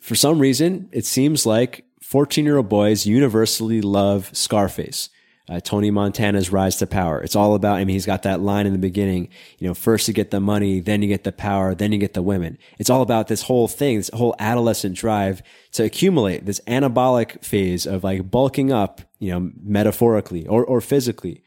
for 0.00 0.14
some 0.14 0.38
reason, 0.38 0.88
it 0.92 1.04
seems 1.04 1.44
like 1.44 1.84
14 2.02 2.44
year 2.44 2.56
old 2.56 2.68
boys 2.68 3.06
universally 3.06 3.80
love 3.80 4.30
Scarface 4.32 5.10
uh, 5.48 5.60
Tony 5.60 5.90
Montana's 5.90 6.50
rise 6.50 6.76
to 6.76 6.86
power. 6.86 7.20
It's 7.20 7.36
all 7.36 7.54
about, 7.54 7.76
I 7.76 7.84
mean, 7.84 7.94
he's 7.94 8.06
got 8.06 8.22
that 8.22 8.40
line 8.40 8.66
in 8.66 8.72
the 8.72 8.78
beginning, 8.78 9.28
you 9.58 9.68
know, 9.68 9.74
first 9.74 10.08
you 10.08 10.14
get 10.14 10.30
the 10.30 10.40
money, 10.40 10.80
then 10.80 11.02
you 11.02 11.08
get 11.08 11.24
the 11.24 11.32
power, 11.32 11.74
then 11.74 11.92
you 11.92 11.98
get 11.98 12.14
the 12.14 12.22
women. 12.22 12.56
It's 12.78 12.88
all 12.88 13.02
about 13.02 13.28
this 13.28 13.42
whole 13.42 13.68
thing, 13.68 13.98
this 13.98 14.10
whole 14.14 14.34
adolescent 14.38 14.96
drive 14.96 15.42
to 15.72 15.84
accumulate 15.84 16.46
this 16.46 16.60
anabolic 16.66 17.44
phase 17.44 17.86
of 17.86 18.04
like 18.04 18.30
bulking 18.30 18.72
up, 18.72 19.02
you 19.18 19.30
know, 19.30 19.50
metaphorically 19.62 20.46
or, 20.46 20.64
or 20.64 20.80
physically. 20.80 21.42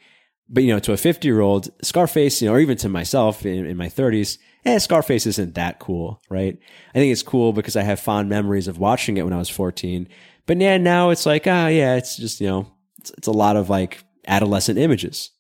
But, 0.48 0.64
you 0.64 0.72
know, 0.74 0.80
to 0.80 0.94
a 0.94 0.98
50 0.98 1.28
year 1.28 1.42
old, 1.42 1.70
Scarface, 1.84 2.42
you 2.42 2.48
know, 2.48 2.54
or 2.54 2.60
even 2.60 2.78
to 2.78 2.90
myself 2.90 3.46
in, 3.46 3.66
in 3.66 3.78
my 3.78 3.88
30s, 3.88 4.38
eh, 4.64 4.78
Scarface 4.78 5.26
isn't 5.26 5.56
that 5.56 5.80
cool, 5.80 6.22
right? 6.30 6.58
I 6.94 7.00
think 7.00 7.12
it's 7.12 7.24
cool 7.24 7.52
because 7.52 7.76
I 7.76 7.82
have 7.82 8.00
fond 8.00 8.30
memories 8.30 8.68
of 8.68 8.78
watching 8.78 9.18
it 9.18 9.24
when 9.24 9.34
I 9.34 9.40
was 9.40 9.50
14. 9.50 10.08
But 10.46 10.62
yeah, 10.62 10.78
now 10.78 11.10
it's 11.10 11.26
like, 11.26 11.48
ah, 11.48 11.68
yeah, 11.68 11.96
it's 11.96 12.16
just, 12.16 12.40
you 12.40 12.48
know, 12.48 12.72
it's, 13.08 13.18
it's 13.18 13.28
a 13.28 13.32
lot 13.32 13.56
of 13.56 13.70
like 13.70 14.04
adolescent 14.28 14.78
images. 14.78 15.32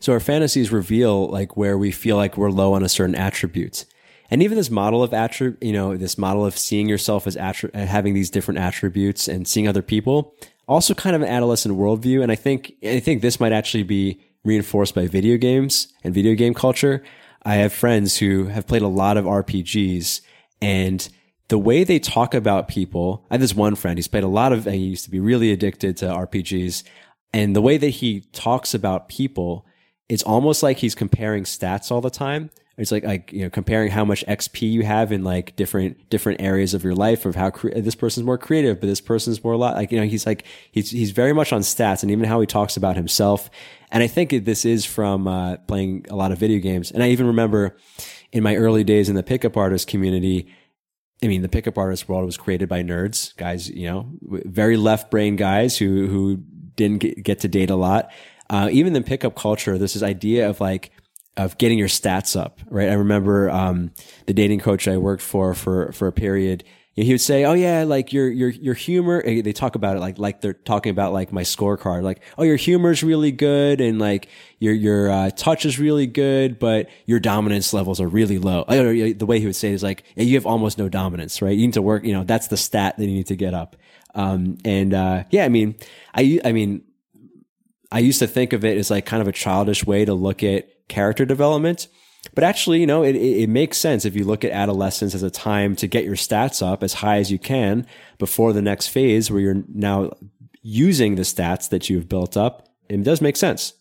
So 0.00 0.12
our 0.12 0.20
fantasies 0.20 0.72
reveal 0.72 1.28
like 1.28 1.56
where 1.56 1.76
we 1.76 1.92
feel 1.92 2.16
like 2.16 2.36
we're 2.36 2.50
low 2.50 2.72
on 2.72 2.82
a 2.82 2.88
certain 2.88 3.14
attribute. 3.14 3.84
And 4.30 4.42
even 4.42 4.56
this 4.56 4.70
model 4.70 5.02
of 5.02 5.12
attribute, 5.12 5.62
you 5.62 5.72
know, 5.72 5.96
this 5.96 6.16
model 6.16 6.46
of 6.46 6.56
seeing 6.56 6.88
yourself 6.88 7.26
as 7.26 7.36
attri- 7.36 7.74
uh, 7.74 7.86
having 7.86 8.14
these 8.14 8.30
different 8.30 8.60
attributes 8.60 9.28
and 9.28 9.46
seeing 9.46 9.68
other 9.68 9.82
people, 9.82 10.34
also 10.68 10.94
kind 10.94 11.16
of 11.16 11.22
an 11.22 11.28
adolescent 11.28 11.76
worldview. 11.76 12.22
And 12.22 12.30
I 12.30 12.36
think, 12.36 12.72
I 12.82 13.00
think 13.00 13.22
this 13.22 13.40
might 13.40 13.52
actually 13.52 13.82
be 13.82 14.20
reinforced 14.44 14.94
by 14.94 15.06
video 15.06 15.36
games 15.36 15.88
and 16.04 16.14
video 16.14 16.34
game 16.34 16.54
culture. 16.54 17.02
I 17.42 17.56
have 17.56 17.72
friends 17.72 18.18
who 18.18 18.46
have 18.46 18.66
played 18.66 18.82
a 18.82 18.88
lot 18.88 19.16
of 19.16 19.24
RPGs 19.24 20.20
and 20.62 21.08
the 21.50 21.58
way 21.58 21.82
they 21.82 21.98
talk 21.98 22.32
about 22.32 22.68
people, 22.68 23.26
I 23.28 23.34
have 23.34 23.40
this 23.40 23.54
one 23.54 23.74
friend, 23.74 23.98
he's 23.98 24.08
played 24.08 24.22
a 24.22 24.28
lot 24.28 24.52
of, 24.52 24.64
he 24.64 24.76
used 24.76 25.04
to 25.04 25.10
be 25.10 25.18
really 25.18 25.50
addicted 25.50 25.96
to 25.98 26.06
RPGs. 26.06 26.84
And 27.34 27.54
the 27.54 27.60
way 27.60 27.76
that 27.76 27.88
he 27.88 28.20
talks 28.32 28.72
about 28.72 29.08
people, 29.08 29.66
it's 30.08 30.22
almost 30.22 30.62
like 30.62 30.78
he's 30.78 30.94
comparing 30.94 31.42
stats 31.42 31.90
all 31.90 32.00
the 32.00 32.10
time. 32.10 32.50
It's 32.78 32.92
like, 32.92 33.04
like, 33.04 33.32
you 33.32 33.42
know, 33.42 33.50
comparing 33.50 33.90
how 33.90 34.04
much 34.04 34.24
XP 34.26 34.70
you 34.70 34.84
have 34.84 35.10
in 35.10 35.24
like 35.24 35.56
different, 35.56 36.08
different 36.08 36.40
areas 36.40 36.72
of 36.72 36.84
your 36.84 36.94
life 36.94 37.26
of 37.26 37.34
how 37.34 37.50
cre- 37.50 37.70
this 37.76 37.96
person's 37.96 38.24
more 38.24 38.38
creative, 38.38 38.78
but 38.80 38.86
this 38.86 39.00
person's 39.00 39.42
more 39.42 39.56
lot. 39.56 39.74
Like, 39.74 39.90
you 39.90 39.98
know, 39.98 40.06
he's 40.06 40.26
like, 40.26 40.44
he's, 40.70 40.90
he's 40.90 41.10
very 41.10 41.32
much 41.32 41.52
on 41.52 41.62
stats 41.62 42.02
and 42.02 42.12
even 42.12 42.24
how 42.24 42.40
he 42.40 42.46
talks 42.46 42.76
about 42.76 42.94
himself. 42.94 43.50
And 43.90 44.04
I 44.04 44.06
think 44.06 44.30
this 44.44 44.64
is 44.64 44.84
from, 44.84 45.26
uh, 45.26 45.56
playing 45.66 46.06
a 46.10 46.14
lot 46.14 46.30
of 46.30 46.38
video 46.38 46.60
games. 46.60 46.92
And 46.92 47.02
I 47.02 47.08
even 47.08 47.26
remember 47.26 47.76
in 48.32 48.44
my 48.44 48.54
early 48.54 48.84
days 48.84 49.08
in 49.08 49.16
the 49.16 49.22
pickup 49.24 49.56
artist 49.56 49.88
community, 49.88 50.46
I 51.22 51.26
mean, 51.26 51.42
the 51.42 51.48
pickup 51.48 51.76
artist 51.76 52.08
world 52.08 52.24
was 52.24 52.36
created 52.36 52.68
by 52.68 52.82
nerds, 52.82 53.36
guys, 53.36 53.68
you 53.68 53.86
know, 53.86 54.10
very 54.22 54.76
left 54.76 55.10
brain 55.10 55.36
guys 55.36 55.76
who, 55.76 56.06
who 56.06 56.36
didn't 56.76 57.22
get, 57.22 57.40
to 57.40 57.48
date 57.48 57.68
a 57.68 57.76
lot. 57.76 58.10
Uh, 58.48 58.68
even 58.72 58.94
the 58.94 59.02
pickup 59.02 59.36
culture, 59.36 59.76
this 59.76 60.02
idea 60.02 60.48
of 60.48 60.60
like, 60.60 60.92
of 61.36 61.58
getting 61.58 61.78
your 61.78 61.88
stats 61.88 62.40
up, 62.40 62.60
right? 62.68 62.88
I 62.88 62.94
remember, 62.94 63.50
um, 63.50 63.92
the 64.26 64.32
dating 64.32 64.60
coach 64.60 64.88
I 64.88 64.96
worked 64.96 65.22
for, 65.22 65.54
for, 65.54 65.92
for 65.92 66.08
a 66.08 66.12
period, 66.12 66.64
he 66.96 67.12
would 67.12 67.20
say, 67.20 67.44
"Oh 67.44 67.52
yeah, 67.52 67.84
like 67.84 68.12
your 68.12 68.28
your 68.28 68.48
your 68.50 68.74
humor." 68.74 69.22
They 69.22 69.52
talk 69.52 69.76
about 69.76 69.96
it 69.96 70.00
like 70.00 70.18
like 70.18 70.40
they're 70.40 70.54
talking 70.54 70.90
about 70.90 71.12
like 71.12 71.32
my 71.32 71.42
scorecard. 71.42 72.02
Like, 72.02 72.20
"Oh, 72.36 72.42
your 72.42 72.56
humor 72.56 72.90
is 72.90 73.04
really 73.04 73.30
good, 73.30 73.80
and 73.80 73.98
like 74.00 74.28
your 74.58 74.74
your 74.74 75.10
uh, 75.10 75.30
touch 75.30 75.64
is 75.64 75.78
really 75.78 76.06
good, 76.06 76.58
but 76.58 76.88
your 77.06 77.20
dominance 77.20 77.72
levels 77.72 78.00
are 78.00 78.08
really 78.08 78.38
low." 78.38 78.64
The 78.68 79.26
way 79.26 79.38
he 79.38 79.46
would 79.46 79.56
say 79.56 79.70
it 79.70 79.74
is 79.74 79.82
like, 79.82 80.02
"You 80.16 80.34
have 80.34 80.46
almost 80.46 80.78
no 80.78 80.88
dominance, 80.88 81.40
right? 81.40 81.56
You 81.56 81.66
need 81.66 81.74
to 81.74 81.82
work. 81.82 82.04
You 82.04 82.12
know, 82.12 82.24
that's 82.24 82.48
the 82.48 82.56
stat 82.56 82.96
that 82.98 83.06
you 83.06 83.12
need 83.12 83.28
to 83.28 83.36
get 83.36 83.54
up." 83.54 83.76
Um, 84.16 84.58
and 84.64 84.92
uh, 84.92 85.24
yeah, 85.30 85.44
I 85.44 85.48
mean, 85.48 85.76
I 86.12 86.40
I 86.44 86.50
mean, 86.50 86.82
I 87.92 88.00
used 88.00 88.18
to 88.18 88.26
think 88.26 88.52
of 88.52 88.64
it 88.64 88.76
as 88.76 88.90
like 88.90 89.06
kind 89.06 89.22
of 89.22 89.28
a 89.28 89.32
childish 89.32 89.86
way 89.86 90.04
to 90.04 90.14
look 90.14 90.42
at 90.42 90.88
character 90.88 91.24
development 91.24 91.86
but 92.34 92.44
actually, 92.44 92.80
you 92.80 92.86
know, 92.86 93.02
it, 93.02 93.16
it, 93.16 93.48
makes 93.48 93.78
sense 93.78 94.04
if 94.04 94.14
you 94.14 94.24
look 94.24 94.44
at 94.44 94.52
adolescence 94.52 95.14
as 95.14 95.22
a 95.22 95.30
time 95.30 95.74
to 95.76 95.86
get 95.86 96.04
your 96.04 96.16
stats 96.16 96.64
up 96.64 96.82
as 96.82 96.94
high 96.94 97.16
as 97.16 97.32
you 97.32 97.38
can 97.38 97.86
before 98.18 98.52
the 98.52 98.62
next 98.62 98.88
phase 98.88 99.30
where 99.30 99.40
you're 99.40 99.62
now 99.68 100.10
using 100.62 101.14
the 101.14 101.22
stats 101.22 101.68
that 101.70 101.88
you've 101.88 102.08
built 102.08 102.36
up. 102.36 102.68
It 102.88 103.02
does 103.02 103.20
make 103.20 103.36
sense. 103.36 103.72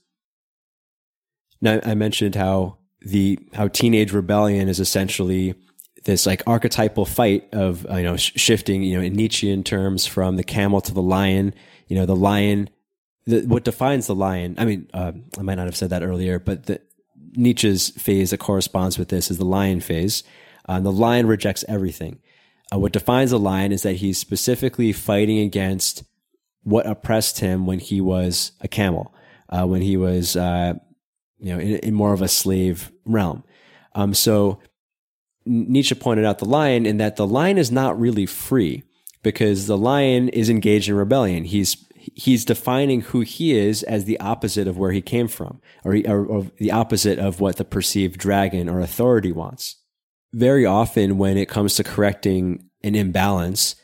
Now, 1.62 1.82
I 1.84 1.96
mentioned 1.96 2.36
how 2.36 2.78
the, 3.02 3.38
how 3.54 3.68
teenage 3.68 4.14
rebellion 4.14 4.70
is 4.70 4.80
essentially 4.80 5.56
this 6.06 6.26
like 6.26 6.42
archetypal 6.48 7.06
fight 7.06 7.50
of, 7.54 7.86
uh, 7.90 7.96
you 7.96 8.04
know, 8.04 8.16
sh- 8.16 8.32
shifting, 8.36 8.84
you 8.84 8.98
know, 8.98 9.04
in 9.04 9.14
Nietzschean 9.14 9.64
terms 9.64 10.06
from 10.06 10.38
the 10.38 10.44
camel 10.46 10.80
to 10.82 10.94
the 10.94 11.02
lion, 11.02 11.54
you 11.88 11.98
know, 11.98 12.06
the 12.06 12.16
lion, 12.16 12.70
the, 13.26 13.42
what 13.42 13.66
defines 13.66 14.08
the 14.08 14.16
lion, 14.16 14.56
I 14.58 14.64
mean, 14.64 14.90
uh, 14.94 15.12
I 15.38 15.42
might 15.42 15.56
not 15.56 15.66
have 15.66 15.76
said 15.76 15.90
that 15.90 16.04
earlier, 16.04 16.40
but 16.40 16.68
the, 16.68 16.82
Nietzsche's 17.36 17.90
phase 17.90 18.32
that 18.32 18.40
corresponds 18.40 18.98
with 18.98 19.10
this 19.10 19.30
is 19.30 19.38
the 19.38 19.46
lion 19.46 19.80
phase. 19.80 20.24
Uh, 20.68 20.80
the 20.80 20.92
lion 20.92 21.28
rejects 21.28 21.66
everything. 21.68 22.20
Uh, 22.74 22.80
what 22.80 22.92
defines 22.92 23.32
a 23.32 23.38
lion 23.38 23.72
is 23.72 23.82
that 23.84 23.96
he's 23.96 24.18
specifically 24.18 24.92
fighting 24.92 25.40
against 25.40 26.04
what 26.64 26.86
oppressed 26.86 27.40
him 27.40 27.66
when 27.66 27.80
he 27.80 28.00
was 28.00 28.52
a 28.62 28.68
camel, 28.68 29.14
uh, 29.50 29.66
when 29.66 29.82
he 29.82 29.98
was, 29.98 30.36
uh, 30.36 30.74
you 31.40 31.54
know, 31.54 31.60
in, 31.60 31.78
in, 31.78 31.94
more 31.94 32.14
of 32.14 32.22
a 32.22 32.28
slave 32.28 32.92
realm. 33.06 33.44
Um, 33.96 34.14
so 34.14 34.60
Nietzsche 35.46 35.96
pointed 35.96 36.26
out 36.26 36.40
the 36.40 36.46
lion 36.46 36.86
in 36.86 36.98
that 36.98 37.16
the 37.16 37.26
lion 37.26 37.58
is 37.58 37.72
not 37.72 38.00
really 38.00 38.26
free 38.26 38.84
because 39.24 39.68
the 39.68 39.78
lion 39.78 40.30
is 40.30 40.50
engaged 40.50 40.90
in 40.90 40.96
rebellion. 40.96 41.46
He's 41.46 41.76
he's 42.16 42.46
defining 42.46 43.02
who 43.02 43.22
he 43.22 43.58
is 43.58 43.84
as 43.84 44.06
the 44.06 44.20
opposite 44.20 44.68
of 44.68 44.78
where 44.78 44.92
he 44.92 45.02
came 45.02 45.28
from, 45.28 45.62
or, 45.84 45.94
he, 45.94 46.06
or, 46.06 46.26
or 46.26 46.52
the 46.58 46.72
opposite 46.72 47.20
of 47.20 47.40
what 47.40 47.58
the 47.58 47.66
perceived 47.66 48.20
dragon 48.20 48.70
or 48.70 48.80
authority 48.80 49.32
wants. 49.32 49.78
Very 50.34 50.66
often, 50.66 51.18
when 51.18 51.38
it 51.38 51.50
comes 51.50 51.76
to 51.76 51.84
correcting 51.84 52.70
an 52.84 52.96
imbalance, 52.96 53.76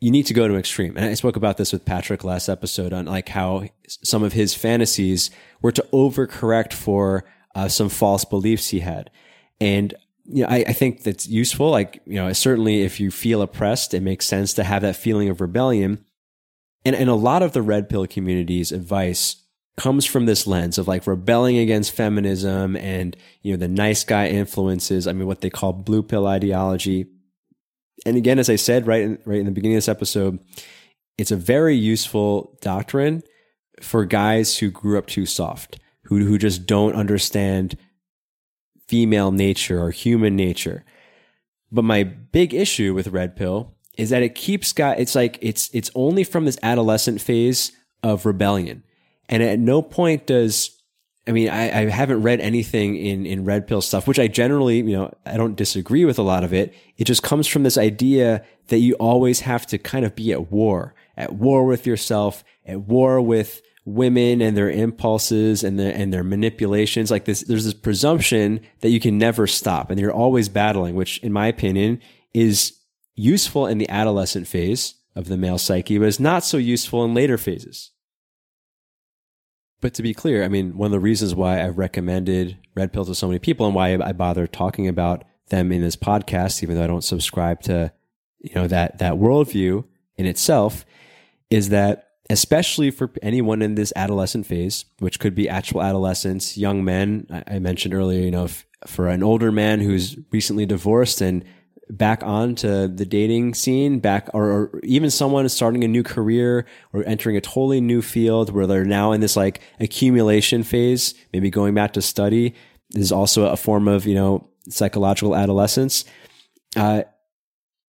you 0.00 0.10
need 0.10 0.26
to 0.26 0.34
go 0.34 0.48
to 0.48 0.54
an 0.54 0.60
extreme. 0.60 0.96
And 0.96 1.06
I 1.06 1.14
spoke 1.14 1.36
about 1.36 1.56
this 1.56 1.72
with 1.72 1.84
Patrick 1.84 2.24
last 2.24 2.48
episode 2.48 2.92
on 2.92 3.06
like 3.06 3.28
how 3.28 3.64
some 3.86 4.22
of 4.22 4.32
his 4.32 4.54
fantasies 4.54 5.30
were 5.60 5.72
to 5.72 5.86
overcorrect 5.92 6.72
for 6.72 7.24
uh, 7.54 7.68
some 7.68 7.88
false 7.88 8.24
beliefs 8.24 8.68
he 8.68 8.80
had. 8.80 9.10
And 9.60 9.94
you 10.24 10.42
know, 10.42 10.48
I, 10.48 10.64
I, 10.68 10.72
think 10.72 11.02
that's 11.02 11.26
useful. 11.28 11.70
Like, 11.70 12.00
you 12.06 12.14
know, 12.14 12.32
certainly 12.32 12.82
if 12.82 13.00
you 13.00 13.10
feel 13.10 13.42
oppressed, 13.42 13.92
it 13.94 14.00
makes 14.00 14.26
sense 14.26 14.54
to 14.54 14.64
have 14.64 14.82
that 14.82 14.96
feeling 14.96 15.28
of 15.28 15.40
rebellion. 15.40 16.04
And, 16.84 16.96
and 16.96 17.10
a 17.10 17.14
lot 17.14 17.42
of 17.42 17.52
the 17.52 17.62
red 17.62 17.88
pill 17.88 18.06
community's 18.06 18.72
advice 18.72 19.36
comes 19.76 20.04
from 20.04 20.26
this 20.26 20.46
lens 20.46 20.78
of 20.78 20.88
like 20.88 21.06
rebelling 21.06 21.58
against 21.58 21.92
feminism 21.92 22.76
and, 22.76 23.16
you 23.42 23.52
know, 23.52 23.58
the 23.58 23.68
nice 23.68 24.04
guy 24.04 24.28
influences. 24.28 25.06
I 25.06 25.12
mean, 25.12 25.26
what 25.26 25.40
they 25.40 25.50
call 25.50 25.72
blue 25.72 26.02
pill 26.02 26.26
ideology. 26.26 27.06
And 28.04 28.16
again, 28.16 28.38
as 28.38 28.50
I 28.50 28.56
said 28.56 28.86
right 28.86 29.02
in, 29.02 29.18
right 29.24 29.40
in 29.40 29.46
the 29.46 29.52
beginning 29.52 29.76
of 29.76 29.78
this 29.78 29.88
episode, 29.88 30.38
it's 31.18 31.30
a 31.30 31.36
very 31.36 31.76
useful 31.76 32.58
doctrine 32.60 33.22
for 33.80 34.04
guys 34.04 34.58
who 34.58 34.70
grew 34.70 34.98
up 34.98 35.06
too 35.06 35.26
soft, 35.26 35.78
who, 36.04 36.24
who 36.24 36.38
just 36.38 36.66
don't 36.66 36.94
understand 36.94 37.76
female 38.88 39.30
nature 39.30 39.82
or 39.82 39.90
human 39.90 40.34
nature. 40.34 40.84
But 41.70 41.84
my 41.84 42.02
big 42.02 42.52
issue 42.52 42.94
with 42.94 43.08
red 43.08 43.36
pill 43.36 43.74
is 43.96 44.10
that 44.10 44.22
it 44.22 44.34
keeps 44.34 44.72
guys 44.72 44.96
it's 44.98 45.14
like 45.14 45.38
it's 45.40 45.70
it's 45.72 45.90
only 45.94 46.24
from 46.24 46.44
this 46.44 46.58
adolescent 46.62 47.20
phase 47.20 47.72
of 48.02 48.26
rebellion 48.26 48.82
and 49.28 49.42
at 49.42 49.58
no 49.58 49.82
point 49.82 50.26
does 50.26 50.76
I 51.28 51.32
mean, 51.32 51.50
I, 51.50 51.82
I, 51.82 51.90
haven't 51.90 52.22
read 52.22 52.40
anything 52.40 52.96
in, 52.96 53.26
in 53.26 53.44
red 53.44 53.68
pill 53.68 53.82
stuff, 53.82 54.08
which 54.08 54.18
I 54.18 54.26
generally, 54.26 54.78
you 54.78 54.96
know, 54.96 55.14
I 55.26 55.36
don't 55.36 55.54
disagree 55.54 56.04
with 56.04 56.18
a 56.18 56.22
lot 56.22 56.44
of 56.44 56.54
it. 56.54 56.74
It 56.96 57.04
just 57.04 57.22
comes 57.22 57.46
from 57.46 57.62
this 57.62 57.76
idea 57.76 58.42
that 58.68 58.78
you 58.78 58.94
always 58.94 59.40
have 59.40 59.66
to 59.66 59.78
kind 59.78 60.04
of 60.04 60.16
be 60.16 60.32
at 60.32 60.50
war, 60.50 60.94
at 61.18 61.34
war 61.34 61.66
with 61.66 61.86
yourself, 61.86 62.42
at 62.66 62.80
war 62.80 63.20
with 63.20 63.60
women 63.84 64.40
and 64.40 64.56
their 64.56 64.70
impulses 64.70 65.62
and 65.62 65.78
their 65.78 65.94
and 65.94 66.12
their 66.12 66.22
manipulations 66.22 67.10
like 67.10 67.24
this 67.24 67.40
there's 67.44 67.64
this 67.64 67.74
presumption 67.74 68.60
that 68.80 68.90
you 68.90 69.00
can 69.00 69.16
never 69.16 69.46
stop 69.46 69.90
and 69.90 69.98
you're 69.98 70.12
always 70.12 70.50
battling 70.50 70.94
which 70.94 71.18
in 71.20 71.32
my 71.32 71.46
opinion 71.46 71.98
is 72.34 72.74
useful 73.20 73.66
in 73.66 73.78
the 73.78 73.88
adolescent 73.88 74.46
phase 74.46 74.94
of 75.14 75.26
the 75.26 75.36
male 75.36 75.58
psyche 75.58 75.98
but 75.98 76.08
is 76.08 76.20
not 76.20 76.44
so 76.44 76.56
useful 76.56 77.04
in 77.04 77.14
later 77.14 77.36
phases 77.36 77.90
but 79.80 79.94
to 79.94 80.02
be 80.02 80.14
clear 80.14 80.44
i 80.44 80.48
mean 80.48 80.76
one 80.76 80.86
of 80.86 80.92
the 80.92 81.00
reasons 81.00 81.34
why 81.34 81.62
i've 81.62 81.78
recommended 81.78 82.56
red 82.74 82.92
pill 82.92 83.04
to 83.04 83.14
so 83.14 83.26
many 83.26 83.38
people 83.38 83.66
and 83.66 83.74
why 83.74 83.92
i 83.94 84.12
bother 84.12 84.46
talking 84.46 84.88
about 84.88 85.24
them 85.48 85.72
in 85.72 85.82
this 85.82 85.96
podcast 85.96 86.62
even 86.62 86.76
though 86.76 86.84
i 86.84 86.86
don't 86.86 87.04
subscribe 87.04 87.60
to 87.60 87.92
you 88.38 88.54
know 88.54 88.66
that 88.66 88.98
that 88.98 89.14
worldview 89.14 89.84
in 90.16 90.26
itself 90.26 90.84
is 91.50 91.70
that 91.70 92.10
especially 92.30 92.92
for 92.92 93.10
anyone 93.22 93.60
in 93.60 93.74
this 93.74 93.92
adolescent 93.96 94.46
phase, 94.46 94.84
which 95.00 95.18
could 95.18 95.34
be 95.34 95.48
actual 95.48 95.82
adolescents, 95.82 96.56
young 96.56 96.84
men. 96.84 97.26
I, 97.46 97.58
mentioned 97.58 97.92
earlier, 97.92 98.22
you 98.22 98.30
know, 98.30 98.44
if, 98.44 98.64
for 98.86 99.08
an 99.08 99.24
older 99.24 99.50
man 99.50 99.80
who's 99.80 100.16
recently 100.30 100.64
divorced 100.64 101.20
and 101.20 101.44
back 101.90 102.22
onto 102.22 102.88
the 102.88 103.04
dating 103.04 103.54
scene, 103.54 103.98
back, 103.98 104.28
or, 104.32 104.50
or, 104.50 104.80
even 104.82 105.10
someone 105.10 105.48
starting 105.48 105.84
a 105.84 105.88
new 105.88 106.02
career 106.02 106.66
or 106.92 107.04
entering 107.06 107.36
a 107.36 107.40
totally 107.40 107.80
new 107.80 108.00
field 108.00 108.52
where 108.52 108.66
they're 108.66 108.84
now 108.84 109.12
in 109.12 109.20
this 109.20 109.36
like 109.36 109.60
accumulation 109.80 110.62
phase, 110.62 111.14
maybe 111.32 111.50
going 111.50 111.74
back 111.74 111.92
to 111.92 112.02
study 112.02 112.54
is 112.94 113.12
also 113.12 113.46
a 113.46 113.56
form 113.56 113.88
of, 113.88 114.06
you 114.06 114.14
know, 114.14 114.48
psychological 114.68 115.34
adolescence. 115.34 116.04
Uh, 116.76 117.02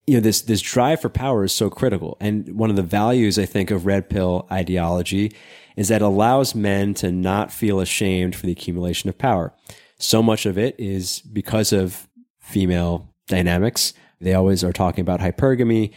you 0.08 0.16
know 0.16 0.22
this 0.22 0.42
this 0.42 0.62
drive 0.62 1.00
for 1.00 1.10
power 1.10 1.44
is 1.44 1.54
so 1.54 1.70
critical 1.70 2.18
and 2.20 2.58
one 2.58 2.72
of 2.72 2.76
the 2.76 2.82
values 2.82 3.38
i 3.38 3.46
think 3.46 3.70
of 3.70 3.86
red 3.86 4.10
pill 4.10 4.48
ideology 4.52 5.32
is 5.78 5.90
that 5.90 6.02
it 6.02 6.06
allows 6.06 6.56
men 6.56 6.96
to 6.96 7.12
not 7.12 7.52
feel 7.52 7.80
ashamed 7.80 8.36
for 8.36 8.48
the 8.48 8.52
accumulation 8.52 9.10
of 9.10 9.18
power 9.18 9.54
so 10.00 10.24
much 10.24 10.48
of 10.48 10.58
it 10.58 10.76
is 10.80 11.22
because 11.22 11.72
of 11.72 12.08
female 12.40 13.11
dynamics 13.28 13.94
they 14.20 14.34
always 14.34 14.64
are 14.64 14.74
talking 14.74 15.02
about 15.02 15.20
hypergamy 15.20 15.92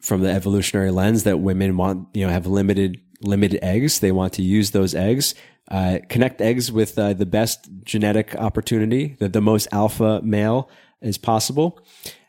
from 0.00 0.20
the 0.20 0.30
evolutionary 0.30 0.90
lens 0.90 1.24
that 1.24 1.38
women 1.38 1.76
want 1.76 2.08
you 2.14 2.26
know 2.26 2.32
have 2.32 2.46
limited 2.46 3.00
limited 3.20 3.58
eggs 3.62 4.00
they 4.00 4.12
want 4.12 4.32
to 4.32 4.42
use 4.42 4.72
those 4.72 4.94
eggs 4.94 5.34
uh, 5.70 5.98
connect 6.10 6.42
eggs 6.42 6.70
with 6.70 6.98
uh, 6.98 7.14
the 7.14 7.24
best 7.24 7.70
genetic 7.84 8.34
opportunity 8.36 9.16
that 9.18 9.32
the 9.32 9.40
most 9.40 9.66
alpha 9.72 10.20
male 10.22 10.68
is 11.00 11.16
possible 11.16 11.82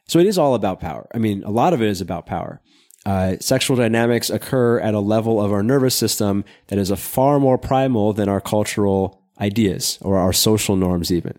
so 0.08 0.20
it 0.20 0.28
is 0.28 0.38
all 0.38 0.54
about 0.54 0.80
power. 0.80 1.08
I 1.14 1.18
mean, 1.18 1.44
a 1.44 1.50
lot 1.50 1.74
of 1.74 1.82
it 1.82 1.90
is 1.90 2.02
about 2.02 2.26
power. 2.26 2.62
Uh, 3.06 3.36
sexual 3.40 3.78
dynamics 3.78 4.30
occur 4.30 4.80
at 4.80 4.94
a 4.94 5.00
level 5.00 5.42
of 5.42 5.52
our 5.52 5.62
nervous 5.62 5.96
system 5.96 6.44
that 6.68 6.80
is 6.80 6.90
a 6.90 6.96
far 6.96 7.40
more 7.40 7.58
primal 7.58 8.14
than 8.14 8.30
our 8.30 8.42
cultural 8.42 9.22
ideas 9.40 10.00
or 10.02 10.18
our 10.18 10.34
social 10.34 10.76
norms, 10.76 11.12
even. 11.12 11.38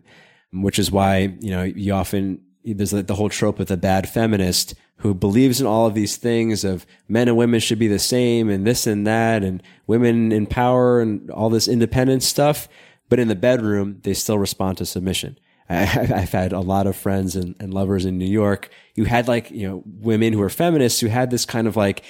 Which 0.52 0.78
is 0.78 0.90
why 0.90 1.36
you 1.40 1.50
know 1.50 1.64
you 1.64 1.92
often 1.92 2.40
there's 2.74 2.90
the 2.90 3.14
whole 3.14 3.28
trope 3.28 3.60
of 3.60 3.68
the 3.68 3.76
bad 3.76 4.08
feminist 4.08 4.74
who 4.98 5.14
believes 5.14 5.60
in 5.60 5.66
all 5.66 5.86
of 5.86 5.94
these 5.94 6.16
things 6.16 6.64
of 6.64 6.86
men 7.08 7.28
and 7.28 7.36
women 7.36 7.60
should 7.60 7.78
be 7.78 7.88
the 7.88 7.98
same 7.98 8.48
and 8.48 8.66
this 8.66 8.86
and 8.86 9.06
that 9.06 9.44
and 9.44 9.62
women 9.86 10.32
in 10.32 10.46
power 10.46 11.00
and 11.00 11.30
all 11.30 11.50
this 11.50 11.68
independent 11.68 12.22
stuff. 12.22 12.68
But 13.08 13.18
in 13.18 13.28
the 13.28 13.36
bedroom, 13.36 14.00
they 14.02 14.14
still 14.14 14.38
respond 14.38 14.78
to 14.78 14.86
submission. 14.86 15.38
I've 15.68 16.32
had 16.32 16.52
a 16.52 16.60
lot 16.60 16.86
of 16.86 16.96
friends 16.96 17.36
and, 17.36 17.54
and 17.60 17.72
lovers 17.74 18.04
in 18.04 18.18
New 18.18 18.24
York 18.24 18.70
who 18.96 19.04
had 19.04 19.28
like, 19.28 19.50
you 19.50 19.68
know, 19.68 19.82
women 19.84 20.32
who 20.32 20.42
are 20.42 20.50
feminists 20.50 21.00
who 21.00 21.08
had 21.08 21.30
this 21.30 21.44
kind 21.44 21.66
of 21.66 21.76
like, 21.76 22.02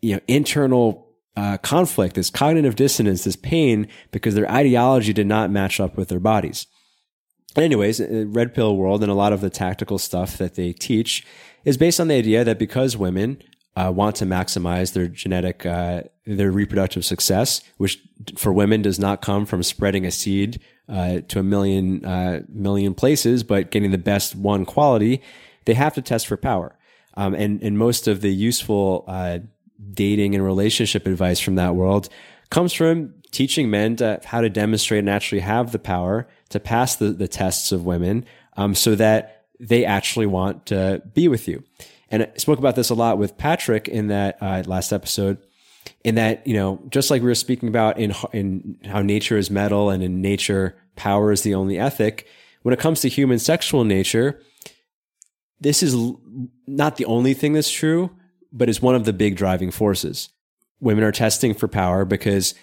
you 0.00 0.14
know, 0.14 0.20
internal 0.28 1.08
uh, 1.36 1.56
conflict, 1.58 2.14
this 2.14 2.30
cognitive 2.30 2.76
dissonance, 2.76 3.24
this 3.24 3.36
pain 3.36 3.88
because 4.10 4.34
their 4.34 4.50
ideology 4.50 5.12
did 5.12 5.26
not 5.26 5.50
match 5.50 5.80
up 5.80 5.96
with 5.96 6.08
their 6.08 6.20
bodies. 6.20 6.66
Anyways, 7.58 8.00
uh, 8.00 8.24
red 8.28 8.54
pill 8.54 8.76
world 8.76 9.02
and 9.02 9.10
a 9.10 9.14
lot 9.14 9.32
of 9.32 9.40
the 9.40 9.50
tactical 9.50 9.98
stuff 9.98 10.38
that 10.38 10.54
they 10.54 10.72
teach 10.72 11.26
is 11.64 11.76
based 11.76 12.00
on 12.00 12.08
the 12.08 12.14
idea 12.14 12.44
that 12.44 12.58
because 12.58 12.96
women 12.96 13.42
uh, 13.76 13.92
want 13.94 14.16
to 14.16 14.24
maximize 14.24 14.92
their 14.92 15.06
genetic, 15.06 15.64
uh, 15.64 16.02
their 16.26 16.50
reproductive 16.50 17.04
success, 17.04 17.62
which 17.76 18.00
for 18.36 18.52
women 18.52 18.82
does 18.82 18.98
not 18.98 19.22
come 19.22 19.46
from 19.46 19.62
spreading 19.62 20.04
a 20.04 20.10
seed 20.10 20.60
uh, 20.88 21.20
to 21.28 21.38
a 21.38 21.42
million 21.42 22.04
uh, 22.04 22.42
million 22.48 22.94
places, 22.94 23.42
but 23.42 23.70
getting 23.70 23.90
the 23.90 23.98
best 23.98 24.34
one 24.34 24.64
quality, 24.64 25.22
they 25.64 25.74
have 25.74 25.94
to 25.94 26.02
test 26.02 26.26
for 26.26 26.36
power. 26.36 26.76
Um, 27.14 27.34
and 27.34 27.62
and 27.62 27.78
most 27.78 28.08
of 28.08 28.20
the 28.20 28.32
useful 28.32 29.04
uh, 29.06 29.38
dating 29.92 30.34
and 30.34 30.44
relationship 30.44 31.06
advice 31.06 31.40
from 31.40 31.56
that 31.56 31.74
world 31.74 32.08
comes 32.50 32.72
from 32.72 33.14
teaching 33.30 33.70
men 33.70 33.96
to, 33.96 34.20
how 34.24 34.40
to 34.40 34.48
demonstrate 34.48 35.00
and 35.00 35.10
actually 35.10 35.40
have 35.40 35.72
the 35.72 35.78
power 35.78 36.26
to 36.50 36.60
pass 36.60 36.96
the, 36.96 37.10
the 37.10 37.28
tests 37.28 37.72
of 37.72 37.84
women, 37.84 38.24
um, 38.56 38.74
so 38.74 38.94
that 38.94 39.46
they 39.60 39.84
actually 39.84 40.26
want 40.26 40.66
to 40.66 41.02
be 41.14 41.28
with 41.28 41.48
you. 41.48 41.64
And 42.10 42.22
I 42.22 42.30
spoke 42.36 42.58
about 42.58 42.76
this 42.76 42.90
a 42.90 42.94
lot 42.94 43.18
with 43.18 43.36
Patrick 43.36 43.88
in 43.88 44.08
that 44.08 44.38
uh, 44.40 44.62
last 44.66 44.92
episode. 44.92 45.38
In 46.04 46.16
that, 46.16 46.46
you 46.46 46.54
know, 46.54 46.82
just 46.90 47.10
like 47.10 47.22
we 47.22 47.28
were 47.28 47.34
speaking 47.34 47.68
about 47.68 47.98
in 47.98 48.14
in 48.32 48.78
how 48.84 49.00
nature 49.00 49.38
is 49.38 49.50
metal 49.50 49.90
and 49.90 50.02
in 50.02 50.20
nature 50.20 50.76
power 50.96 51.32
is 51.32 51.42
the 51.42 51.54
only 51.54 51.78
ethic. 51.78 52.26
When 52.62 52.72
it 52.74 52.78
comes 52.78 53.00
to 53.00 53.08
human 53.08 53.38
sexual 53.38 53.84
nature, 53.84 54.40
this 55.60 55.82
is 55.82 55.96
not 56.66 56.96
the 56.96 57.04
only 57.06 57.34
thing 57.34 57.54
that's 57.54 57.70
true, 57.70 58.10
but 58.52 58.68
it's 58.68 58.82
one 58.82 58.94
of 58.94 59.04
the 59.04 59.12
big 59.12 59.36
driving 59.36 59.70
forces. 59.70 60.28
Women 60.80 61.04
are 61.04 61.12
testing 61.12 61.54
for 61.54 61.68
power 61.68 62.04
because 62.04 62.54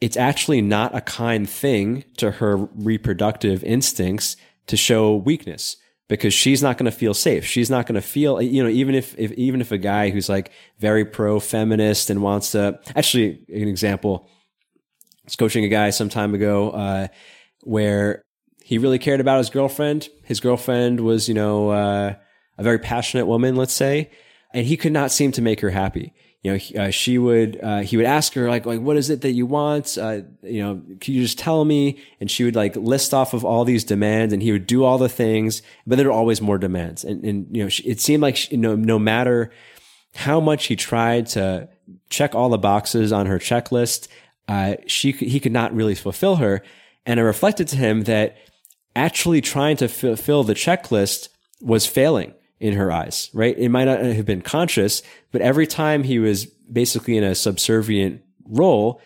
it's 0.00 0.16
actually 0.16 0.62
not 0.62 0.94
a 0.94 1.00
kind 1.00 1.48
thing 1.48 2.04
to 2.16 2.30
her 2.32 2.56
reproductive 2.56 3.62
instincts 3.64 4.36
to 4.66 4.76
show 4.76 5.16
weakness 5.16 5.76
because 6.08 6.34
she's 6.34 6.62
not 6.62 6.78
going 6.78 6.90
to 6.90 6.96
feel 6.96 7.14
safe. 7.14 7.44
She's 7.44 7.70
not 7.70 7.86
going 7.86 7.94
to 7.94 8.00
feel, 8.00 8.40
you 8.40 8.62
know, 8.62 8.68
even 8.68 8.94
if, 8.94 9.16
if, 9.18 9.30
even 9.32 9.60
if 9.60 9.70
a 9.70 9.78
guy 9.78 10.10
who's 10.10 10.28
like 10.28 10.50
very 10.78 11.04
pro 11.04 11.38
feminist 11.38 12.10
and 12.10 12.22
wants 12.22 12.52
to, 12.52 12.80
actually, 12.96 13.44
an 13.48 13.68
example, 13.68 14.26
I 14.28 15.26
was 15.26 15.36
coaching 15.36 15.64
a 15.64 15.68
guy 15.68 15.90
some 15.90 16.08
time 16.08 16.34
ago, 16.34 16.70
uh, 16.70 17.08
where 17.62 18.22
he 18.62 18.78
really 18.78 18.98
cared 18.98 19.20
about 19.20 19.38
his 19.38 19.50
girlfriend. 19.50 20.08
His 20.24 20.40
girlfriend 20.40 21.00
was, 21.00 21.28
you 21.28 21.34
know, 21.34 21.70
uh, 21.70 22.14
a 22.58 22.62
very 22.62 22.78
passionate 22.78 23.26
woman, 23.26 23.54
let's 23.54 23.72
say, 23.72 24.10
and 24.52 24.66
he 24.66 24.76
could 24.76 24.92
not 24.92 25.12
seem 25.12 25.30
to 25.32 25.42
make 25.42 25.60
her 25.60 25.70
happy 25.70 26.14
you 26.42 26.52
know, 26.52 26.82
uh, 26.82 26.90
she 26.90 27.18
would, 27.18 27.60
uh, 27.62 27.80
he 27.80 27.98
would 27.98 28.06
ask 28.06 28.32
her 28.32 28.48
like, 28.48 28.64
like, 28.64 28.80
what 28.80 28.96
is 28.96 29.10
it 29.10 29.20
that 29.20 29.32
you 29.32 29.44
want? 29.44 29.98
Uh, 29.98 30.22
you 30.42 30.62
know, 30.62 30.80
can 31.00 31.14
you 31.14 31.22
just 31.22 31.38
tell 31.38 31.64
me? 31.66 32.02
And 32.18 32.30
she 32.30 32.44
would 32.44 32.56
like 32.56 32.74
list 32.76 33.12
off 33.12 33.34
of 33.34 33.44
all 33.44 33.66
these 33.66 33.84
demands 33.84 34.32
and 34.32 34.42
he 34.42 34.50
would 34.50 34.66
do 34.66 34.82
all 34.82 34.96
the 34.96 35.08
things, 35.08 35.60
but 35.86 35.96
there 35.96 36.06
were 36.06 36.12
always 36.12 36.40
more 36.40 36.56
demands. 36.56 37.04
And, 37.04 37.22
and, 37.24 37.46
you 37.54 37.64
know, 37.64 37.70
it 37.84 38.00
seemed 38.00 38.22
like, 38.22 38.50
you 38.50 38.56
know, 38.56 38.74
no 38.74 38.98
matter 38.98 39.50
how 40.14 40.40
much 40.40 40.66
he 40.66 40.76
tried 40.76 41.26
to 41.26 41.68
check 42.08 42.34
all 42.34 42.48
the 42.48 42.58
boxes 42.58 43.12
on 43.12 43.26
her 43.26 43.38
checklist, 43.38 44.08
uh, 44.48 44.76
she, 44.86 45.12
he 45.12 45.40
could 45.40 45.52
not 45.52 45.74
really 45.74 45.94
fulfill 45.94 46.36
her. 46.36 46.62
And 47.04 47.20
I 47.20 47.22
reflected 47.22 47.68
to 47.68 47.76
him 47.76 48.04
that 48.04 48.38
actually 48.96 49.42
trying 49.42 49.76
to 49.76 49.88
fulfill 49.88 50.42
the 50.42 50.54
checklist 50.54 51.28
was 51.60 51.86
failing 51.86 52.32
in 52.60 52.74
her 52.74 52.92
eyes, 52.92 53.30
right? 53.32 53.58
It 53.58 53.70
might 53.70 53.86
not 53.86 54.00
have 54.00 54.26
been 54.26 54.42
conscious, 54.42 55.02
but 55.32 55.40
every 55.40 55.66
time 55.66 56.04
he 56.04 56.18
was 56.18 56.44
basically 56.44 57.16
in 57.16 57.24
a 57.24 57.34
subservient 57.34 58.22
role, 58.44 59.00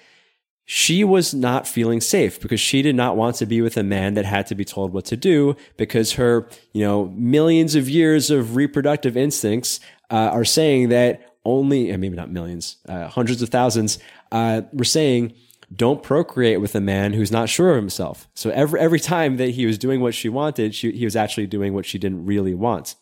she 0.66 1.04
was 1.04 1.32
not 1.32 1.68
feeling 1.68 2.00
safe 2.00 2.40
because 2.40 2.58
she 2.58 2.82
did 2.82 2.96
not 2.96 3.16
want 3.16 3.36
to 3.36 3.46
be 3.46 3.60
with 3.60 3.76
a 3.76 3.82
man 3.82 4.14
that 4.14 4.24
had 4.24 4.46
to 4.48 4.54
be 4.54 4.64
told 4.64 4.92
what 4.92 5.04
to 5.04 5.16
do 5.16 5.54
because 5.76 6.14
her, 6.14 6.48
you 6.72 6.82
know, 6.82 7.06
millions 7.14 7.74
of 7.74 7.88
years 7.88 8.30
of 8.30 8.56
reproductive 8.56 9.16
instincts 9.16 9.78
uh, 10.10 10.30
are 10.32 10.44
saying 10.44 10.88
that 10.88 11.36
only, 11.44 11.90
and 11.90 12.00
maybe 12.00 12.16
not 12.16 12.30
millions, 12.30 12.78
uh, 12.88 13.06
hundreds 13.08 13.42
of 13.42 13.50
thousands, 13.50 13.98
uh, 14.32 14.62
were 14.72 14.84
saying, 14.84 15.34
don't 15.74 16.02
procreate 16.02 16.60
with 16.60 16.74
a 16.74 16.80
man 16.80 17.12
who's 17.12 17.30
not 17.30 17.48
sure 17.48 17.70
of 17.70 17.76
himself. 17.76 18.28
So 18.34 18.50
every 18.50 18.80
every 18.80 19.00
time 19.00 19.38
that 19.38 19.50
he 19.50 19.66
was 19.66 19.76
doing 19.76 20.00
what 20.00 20.14
she 20.14 20.28
wanted, 20.28 20.74
she, 20.74 20.92
he 20.92 21.04
was 21.04 21.16
actually 21.16 21.46
doing 21.46 21.74
what 21.74 21.84
she 21.84 21.98
didn't 21.98 22.24
really 22.26 22.54
want 22.54 22.96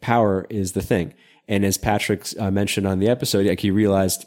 power 0.00 0.46
is 0.50 0.72
the 0.72 0.82
thing. 0.82 1.14
And 1.48 1.64
as 1.64 1.76
Patrick 1.76 2.26
uh, 2.38 2.50
mentioned 2.50 2.86
on 2.86 2.98
the 2.98 3.08
episode, 3.08 3.46
like 3.46 3.60
he 3.60 3.70
realized 3.70 4.24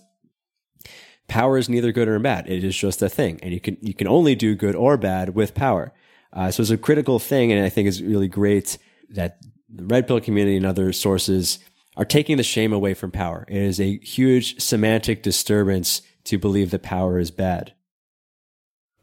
power 1.27 1.57
is 1.57 1.69
neither 1.69 1.91
good 1.91 2.07
or 2.07 2.19
bad. 2.19 2.49
It 2.49 2.64
is 2.64 2.76
just 2.76 3.02
a 3.02 3.10
thing. 3.10 3.39
And 3.41 3.53
you 3.53 3.60
can, 3.60 3.77
you 3.81 3.94
can 3.94 4.07
only 4.07 4.35
do 4.35 4.56
good 4.56 4.76
or 4.76 4.98
bad 4.98 5.35
with 5.35 5.53
power. 5.53 5.94
Uh, 6.31 6.52
so 6.52 6.61
it's 6.61 6.72
a 6.72 6.77
critical 6.77 7.19
thing. 7.19 7.52
And 7.52 7.65
I 7.65 7.69
think 7.69 7.88
it's 7.88 8.02
really 8.02 8.27
great 8.27 8.77
that 9.10 9.39
the 9.69 9.85
red 9.85 10.07
pill 10.07 10.22
community 10.22 10.57
and 10.57 10.65
other 10.65 10.94
sources 10.94 11.60
are 11.95 12.06
taking 12.06 12.38
the 12.38 12.44
shame 12.44 12.72
away 12.72 12.94
from 12.94 13.11
power. 13.11 13.45
It 13.48 13.57
is 13.57 13.80
a 13.80 13.98
huge 13.99 14.61
semantic 14.61 15.23
disturbance 15.23 16.02
to 16.26 16.38
believe 16.38 16.72
that 16.72 16.84
power 16.84 17.19
is 17.19 17.31
bad. 17.31 17.73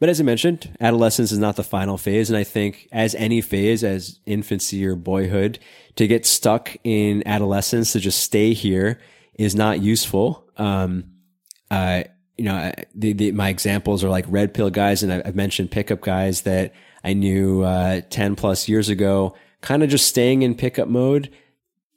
But 0.01 0.09
as 0.09 0.21
I 0.21 0.25
mentioned, 0.25 0.77
adolescence 0.81 1.33
is 1.33 1.39
not 1.39 1.57
the 1.57 1.63
final 1.63 1.97
phase. 1.97 2.29
And 2.29 2.37
I 2.37 2.45
think 2.45 2.89
as 2.93 3.15
any 3.15 3.41
phase, 3.41 3.85
as 3.85 4.19
infancy 4.27 4.85
or 4.85 4.97
boyhood, 4.97 5.59
to 5.97 6.07
get 6.07 6.27
stuck 6.27 6.77
in 6.85 7.27
adolescence, 7.27 7.93
to 7.93 8.01
just 8.01 8.21
stay 8.21 8.53
here 8.53 9.01
is 9.35 9.55
not 9.55 9.81
useful. 9.81 10.51
Um, 10.57 11.05
uh, 11.71 12.05
you 12.37 12.45
know, 12.45 12.73
the, 12.95 13.13
the, 13.13 13.33
my 13.33 13.49
examples 13.49 14.03
are 14.03 14.09
like 14.09 14.27
red 14.29 14.53
pill 14.53 14.71
guys, 14.71 15.03
and 15.03 15.13
I've 15.13 15.37
mentioned 15.37 15.71
pickup 15.71 16.01
guys 16.01 16.43
that 16.43 16.75
I 17.05 17.13
knew 17.13 17.63
uh, 17.63 18.01
ten 18.11 18.35
plus 18.35 18.69
years 18.69 18.89
ago, 18.89 19.37
kind 19.61 19.83
of 19.83 19.89
just 19.89 20.07
staying 20.07 20.43
in 20.43 20.55
pickup 20.57 20.89
mode. 20.89 21.31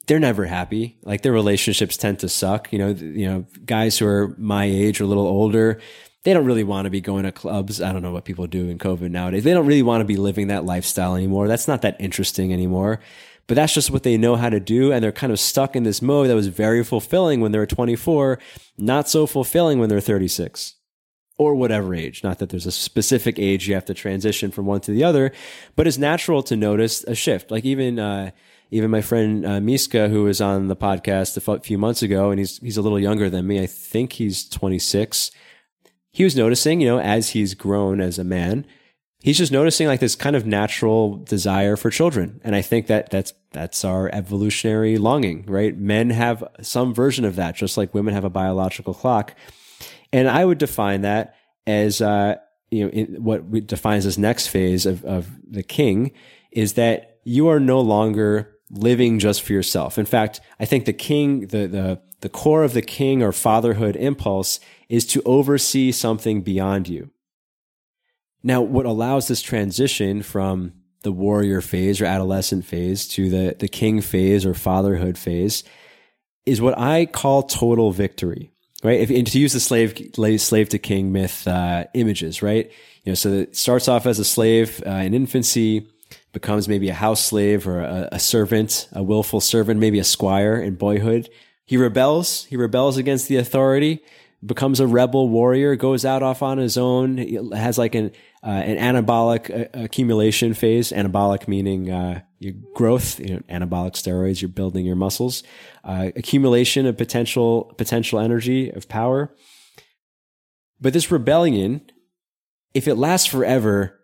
They're 0.06 0.18
never 0.18 0.46
happy. 0.46 0.96
Like 1.02 1.22
their 1.22 1.32
relationships 1.32 1.96
tend 1.96 2.20
to 2.20 2.28
suck. 2.28 2.72
You 2.72 2.78
know, 2.78 2.88
you 2.88 3.26
know, 3.26 3.46
guys 3.66 3.98
who 3.98 4.06
are 4.06 4.34
my 4.38 4.64
age 4.64 5.00
or 5.00 5.04
a 5.04 5.06
little 5.08 5.26
older, 5.26 5.80
they 6.24 6.32
don't 6.32 6.44
really 6.44 6.64
want 6.64 6.86
to 6.86 6.90
be 6.90 7.00
going 7.00 7.24
to 7.24 7.32
clubs. 7.32 7.80
I 7.80 7.92
don't 7.92 8.02
know 8.02 8.12
what 8.12 8.24
people 8.24 8.46
do 8.46 8.68
in 8.68 8.78
COVID 8.78 9.10
nowadays. 9.10 9.44
They 9.44 9.52
don't 9.54 9.66
really 9.66 9.82
want 9.82 10.00
to 10.00 10.04
be 10.04 10.16
living 10.16 10.48
that 10.48 10.64
lifestyle 10.64 11.14
anymore. 11.14 11.48
That's 11.48 11.68
not 11.68 11.82
that 11.82 11.96
interesting 12.00 12.52
anymore 12.52 13.00
but 13.48 13.54
that's 13.54 13.74
just 13.74 13.90
what 13.90 14.04
they 14.04 14.16
know 14.16 14.36
how 14.36 14.50
to 14.50 14.60
do. 14.60 14.92
And 14.92 15.02
they're 15.02 15.10
kind 15.10 15.32
of 15.32 15.40
stuck 15.40 15.74
in 15.74 15.82
this 15.82 16.00
mode 16.00 16.28
that 16.28 16.36
was 16.36 16.46
very 16.46 16.84
fulfilling 16.84 17.40
when 17.40 17.50
they 17.50 17.58
were 17.58 17.66
24, 17.66 18.38
not 18.76 19.08
so 19.08 19.26
fulfilling 19.26 19.80
when 19.80 19.88
they're 19.88 20.00
36 20.00 20.74
or 21.38 21.54
whatever 21.54 21.94
age. 21.94 22.22
Not 22.22 22.38
that 22.38 22.50
there's 22.50 22.66
a 22.66 22.72
specific 22.72 23.38
age 23.38 23.66
you 23.66 23.74
have 23.74 23.86
to 23.86 23.94
transition 23.94 24.50
from 24.50 24.66
one 24.66 24.80
to 24.82 24.92
the 24.92 25.02
other, 25.02 25.32
but 25.76 25.86
it's 25.86 25.98
natural 25.98 26.42
to 26.44 26.56
notice 26.56 27.02
a 27.04 27.14
shift. 27.14 27.50
Like 27.50 27.64
even, 27.64 27.98
uh, 27.98 28.32
even 28.70 28.90
my 28.90 29.00
friend 29.00 29.46
uh, 29.46 29.60
Miska, 29.60 30.10
who 30.10 30.24
was 30.24 30.42
on 30.42 30.68
the 30.68 30.76
podcast 30.76 31.36
a 31.38 31.60
few 31.60 31.78
months 31.78 32.02
ago, 32.02 32.30
and 32.30 32.38
he's 32.38 32.58
he's 32.58 32.76
a 32.76 32.82
little 32.82 33.00
younger 33.00 33.30
than 33.30 33.46
me. 33.46 33.62
I 33.62 33.66
think 33.66 34.12
he's 34.12 34.46
26. 34.46 35.30
He 36.18 36.24
was 36.24 36.34
noticing, 36.34 36.80
you 36.80 36.88
know, 36.88 36.98
as 36.98 37.28
he's 37.28 37.54
grown 37.54 38.00
as 38.00 38.18
a 38.18 38.24
man, 38.24 38.66
he's 39.20 39.38
just 39.38 39.52
noticing 39.52 39.86
like 39.86 40.00
this 40.00 40.16
kind 40.16 40.34
of 40.34 40.44
natural 40.44 41.18
desire 41.18 41.76
for 41.76 41.90
children. 41.90 42.40
And 42.42 42.56
i 42.56 42.60
think 42.60 42.88
that 42.88 43.08
that's 43.08 43.34
that's 43.52 43.84
our 43.84 44.10
evolutionary 44.12 44.98
longing 44.98 45.44
right? 45.46 45.78
Men 45.78 46.10
have 46.10 46.42
some 46.60 46.92
version 46.92 47.24
of 47.24 47.36
that 47.36 47.54
just 47.54 47.76
like 47.76 47.94
women 47.94 48.14
have 48.14 48.24
a 48.24 48.30
biological 48.30 48.94
clock. 48.94 49.36
And 50.12 50.28
i 50.28 50.44
would 50.44 50.58
define 50.58 51.02
that 51.02 51.36
as 51.68 52.00
uh, 52.00 52.34
you 52.72 52.86
know 52.90 53.20
what 53.20 53.68
defines 53.68 54.02
this 54.04 54.18
next 54.18 54.48
phase 54.48 54.86
of, 54.86 55.04
of 55.04 55.28
the 55.48 55.62
king 55.62 56.10
is 56.50 56.72
that 56.72 57.20
you 57.22 57.46
are 57.46 57.60
no 57.60 57.80
longer 57.80 58.57
living 58.70 59.18
just 59.18 59.42
for 59.42 59.52
yourself 59.52 59.98
in 59.98 60.06
fact 60.06 60.40
i 60.60 60.64
think 60.64 60.84
the 60.84 60.92
king 60.92 61.40
the 61.48 61.66
the 61.66 62.00
the 62.20 62.28
core 62.28 62.64
of 62.64 62.74
the 62.74 62.82
king 62.82 63.22
or 63.22 63.32
fatherhood 63.32 63.96
impulse 63.96 64.60
is 64.88 65.06
to 65.06 65.22
oversee 65.24 65.92
something 65.92 66.42
beyond 66.42 66.88
you 66.88 67.10
now, 68.42 68.60
what 68.60 68.86
allows 68.86 69.28
this 69.28 69.42
transition 69.42 70.22
from 70.22 70.72
the 71.02 71.12
warrior 71.12 71.60
phase 71.60 72.00
or 72.00 72.04
adolescent 72.04 72.64
phase 72.64 73.08
to 73.08 73.28
the, 73.28 73.56
the 73.58 73.68
king 73.68 74.00
phase 74.00 74.46
or 74.46 74.54
fatherhood 74.54 75.18
phase 75.18 75.64
is 76.46 76.60
what 76.60 76.78
I 76.78 77.06
call 77.06 77.42
total 77.42 77.92
victory, 77.92 78.52
right? 78.82 79.00
If, 79.00 79.10
and 79.10 79.26
to 79.26 79.38
use 79.38 79.52
the 79.52 79.60
slave, 79.60 80.10
slave 80.40 80.68
to 80.70 80.78
king 80.78 81.12
myth, 81.12 81.46
uh, 81.46 81.84
images, 81.94 82.42
right? 82.42 82.70
You 83.04 83.12
know, 83.12 83.14
so 83.14 83.30
it 83.30 83.56
starts 83.56 83.88
off 83.88 84.06
as 84.06 84.18
a 84.18 84.24
slave 84.24 84.82
uh, 84.86 84.90
in 84.90 85.14
infancy, 85.14 85.88
becomes 86.32 86.68
maybe 86.68 86.88
a 86.88 86.94
house 86.94 87.24
slave 87.24 87.66
or 87.66 87.80
a, 87.80 88.08
a 88.12 88.18
servant, 88.18 88.88
a 88.92 89.02
willful 89.02 89.40
servant, 89.40 89.80
maybe 89.80 89.98
a 89.98 90.04
squire 90.04 90.60
in 90.60 90.74
boyhood. 90.74 91.28
He 91.64 91.76
rebels. 91.76 92.44
He 92.46 92.56
rebels 92.56 92.96
against 92.96 93.28
the 93.28 93.36
authority 93.36 94.02
becomes 94.44 94.78
a 94.80 94.86
rebel 94.86 95.28
warrior, 95.28 95.74
goes 95.76 96.04
out 96.04 96.22
off 96.22 96.42
on 96.42 96.58
his 96.58 96.78
own, 96.78 97.18
has 97.52 97.78
like 97.78 97.94
an 97.94 98.12
uh, 98.42 98.50
an 98.50 98.76
anabolic 98.76 99.50
uh, 99.50 99.68
accumulation 99.84 100.54
phase. 100.54 100.92
Anabolic 100.92 101.48
meaning 101.48 101.90
uh, 101.90 102.20
your 102.38 102.54
growth, 102.74 103.18
you 103.18 103.34
know, 103.34 103.42
anabolic 103.48 103.92
steroids. 103.92 104.40
You're 104.40 104.48
building 104.48 104.86
your 104.86 104.96
muscles. 104.96 105.42
Uh, 105.82 106.10
accumulation 106.14 106.86
of 106.86 106.96
potential 106.96 107.74
potential 107.76 108.20
energy 108.20 108.70
of 108.70 108.88
power. 108.88 109.34
But 110.80 110.92
this 110.92 111.10
rebellion, 111.10 111.90
if 112.74 112.86
it 112.86 112.94
lasts 112.94 113.26
forever, 113.26 113.97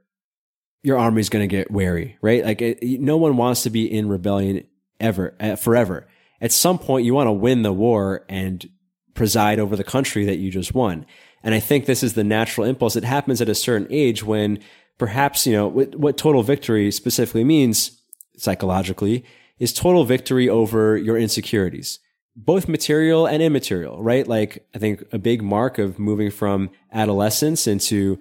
your 0.85 0.99
army 0.99 1.21
is 1.21 1.31
going 1.31 1.43
to 1.43 1.57
get 1.57 1.71
wary, 1.71 2.17
right? 2.21 2.45
Like 2.45 2.61
it, 2.63 3.01
no 3.01 3.17
one 3.17 3.37
wants 3.37 3.63
to 3.63 3.71
be 3.71 3.91
in 3.91 4.09
rebellion 4.09 4.65
ever, 5.01 5.35
uh, 5.41 5.57
forever. 5.57 6.07
At 6.41 6.53
some 6.53 6.79
point, 6.79 7.07
you 7.07 7.15
want 7.15 7.27
to 7.27 7.33
win 7.33 7.63
the 7.63 7.73
war 7.73 8.25
and 8.29 8.69
preside 9.15 9.59
over 9.59 9.77
the 9.77 9.83
country 9.85 10.27
that 10.27 10.37
you 10.37 10.51
just 10.51 10.75
won. 10.75 11.07
And 11.43 11.55
I 11.55 11.61
think 11.61 11.87
this 11.87 12.03
is 12.03 12.13
the 12.15 12.23
natural 12.23 12.67
impulse. 12.67 12.97
It 12.97 13.05
happens 13.05 13.41
at 13.41 13.49
a 13.49 13.55
certain 13.55 13.89
age 13.91 14.23
when 14.23 14.59
perhaps, 14.99 15.47
you 15.47 15.55
know, 15.55 15.69
what, 15.69 15.95
what 15.97 16.19
total 16.19 16.43
victory 16.43 16.91
specifically 16.91 17.45
means 17.45 18.03
psychologically 18.37 19.25
is 19.59 19.73
total 19.73 20.05
victory 20.05 20.51
over 20.51 20.99
your 20.99 21.17
insecurities, 21.17 21.99
both 22.37 22.69
material 22.69 23.27
and 23.27 23.43
immaterial, 23.43 24.03
right? 24.03 24.27
Like 24.27 24.67
I 24.75 24.79
think 24.79 25.03
a 25.13 25.19
big 25.19 25.43
mark 25.43 25.79
of 25.79 25.99
moving 25.99 26.31
from 26.31 26.71
adolescence 26.93 27.67
into 27.67 28.19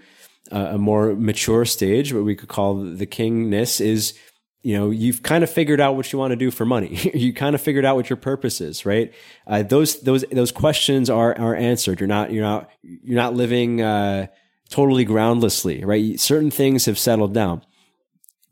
a 0.52 0.78
more 0.78 1.16
mature 1.16 1.66
stage, 1.66 2.14
what 2.14 2.24
we 2.24 2.36
could 2.36 2.50
call 2.50 2.76
the 2.76 3.08
kingness 3.08 3.80
is 3.80 4.14
you 4.62 4.78
know 4.78 4.90
you've 4.90 5.24
kind 5.24 5.44
of 5.44 5.50
figured 5.50 5.82
out 5.82 5.96
what 5.96 6.12
you 6.12 6.20
want 6.20 6.32
to 6.32 6.36
do 6.36 6.52
for 6.52 6.66
money. 6.66 7.12
You 7.14 7.34
kind 7.34 7.56
of 7.56 7.62
figured 7.62 7.86
out 7.86 7.96
what 7.96 8.10
your 8.10 8.18
purpose 8.18 8.62
is 8.62 8.86
right? 8.86 9.14
Uh, 9.48 9.64
those 9.64 10.02
those 10.02 10.24
those 10.32 10.52
questions 10.52 11.10
are 11.10 11.38
are 11.38 11.56
answered. 11.56 12.00
You're 12.00 12.08
not 12.08 12.32
you're 12.32 12.44
not 12.44 12.70
you're 12.82 13.16
not 13.16 13.34
living 13.34 13.82
uh, 13.82 14.28
totally 14.70 15.06
groundlessly 15.06 15.84
right? 15.84 16.20
Certain 16.20 16.52
things 16.52 16.86
have 16.86 17.00
settled 17.00 17.34
down. 17.34 17.62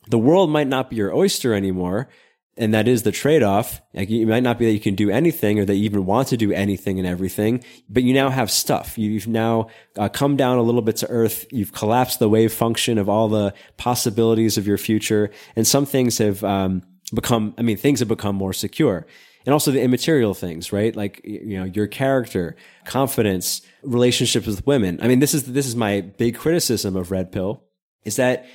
The 0.07 0.19
world 0.19 0.49
might 0.49 0.67
not 0.67 0.89
be 0.89 0.97
your 0.97 1.13
oyster 1.13 1.53
anymore 1.53 2.09
and 2.61 2.75
that 2.75 2.87
is 2.87 3.01
the 3.01 3.11
trade-off. 3.11 3.81
Like 3.93 4.09
it 4.11 4.27
might 4.27 4.43
not 4.43 4.59
be 4.59 4.65
that 4.65 4.71
you 4.71 4.79
can 4.79 4.93
do 4.93 5.09
anything 5.09 5.59
or 5.59 5.65
that 5.65 5.75
you 5.75 5.83
even 5.85 6.05
want 6.05 6.27
to 6.27 6.37
do 6.37 6.51
anything 6.51 6.99
and 6.99 7.07
everything, 7.07 7.63
but 7.89 8.03
you 8.03 8.13
now 8.13 8.29
have 8.29 8.51
stuff. 8.51 8.99
You've 8.99 9.27
now 9.27 9.67
uh, 9.97 10.09
come 10.09 10.37
down 10.37 10.59
a 10.59 10.61
little 10.61 10.83
bit 10.83 10.95
to 10.97 11.07
earth. 11.09 11.47
You've 11.51 11.73
collapsed 11.73 12.19
the 12.19 12.29
wave 12.29 12.53
function 12.53 12.99
of 12.99 13.09
all 13.09 13.27
the 13.27 13.55
possibilities 13.77 14.59
of 14.59 14.67
your 14.67 14.77
future, 14.77 15.31
and 15.55 15.65
some 15.65 15.87
things 15.87 16.19
have 16.19 16.43
um, 16.43 16.83
become. 17.13 17.55
I 17.57 17.63
mean, 17.63 17.77
things 17.77 17.99
have 17.99 18.07
become 18.07 18.35
more 18.35 18.53
secure, 18.53 19.07
and 19.43 19.53
also 19.53 19.71
the 19.71 19.81
immaterial 19.81 20.35
things, 20.35 20.71
right? 20.71 20.95
Like 20.95 21.19
you 21.23 21.57
know, 21.57 21.65
your 21.65 21.87
character, 21.87 22.55
confidence, 22.85 23.63
relationships 23.81 24.45
with 24.45 24.67
women. 24.67 24.99
I 25.01 25.07
mean, 25.07 25.19
this 25.19 25.33
is 25.33 25.45
this 25.45 25.65
is 25.65 25.75
my 25.75 26.01
big 26.01 26.37
criticism 26.37 26.95
of 26.95 27.09
Red 27.09 27.31
Pill, 27.31 27.63
is 28.05 28.17
that 28.17 28.45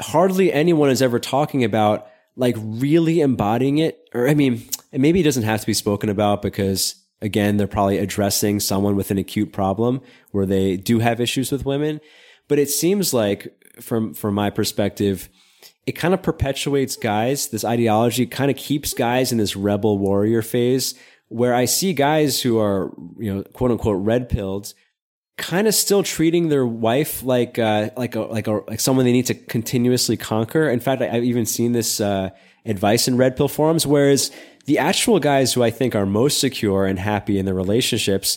hardly 0.00 0.52
anyone 0.52 0.90
is 0.90 1.02
ever 1.02 1.20
talking 1.20 1.62
about 1.62 2.08
like 2.38 2.56
really 2.58 3.20
embodying 3.20 3.78
it, 3.78 4.08
or 4.14 4.28
I 4.28 4.34
mean, 4.34 4.62
maybe 4.92 5.20
it 5.20 5.24
doesn't 5.24 5.42
have 5.42 5.60
to 5.60 5.66
be 5.66 5.74
spoken 5.74 6.08
about 6.08 6.40
because 6.40 6.94
again, 7.20 7.56
they're 7.56 7.66
probably 7.66 7.98
addressing 7.98 8.60
someone 8.60 8.96
with 8.96 9.10
an 9.10 9.18
acute 9.18 9.52
problem 9.52 10.00
where 10.30 10.46
they 10.46 10.76
do 10.76 11.00
have 11.00 11.20
issues 11.20 11.50
with 11.50 11.66
women. 11.66 12.00
But 12.46 12.58
it 12.58 12.70
seems 12.70 13.12
like 13.12 13.52
from, 13.80 14.14
from 14.14 14.34
my 14.34 14.50
perspective, 14.50 15.28
it 15.84 15.92
kind 15.92 16.14
of 16.14 16.22
perpetuates 16.22 16.96
guys. 16.96 17.48
This 17.48 17.64
ideology 17.64 18.24
kind 18.24 18.50
of 18.50 18.56
keeps 18.56 18.94
guys 18.94 19.32
in 19.32 19.38
this 19.38 19.56
rebel 19.56 19.98
warrior 19.98 20.42
phase 20.42 20.94
where 21.28 21.54
I 21.54 21.64
see 21.64 21.92
guys 21.92 22.40
who 22.40 22.58
are, 22.58 22.94
you 23.18 23.34
know, 23.34 23.42
quote 23.42 23.70
unquote 23.72 24.02
red 24.04 24.28
pilled 24.28 24.72
kind 25.38 25.66
of 25.68 25.74
still 25.74 26.02
treating 26.02 26.48
their 26.48 26.66
wife 26.66 27.22
like 27.22 27.58
uh, 27.58 27.90
like 27.96 28.14
a 28.16 28.20
like 28.20 28.46
a 28.46 28.60
like 28.68 28.80
someone 28.80 29.06
they 29.06 29.12
need 29.12 29.26
to 29.26 29.34
continuously 29.34 30.16
conquer. 30.18 30.68
In 30.68 30.80
fact, 30.80 31.00
I, 31.00 31.06
have 31.06 31.24
even 31.24 31.46
seen 31.46 31.72
this 31.72 32.00
uh, 32.00 32.30
advice 32.66 33.08
in 33.08 33.16
red 33.16 33.36
pill 33.36 33.48
forums. 33.48 33.86
Whereas 33.86 34.30
the 34.66 34.78
actual 34.78 35.18
guys 35.20 35.54
who 35.54 35.62
I 35.62 35.70
think 35.70 35.94
are 35.94 36.04
most 36.04 36.40
secure 36.40 36.84
and 36.84 36.98
happy 36.98 37.38
in 37.38 37.46
their 37.46 37.54
relationships, 37.54 38.36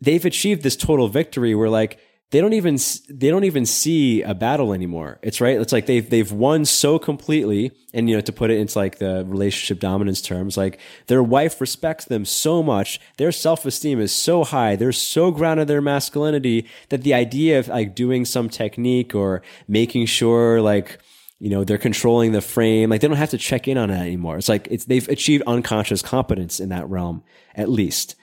they've 0.00 0.24
achieved 0.24 0.62
this 0.62 0.76
total 0.76 1.08
victory. 1.08 1.54
Where 1.54 1.68
like 1.68 1.98
they 2.32 2.40
don't 2.40 2.54
even 2.54 2.78
they 3.10 3.28
don't 3.28 3.44
even 3.44 3.66
see 3.66 4.22
a 4.22 4.32
battle 4.34 4.72
anymore. 4.72 5.18
It's 5.22 5.38
right. 5.38 5.60
It's 5.60 5.72
like 5.72 5.84
they've 5.84 6.08
they've 6.08 6.32
won 6.32 6.64
so 6.64 6.98
completely, 6.98 7.72
and 7.92 8.08
you 8.08 8.16
know 8.16 8.22
to 8.22 8.32
put 8.32 8.50
it 8.50 8.58
into 8.58 8.78
like 8.78 8.98
the 8.98 9.22
relationship 9.28 9.78
dominance 9.78 10.22
terms, 10.22 10.56
like 10.56 10.80
their 11.08 11.22
wife 11.22 11.60
respects 11.60 12.06
them 12.06 12.24
so 12.24 12.62
much, 12.62 12.98
their 13.18 13.32
self 13.32 13.66
esteem 13.66 14.00
is 14.00 14.12
so 14.12 14.44
high, 14.44 14.76
they're 14.76 14.92
so 14.92 15.30
grounded 15.30 15.64
in 15.64 15.68
their 15.68 15.82
masculinity 15.82 16.66
that 16.88 17.02
the 17.02 17.12
idea 17.12 17.58
of 17.58 17.68
like 17.68 17.94
doing 17.94 18.24
some 18.24 18.48
technique 18.48 19.14
or 19.14 19.42
making 19.68 20.06
sure 20.06 20.62
like 20.62 20.98
you 21.38 21.50
know 21.50 21.64
they're 21.64 21.76
controlling 21.76 22.32
the 22.32 22.40
frame, 22.40 22.88
like 22.88 23.02
they 23.02 23.08
don't 23.08 23.18
have 23.18 23.30
to 23.30 23.38
check 23.38 23.68
in 23.68 23.76
on 23.76 23.90
it 23.90 24.00
anymore. 24.00 24.38
It's 24.38 24.48
like 24.48 24.68
it's 24.70 24.86
they've 24.86 25.08
achieved 25.08 25.44
unconscious 25.46 26.00
competence 26.00 26.60
in 26.60 26.70
that 26.70 26.88
realm 26.88 27.24
at 27.54 27.68
least. 27.68 28.16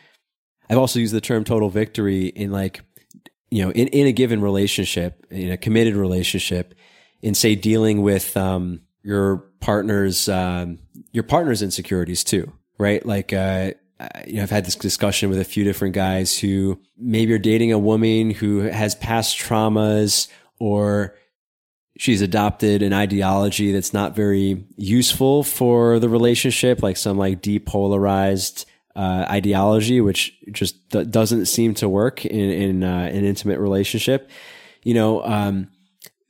I've 0.70 0.78
also 0.78 1.00
used 1.00 1.14
the 1.14 1.22
term 1.22 1.44
total 1.44 1.70
victory 1.70 2.28
in 2.28 2.52
like 2.52 2.82
you 3.52 3.64
know, 3.64 3.72
in, 3.72 3.88
in 3.88 4.08
a 4.08 4.12
given 4.12 4.42
relationship, 4.42 5.26
in 5.30 5.52
a 5.52 5.58
committed 5.58 5.96
relationship, 5.96 6.76
in 7.22 7.34
say 7.34 7.56
dealing 7.56 8.02
with 8.02 8.36
um, 8.38 8.82
your 9.04 9.38
partner's 9.60 10.30
um, 10.30 10.80
your 11.12 11.24
partner's 11.24 11.62
insecurities 11.62 12.24
too, 12.24 12.52
right? 12.78 13.06
Like, 13.06 13.34
uh, 13.34 13.72
you 14.26 14.36
know, 14.36 14.44
I've 14.44 14.50
had 14.50 14.66
this 14.66 14.76
discussion 14.76 15.30
with 15.30 15.40
a 15.40 15.46
few 15.46 15.64
different 15.64 15.96
guys 15.96 16.38
who 16.38 16.80
maybe 16.98 17.34
are 17.34 17.40
dating 17.40 17.72
a 17.72 17.80
woman 17.80 18.32
who 18.32 18.60
has 18.60 18.96
past 18.96 19.38
traumas 19.38 20.28
or 20.60 21.16
she's 21.98 22.22
adopted 22.22 22.82
an 22.82 22.94
ideology 22.94 23.74
that's 23.74 23.94
not 23.94 24.16
very 24.16 24.66
useful 24.78 25.44
for 25.44 26.00
the 26.00 26.08
relationship, 26.08 26.82
like 26.82 26.96
some 26.96 27.18
like 27.18 27.42
depolarized 27.42 28.66
uh, 29.00 29.26
ideology, 29.30 30.02
which 30.02 30.38
just 30.52 30.92
th- 30.92 31.10
doesn't 31.10 31.46
seem 31.46 31.74
to 31.74 31.88
work 31.88 32.26
in 32.26 32.50
in 32.50 32.84
uh, 32.84 33.10
an 33.14 33.24
intimate 33.24 33.58
relationship. 33.58 34.30
You 34.84 34.94
know, 34.94 35.24
um, 35.24 35.70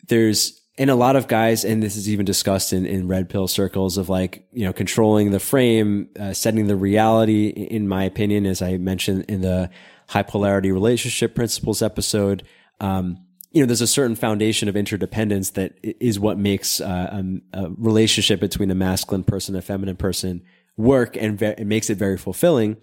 there's 0.08 0.62
and 0.78 0.92
a 0.92 0.96
lot 0.96 1.16
of 1.16 1.28
guys, 1.28 1.66
and 1.66 1.82
this 1.82 1.96
is 1.96 2.08
even 2.08 2.28
discussed 2.28 2.72
in, 2.72 2.86
in 2.86 3.08
red 3.08 3.28
pill 3.28 3.48
circles 3.48 3.98
of 3.98 4.08
like, 4.08 4.48
you 4.54 4.66
know, 4.66 4.72
controlling 4.72 5.32
the 5.32 5.40
frame, 5.40 6.10
uh, 6.20 6.32
setting 6.32 6.68
the 6.68 6.76
reality, 6.76 7.48
in 7.48 7.88
my 7.88 8.04
opinion, 8.04 8.46
as 8.46 8.62
I 8.62 8.78
mentioned 8.78 9.26
in 9.28 9.42
the 9.42 9.72
high 10.08 10.24
polarity 10.24 10.72
relationship 10.72 11.34
principles 11.34 11.82
episode. 11.82 12.44
Um, 12.80 13.18
you 13.52 13.64
know, 13.64 13.66
there's 13.66 13.82
a 13.82 13.88
certain 13.88 14.16
foundation 14.16 14.70
of 14.70 14.78
interdependence 14.78 15.50
that 15.52 15.74
is 15.82 16.20
what 16.20 16.38
makes 16.38 16.80
uh, 16.80 17.10
um, 17.12 17.42
a 17.52 17.72
relationship 17.78 18.40
between 18.40 18.70
a 18.70 18.76
masculine 18.76 19.24
person 19.24 19.56
a 19.56 19.64
feminine 19.64 19.98
person 19.98 20.44
work 20.80 21.18
and 21.18 21.38
ve- 21.38 21.56
it 21.58 21.68
makes 21.68 21.90
it 21.90 21.98
very 21.98 22.18
fulfilling. 22.18 22.78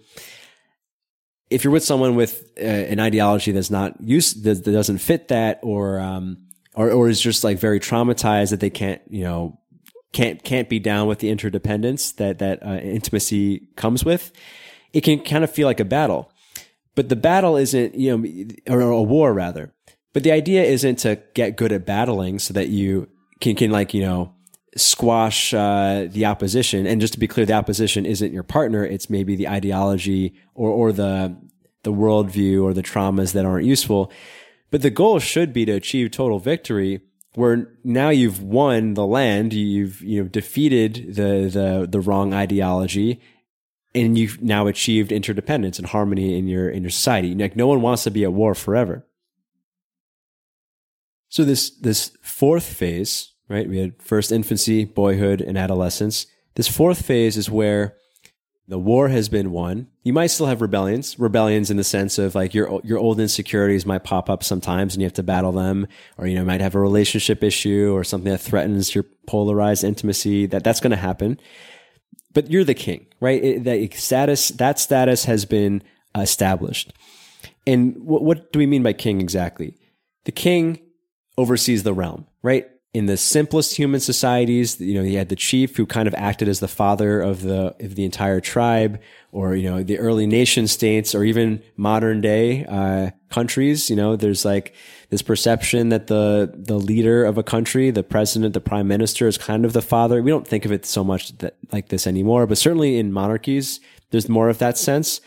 If 1.49 1.63
you're 1.63 1.73
with 1.73 1.83
someone 1.83 2.15
with 2.15 2.49
uh, 2.57 2.63
an 2.63 2.99
ideology 2.99 3.51
that's 3.51 3.71
not 3.71 3.99
used, 4.01 4.43
that, 4.43 4.63
that 4.63 4.71
doesn't 4.71 4.99
fit 4.99 5.29
that, 5.29 5.59
or 5.63 5.99
um, 5.99 6.37
or 6.75 6.91
or 6.91 7.09
is 7.09 7.19
just 7.19 7.43
like 7.43 7.57
very 7.57 7.79
traumatized 7.79 8.51
that 8.51 8.59
they 8.59 8.69
can't, 8.69 9.01
you 9.09 9.23
know, 9.23 9.59
can't 10.11 10.43
can't 10.43 10.69
be 10.69 10.79
down 10.79 11.07
with 11.07 11.19
the 11.19 11.29
interdependence 11.29 12.11
that 12.13 12.39
that 12.39 12.65
uh, 12.65 12.75
intimacy 12.75 13.69
comes 13.75 14.05
with, 14.05 14.31
it 14.93 15.01
can 15.01 15.19
kind 15.23 15.43
of 15.43 15.51
feel 15.51 15.67
like 15.67 15.79
a 15.79 15.85
battle. 15.85 16.31
But 16.95 17.09
the 17.09 17.15
battle 17.15 17.57
isn't, 17.57 17.95
you 17.95 18.17
know, 18.17 18.73
or 18.73 18.81
a 18.81 19.01
war 19.01 19.33
rather. 19.33 19.73
But 20.13 20.23
the 20.23 20.31
idea 20.31 20.63
isn't 20.63 20.97
to 20.99 21.21
get 21.33 21.57
good 21.57 21.71
at 21.71 21.85
battling 21.85 22.39
so 22.39 22.53
that 22.53 22.69
you 22.69 23.07
can 23.39 23.55
can 23.55 23.71
like 23.71 23.93
you 23.93 24.01
know 24.01 24.33
squash 24.77 25.53
uh, 25.53 26.07
the 26.09 26.25
opposition. 26.25 26.87
And 26.87 27.01
just 27.01 27.13
to 27.13 27.19
be 27.19 27.27
clear, 27.27 27.45
the 27.45 27.53
opposition 27.53 28.05
isn't 28.05 28.33
your 28.33 28.43
partner; 28.43 28.85
it's 28.85 29.09
maybe 29.09 29.35
the 29.35 29.47
ideology 29.47 30.33
or 30.53 30.69
or 30.69 30.91
the 30.91 31.35
the 31.83 31.93
worldview 31.93 32.63
or 32.63 32.73
the 32.73 32.83
traumas 32.83 33.33
that 33.33 33.45
aren't 33.45 33.65
useful. 33.65 34.11
But 34.71 34.81
the 34.81 34.89
goal 34.89 35.19
should 35.19 35.53
be 35.53 35.65
to 35.65 35.73
achieve 35.73 36.11
total 36.11 36.39
victory 36.39 37.01
where 37.35 37.69
now 37.83 38.09
you've 38.09 38.41
won 38.41 38.95
the 38.95 39.05
land, 39.05 39.53
you've 39.53 40.01
you 40.01 40.23
know 40.23 40.27
defeated 40.29 41.15
the 41.15 41.49
the 41.51 41.87
the 41.89 42.01
wrong 42.01 42.33
ideology 42.33 43.21
and 43.97 44.17
you've 44.17 44.41
now 44.41 44.67
achieved 44.67 45.11
interdependence 45.11 45.79
and 45.79 45.87
harmony 45.87 46.37
in 46.37 46.47
your 46.47 46.69
in 46.69 46.83
your 46.83 46.89
society. 46.89 47.33
Like 47.33 47.55
no 47.55 47.67
one 47.67 47.81
wants 47.81 48.03
to 48.03 48.11
be 48.11 48.23
at 48.23 48.33
war 48.33 48.53
forever. 48.53 49.05
So 51.29 51.43
this 51.43 51.69
this 51.69 52.11
fourth 52.21 52.65
phase, 52.65 53.33
right? 53.49 53.67
We 53.67 53.79
had 53.79 54.01
first 54.01 54.31
infancy, 54.31 54.85
boyhood, 54.85 55.41
and 55.41 55.57
adolescence. 55.57 56.27
This 56.55 56.67
fourth 56.67 57.05
phase 57.05 57.37
is 57.37 57.49
where 57.49 57.95
the 58.67 58.79
war 58.79 59.07
has 59.07 59.29
been 59.29 59.51
won. 59.51 59.87
You 60.03 60.11
might 60.11 60.27
still 60.27 60.47
have 60.47 60.61
rebellions, 60.61 61.17
rebellions 61.17 61.71
in 61.71 61.77
the 61.77 61.83
sense 61.83 62.17
of 62.17 62.35
like 62.35 62.53
your 62.53 62.81
your 62.83 62.97
old 62.97 63.19
insecurities 63.19 63.85
might 63.85 64.03
pop 64.03 64.29
up 64.29 64.43
sometimes, 64.43 64.93
and 64.93 65.01
you 65.01 65.05
have 65.05 65.13
to 65.13 65.23
battle 65.23 65.53
them, 65.53 65.87
or 66.17 66.27
you 66.27 66.35
know 66.35 66.43
might 66.43 66.61
have 66.61 66.75
a 66.75 66.79
relationship 66.79 67.43
issue 67.43 67.93
or 67.93 68.03
something 68.03 68.31
that 68.31 68.39
threatens 68.39 68.93
your 68.93 69.05
polarized 69.25 69.83
intimacy. 69.83 70.45
That 70.45 70.63
that's 70.63 70.81
going 70.81 70.91
to 70.91 70.97
happen. 70.97 71.39
But 72.33 72.51
you're 72.51 72.65
the 72.65 72.73
king, 72.73 73.07
right? 73.21 73.43
It, 73.43 73.63
that 73.63 73.93
status 73.93 74.49
that 74.49 74.79
status 74.79 75.25
has 75.25 75.45
been 75.45 75.81
established. 76.15 76.91
And 77.65 77.97
what, 78.03 78.23
what 78.23 78.51
do 78.51 78.59
we 78.59 78.65
mean 78.65 78.83
by 78.83 78.93
king 78.93 79.21
exactly? 79.21 79.77
The 80.25 80.31
king 80.31 80.79
oversees 81.37 81.83
the 81.83 81.93
realm, 81.93 82.27
right? 82.41 82.67
In 82.97 83.05
the 83.05 83.15
simplest 83.15 83.75
human 83.75 83.99
societies, 83.99 84.81
you 84.81 84.95
know, 84.95 85.03
you 85.03 85.17
had 85.19 85.29
the 85.29 85.35
chief 85.35 85.77
who 85.77 85.85
kind 85.85 86.07
of 86.07 86.15
acted 86.15 86.47
as 86.47 86.59
the 86.59 86.67
father 86.67 87.21
of 87.21 87.43
the 87.43 87.75
of 87.79 87.93
the 87.93 88.03
entire 88.03 88.39
tribe, 88.39 88.99
or 89.31 89.55
you 89.55 89.69
know, 89.69 89.83
the 89.83 89.99
early 89.99 90.25
nation 90.25 90.67
states, 90.67 91.13
or 91.13 91.23
even 91.23 91.61
modern 91.75 92.21
day 92.21 92.65
uh, 92.65 93.11
countries. 93.29 93.89
You 93.89 93.95
know, 93.95 94.15
there's 94.15 94.43
like 94.43 94.73
this 95.09 95.21
perception 95.21 95.89
that 95.89 96.07
the 96.07 96.51
the 96.55 96.79
leader 96.79 97.23
of 97.23 97.37
a 97.37 97.43
country, 97.43 97.91
the 97.91 98.03
president, 98.03 98.55
the 98.55 98.61
prime 98.61 98.87
minister, 98.87 99.27
is 99.27 99.37
kind 99.37 99.63
of 99.63 99.73
the 99.73 99.81
father. 99.81 100.23
We 100.23 100.31
don't 100.31 100.47
think 100.47 100.65
of 100.65 100.71
it 100.71 100.85
so 100.85 101.03
much 101.03 101.37
that, 101.37 101.55
like 101.71 101.89
this 101.89 102.07
anymore, 102.07 102.47
but 102.47 102.57
certainly 102.57 102.97
in 102.97 103.13
monarchies, 103.13 103.79
there's 104.09 104.27
more 104.27 104.49
of 104.49 104.57
that 104.57 104.77
sense. 104.77 105.21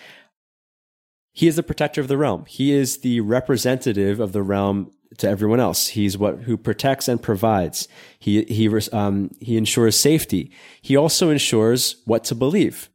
He 1.32 1.46
is 1.46 1.54
the 1.54 1.62
protector 1.62 2.00
of 2.00 2.08
the 2.08 2.18
realm. 2.18 2.46
He 2.46 2.72
is 2.72 2.98
the 2.98 3.20
representative 3.20 4.18
of 4.18 4.32
the 4.32 4.42
realm 4.42 4.90
to 5.18 5.28
everyone 5.28 5.60
else. 5.60 5.88
He's 5.88 6.16
what 6.16 6.40
who 6.40 6.56
protects 6.56 7.08
and 7.08 7.22
provides. 7.22 7.88
He 8.18 8.44
he 8.44 8.68
um, 8.92 9.30
he 9.40 9.56
ensures 9.56 9.96
safety. 9.96 10.50
He 10.80 10.96
also 10.96 11.30
ensures 11.30 11.96
what 12.04 12.24
to 12.24 12.34
believe. 12.34 12.88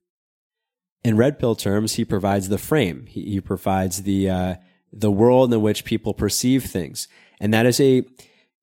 In 1.04 1.18
red 1.18 1.38
pill 1.38 1.56
terms, 1.56 1.94
he 1.94 2.06
provides 2.06 2.50
the 2.50 2.58
frame. 2.58 3.06
He, 3.08 3.30
he 3.30 3.42
provides 3.42 4.04
the 4.04 4.30
uh, 4.30 4.56
the 4.92 5.12
world 5.12 5.54
in 5.54 5.62
which 5.62 5.86
people 5.86 6.14
perceive 6.14 6.66
things, 6.66 7.08
and 7.40 7.54
that 7.54 7.66
is 7.66 7.80
a 7.80 8.06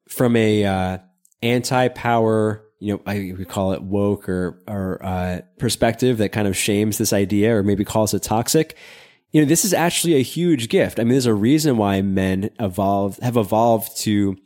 from 0.09 0.35
a 0.37 0.65
uh, 0.65 0.99
anti 1.43 1.89
power. 1.89 2.65
You 2.81 2.95
know, 2.95 3.03
I 3.07 3.35
we 3.39 3.45
call 3.45 3.73
it 3.73 3.83
woke 3.83 4.29
or 4.29 4.61
or 4.67 4.99
uh, 5.05 5.43
perspective 5.59 6.19
that 6.19 6.33
kind 6.33 6.49
of 6.49 6.57
shames 6.57 6.99
this 6.99 7.13
idea, 7.13 7.55
or 7.55 7.63
maybe 7.63 7.85
calls 7.85 8.15
it 8.15 8.23
toxic 8.23 8.77
you 9.33 9.41
know, 9.41 9.47
this 9.47 9.65
is 9.65 9.73
actually 9.73 10.15
a 10.15 10.23
huge 10.23 10.69
gift. 10.69 11.01
I 11.01 11.05
mean, 11.05 11.13
there's 11.13 11.27
a 11.27 11.35
reason 11.35 11.77
why 11.79 12.03
men 12.03 12.51
evolved, 12.61 13.21
have 13.23 13.37
evolved 13.37 13.97
to 13.99 14.37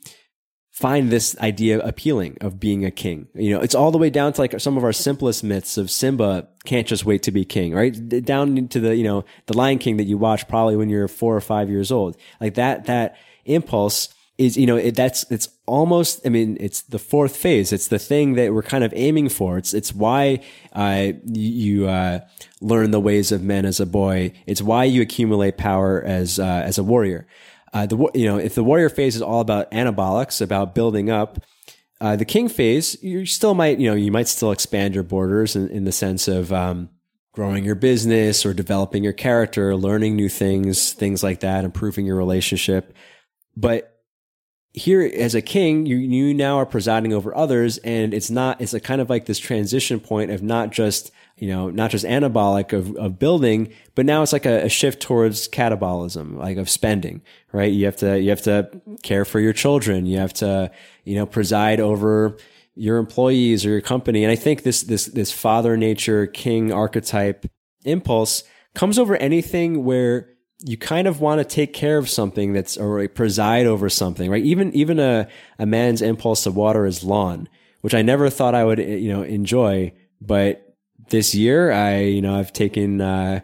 find 0.70 1.10
this 1.10 1.36
idea 1.38 1.80
appealing 1.80 2.36
of 2.42 2.60
being 2.60 2.84
a 2.84 2.90
king. 2.90 3.26
You 3.34 3.54
know, 3.54 3.60
it's 3.60 3.74
all 3.74 3.90
the 3.90 3.98
way 3.98 4.10
down 4.10 4.34
to 4.34 4.40
like 4.40 4.60
some 4.60 4.76
of 4.76 4.84
our 4.84 4.92
simplest 4.92 5.42
myths 5.42 5.78
of 5.78 5.90
Simba 5.90 6.48
can't 6.66 6.86
just 6.86 7.06
wait 7.06 7.22
to 7.24 7.32
be 7.32 7.44
king, 7.46 7.74
right? 7.74 7.92
Down 8.24 8.68
to 8.68 8.78
the, 8.78 8.94
you 8.94 9.02
know, 9.02 9.24
the 9.46 9.56
Lion 9.56 9.78
King 9.78 9.96
that 9.96 10.04
you 10.04 10.18
watch 10.18 10.46
probably 10.48 10.76
when 10.76 10.90
you're 10.90 11.08
four 11.08 11.34
or 11.34 11.40
five 11.40 11.70
years 11.70 11.90
old. 11.90 12.16
Like 12.40 12.54
that, 12.54 12.84
that 12.84 13.16
impulse 13.46 14.10
is, 14.36 14.58
you 14.58 14.66
know, 14.66 14.76
it, 14.76 14.94
that's, 14.94 15.28
it's 15.30 15.48
almost, 15.64 16.26
I 16.26 16.28
mean, 16.28 16.58
it's 16.60 16.82
the 16.82 16.98
fourth 16.98 17.36
phase. 17.36 17.72
It's 17.72 17.88
the 17.88 17.98
thing 17.98 18.34
that 18.34 18.52
we're 18.52 18.62
kind 18.62 18.84
of 18.84 18.92
aiming 18.94 19.30
for. 19.30 19.56
It's, 19.56 19.72
it's 19.72 19.94
why, 19.94 20.44
uh, 20.74 21.12
you, 21.24 21.88
uh, 21.88 22.20
learn 22.60 22.90
the 22.90 23.00
ways 23.00 23.32
of 23.32 23.42
men 23.42 23.64
as 23.64 23.80
a 23.80 23.86
boy. 23.86 24.32
It's 24.46 24.62
why 24.62 24.84
you 24.84 25.02
accumulate 25.02 25.56
power 25.56 26.02
as, 26.02 26.38
uh, 26.38 26.62
as 26.64 26.78
a 26.78 26.84
warrior. 26.84 27.26
Uh, 27.72 27.86
the, 27.86 27.96
you 28.14 28.24
know, 28.24 28.38
if 28.38 28.54
the 28.54 28.64
warrior 28.64 28.88
phase 28.88 29.16
is 29.16 29.22
all 29.22 29.40
about 29.40 29.70
anabolics, 29.70 30.40
about 30.40 30.74
building 30.74 31.10
up, 31.10 31.38
uh, 32.00 32.16
the 32.16 32.24
king 32.24 32.48
phase, 32.48 33.02
you 33.02 33.26
still 33.26 33.54
might, 33.54 33.78
you 33.78 33.88
know, 33.88 33.96
you 33.96 34.10
might 34.10 34.28
still 34.28 34.52
expand 34.52 34.94
your 34.94 35.04
borders 35.04 35.56
in, 35.56 35.68
in 35.68 35.84
the 35.84 35.92
sense 35.92 36.28
of, 36.28 36.52
um, 36.52 36.88
growing 37.36 37.64
your 37.64 37.74
business 37.74 38.46
or 38.46 38.54
developing 38.54 39.04
your 39.04 39.12
character, 39.12 39.76
learning 39.76 40.16
new 40.16 40.28
things, 40.28 40.94
things 40.94 41.22
like 41.22 41.40
that, 41.40 41.66
improving 41.66 42.06
your 42.06 42.16
relationship. 42.16 42.94
But 43.54 44.00
here 44.72 45.02
as 45.02 45.34
a 45.34 45.42
king, 45.42 45.84
you 45.84 45.96
you 45.96 46.32
now 46.32 46.56
are 46.56 46.66
presiding 46.66 47.12
over 47.12 47.36
others, 47.36 47.76
and 47.78 48.14
it's 48.14 48.30
not 48.30 48.60
it's 48.60 48.74
a 48.74 48.80
kind 48.80 49.02
of 49.02 49.10
like 49.10 49.26
this 49.26 49.38
transition 49.38 50.00
point 50.00 50.30
of 50.30 50.42
not 50.42 50.70
just 50.70 51.10
you 51.36 51.48
know 51.48 51.70
not 51.70 51.90
just 51.90 52.04
anabolic 52.04 52.72
of, 52.72 52.96
of 52.96 53.18
building, 53.18 53.72
but 53.94 54.06
now 54.06 54.22
it's 54.22 54.32
like 54.32 54.46
a, 54.46 54.64
a 54.64 54.68
shift 54.68 55.02
towards 55.02 55.48
catabolism, 55.48 56.36
like 56.36 56.56
of 56.56 56.70
spending. 56.70 57.22
Right? 57.52 57.72
You 57.72 57.84
have 57.86 57.96
to 57.96 58.20
you 58.20 58.30
have 58.30 58.42
to 58.42 58.80
care 59.02 59.24
for 59.24 59.40
your 59.40 59.52
children. 59.52 60.06
You 60.06 60.18
have 60.18 60.32
to 60.34 60.70
you 61.04 61.14
know 61.14 61.26
preside 61.26 61.80
over 61.80 62.36
your 62.74 62.98
employees 62.98 63.64
or 63.64 63.70
your 63.70 63.80
company. 63.80 64.22
And 64.22 64.30
I 64.30 64.36
think 64.36 64.62
this 64.62 64.82
this 64.82 65.06
this 65.06 65.32
father 65.32 65.76
nature 65.76 66.26
king 66.26 66.72
archetype 66.72 67.46
impulse 67.84 68.42
comes 68.74 68.98
over 68.98 69.16
anything 69.16 69.84
where 69.84 70.28
you 70.64 70.76
kind 70.76 71.06
of 71.06 71.20
want 71.20 71.38
to 71.38 71.44
take 71.44 71.72
care 71.72 71.98
of 71.98 72.08
something 72.08 72.52
that's 72.52 72.76
or 72.76 73.06
preside 73.08 73.66
over 73.66 73.88
something, 73.88 74.30
right? 74.30 74.44
Even 74.44 74.72
even 74.74 74.98
a 74.98 75.28
a 75.58 75.66
man's 75.66 76.02
impulse 76.02 76.44
to 76.44 76.50
water 76.50 76.84
his 76.84 77.04
lawn, 77.04 77.48
which 77.82 77.94
I 77.94 78.02
never 78.02 78.30
thought 78.30 78.54
I 78.54 78.64
would 78.64 78.78
you 78.78 79.12
know 79.12 79.22
enjoy, 79.22 79.92
but 80.20 80.65
this 81.08 81.34
year 81.34 81.72
I 81.72 82.00
you 82.00 82.22
know 82.22 82.38
I've 82.38 82.52
taken 82.52 83.00
uh, 83.00 83.40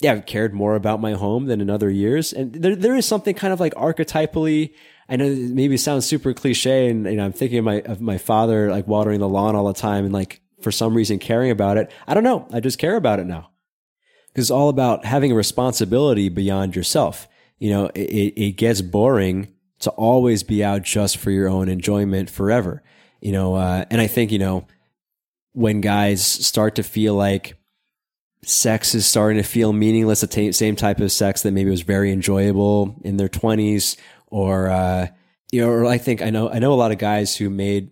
yeah 0.00 0.12
I've 0.12 0.26
cared 0.26 0.54
more 0.54 0.74
about 0.74 1.00
my 1.00 1.12
home 1.12 1.46
than 1.46 1.60
in 1.60 1.70
other 1.70 1.90
years, 1.90 2.32
and 2.32 2.52
there 2.52 2.76
there 2.76 2.96
is 2.96 3.06
something 3.06 3.34
kind 3.34 3.52
of 3.52 3.60
like 3.60 3.74
archetypally. 3.74 4.74
I 5.08 5.16
know 5.16 5.28
maybe 5.28 5.76
sounds 5.76 6.06
super 6.06 6.34
cliche, 6.34 6.90
and 6.90 7.04
you 7.06 7.16
know 7.16 7.24
I'm 7.24 7.32
thinking 7.32 7.58
of 7.58 7.64
my 7.64 7.80
of 7.82 8.00
my 8.00 8.18
father 8.18 8.70
like 8.70 8.86
watering 8.86 9.20
the 9.20 9.28
lawn 9.28 9.56
all 9.56 9.66
the 9.66 9.74
time, 9.74 10.04
and 10.04 10.12
like 10.12 10.40
for 10.60 10.72
some 10.72 10.94
reason 10.94 11.18
caring 11.18 11.50
about 11.50 11.76
it. 11.76 11.90
I 12.06 12.14
don't 12.14 12.24
know. 12.24 12.46
I 12.52 12.60
just 12.60 12.78
care 12.78 12.96
about 12.96 13.20
it 13.20 13.26
now 13.26 13.50
because 14.28 14.44
it's 14.44 14.50
all 14.50 14.68
about 14.68 15.04
having 15.04 15.32
a 15.32 15.34
responsibility 15.34 16.28
beyond 16.28 16.76
yourself. 16.76 17.26
You 17.58 17.70
know, 17.70 17.86
it, 17.94 18.34
it 18.36 18.52
gets 18.52 18.82
boring 18.82 19.52
to 19.80 19.90
always 19.90 20.42
be 20.42 20.62
out 20.62 20.82
just 20.82 21.16
for 21.16 21.30
your 21.30 21.48
own 21.48 21.68
enjoyment 21.68 22.30
forever. 22.30 22.82
You 23.20 23.32
know, 23.32 23.54
uh, 23.56 23.84
and 23.90 24.00
I 24.00 24.06
think, 24.06 24.30
you 24.30 24.38
know, 24.38 24.66
when 25.52 25.80
guys 25.80 26.24
start 26.24 26.74
to 26.76 26.82
feel 26.82 27.14
like 27.14 27.56
sex 28.42 28.94
is 28.94 29.06
starting 29.06 29.42
to 29.42 29.48
feel 29.48 29.72
meaningless, 29.72 30.20
the 30.20 30.52
same 30.52 30.76
type 30.76 31.00
of 31.00 31.12
sex 31.12 31.42
that 31.42 31.52
maybe 31.52 31.70
was 31.70 31.82
very 31.82 32.12
enjoyable 32.12 33.00
in 33.04 33.16
their 33.16 33.28
20s, 33.28 33.96
or, 34.28 34.68
uh, 34.68 35.08
you 35.50 35.60
know, 35.60 35.70
or 35.70 35.86
I 35.86 35.98
think 35.98 36.22
I 36.22 36.30
know, 36.30 36.50
I 36.50 36.58
know 36.58 36.72
a 36.72 36.74
lot 36.74 36.92
of 36.92 36.98
guys 36.98 37.36
who 37.36 37.50
made 37.50 37.90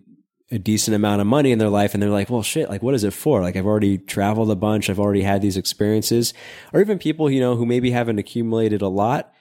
a 0.49 0.57
decent 0.57 0.95
amount 0.95 1.19
of 1.19 1.27
money 1.27 1.51
in 1.51 1.59
their 1.59 1.69
life 1.69 1.93
and 1.93 2.01
they're 2.01 2.09
like, 2.09 2.29
well, 2.29 2.41
shit, 2.41 2.69
like, 2.69 2.81
what 2.81 2.93
is 2.93 3.03
it 3.03 3.11
for? 3.13 3.41
Like, 3.41 3.55
I've 3.55 3.65
already 3.65 3.97
traveled 3.97 4.49
a 4.49 4.55
bunch. 4.55 4.89
I've 4.89 4.99
already 4.99 5.23
had 5.23 5.41
these 5.41 5.57
experiences. 5.57 6.33
Or 6.71 6.79
even 6.79 6.99
people, 6.99 7.29
you 7.29 7.41
know, 7.41 7.55
who 7.55 7.65
maybe 7.65 7.91
haven't 7.91 8.19
accumulated 8.19 8.81
a 8.81 8.87
lot. 8.87 9.33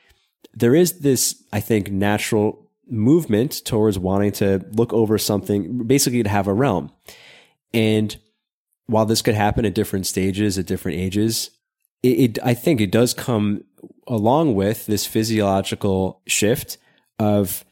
There 0.53 0.75
is 0.75 1.01
this, 1.01 1.45
I 1.53 1.61
think, 1.61 1.93
natural 1.93 2.69
movement 2.89 3.65
towards 3.65 3.99
wanting 3.99 4.33
to 4.33 4.65
look 4.73 4.93
over 4.93 5.17
something, 5.19 5.87
basically 5.87 6.23
to 6.23 6.29
have 6.29 6.49
a 6.49 6.53
realm. 6.53 6.91
And 7.73 8.17
while 8.87 9.07
this 9.07 9.23
could 9.23 9.35
happen 9.35 9.65
at 9.65 9.75
different 9.75 10.07
stages, 10.07 10.59
at 10.59 10.67
different 10.67 10.99
ages, 10.99 11.51
it, 12.03 12.09
it 12.09 12.39
I 12.45 12.55
think 12.55 12.81
it 12.81 12.91
does 12.93 13.15
come 13.15 13.65
along 14.07 14.55
with 14.55 14.87
this 14.87 15.07
physiological 15.07 16.23
shift 16.27 16.79
of 17.19 17.65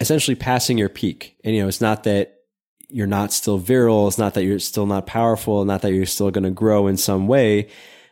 essentially 0.00 0.34
passing 0.34 0.78
your 0.78 0.88
peak. 0.88 1.36
And, 1.44 1.54
you 1.54 1.62
know, 1.62 1.68
it's 1.68 1.80
not 1.80 2.04
that 2.04 2.40
you're 2.88 3.06
not 3.06 3.32
still 3.32 3.58
virile. 3.58 4.08
It's 4.08 4.18
not 4.18 4.34
that 4.34 4.44
you're 4.44 4.58
still 4.58 4.86
not 4.86 5.06
powerful, 5.06 5.64
not 5.64 5.82
that 5.82 5.92
you're 5.92 6.04
still 6.04 6.30
going 6.30 6.44
to 6.44 6.50
grow 6.50 6.86
in 6.88 6.96
some 6.96 7.26
way, 7.26 7.68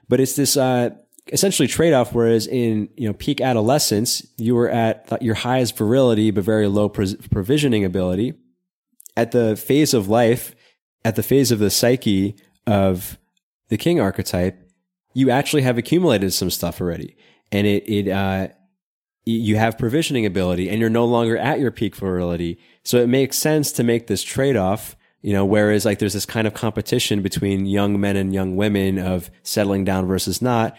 but 0.08 0.20
it's 0.20 0.36
this, 0.36 0.56
uh, 0.56 0.90
essentially 1.32 1.68
trade 1.68 1.92
off. 1.92 2.14
Whereas 2.14 2.46
in, 2.46 2.88
you 2.96 3.06
know, 3.06 3.12
peak 3.12 3.40
adolescence, 3.40 4.26
you 4.38 4.54
were 4.54 4.70
at 4.70 5.20
your 5.20 5.34
highest 5.34 5.76
virility, 5.76 6.30
but 6.30 6.44
very 6.44 6.66
low 6.66 6.88
provisioning 6.88 7.84
ability. 7.84 8.34
At 9.16 9.32
the 9.32 9.56
phase 9.56 9.92
of 9.92 10.08
life, 10.08 10.54
at 11.04 11.16
the 11.16 11.22
phase 11.22 11.50
of 11.50 11.58
the 11.58 11.70
psyche 11.70 12.36
of 12.66 13.18
the 13.68 13.76
king 13.76 14.00
archetype, 14.00 14.70
you 15.14 15.30
actually 15.30 15.62
have 15.62 15.78
accumulated 15.78 16.32
some 16.32 16.50
stuff 16.50 16.80
already. 16.80 17.16
And 17.50 17.66
it, 17.66 17.88
it, 17.88 18.08
uh, 18.08 18.48
you 19.24 19.56
have 19.56 19.78
provisioning 19.78 20.26
ability 20.26 20.68
and 20.68 20.80
you're 20.80 20.90
no 20.90 21.04
longer 21.04 21.36
at 21.36 21.60
your 21.60 21.70
peak 21.70 21.96
virility. 21.96 22.58
So 22.84 22.98
it 22.98 23.08
makes 23.08 23.36
sense 23.36 23.72
to 23.72 23.82
make 23.82 24.06
this 24.06 24.22
trade 24.22 24.56
off, 24.56 24.96
you 25.20 25.32
know, 25.32 25.44
whereas 25.44 25.84
like 25.84 25.98
there's 25.98 26.14
this 26.14 26.26
kind 26.26 26.46
of 26.46 26.54
competition 26.54 27.22
between 27.22 27.66
young 27.66 28.00
men 28.00 28.16
and 28.16 28.34
young 28.34 28.56
women 28.56 28.98
of 28.98 29.30
settling 29.42 29.84
down 29.84 30.06
versus 30.06 30.40
not. 30.40 30.76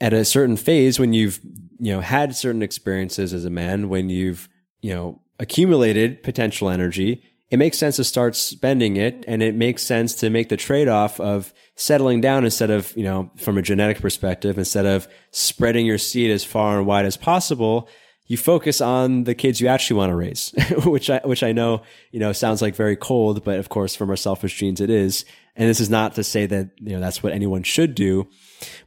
At 0.00 0.12
a 0.12 0.24
certain 0.24 0.56
phase, 0.56 1.00
when 1.00 1.12
you've, 1.12 1.40
you 1.80 1.92
know, 1.92 2.00
had 2.00 2.36
certain 2.36 2.62
experiences 2.62 3.32
as 3.32 3.44
a 3.44 3.50
man, 3.50 3.88
when 3.88 4.10
you've, 4.10 4.48
you 4.80 4.94
know, 4.94 5.20
accumulated 5.40 6.22
potential 6.22 6.68
energy, 6.68 7.22
it 7.50 7.58
makes 7.58 7.78
sense 7.78 7.96
to 7.96 8.04
start 8.04 8.36
spending 8.36 8.96
it 8.96 9.24
and 9.26 9.42
it 9.42 9.54
makes 9.54 9.82
sense 9.82 10.14
to 10.16 10.30
make 10.30 10.48
the 10.48 10.56
trade-off 10.56 11.18
of 11.20 11.52
settling 11.76 12.20
down 12.20 12.44
instead 12.44 12.70
of 12.70 12.94
you 12.96 13.04
know 13.04 13.30
from 13.36 13.58
a 13.58 13.62
genetic 13.62 14.00
perspective 14.00 14.58
instead 14.58 14.86
of 14.86 15.08
spreading 15.30 15.86
your 15.86 15.98
seed 15.98 16.30
as 16.30 16.44
far 16.44 16.78
and 16.78 16.86
wide 16.86 17.06
as 17.06 17.16
possible 17.16 17.88
you 18.26 18.36
focus 18.36 18.80
on 18.80 19.24
the 19.24 19.34
kids 19.34 19.60
you 19.60 19.68
actually 19.68 19.96
want 19.96 20.10
to 20.10 20.16
raise 20.16 20.52
which 20.84 21.08
i 21.10 21.20
which 21.24 21.42
i 21.42 21.52
know 21.52 21.82
you 22.10 22.20
know 22.20 22.32
sounds 22.32 22.60
like 22.60 22.74
very 22.74 22.96
cold 22.96 23.44
but 23.44 23.58
of 23.58 23.68
course 23.68 23.94
from 23.94 24.10
our 24.10 24.16
selfish 24.16 24.56
genes 24.58 24.80
it 24.80 24.90
is. 24.90 25.24
And 25.56 25.68
this 25.68 25.80
is 25.80 25.90
not 25.90 26.14
to 26.14 26.22
say 26.22 26.46
that 26.46 26.70
you 26.76 26.92
know 26.92 27.00
that's 27.00 27.20
what 27.20 27.32
anyone 27.32 27.64
should 27.64 27.96
do 27.96 28.28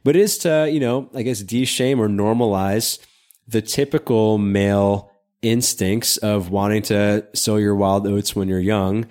but 0.04 0.16
it 0.16 0.22
is 0.22 0.38
to 0.38 0.70
you 0.70 0.80
know 0.80 1.10
i 1.14 1.22
guess 1.22 1.40
de-shame 1.40 2.00
or 2.00 2.08
normalize 2.08 2.98
the 3.46 3.60
typical 3.60 4.38
male 4.38 5.11
instincts 5.42 6.16
of 6.18 6.50
wanting 6.50 6.82
to 6.82 7.26
sow 7.34 7.56
your 7.56 7.74
wild 7.74 8.06
oats 8.06 8.34
when 8.34 8.48
you're 8.48 8.60
young 8.60 9.06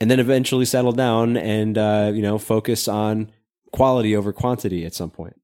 and 0.00 0.10
then 0.10 0.18
eventually 0.18 0.64
settle 0.64 0.92
down 0.92 1.36
and 1.36 1.78
uh, 1.78 2.10
you 2.12 2.22
know 2.22 2.38
focus 2.38 2.88
on 2.88 3.30
quality 3.72 4.16
over 4.16 4.32
quantity 4.32 4.84
at 4.84 4.94
some 4.94 5.10
point. 5.10 5.40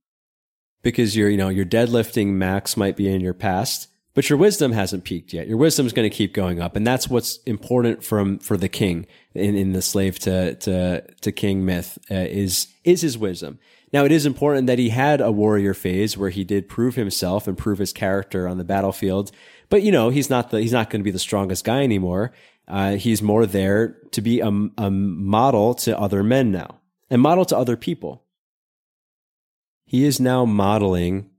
Because 0.82 1.16
your 1.16 1.28
you 1.28 1.36
know 1.36 1.50
your 1.50 1.66
deadlifting 1.66 2.28
max 2.28 2.76
might 2.76 2.96
be 2.96 3.12
in 3.12 3.20
your 3.20 3.34
past 3.34 3.88
but 4.12 4.28
your 4.28 4.38
wisdom 4.38 4.72
hasn't 4.72 5.04
peaked 5.04 5.32
yet. 5.32 5.46
Your 5.46 5.56
wisdom 5.56 5.86
is 5.86 5.92
going 5.92 6.08
to 6.08 6.14
keep 6.14 6.34
going 6.34 6.60
up 6.60 6.74
and 6.76 6.86
that's 6.86 7.08
what's 7.08 7.38
important 7.44 8.02
from 8.02 8.38
for 8.38 8.56
the 8.56 8.68
king 8.68 9.06
in, 9.34 9.54
in 9.54 9.72
the 9.72 9.82
slave 9.82 10.18
to 10.20 10.54
to 10.56 11.02
to 11.20 11.32
king 11.32 11.64
myth 11.64 11.98
uh, 12.10 12.14
is 12.14 12.68
is 12.84 13.02
his 13.02 13.16
wisdom. 13.16 13.58
Now 13.92 14.04
it 14.04 14.12
is 14.12 14.26
important 14.26 14.66
that 14.66 14.78
he 14.78 14.90
had 14.90 15.20
a 15.20 15.30
warrior 15.30 15.74
phase 15.74 16.16
where 16.16 16.30
he 16.30 16.44
did 16.44 16.68
prove 16.68 16.94
himself 16.94 17.46
and 17.46 17.58
prove 17.58 17.78
his 17.78 17.92
character 17.92 18.46
on 18.48 18.58
the 18.58 18.64
battlefield 18.64 19.32
but 19.70 19.82
you 19.82 19.92
know, 19.92 20.10
he's 20.10 20.28
not 20.28 20.50
the 20.50 20.60
he's 20.60 20.72
not 20.72 20.90
going 20.90 21.00
to 21.00 21.04
be 21.04 21.10
the 21.10 21.18
strongest 21.18 21.64
guy 21.64 21.82
anymore. 21.82 22.32
Uh, 22.68 22.96
he's 22.96 23.22
more 23.22 23.46
there 23.46 23.96
to 24.12 24.20
be 24.20 24.40
a, 24.40 24.48
a 24.78 24.90
model 24.90 25.74
to 25.74 25.98
other 25.98 26.22
men 26.22 26.52
now 26.52 26.80
and 27.08 27.22
model 27.22 27.44
to 27.46 27.56
other 27.56 27.76
people. 27.76 28.24
He 29.84 30.04
is 30.04 30.20
now 30.20 30.44
modeling 30.44 31.30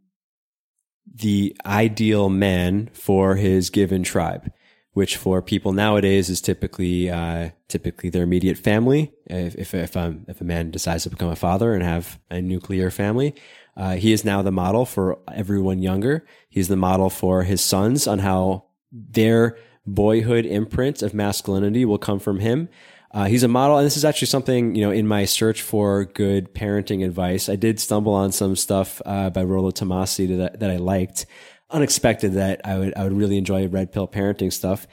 the 1.14 1.56
ideal 1.66 2.30
man 2.30 2.90
for 2.94 3.36
his 3.36 3.70
given 3.70 4.04
tribe, 4.04 4.52
which 4.92 5.16
for 5.16 5.42
people 5.42 5.72
nowadays 5.72 6.30
is 6.30 6.42
typically 6.42 7.10
uh, 7.10 7.52
typically 7.70 8.10
their 8.10 8.24
immediate 8.24 8.58
family. 8.58 9.14
If 9.26 9.56
if 9.56 9.74
if, 9.74 9.96
um, 9.96 10.26
if 10.28 10.42
a 10.42 10.46
man 10.46 10.72
decides 10.72 11.04
to 11.04 11.10
become 11.10 11.30
a 11.30 11.36
father 11.36 11.74
and 11.74 11.84
have 11.84 12.20
a 12.30 12.42
nuclear 12.42 12.92
family, 12.92 13.36
uh, 13.76 13.96
he 13.96 14.12
is 14.12 14.26
now 14.26 14.42
the 14.42 14.52
model 14.52 14.86
for 14.86 15.20
everyone 15.34 15.82
younger. 15.82 16.26
He's 16.50 16.68
the 16.68 16.76
model 16.76 17.10
for 17.10 17.44
his 17.44 17.62
sons 17.62 18.08
on 18.08 18.20
how 18.20 18.66
their 18.92 19.58
boyhood 19.86 20.46
imprint 20.46 21.02
of 21.02 21.14
masculinity 21.14 21.86
will 21.86 21.98
come 21.98 22.20
from 22.20 22.40
him. 22.40 22.70
Uh, 23.14 23.26
he's 23.26 23.44
a 23.44 23.48
model, 23.48 23.78
and 23.78 23.86
this 23.86 23.98
is 23.98 24.06
actually 24.06 24.28
something 24.28 24.74
you 24.76 24.82
know 24.82 24.92
in 24.92 25.08
my 25.08 25.26
search 25.26 25.62
for 25.62 26.06
good 26.06 26.54
parenting 26.54 27.06
advice. 27.06 27.50
I 27.50 27.56
did 27.56 27.80
stumble 27.80 28.14
on 28.14 28.32
some 28.32 28.56
stuff 28.56 29.02
uh, 29.06 29.30
by 29.30 29.44
Rollo 29.44 29.72
Tomassi 29.72 30.38
that, 30.38 30.60
that 30.60 30.72
I 30.72 30.78
liked. 30.78 31.26
Unexpected 31.70 32.34
that 32.34 32.62
I 32.66 32.78
would 32.78 32.94
I 32.96 33.04
would 33.04 33.14
really 33.14 33.38
enjoy 33.38 33.68
red 33.68 33.92
pill 33.92 34.08
parenting 34.08 34.52
stuff, 34.52 34.88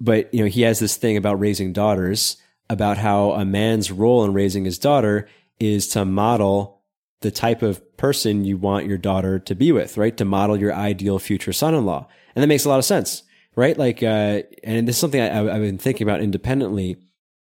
but 0.00 0.32
you 0.34 0.40
know 0.40 0.48
he 0.48 0.62
has 0.62 0.78
this 0.78 0.96
thing 0.96 1.16
about 1.16 1.40
raising 1.40 1.72
daughters, 1.72 2.36
about 2.68 2.98
how 2.98 3.32
a 3.32 3.44
man's 3.44 3.90
role 3.90 4.24
in 4.24 4.32
raising 4.32 4.64
his 4.64 4.78
daughter 4.78 5.28
is 5.58 5.88
to 5.88 6.04
model 6.04 6.82
the 7.20 7.30
type 7.30 7.62
of 7.62 7.80
person 8.02 8.44
you 8.44 8.56
want 8.56 8.84
your 8.84 8.98
daughter 8.98 9.38
to 9.38 9.54
be 9.54 9.70
with, 9.70 9.96
right? 9.96 10.16
To 10.16 10.24
model 10.24 10.56
your 10.56 10.74
ideal 10.74 11.20
future 11.20 11.52
son-in-law. 11.52 12.08
And 12.34 12.42
that 12.42 12.48
makes 12.48 12.64
a 12.64 12.68
lot 12.68 12.80
of 12.80 12.84
sense, 12.84 13.22
right? 13.54 13.78
Like, 13.78 14.02
uh, 14.02 14.42
and 14.64 14.88
this 14.88 14.96
is 14.96 15.00
something 15.00 15.20
I, 15.20 15.26
have 15.26 15.62
been 15.62 15.78
thinking 15.78 16.04
about 16.04 16.20
independently 16.20 16.96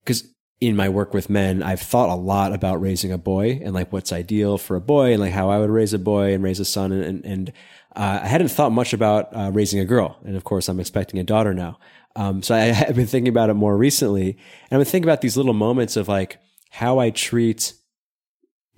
because 0.05 0.24
in 0.60 0.74
my 0.74 0.89
work 0.89 1.14
with 1.14 1.30
men, 1.30 1.62
I've 1.62 1.80
thought 1.80 2.09
a 2.09 2.16
lot 2.16 2.52
about 2.52 2.80
raising 2.80 3.12
a 3.12 3.18
boy 3.18 3.60
and 3.62 3.72
like 3.72 3.93
what's 3.93 4.12
ideal 4.12 4.59
for 4.59 4.74
a 4.74 4.80
boy 4.80 5.12
and 5.12 5.20
like 5.20 5.30
how 5.30 5.48
I 5.48 5.60
would 5.60 5.70
raise 5.70 5.94
a 5.94 5.98
boy 5.98 6.35
and 6.35 6.43
raise 6.43 6.59
a 6.59 6.64
son. 6.64 6.90
And, 6.90 7.05
and, 7.05 7.24
and 7.24 7.52
uh, 7.94 8.18
I 8.24 8.26
hadn't 8.26 8.48
thought 8.48 8.72
much 8.72 8.93
about 8.93 9.28
uh, 9.36 9.52
raising 9.55 9.78
a 9.78 9.85
girl. 9.85 10.18
And 10.24 10.35
of 10.35 10.43
course, 10.43 10.68
I'm 10.68 10.80
expecting 10.80 11.20
a 11.20 11.24
daughter 11.24 11.55
now. 11.55 11.78
Um, 12.16 12.43
so 12.43 12.56
I, 12.56 12.59
have 12.62 12.97
been 12.97 13.06
thinking 13.06 13.28
about 13.28 13.48
it 13.48 13.55
more 13.55 13.76
recently. 13.76 14.30
And 14.30 14.72
I've 14.72 14.85
been 14.85 14.90
thinking 14.90 15.09
about 15.09 15.20
these 15.20 15.36
little 15.36 15.55
moments 15.55 15.97
of 15.97 16.09
like 16.09 16.40
how 16.70 16.98
I 16.98 17.10
treat 17.10 17.74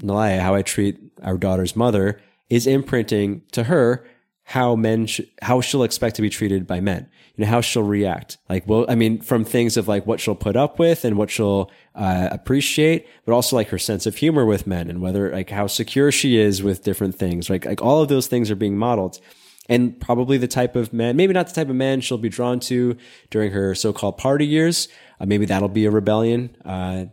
Nalaya, 0.03 0.41
how 0.41 0.55
I 0.55 0.63
treat 0.63 0.99
our 1.23 1.37
daughter's 1.37 1.77
mother, 1.77 2.21
is 2.49 2.67
imprinting 2.67 3.43
to 3.53 3.65
her 3.65 4.05
how 4.45 4.75
men, 4.75 5.07
sh- 5.07 5.21
how 5.43 5.61
she'll 5.61 5.85
expect 5.85 6.17
to 6.17 6.23
be 6.23 6.29
treated 6.29 6.67
by 6.67 6.81
men. 6.81 7.09
You 7.37 7.45
know, 7.45 7.51
how 7.51 7.61
she'll 7.61 7.85
react. 7.85 8.37
Like, 8.49 8.67
well, 8.67 8.85
I 8.89 8.97
mean, 8.97 9.21
from 9.21 9.45
things 9.45 9.77
of 9.77 9.87
like 9.87 10.07
what 10.07 10.19
she'll 10.19 10.35
put 10.35 10.57
up 10.57 10.79
with 10.79 11.05
and 11.05 11.17
what 11.17 11.31
she'll 11.31 11.71
uh, 11.95 12.29
appreciate, 12.33 13.07
but 13.25 13.33
also 13.33 13.55
like 13.55 13.69
her 13.69 13.79
sense 13.79 14.07
of 14.07 14.17
humor 14.17 14.45
with 14.45 14.67
men 14.67 14.91
and 14.91 15.01
whether 15.01 15.31
like 15.31 15.51
how 15.51 15.69
secure 15.69 16.11
she 16.11 16.37
is 16.37 16.65
with 16.65 16.83
different 16.83 17.15
things. 17.15 17.49
Like, 17.49 17.65
like 17.65 17.81
all 17.81 18.03
of 18.03 18.09
those 18.09 18.27
things 18.27 18.51
are 18.51 18.57
being 18.57 18.77
modeled. 18.77 19.21
And 19.69 20.01
probably 20.01 20.37
the 20.37 20.49
type 20.49 20.75
of 20.75 20.93
man, 20.93 21.15
maybe 21.15 21.33
not 21.33 21.47
the 21.47 21.55
type 21.55 21.69
of 21.69 21.77
man 21.77 22.01
she'll 22.01 22.19
be 22.19 22.29
drawn 22.29 22.59
to 22.61 22.97
during 23.31 23.53
her 23.53 23.77
so-called 23.77 24.19
party 24.19 24.47
years. 24.47 24.89
Uh, 25.21 25.27
maybe 25.27 25.47
that'll 25.47 25.69
be 25.69 25.87
a 25.87 25.93
rebellion. 25.93 26.57
Uh, 26.65 27.05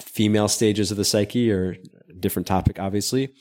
female 0.00 0.48
stages 0.48 0.90
of 0.90 0.96
the 0.96 1.04
psyche 1.04 1.52
or 1.52 1.76
different 2.20 2.46
topic, 2.46 2.78
obviously. 2.78 3.34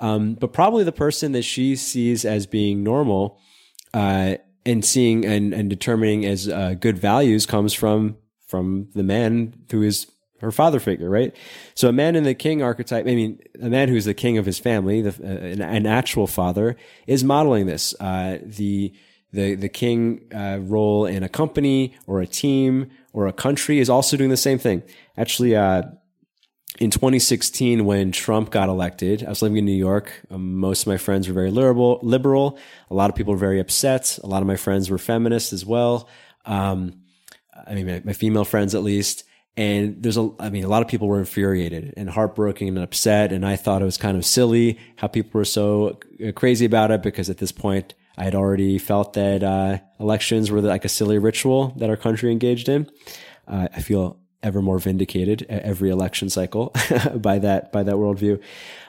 Um, 0.00 0.34
but 0.34 0.52
probably 0.52 0.84
the 0.84 0.92
person 0.92 1.32
that 1.32 1.42
she 1.42 1.76
sees 1.76 2.24
as 2.24 2.46
being 2.46 2.82
normal 2.82 3.40
uh, 3.94 4.36
and 4.64 4.84
seeing 4.84 5.24
and, 5.24 5.52
and 5.52 5.68
determining 5.68 6.24
as 6.24 6.48
uh, 6.48 6.74
good 6.74 6.98
values 6.98 7.46
comes 7.46 7.74
from 7.74 8.16
from 8.46 8.88
the 8.94 9.02
man 9.02 9.52
who 9.70 9.82
is 9.82 10.06
her 10.40 10.52
father 10.52 10.80
figure, 10.80 11.10
right? 11.10 11.34
So 11.74 11.88
a 11.88 11.92
man 11.92 12.16
in 12.16 12.24
the 12.24 12.34
king 12.34 12.62
archetype, 12.62 13.06
I 13.06 13.14
mean, 13.14 13.40
a 13.60 13.68
man 13.68 13.88
who's 13.88 14.04
the 14.04 14.14
king 14.14 14.38
of 14.38 14.46
his 14.46 14.58
family, 14.58 15.02
the, 15.02 15.10
uh, 15.10 15.46
an, 15.46 15.60
an, 15.60 15.86
actual 15.86 16.26
father, 16.26 16.76
is 17.06 17.24
modeling 17.24 17.66
this. 17.66 17.94
Uh, 18.00 18.38
the 18.42 18.92
the 19.32 19.54
the 19.54 19.68
king 19.68 20.32
uh, 20.34 20.58
role 20.60 21.04
in 21.06 21.22
a 21.22 21.28
company 21.28 21.94
or 22.06 22.20
a 22.20 22.26
team 22.26 22.90
or 23.12 23.26
a 23.26 23.32
country 23.32 23.78
is 23.78 23.90
also 23.90 24.16
doing 24.16 24.30
the 24.30 24.36
same 24.36 24.58
thing. 24.58 24.82
Actually, 25.16 25.56
uh, 25.56 25.82
in 26.78 26.90
2016, 26.90 27.84
when 27.84 28.12
Trump 28.12 28.50
got 28.50 28.68
elected, 28.68 29.24
I 29.24 29.28
was 29.28 29.42
living 29.42 29.58
in 29.58 29.64
New 29.64 29.72
York. 29.72 30.12
Um, 30.30 30.54
most 30.56 30.82
of 30.82 30.86
my 30.86 30.96
friends 30.96 31.26
were 31.26 31.34
very 31.34 31.50
liberal, 31.50 31.98
liberal. 32.02 32.58
A 32.90 32.94
lot 32.94 33.10
of 33.10 33.16
people 33.16 33.32
were 33.32 33.38
very 33.38 33.58
upset. 33.58 34.18
A 34.22 34.26
lot 34.26 34.42
of 34.42 34.46
my 34.46 34.56
friends 34.56 34.88
were 34.88 34.98
feminists 34.98 35.52
as 35.52 35.66
well. 35.66 36.08
Um, 36.46 37.00
I 37.66 37.74
mean, 37.74 37.86
my, 37.86 38.02
my, 38.04 38.12
female 38.12 38.44
friends 38.44 38.74
at 38.74 38.82
least. 38.82 39.24
And 39.56 40.00
there's 40.02 40.16
a, 40.16 40.30
I 40.38 40.50
mean, 40.50 40.62
a 40.62 40.68
lot 40.68 40.82
of 40.82 40.88
people 40.88 41.08
were 41.08 41.18
infuriated 41.18 41.94
and 41.96 42.08
heartbroken 42.08 42.68
and 42.68 42.78
upset. 42.78 43.32
And 43.32 43.44
I 43.44 43.56
thought 43.56 43.82
it 43.82 43.84
was 43.84 43.96
kind 43.96 44.16
of 44.16 44.24
silly 44.24 44.78
how 44.96 45.08
people 45.08 45.38
were 45.38 45.44
so 45.44 45.98
uh, 46.24 46.30
crazy 46.32 46.64
about 46.64 46.92
it 46.92 47.02
because 47.02 47.28
at 47.28 47.38
this 47.38 47.50
point, 47.50 47.94
I 48.16 48.24
had 48.24 48.34
already 48.34 48.78
felt 48.78 49.14
that 49.14 49.42
uh, 49.42 49.78
elections 49.98 50.50
were 50.50 50.60
like 50.60 50.84
a 50.84 50.88
silly 50.88 51.18
ritual 51.18 51.74
that 51.76 51.90
our 51.90 51.96
country 51.96 52.30
engaged 52.30 52.68
in. 52.68 52.88
Uh, 53.46 53.68
I 53.74 53.80
feel 53.80 54.17
ever 54.42 54.62
more 54.62 54.78
vindicated 54.78 55.44
every 55.48 55.90
election 55.90 56.30
cycle 56.30 56.72
by 57.16 57.38
that 57.38 57.72
by 57.72 57.82
that 57.82 57.94
worldview. 57.94 58.40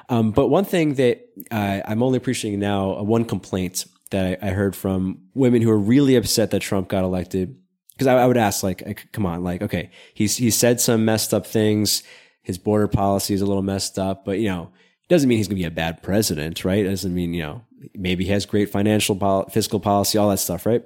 Um, 0.10 0.32
but 0.32 0.48
one 0.48 0.66
thing 0.66 0.96
that 0.96 1.28
uh, 1.52 1.82
I'm 1.86 2.02
only 2.02 2.18
appreciating 2.18 2.60
now, 2.60 2.98
uh, 2.98 3.04
one 3.04 3.26
complaint 3.26 3.86
that 4.10 4.40
I, 4.44 4.48
I, 4.48 4.50
heard 4.52 4.76
from 4.76 5.20
women 5.36 5.62
who 5.62 5.70
are 5.70 5.78
really 5.78 6.16
upset 6.16 6.50
that 6.50 6.62
Trump 6.62 6.88
got 6.88 7.04
elected, 7.04 7.56
because 7.92 8.08
I, 8.08 8.16
I, 8.16 8.26
would 8.26 8.38
ask, 8.38 8.64
like, 8.64 9.08
come 9.12 9.28
on, 9.28 9.44
like, 9.44 9.62
okay, 9.62 9.92
he's 10.16 10.38
he 10.38 10.50
said 10.50 10.82
some 10.82 11.06
messed 11.06 11.32
up 11.32 11.46
things. 11.46 12.02
His 12.42 12.58
border 12.58 12.88
policy 12.88 13.36
is 13.36 13.42
a 13.42 13.46
little 13.46 13.62
messed 13.62 14.00
up, 14.00 14.26
but 14.26 14.40
you 14.40 14.50
know, 14.50 14.72
it 15.04 15.10
doesn't 15.10 15.30
mean 15.30 15.38
he's 15.38 15.48
going 15.48 15.58
to 15.58 15.62
be 15.62 15.68
a 15.68 15.72
bad 15.72 16.02
president, 16.02 16.66
right? 16.66 16.84
Doesn't 16.84 17.14
mean 17.14 17.36
you 17.36 17.44
know 17.44 17.62
maybe 17.94 18.26
he 18.26 18.32
has 18.32 18.46
great 18.46 18.70
financial 18.70 19.16
pol- 19.16 19.48
fiscal 19.50 19.80
policy, 19.80 20.18
all 20.18 20.30
that 20.30 20.38
stuff, 20.38 20.66
right? 20.66 20.84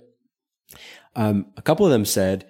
Um, 1.15 1.47
a 1.55 1.61
couple 1.61 1.85
of 1.85 1.91
them 1.91 2.05
said, 2.05 2.45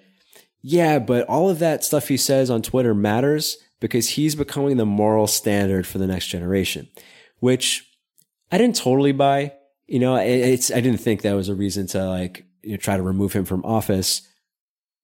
yeah, 0.66 0.98
but 0.98 1.26
all 1.28 1.50
of 1.50 1.58
that 1.58 1.84
stuff 1.84 2.08
he 2.08 2.16
says 2.16 2.48
on 2.48 2.62
Twitter 2.62 2.94
matters 2.94 3.58
because 3.80 4.08
he's 4.08 4.34
becoming 4.34 4.78
the 4.78 4.86
moral 4.86 5.26
standard 5.26 5.86
for 5.86 5.98
the 5.98 6.06
next 6.06 6.28
generation, 6.28 6.88
which 7.40 7.86
I 8.50 8.56
didn't 8.56 8.76
totally 8.76 9.12
buy. 9.12 9.52
You 9.86 9.98
know, 9.98 10.16
it's, 10.16 10.70
I 10.70 10.80
didn't 10.80 11.00
think 11.00 11.20
that 11.20 11.34
was 11.34 11.50
a 11.50 11.54
reason 11.54 11.86
to 11.88 12.08
like, 12.08 12.46
you 12.62 12.70
know, 12.70 12.76
try 12.78 12.96
to 12.96 13.02
remove 13.02 13.34
him 13.34 13.44
from 13.44 13.62
office. 13.62 14.26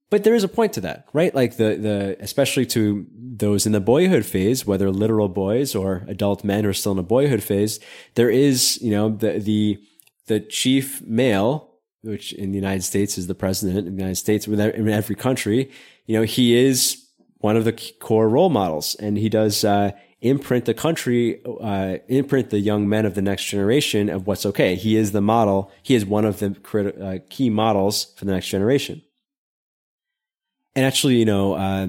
But 0.09 0.25
there 0.25 0.35
is 0.35 0.45
a 0.45 0.49
point 0.49 0.73
to 0.73 0.81
that, 0.81 1.05
right? 1.13 1.35
Like 1.35 1.59
the, 1.59 1.77
the, 1.77 2.17
especially 2.21 2.65
to 2.67 3.07
those 3.15 3.67
in 3.67 3.73
the 3.73 3.81
boyhood 3.81 4.25
phase, 4.25 4.65
whether 4.65 4.91
literal 4.91 5.29
boys 5.29 5.75
or 5.75 6.07
adult 6.09 6.43
men 6.43 6.65
who 6.65 6.71
are 6.71 6.73
still 6.73 6.93
in 6.93 6.99
a 6.99 7.03
boyhood 7.03 7.43
phase, 7.43 7.81
there 8.15 8.31
is, 8.31 8.81
you 8.81 8.93
know, 8.93 9.11
the, 9.11 9.39
the, 9.39 9.79
the 10.27 10.41
chief 10.41 11.03
male 11.03 11.70
which 12.03 12.33
in 12.33 12.51
the 12.53 12.57
United 12.57 12.83
States 12.83 13.19
is 13.19 13.27
the 13.27 13.35
president 13.35 13.79
of 13.79 13.85
the 13.85 13.91
United 13.91 14.17
States, 14.17 14.47
in 14.47 14.89
every 14.89 15.17
country, 15.17 15.71
you 16.07 16.17
know, 16.17 16.25
he 16.25 16.57
is 16.57 17.05
one 17.39 17.57
of 17.57 17.65
the 17.65 17.73
core 17.73 18.29
role 18.29 18.51
models 18.51 18.95
and 18.97 19.17
he 19.17 19.29
does, 19.29 19.65
uh, 19.65 19.93
imprint 20.21 20.67
the 20.67 20.75
country, 20.75 21.41
uh, 21.63 21.97
imprint 22.09 22.51
the 22.51 22.61
young 22.61 22.89
men 22.89 23.07
of 23.07 23.15
the 23.15 23.23
next 23.23 23.45
generation 23.45 24.11
of 24.11 24.27
what's 24.27 24.45
okay. 24.45 24.75
He 24.75 24.97
is 24.97 25.13
the 25.13 25.23
model. 25.23 25.71
He 25.83 25.95
is 25.95 26.05
one 26.05 26.25
of 26.25 26.39
the 26.39 26.51
crit- 26.63 27.01
uh, 27.01 27.19
key 27.31 27.49
models 27.49 28.13
for 28.17 28.27
the 28.27 28.33
next 28.33 28.49
generation. 28.49 29.03
And 30.75 30.85
actually, 30.85 31.17
you 31.17 31.25
know, 31.25 31.55
uh, 31.55 31.89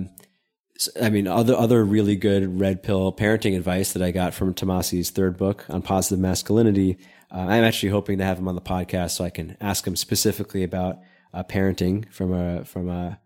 I 0.99 1.09
mean, 1.09 1.27
other 1.27 1.55
other 1.55 1.83
really 1.85 2.15
good 2.15 2.59
red 2.59 2.81
pill 2.81 3.13
parenting 3.13 3.55
advice 3.55 3.93
that 3.93 4.01
I 4.01 4.11
got 4.11 4.33
from 4.33 4.53
Tomassi's 4.53 5.11
third 5.11 5.37
book 5.37 5.65
on 5.69 5.81
positive 5.83 6.19
masculinity 6.19 6.97
uh, 7.33 7.39
I'm 7.39 7.63
actually 7.63 7.89
hoping 7.89 8.17
to 8.17 8.25
have 8.25 8.37
him 8.37 8.47
on 8.47 8.55
the 8.55 8.61
podcast 8.61 9.11
so 9.11 9.23
I 9.23 9.29
can 9.29 9.57
ask 9.61 9.85
him 9.85 9.95
specifically 9.95 10.63
about 10.63 10.99
uh, 11.33 11.43
parenting 11.43 12.11
from 12.11 12.33
a 12.33 12.65
from 12.65 12.89
a 12.89 13.19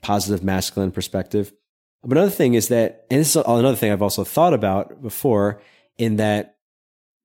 positive 0.00 0.42
masculine 0.42 0.90
perspective. 0.90 1.52
But 2.02 2.18
another 2.18 2.30
thing 2.30 2.54
is 2.54 2.68
that, 2.68 3.06
and 3.10 3.20
this 3.20 3.34
is 3.34 3.42
another 3.46 3.76
thing 3.76 3.90
I've 3.90 4.02
also 4.02 4.24
thought 4.24 4.52
about 4.52 5.02
before, 5.02 5.62
in 5.96 6.16
that 6.16 6.56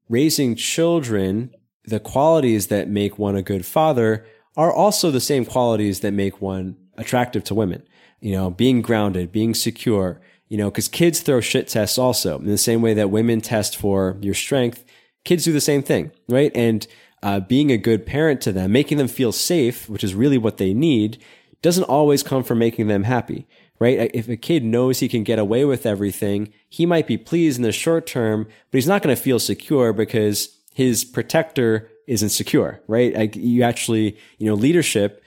raising 0.07 0.55
children, 0.55 1.53
the 1.83 1.99
qualities 1.99 2.67
that 2.67 2.87
make 2.87 3.19
one 3.19 3.35
a 3.35 3.41
good 3.41 3.65
father 3.65 4.25
are 4.55 4.73
also 4.73 5.11
the 5.11 5.19
same 5.19 5.45
qualities 5.45 5.99
that 5.99 6.11
make 6.11 6.41
one 6.41 6.77
attractive 6.97 7.43
to 7.45 7.55
women. 7.55 7.83
You 8.21 8.33
know, 8.33 8.49
being 8.49 8.81
grounded, 8.81 9.31
being 9.31 9.53
secure, 9.53 10.21
you 10.47 10.57
know, 10.57 10.69
because 10.69 10.87
kids 10.87 11.21
throw 11.21 11.39
shit 11.39 11.67
tests 11.67 11.97
also 11.97 12.39
in 12.39 12.47
the 12.47 12.57
same 12.57 12.81
way 12.81 12.93
that 12.93 13.09
women 13.09 13.39
test 13.41 13.77
for 13.77 14.17
your 14.21 14.33
strength 14.33 14.83
kids 15.23 15.43
do 15.43 15.53
the 15.53 15.61
same 15.61 15.83
thing, 15.83 16.11
right? 16.27 16.51
And 16.55 16.87
uh, 17.21 17.39
being 17.41 17.71
a 17.71 17.77
good 17.77 18.05
parent 18.05 18.41
to 18.41 18.51
them, 18.51 18.71
making 18.71 18.97
them 18.97 19.07
feel 19.07 19.31
safe, 19.31 19.89
which 19.89 20.03
is 20.03 20.15
really 20.15 20.37
what 20.37 20.57
they 20.57 20.73
need, 20.73 21.21
doesn't 21.61 21.83
always 21.83 22.23
come 22.23 22.43
from 22.43 22.59
making 22.59 22.87
them 22.87 23.03
happy, 23.03 23.47
right? 23.79 24.09
If 24.13 24.29
a 24.29 24.37
kid 24.37 24.63
knows 24.63 24.99
he 24.99 25.09
can 25.09 25.23
get 25.23 25.39
away 25.39 25.65
with 25.65 25.85
everything, 25.85 26.53
he 26.69 26.85
might 26.85 27.07
be 27.07 27.17
pleased 27.17 27.57
in 27.57 27.63
the 27.63 27.71
short 27.71 28.07
term, 28.07 28.45
but 28.45 28.77
he's 28.77 28.87
not 28.87 29.01
going 29.01 29.15
to 29.15 29.21
feel 29.21 29.39
secure 29.39 29.91
because 29.91 30.57
his 30.73 31.03
protector 31.03 31.89
isn't 32.07 32.29
secure, 32.29 32.81
right? 32.87 33.13
Like 33.13 33.35
you 33.35 33.63
actually, 33.63 34.17
you 34.37 34.47
know, 34.47 34.53
leadership 34.53 35.23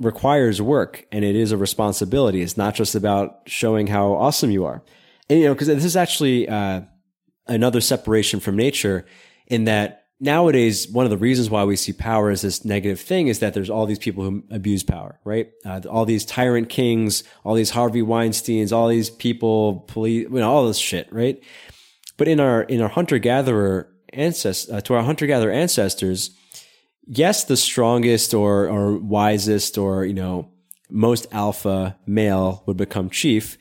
requires 0.00 0.60
work 0.60 1.06
and 1.12 1.24
it 1.24 1.36
is 1.36 1.52
a 1.52 1.56
responsibility. 1.56 2.42
It's 2.42 2.56
not 2.56 2.74
just 2.74 2.94
about 2.94 3.40
showing 3.46 3.86
how 3.86 4.12
awesome 4.12 4.50
you 4.50 4.64
are. 4.64 4.82
And, 5.28 5.38
you 5.38 5.46
know, 5.46 5.54
because 5.54 5.68
this 5.68 5.84
is 5.84 5.96
actually, 5.96 6.48
uh, 6.48 6.82
another 7.50 7.80
separation 7.80 8.40
from 8.40 8.56
nature 8.56 9.04
in 9.46 9.64
that 9.64 10.06
nowadays 10.20 10.88
one 10.88 11.04
of 11.04 11.10
the 11.10 11.18
reasons 11.18 11.50
why 11.50 11.64
we 11.64 11.76
see 11.76 11.92
power 11.92 12.30
as 12.30 12.42
this 12.42 12.64
negative 12.64 13.00
thing 13.00 13.26
is 13.26 13.40
that 13.40 13.54
there's 13.54 13.68
all 13.68 13.86
these 13.86 13.98
people 13.98 14.22
who 14.22 14.42
abuse 14.50 14.82
power 14.82 15.18
right? 15.24 15.50
Uh, 15.66 15.80
all 15.90 16.04
these 16.04 16.24
tyrant 16.24 16.68
kings 16.68 17.24
all 17.44 17.54
these 17.54 17.70
harvey 17.70 18.02
weinsteins 18.02 18.72
all 18.72 18.88
these 18.88 19.10
people 19.10 19.80
police 19.88 20.28
you 20.30 20.38
know 20.38 20.50
all 20.50 20.66
this 20.66 20.78
shit 20.78 21.12
right? 21.12 21.42
But 22.16 22.28
in 22.28 22.38
our 22.38 22.62
in 22.62 22.80
our 22.80 22.88
hunter 22.88 23.18
gatherer 23.18 23.90
ancestors 24.12 24.72
uh, 24.72 24.80
to 24.82 24.94
our 24.94 25.02
hunter 25.02 25.26
gatherer 25.26 25.52
ancestors 25.52 26.30
yes 27.06 27.44
the 27.44 27.56
strongest 27.56 28.32
or 28.34 28.68
or 28.68 28.96
wisest 28.98 29.76
or 29.76 30.04
you 30.04 30.14
know 30.14 30.50
most 30.90 31.26
alpha 31.32 31.96
male 32.06 32.62
would 32.66 32.76
become 32.76 33.10
chief 33.10 33.56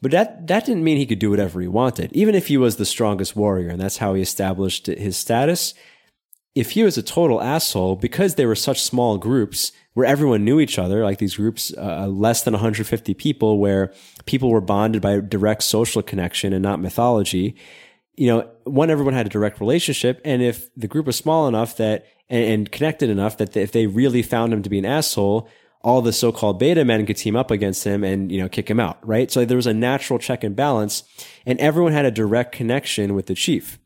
but 0.00 0.10
that, 0.12 0.46
that 0.46 0.64
didn't 0.66 0.84
mean 0.84 0.96
he 0.96 1.06
could 1.06 1.18
do 1.18 1.30
whatever 1.30 1.60
he 1.60 1.68
wanted. 1.68 2.12
Even 2.12 2.34
if 2.34 2.46
he 2.46 2.56
was 2.56 2.76
the 2.76 2.84
strongest 2.84 3.34
warrior 3.34 3.68
and 3.68 3.80
that's 3.80 3.98
how 3.98 4.14
he 4.14 4.22
established 4.22 4.86
his 4.86 5.16
status, 5.16 5.74
if 6.54 6.72
he 6.72 6.82
was 6.82 6.98
a 6.98 7.02
total 7.02 7.40
asshole, 7.40 7.96
because 7.96 8.34
they 8.34 8.46
were 8.46 8.54
such 8.54 8.82
small 8.82 9.18
groups 9.18 9.72
where 9.94 10.06
everyone 10.06 10.44
knew 10.44 10.60
each 10.60 10.78
other, 10.78 11.04
like 11.04 11.18
these 11.18 11.36
groups, 11.36 11.72
uh, 11.76 12.06
less 12.06 12.42
than 12.42 12.52
150 12.52 13.14
people, 13.14 13.58
where 13.58 13.92
people 14.26 14.50
were 14.50 14.60
bonded 14.60 15.02
by 15.02 15.20
direct 15.20 15.62
social 15.62 16.02
connection 16.02 16.52
and 16.52 16.62
not 16.62 16.80
mythology, 16.80 17.56
you 18.16 18.26
know, 18.26 18.50
one, 18.64 18.90
everyone 18.90 19.14
had 19.14 19.26
a 19.26 19.30
direct 19.30 19.60
relationship. 19.60 20.20
And 20.24 20.42
if 20.42 20.74
the 20.74 20.88
group 20.88 21.06
was 21.06 21.16
small 21.16 21.46
enough 21.46 21.76
that, 21.76 22.06
and, 22.28 22.44
and 22.44 22.72
connected 22.72 23.08
enough 23.10 23.36
that 23.36 23.56
if 23.56 23.70
they 23.70 23.86
really 23.86 24.22
found 24.22 24.52
him 24.52 24.62
to 24.62 24.68
be 24.68 24.78
an 24.78 24.84
asshole, 24.84 25.48
all 25.82 26.02
the 26.02 26.12
so-called 26.12 26.58
beta 26.58 26.84
men 26.84 27.06
could 27.06 27.16
team 27.16 27.36
up 27.36 27.50
against 27.50 27.84
him 27.84 28.02
and, 28.02 28.32
you 28.32 28.38
know, 28.38 28.48
kick 28.48 28.68
him 28.68 28.80
out, 28.80 28.98
right? 29.06 29.30
So 29.30 29.44
there 29.44 29.56
was 29.56 29.66
a 29.66 29.74
natural 29.74 30.18
check 30.18 30.42
and 30.42 30.56
balance 30.56 31.04
and 31.46 31.58
everyone 31.60 31.92
had 31.92 32.04
a 32.04 32.10
direct 32.10 32.52
connection 32.52 33.14
with 33.14 33.26
the 33.26 33.34
chief. 33.34 33.78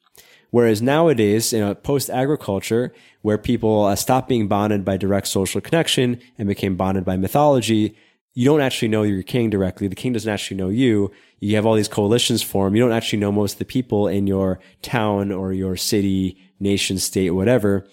Whereas 0.50 0.82
nowadays, 0.82 1.52
you 1.52 1.60
know, 1.60 1.74
post 1.74 2.10
agriculture, 2.10 2.92
where 3.22 3.38
people 3.38 3.84
uh, 3.84 3.96
stopped 3.96 4.28
being 4.28 4.48
bonded 4.48 4.84
by 4.84 4.96
direct 4.98 5.28
social 5.28 5.60
connection 5.60 6.20
and 6.36 6.46
became 6.46 6.76
bonded 6.76 7.04
by 7.04 7.16
mythology, 7.16 7.96
you 8.34 8.44
don't 8.44 8.60
actually 8.60 8.88
know 8.88 9.02
your 9.02 9.22
king 9.22 9.48
directly. 9.48 9.88
The 9.88 9.94
king 9.94 10.12
doesn't 10.12 10.30
actually 10.30 10.56
know 10.58 10.68
you. 10.68 11.10
You 11.40 11.56
have 11.56 11.64
all 11.64 11.74
these 11.74 11.88
coalitions 11.88 12.42
form. 12.42 12.74
You 12.74 12.82
don't 12.82 12.92
actually 12.92 13.20
know 13.20 13.32
most 13.32 13.54
of 13.54 13.58
the 13.60 13.64
people 13.64 14.08
in 14.08 14.26
your 14.26 14.60
town 14.82 15.32
or 15.32 15.52
your 15.52 15.76
city, 15.76 16.38
nation, 16.60 16.98
state, 16.98 17.30
whatever. 17.30 17.86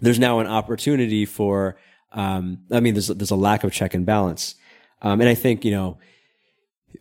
There's 0.00 0.18
now 0.18 0.40
an 0.40 0.46
opportunity 0.46 1.24
for 1.24 1.76
um, 2.14 2.60
I 2.70 2.80
mean, 2.80 2.94
there's 2.94 3.08
there's 3.08 3.30
a 3.30 3.36
lack 3.36 3.64
of 3.64 3.72
check 3.72 3.92
and 3.92 4.06
balance, 4.06 4.54
um, 5.02 5.20
and 5.20 5.28
I 5.28 5.34
think 5.34 5.64
you 5.64 5.72
know, 5.72 5.98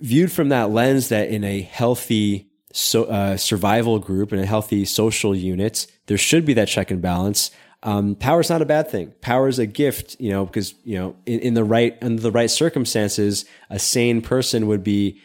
viewed 0.02 0.31
from 0.31 0.49
that 0.49 0.72
lens, 0.72 1.10
that 1.10 1.30
in 1.30 1.44
a 1.44 1.61
healthy 1.61 2.49
so, 2.73 3.06
uh, 3.06 3.38
survival 3.38 3.99
group 3.99 4.31
and 4.31 4.41
a 4.41 4.45
healthy 4.45 4.84
social 4.85 5.35
unit, 5.35 5.88
there 6.07 6.18
should 6.18 6.45
be 6.45 6.53
that 6.56 6.68
check 6.68 6.91
and 6.91 7.02
balance. 7.02 7.52
Um, 7.84 8.15
power 8.15 8.40
is 8.40 8.49
not 8.49 8.61
a 8.61 8.65
bad 8.65 8.90
thing. 8.90 9.14
Power 9.22 9.48
is 9.48 9.60
a 9.60 9.65
gift, 9.65 10.15
you 10.19 10.31
know, 10.31 10.45
because 10.45 10.73
you 10.84 10.98
know, 10.98 11.15
in, 11.26 11.40
in 11.41 11.53
the 11.53 11.64
right 11.64 11.98
under 12.02 12.22
the 12.22 12.31
right 12.31 12.49
circumstances, 12.49 13.45
a 13.69 13.77
sane 13.77 14.22
person 14.22 14.68
would 14.68 14.84
be 14.84 15.22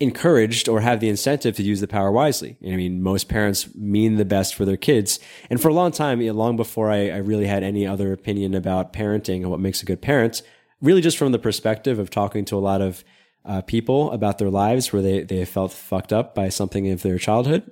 encouraged 0.00 0.68
or 0.68 0.80
have 0.80 1.00
the 1.00 1.08
incentive 1.08 1.54
to 1.56 1.62
use 1.62 1.80
the 1.80 1.86
power 1.86 2.10
wisely. 2.10 2.56
I 2.66 2.76
mean, 2.76 3.00
most 3.02 3.28
parents 3.28 3.72
mean 3.76 4.16
the 4.16 4.24
best 4.24 4.54
for 4.54 4.64
their 4.64 4.76
kids. 4.76 5.20
And 5.48 5.60
for 5.60 5.68
a 5.68 5.74
long 5.74 5.92
time, 5.92 6.20
long 6.20 6.56
before 6.56 6.90
I, 6.90 7.10
I, 7.10 7.18
really 7.18 7.46
had 7.46 7.62
any 7.62 7.86
other 7.86 8.12
opinion 8.12 8.54
about 8.54 8.92
parenting 8.92 9.42
and 9.42 9.50
what 9.50 9.60
makes 9.60 9.82
a 9.82 9.86
good 9.86 10.02
parent, 10.02 10.42
really 10.80 11.00
just 11.00 11.16
from 11.16 11.30
the 11.30 11.38
perspective 11.38 12.00
of 12.00 12.10
talking 12.10 12.44
to 12.46 12.56
a 12.56 12.58
lot 12.58 12.80
of 12.80 13.04
uh, 13.44 13.60
people 13.62 14.10
about 14.10 14.38
their 14.38 14.50
lives 14.50 14.92
where 14.92 15.02
they, 15.02 15.22
they 15.22 15.44
felt 15.44 15.72
fucked 15.72 16.12
up 16.12 16.34
by 16.34 16.48
something 16.48 16.90
of 16.90 17.02
their 17.02 17.18
childhood. 17.18 17.62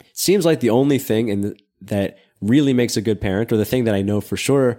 It 0.00 0.06
seems 0.12 0.44
like 0.44 0.60
the 0.60 0.70
only 0.70 0.98
thing 0.98 1.28
in 1.28 1.40
the, 1.40 1.58
that 1.80 2.18
really 2.40 2.72
makes 2.72 2.96
a 2.96 3.02
good 3.02 3.20
parent, 3.20 3.50
or 3.50 3.56
the 3.56 3.64
thing 3.64 3.84
that 3.84 3.94
I 3.94 4.02
know 4.02 4.20
for 4.20 4.36
sure 4.36 4.78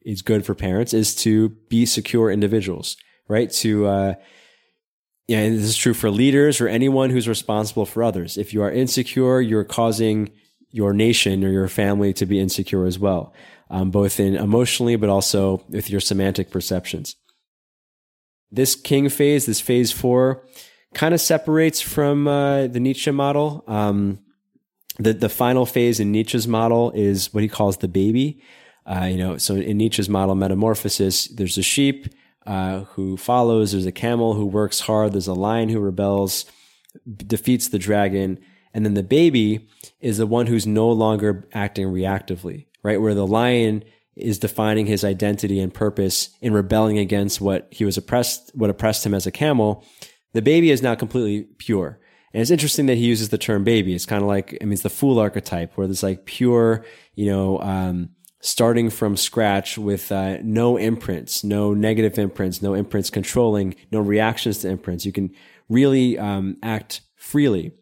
is 0.00 0.22
good 0.22 0.44
for 0.44 0.54
parents, 0.54 0.92
is 0.92 1.14
to 1.16 1.50
be 1.68 1.86
secure 1.86 2.30
individuals, 2.30 2.96
right? 3.28 3.50
To, 3.52 3.86
uh, 3.86 4.14
yeah, 5.28 5.38
and 5.38 5.56
this 5.56 5.64
is 5.64 5.76
true 5.76 5.94
for 5.94 6.10
leaders 6.10 6.60
or 6.60 6.68
anyone 6.68 7.10
who's 7.10 7.28
responsible 7.28 7.86
for 7.86 8.02
others. 8.02 8.36
If 8.36 8.52
you 8.52 8.62
are 8.62 8.70
insecure, 8.70 9.40
you're 9.40 9.64
causing 9.64 10.30
your 10.70 10.92
nation 10.92 11.44
or 11.44 11.50
your 11.50 11.68
family 11.68 12.12
to 12.14 12.26
be 12.26 12.40
insecure 12.40 12.86
as 12.86 12.98
well, 12.98 13.32
um, 13.70 13.90
both 13.90 14.18
in 14.18 14.34
emotionally, 14.34 14.96
but 14.96 15.08
also 15.08 15.64
with 15.68 15.90
your 15.90 16.00
semantic 16.00 16.50
perceptions. 16.50 17.16
This 18.50 18.74
king 18.74 19.08
phase, 19.08 19.46
this 19.46 19.60
phase 19.60 19.92
four, 19.92 20.44
kind 20.94 21.14
of 21.14 21.20
separates 21.20 21.80
from 21.80 22.26
uh, 22.28 22.66
the 22.66 22.80
Nietzsche 22.80 23.10
model. 23.10 23.64
Um, 23.66 24.18
the 24.98 25.14
the 25.14 25.28
final 25.28 25.64
phase 25.64 26.00
in 26.00 26.12
Nietzsche's 26.12 26.48
model 26.48 26.90
is 26.90 27.32
what 27.32 27.42
he 27.42 27.48
calls 27.48 27.78
the 27.78 27.88
baby. 27.88 28.42
Uh, 28.84 29.04
you 29.04 29.16
know, 29.16 29.38
so 29.38 29.54
in 29.54 29.78
Nietzsche's 29.78 30.08
model, 30.08 30.34
metamorphosis, 30.34 31.28
there's 31.28 31.56
a 31.56 31.62
sheep, 31.62 32.12
uh, 32.46 32.80
who 32.80 33.16
follows. 33.16 33.72
There's 33.72 33.86
a 33.86 33.92
camel 33.92 34.34
who 34.34 34.46
works 34.46 34.80
hard. 34.80 35.12
There's 35.12 35.28
a 35.28 35.34
lion 35.34 35.68
who 35.68 35.80
rebels, 35.80 36.44
defeats 37.16 37.68
the 37.68 37.78
dragon. 37.78 38.38
And 38.74 38.84
then 38.84 38.94
the 38.94 39.02
baby 39.02 39.68
is 40.00 40.18
the 40.18 40.26
one 40.26 40.46
who's 40.46 40.66
no 40.66 40.90
longer 40.90 41.48
acting 41.52 41.88
reactively, 41.88 42.66
right? 42.82 43.00
Where 43.00 43.14
the 43.14 43.26
lion 43.26 43.84
is 44.16 44.38
defining 44.38 44.86
his 44.86 45.04
identity 45.04 45.60
and 45.60 45.72
purpose 45.72 46.30
in 46.40 46.52
rebelling 46.52 46.98
against 46.98 47.40
what 47.40 47.68
he 47.70 47.84
was 47.84 47.96
oppressed, 47.96 48.50
what 48.54 48.70
oppressed 48.70 49.06
him 49.06 49.14
as 49.14 49.26
a 49.26 49.30
camel. 49.30 49.84
The 50.32 50.42
baby 50.42 50.70
is 50.70 50.82
now 50.82 50.94
completely 50.94 51.44
pure. 51.58 51.98
And 52.32 52.40
it's 52.40 52.50
interesting 52.50 52.86
that 52.86 52.96
he 52.96 53.04
uses 53.04 53.28
the 53.28 53.38
term 53.38 53.64
baby. 53.64 53.94
It's 53.94 54.06
kind 54.06 54.22
of 54.22 54.28
like, 54.28 54.56
I 54.60 54.64
mean, 54.64 54.72
it's 54.72 54.82
the 54.82 54.90
fool 54.90 55.18
archetype 55.18 55.76
where 55.76 55.86
there's 55.86 56.02
like 56.02 56.24
pure, 56.24 56.84
you 57.14 57.26
know, 57.26 57.58
um, 57.60 58.10
starting 58.42 58.90
from 58.90 59.16
scratch 59.16 59.78
with 59.78 60.10
uh, 60.10 60.36
no 60.42 60.76
imprints, 60.76 61.44
no 61.44 61.72
negative 61.72 62.18
imprints, 62.18 62.60
no 62.60 62.74
imprints 62.74 63.08
controlling, 63.08 63.74
no 63.92 64.00
reactions 64.00 64.58
to 64.58 64.68
imprints. 64.68 65.06
You 65.06 65.12
can 65.12 65.32
really 65.68 66.18
um, 66.18 66.56
act 66.62 67.02
freely. 67.14 67.72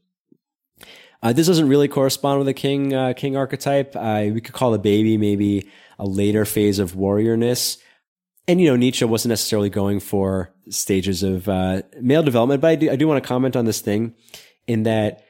Uh, 1.23 1.32
this 1.32 1.47
doesn't 1.47 1.69
really 1.69 1.89
correspond 1.89 2.39
with 2.39 2.47
the 2.47 2.55
king 2.55 2.95
uh, 2.95 3.15
king 3.15 3.37
archetype. 3.37 3.97
Uh, 3.97 4.28
we 4.32 4.41
could 4.41 4.55
call 4.55 4.70
the 4.70 4.78
baby 4.78 5.16
maybe 5.16 5.69
a 5.99 6.07
later 6.07 6.45
phase 6.45 6.78
of 6.78 6.93
warriorness. 6.93 7.78
And 8.47 8.61
you 8.61 8.69
know, 8.69 8.77
Nietzsche 8.77 9.05
wasn't 9.05 9.31
necessarily 9.31 9.70
going 9.70 10.01
for 10.01 10.53
stages 10.69 11.23
of 11.23 11.49
uh, 11.49 11.82
male 12.01 12.23
development, 12.23 12.61
but 12.61 12.69
I 12.69 12.74
do, 12.74 12.91
I 12.91 12.97
do 12.97 13.09
want 13.09 13.23
to 13.23 13.27
comment 13.27 13.57
on 13.57 13.65
this 13.65 13.81
thing 13.81 14.15
in 14.66 14.82
that 14.85 15.24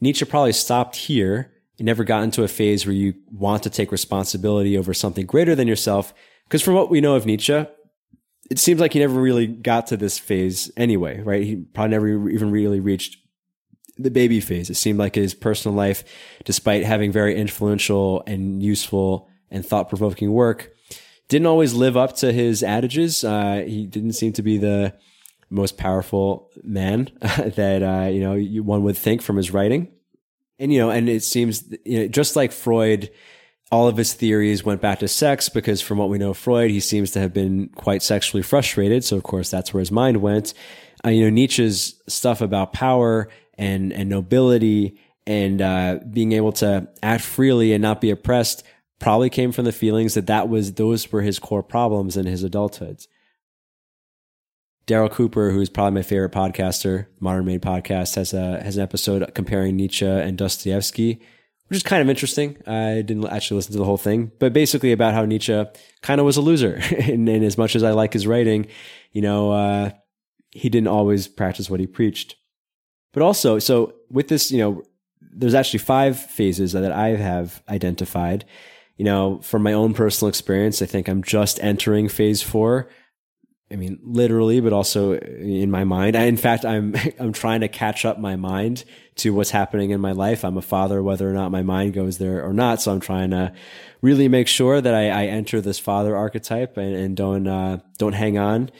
Nietzsche 0.00 0.24
probably 0.24 0.52
stopped 0.52 0.96
here 0.96 1.53
and 1.78 1.86
never 1.86 2.04
got 2.04 2.22
into 2.22 2.44
a 2.44 2.48
phase 2.48 2.86
where 2.86 2.94
you 2.94 3.14
want 3.30 3.62
to 3.64 3.70
take 3.70 3.92
responsibility 3.92 4.78
over 4.78 4.94
something 4.94 5.26
greater 5.26 5.54
than 5.54 5.68
yourself. 5.68 6.14
Because 6.44 6.62
from 6.62 6.74
what 6.74 6.90
we 6.90 7.00
know 7.00 7.16
of 7.16 7.26
Nietzsche, 7.26 7.66
it 8.50 8.58
seems 8.58 8.80
like 8.80 8.92
he 8.92 8.98
never 8.98 9.20
really 9.20 9.46
got 9.46 9.86
to 9.88 9.96
this 9.96 10.18
phase 10.18 10.70
anyway, 10.76 11.20
right? 11.20 11.42
He 11.42 11.56
probably 11.56 11.90
never 11.90 12.28
even 12.28 12.50
really 12.50 12.80
reached 12.80 13.16
the 13.96 14.10
baby 14.10 14.40
phase. 14.40 14.70
It 14.70 14.74
seemed 14.74 14.98
like 14.98 15.14
his 15.14 15.34
personal 15.34 15.76
life, 15.76 16.04
despite 16.44 16.84
having 16.84 17.12
very 17.12 17.36
influential 17.36 18.22
and 18.26 18.62
useful 18.62 19.28
and 19.50 19.64
thought 19.64 19.88
provoking 19.88 20.32
work, 20.32 20.72
didn't 21.28 21.46
always 21.46 21.74
live 21.74 21.96
up 21.96 22.16
to 22.16 22.32
his 22.32 22.62
adages. 22.62 23.24
Uh, 23.24 23.64
he 23.66 23.86
didn't 23.86 24.12
seem 24.12 24.32
to 24.34 24.42
be 24.42 24.58
the 24.58 24.94
most 25.50 25.78
powerful 25.78 26.50
man 26.62 27.10
that 27.20 27.82
uh, 27.82 28.08
you 28.08 28.20
know 28.20 28.62
one 28.62 28.82
would 28.82 28.96
think 28.96 29.22
from 29.22 29.36
his 29.36 29.50
writing. 29.52 29.88
And 30.58 30.72
you 30.72 30.78
know, 30.78 30.90
and 30.90 31.08
it 31.08 31.22
seems 31.22 31.64
you 31.84 32.00
know, 32.00 32.08
just 32.08 32.36
like 32.36 32.52
Freud, 32.52 33.10
all 33.72 33.88
of 33.88 33.96
his 33.96 34.12
theories 34.14 34.64
went 34.64 34.80
back 34.80 35.00
to 35.00 35.08
sex 35.08 35.48
because, 35.48 35.80
from 35.80 35.98
what 35.98 36.08
we 36.08 36.18
know, 36.18 36.30
of 36.30 36.38
Freud 36.38 36.70
he 36.70 36.80
seems 36.80 37.10
to 37.12 37.20
have 37.20 37.32
been 37.32 37.68
quite 37.74 38.02
sexually 38.02 38.42
frustrated. 38.42 39.04
So 39.04 39.16
of 39.16 39.22
course, 39.22 39.50
that's 39.50 39.74
where 39.74 39.80
his 39.80 39.92
mind 39.92 40.18
went. 40.18 40.54
Uh, 41.04 41.10
you 41.10 41.24
know, 41.24 41.30
Nietzsche's 41.30 42.00
stuff 42.08 42.40
about 42.40 42.72
power 42.72 43.28
and 43.58 43.92
and 43.92 44.08
nobility 44.08 44.98
and 45.26 45.62
uh, 45.62 45.98
being 46.10 46.32
able 46.32 46.52
to 46.52 46.88
act 47.02 47.24
freely 47.24 47.72
and 47.72 47.82
not 47.82 48.00
be 48.00 48.10
oppressed 48.10 48.62
probably 48.98 49.30
came 49.30 49.52
from 49.52 49.64
the 49.64 49.72
feelings 49.72 50.14
that 50.14 50.26
that 50.26 50.48
was 50.48 50.74
those 50.74 51.10
were 51.10 51.22
his 51.22 51.38
core 51.38 51.62
problems 51.62 52.16
in 52.16 52.26
his 52.26 52.42
adulthood. 52.42 53.06
Daryl 54.86 55.10
Cooper, 55.10 55.50
who's 55.50 55.70
probably 55.70 55.94
my 55.94 56.02
favorite 56.02 56.32
podcaster, 56.32 57.06
Martyr 57.20 57.42
Made 57.42 57.62
Podcast, 57.62 58.16
has 58.16 58.34
a 58.34 58.62
has 58.62 58.76
an 58.76 58.82
episode 58.82 59.34
comparing 59.34 59.76
Nietzsche 59.76 60.04
and 60.06 60.36
Dostoevsky, 60.36 61.20
which 61.68 61.78
is 61.78 61.82
kind 61.82 62.02
of 62.02 62.10
interesting. 62.10 62.56
I 62.66 63.02
didn't 63.02 63.26
actually 63.26 63.56
listen 63.56 63.72
to 63.72 63.78
the 63.78 63.84
whole 63.84 63.96
thing, 63.96 64.32
but 64.38 64.52
basically 64.52 64.92
about 64.92 65.14
how 65.14 65.24
Nietzsche 65.24 65.64
kind 66.02 66.20
of 66.20 66.26
was 66.26 66.36
a 66.36 66.42
loser, 66.42 66.74
and, 67.00 67.28
and, 67.28 67.44
as 67.44 67.56
much 67.56 67.74
as 67.74 67.82
I 67.82 67.92
like 67.92 68.12
his 68.12 68.26
writing, 68.26 68.66
you 69.12 69.22
know, 69.22 69.52
uh, 69.52 69.90
he 70.50 70.68
didn't 70.68 70.88
always 70.88 71.28
practice 71.28 71.70
what 71.70 71.80
he 71.80 71.86
preached. 71.86 72.36
But 73.14 73.22
also, 73.22 73.58
so 73.58 73.94
with 74.10 74.28
this, 74.28 74.50
you 74.50 74.58
know, 74.58 74.82
there's 75.20 75.54
actually 75.54 75.78
five 75.78 76.18
phases 76.18 76.72
that 76.72 76.92
I 76.92 77.08
have 77.16 77.62
identified. 77.68 78.44
You 78.96 79.04
know, 79.04 79.40
from 79.40 79.62
my 79.62 79.72
own 79.72 79.94
personal 79.94 80.28
experience, 80.28 80.80
I 80.82 80.86
think 80.86 81.08
I'm 81.08 81.22
just 81.22 81.62
entering 81.62 82.08
phase 82.08 82.42
four. 82.42 82.88
I 83.74 83.76
mean, 83.76 83.98
literally, 84.04 84.60
but 84.60 84.72
also 84.72 85.14
in 85.14 85.68
my 85.68 85.82
mind. 85.82 86.14
in 86.14 86.36
fact, 86.36 86.64
I'm 86.64 86.94
I'm 87.18 87.32
trying 87.32 87.60
to 87.62 87.68
catch 87.68 88.04
up 88.04 88.20
my 88.20 88.36
mind 88.36 88.84
to 89.16 89.34
what's 89.34 89.50
happening 89.50 89.90
in 89.90 90.00
my 90.00 90.12
life. 90.12 90.44
I'm 90.44 90.56
a 90.56 90.62
father, 90.62 91.02
whether 91.02 91.28
or 91.28 91.32
not 91.32 91.50
my 91.50 91.62
mind 91.62 91.92
goes 91.92 92.18
there 92.18 92.44
or 92.44 92.52
not. 92.52 92.80
So 92.80 92.92
I'm 92.92 93.00
trying 93.00 93.30
to 93.30 93.52
really 94.00 94.28
make 94.28 94.46
sure 94.46 94.80
that 94.80 94.94
I, 94.94 95.08
I 95.08 95.26
enter 95.26 95.60
this 95.60 95.80
father 95.80 96.16
archetype 96.16 96.76
and, 96.76 96.94
and 96.94 97.16
don't 97.16 97.48
uh, 97.48 97.78
don't 97.98 98.12
hang 98.12 98.38
on 98.38 98.70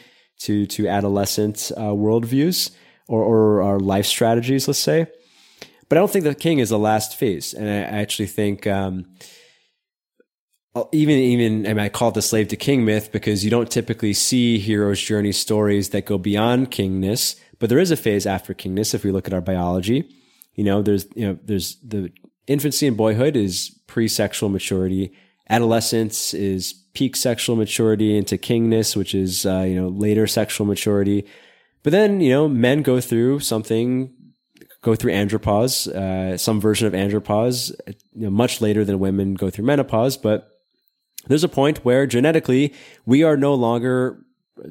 to 0.43 0.65
to 0.67 0.87
adolescent 0.87 1.73
uh, 1.77 1.91
worldviews 1.91 2.71
or, 3.09 3.23
or 3.25 3.63
our 3.63 3.81
life 3.81 4.07
strategies, 4.07 4.69
let's 4.69 4.79
say. 4.79 5.09
But 5.89 5.99
I 5.99 6.01
don't 6.01 6.11
think 6.11 6.25
the 6.25 6.37
king 6.37 6.61
is 6.61 6.69
the 6.71 6.79
last 6.79 7.17
phase, 7.17 7.53
and 7.53 7.69
I 7.69 8.01
actually 8.01 8.29
think 8.29 8.65
um, 8.69 9.07
even 10.93 11.19
even 11.19 11.79
I, 11.79 11.85
I 11.85 11.89
call 11.89 12.09
it 12.09 12.15
the 12.15 12.23
slave 12.23 12.49
to 12.49 12.57
king 12.57 12.85
myth 12.85 13.13
because 13.13 13.45
you 13.45 13.51
don't 13.51 13.71
typically 13.71 14.13
see 14.13 14.59
hero's 14.59 15.01
journey 15.01 15.33
stories 15.33 15.91
that 15.91 16.07
go 16.07 16.19
beyond 16.19 16.71
kingness, 16.71 17.39
but 17.59 17.69
there 17.69 17.79
is 17.79 17.91
a 17.91 17.97
phase 17.97 18.27
after 18.27 18.55
kingness 18.55 18.95
if 18.95 19.05
we 19.05 19.13
look 19.13 19.27
at 19.27 19.35
our 19.35 19.41
biology. 19.41 20.09
You 20.55 20.65
know, 20.65 20.83
there's 20.83 21.07
you 21.15 21.27
know 21.27 21.39
there's 21.45 21.77
the 21.77 22.11
infancy 22.47 22.87
and 22.87 22.97
boyhood 22.97 23.37
is 23.37 23.71
pre-sexual 23.87 24.49
maturity. 24.49 25.13
Adolescence 25.49 26.35
is 26.35 26.73
peak 26.95 27.17
sexual 27.17 27.57
maturity 27.57 28.17
into 28.17 28.39
kingness, 28.39 28.97
which 28.97 29.15
is 29.15 29.47
uh, 29.47 29.61
you 29.61 29.81
know 29.81 29.89
later 29.89 30.27
sexual 30.27 30.67
maturity. 30.67 31.27
But 31.85 31.91
then, 31.93 32.21
you 32.21 32.31
know, 32.31 32.49
men 32.49 32.83
go 32.83 33.01
through 33.01 33.41
something, 33.41 34.11
go 34.81 34.95
through 34.95 35.13
andropause, 35.13 35.87
uh, 35.87 36.39
some 36.39 36.59
version 36.59 36.87
of 36.87 36.95
andropause, 36.95 37.73
you 37.87 38.25
know, 38.25 38.31
much 38.31 38.63
later 38.63 38.87
than 38.87 38.99
women 38.99 39.35
go 39.35 39.51
through 39.51 39.67
menopause. 39.67 40.17
But 40.17 40.54
there's 41.29 41.45
a 41.45 41.49
point 41.49 41.85
where 41.85 42.07
genetically 42.07 42.73
we 43.07 43.23
are 43.23 43.37
no 43.37 43.55
longer 43.55 44.25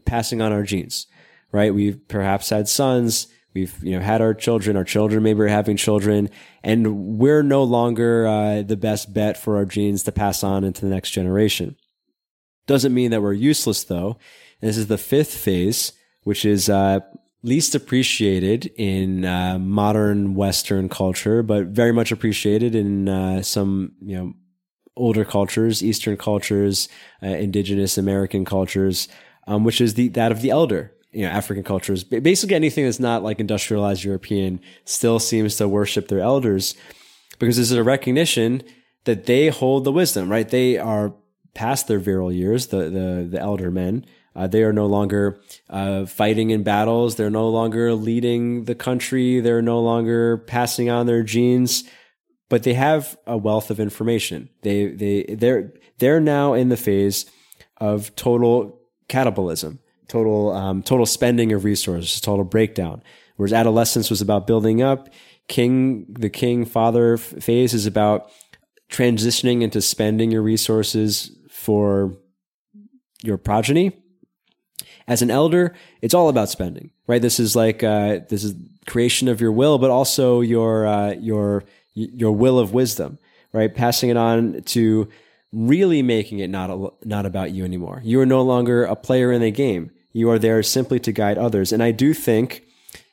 passing 0.05 0.41
on 0.41 0.51
our 0.51 0.63
genes, 0.63 1.07
right? 1.51 1.73
We've 1.73 2.07
perhaps 2.07 2.49
had 2.49 2.67
sons. 2.67 3.27
We've, 3.53 3.75
you 3.83 3.91
know, 3.91 4.03
had 4.03 4.21
our 4.21 4.33
children, 4.33 4.75
our 4.75 4.83
children 4.83 5.21
maybe 5.21 5.41
are 5.41 5.47
having 5.47 5.77
children, 5.77 6.29
and 6.63 7.19
we're 7.19 7.43
no 7.43 7.63
longer 7.63 8.25
uh, 8.25 8.63
the 8.63 8.77
best 8.77 9.13
bet 9.13 9.37
for 9.37 9.57
our 9.57 9.65
genes 9.65 10.03
to 10.03 10.11
pass 10.11 10.43
on 10.43 10.63
into 10.63 10.81
the 10.81 10.91
next 10.91 11.11
generation. 11.11 11.75
Doesn't 12.65 12.93
mean 12.93 13.11
that 13.11 13.21
we're 13.21 13.33
useless 13.33 13.83
though. 13.83 14.17
And 14.61 14.69
this 14.69 14.77
is 14.77 14.87
the 14.87 14.97
fifth 14.97 15.33
phase, 15.35 15.93
which 16.23 16.45
is 16.45 16.69
uh, 16.69 17.01
least 17.43 17.75
appreciated 17.75 18.71
in 18.77 19.25
uh, 19.25 19.59
modern 19.59 20.33
Western 20.33 20.89
culture, 20.89 21.43
but 21.43 21.67
very 21.67 21.91
much 21.91 22.11
appreciated 22.11 22.73
in 22.73 23.09
uh, 23.09 23.41
some 23.41 23.91
you 24.01 24.15
know 24.15 24.33
older 24.95 25.25
cultures, 25.25 25.83
Eastern 25.83 26.17
cultures, 26.17 26.89
uh, 27.21 27.27
Indigenous 27.27 27.97
American 27.97 28.45
cultures, 28.45 29.07
um, 29.47 29.63
which 29.63 29.81
is 29.81 29.95
the 29.95 30.09
that 30.09 30.31
of 30.31 30.41
the 30.41 30.49
elder. 30.49 30.91
You 31.11 31.23
know, 31.23 31.29
African 31.29 31.63
cultures, 31.63 32.03
basically 32.03 32.55
anything 32.55 32.85
that's 32.85 32.99
not 32.99 33.21
like 33.21 33.39
industrialized 33.39 34.03
European, 34.03 34.59
still 34.83 35.19
seems 35.19 35.55
to 35.57 35.67
worship 35.67 36.07
their 36.07 36.21
elders 36.21 36.75
because 37.37 37.57
there's 37.57 37.71
a 37.71 37.83
recognition 37.83 38.63
that 39.03 39.27
they 39.27 39.49
hold 39.49 39.83
the 39.83 39.91
wisdom. 39.91 40.29
Right? 40.29 40.49
They 40.49 40.77
are 40.77 41.13
past 41.53 41.87
their 41.87 41.99
virile 41.99 42.31
years, 42.31 42.67
the 42.67 42.89
the 42.89 43.27
the 43.29 43.39
elder 43.39 43.69
men 43.69 44.05
uh, 44.35 44.47
they 44.47 44.63
are 44.63 44.73
no 44.73 44.85
longer 44.85 45.39
uh, 45.69 46.05
fighting 46.05 46.49
in 46.49 46.63
battles. 46.63 47.15
They're 47.15 47.29
no 47.29 47.49
longer 47.49 47.93
leading 47.93 48.65
the 48.65 48.75
country. 48.75 49.39
They're 49.39 49.61
no 49.61 49.79
longer 49.79 50.37
passing 50.37 50.89
on 50.89 51.05
their 51.05 51.23
genes, 51.23 51.83
but 52.49 52.63
they 52.63 52.73
have 52.73 53.17
a 53.25 53.37
wealth 53.37 53.69
of 53.69 53.79
information. 53.79 54.49
They 54.61 54.87
they 54.87 55.23
they're 55.35 55.73
they're 55.97 56.19
now 56.19 56.53
in 56.53 56.69
the 56.69 56.77
phase 56.77 57.25
of 57.77 58.15
total 58.15 58.79
catabolism, 59.09 59.79
total 60.07 60.51
um, 60.51 60.83
total 60.83 61.05
spending 61.05 61.51
of 61.51 61.63
resources, 61.63 62.21
total 62.21 62.45
breakdown. 62.45 63.03
Whereas 63.35 63.53
adolescence 63.53 64.09
was 64.09 64.21
about 64.21 64.47
building 64.47 64.81
up. 64.81 65.09
King 65.47 66.05
the 66.09 66.29
king 66.29 66.65
father 66.65 67.17
phase 67.17 67.73
is 67.73 67.85
about 67.85 68.31
transitioning 68.89 69.61
into 69.61 69.81
spending 69.81 70.31
your 70.31 70.41
resources 70.41 71.31
for 71.49 72.15
your 73.23 73.37
progeny 73.37 73.91
as 75.07 75.21
an 75.21 75.31
elder, 75.31 75.73
it's 76.01 76.13
all 76.13 76.29
about 76.29 76.49
spending, 76.49 76.91
right? 77.07 77.21
This 77.21 77.39
is 77.39 77.55
like 77.55 77.83
uh, 77.83 78.19
this 78.29 78.43
is 78.43 78.55
creation 78.87 79.27
of 79.27 79.41
your 79.41 79.51
will, 79.51 79.77
but 79.77 79.91
also 79.91 80.41
your 80.41 80.87
uh, 80.87 81.13
your 81.13 81.63
your 81.93 82.31
will 82.31 82.59
of 82.59 82.73
wisdom, 82.73 83.19
right? 83.51 83.73
Passing 83.73 84.09
it 84.09 84.17
on 84.17 84.61
to 84.63 85.07
really 85.51 86.01
making 86.01 86.39
it 86.39 86.49
not 86.49 87.05
not 87.05 87.25
about 87.25 87.51
you 87.51 87.63
anymore. 87.63 88.01
You 88.03 88.19
are 88.21 88.25
no 88.25 88.41
longer 88.41 88.83
a 88.83 88.95
player 88.95 89.31
in 89.31 89.41
a 89.41 89.51
game. 89.51 89.91
You 90.11 90.29
are 90.29 90.39
there 90.39 90.61
simply 90.63 90.99
to 91.01 91.11
guide 91.11 91.37
others. 91.37 91.71
And 91.71 91.81
I 91.81 91.91
do 91.91 92.13
think, 92.13 92.63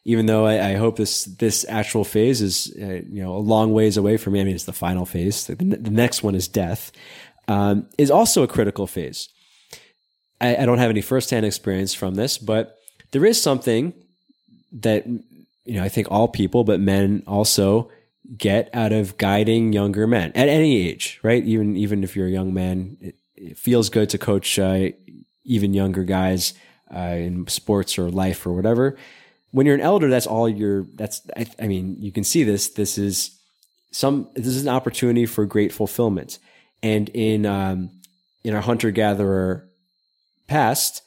even 0.04 0.26
though 0.26 0.46
I, 0.46 0.70
I 0.70 0.74
hope 0.74 0.96
this 0.96 1.24
this 1.24 1.66
actual 1.68 2.04
phase 2.04 2.40
is 2.42 2.74
uh, 2.80 3.02
you 3.08 3.22
know 3.22 3.36
a 3.36 3.38
long 3.38 3.72
ways 3.72 3.96
away 3.96 4.16
from 4.16 4.34
me. 4.34 4.40
I 4.40 4.44
mean, 4.44 4.54
it's 4.54 4.64
the 4.64 4.72
final 4.72 5.06
phase. 5.06 5.46
The, 5.46 5.54
the 5.54 5.90
next 5.90 6.22
one 6.22 6.34
is 6.34 6.48
death. 6.48 6.92
Um, 7.48 7.88
is 7.98 8.10
also 8.10 8.44
a 8.44 8.46
critical 8.46 8.86
phase 8.86 9.28
I, 10.40 10.56
I 10.56 10.66
don't 10.66 10.78
have 10.78 10.90
any 10.90 11.02
firsthand 11.02 11.46
experience 11.46 11.94
from 11.94 12.14
this, 12.14 12.38
but 12.38 12.78
there 13.12 13.24
is 13.24 13.40
something 13.40 13.92
that 14.72 15.06
you 15.06 15.74
know 15.74 15.82
I 15.82 15.88
think 15.88 16.10
all 16.10 16.28
people, 16.28 16.64
but 16.64 16.80
men 16.80 17.22
also 17.26 17.90
get 18.36 18.70
out 18.72 18.92
of 18.92 19.18
guiding 19.18 19.72
younger 19.72 20.06
men 20.06 20.32
at 20.34 20.48
any 20.48 20.88
age, 20.88 21.20
right? 21.22 21.44
Even 21.44 21.76
even 21.76 22.04
if 22.04 22.16
you're 22.16 22.26
a 22.26 22.30
young 22.30 22.54
man, 22.54 22.96
it, 23.00 23.16
it 23.36 23.58
feels 23.58 23.88
good 23.88 24.10
to 24.10 24.18
coach 24.18 24.58
uh, 24.58 24.88
even 25.44 25.74
younger 25.74 26.04
guys 26.04 26.54
uh, 26.94 27.16
in 27.16 27.46
sports 27.48 27.98
or 27.98 28.10
life 28.10 28.46
or 28.46 28.52
whatever. 28.52 28.96
When 29.50 29.66
you're 29.66 29.74
an 29.74 29.80
elder, 29.80 30.08
that's 30.08 30.26
all 30.26 30.48
you're. 30.48 30.86
That's 30.94 31.22
I, 31.36 31.46
I 31.58 31.66
mean, 31.66 31.96
you 31.98 32.12
can 32.12 32.24
see 32.24 32.44
this. 32.44 32.70
This 32.70 32.98
is 32.98 33.36
some. 33.90 34.28
This 34.34 34.46
is 34.46 34.62
an 34.62 34.68
opportunity 34.68 35.26
for 35.26 35.44
great 35.44 35.72
fulfillment, 35.72 36.38
and 36.82 37.08
in 37.10 37.46
um, 37.46 37.90
in 38.44 38.54
our 38.54 38.62
hunter 38.62 38.90
gatherer 38.90 39.68
past, 40.46 41.02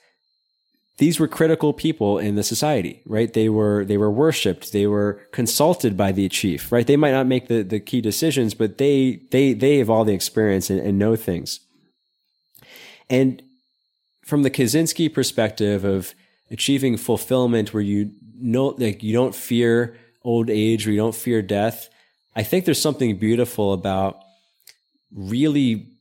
these 0.97 1.19
were 1.19 1.27
critical 1.27 1.73
people 1.73 2.19
in 2.19 2.35
the 2.35 2.43
society, 2.43 3.01
right? 3.05 3.33
They 3.33 3.49
were 3.49 3.83
they 3.83 3.97
were 3.97 4.11
worshipped, 4.11 4.71
they 4.71 4.85
were 4.85 5.21
consulted 5.31 5.97
by 5.97 6.11
the 6.11 6.29
chief, 6.29 6.71
right? 6.71 6.85
They 6.85 6.97
might 6.97 7.11
not 7.11 7.25
make 7.25 7.47
the, 7.47 7.63
the 7.63 7.79
key 7.79 7.99
decisions, 7.99 8.53
but 8.53 8.77
they 8.77 9.21
they 9.31 9.53
they 9.53 9.79
have 9.79 9.89
all 9.89 10.05
the 10.05 10.13
experience 10.13 10.69
and, 10.69 10.79
and 10.79 10.99
know 10.99 11.15
things. 11.15 11.61
And 13.09 13.41
from 14.23 14.43
the 14.43 14.51
Kaczynski 14.51 15.11
perspective 15.11 15.83
of 15.83 16.13
achieving 16.51 16.97
fulfillment 16.97 17.73
where 17.73 17.81
you 17.83 18.11
know 18.39 18.67
like 18.77 19.01
you 19.01 19.13
don't 19.13 19.35
fear 19.35 19.97
old 20.23 20.49
age 20.49 20.87
or 20.87 20.91
you 20.91 20.97
don't 20.97 21.15
fear 21.15 21.41
death, 21.41 21.89
I 22.35 22.43
think 22.43 22.65
there's 22.65 22.81
something 22.81 23.17
beautiful 23.17 23.73
about 23.73 24.19
really 25.11 25.92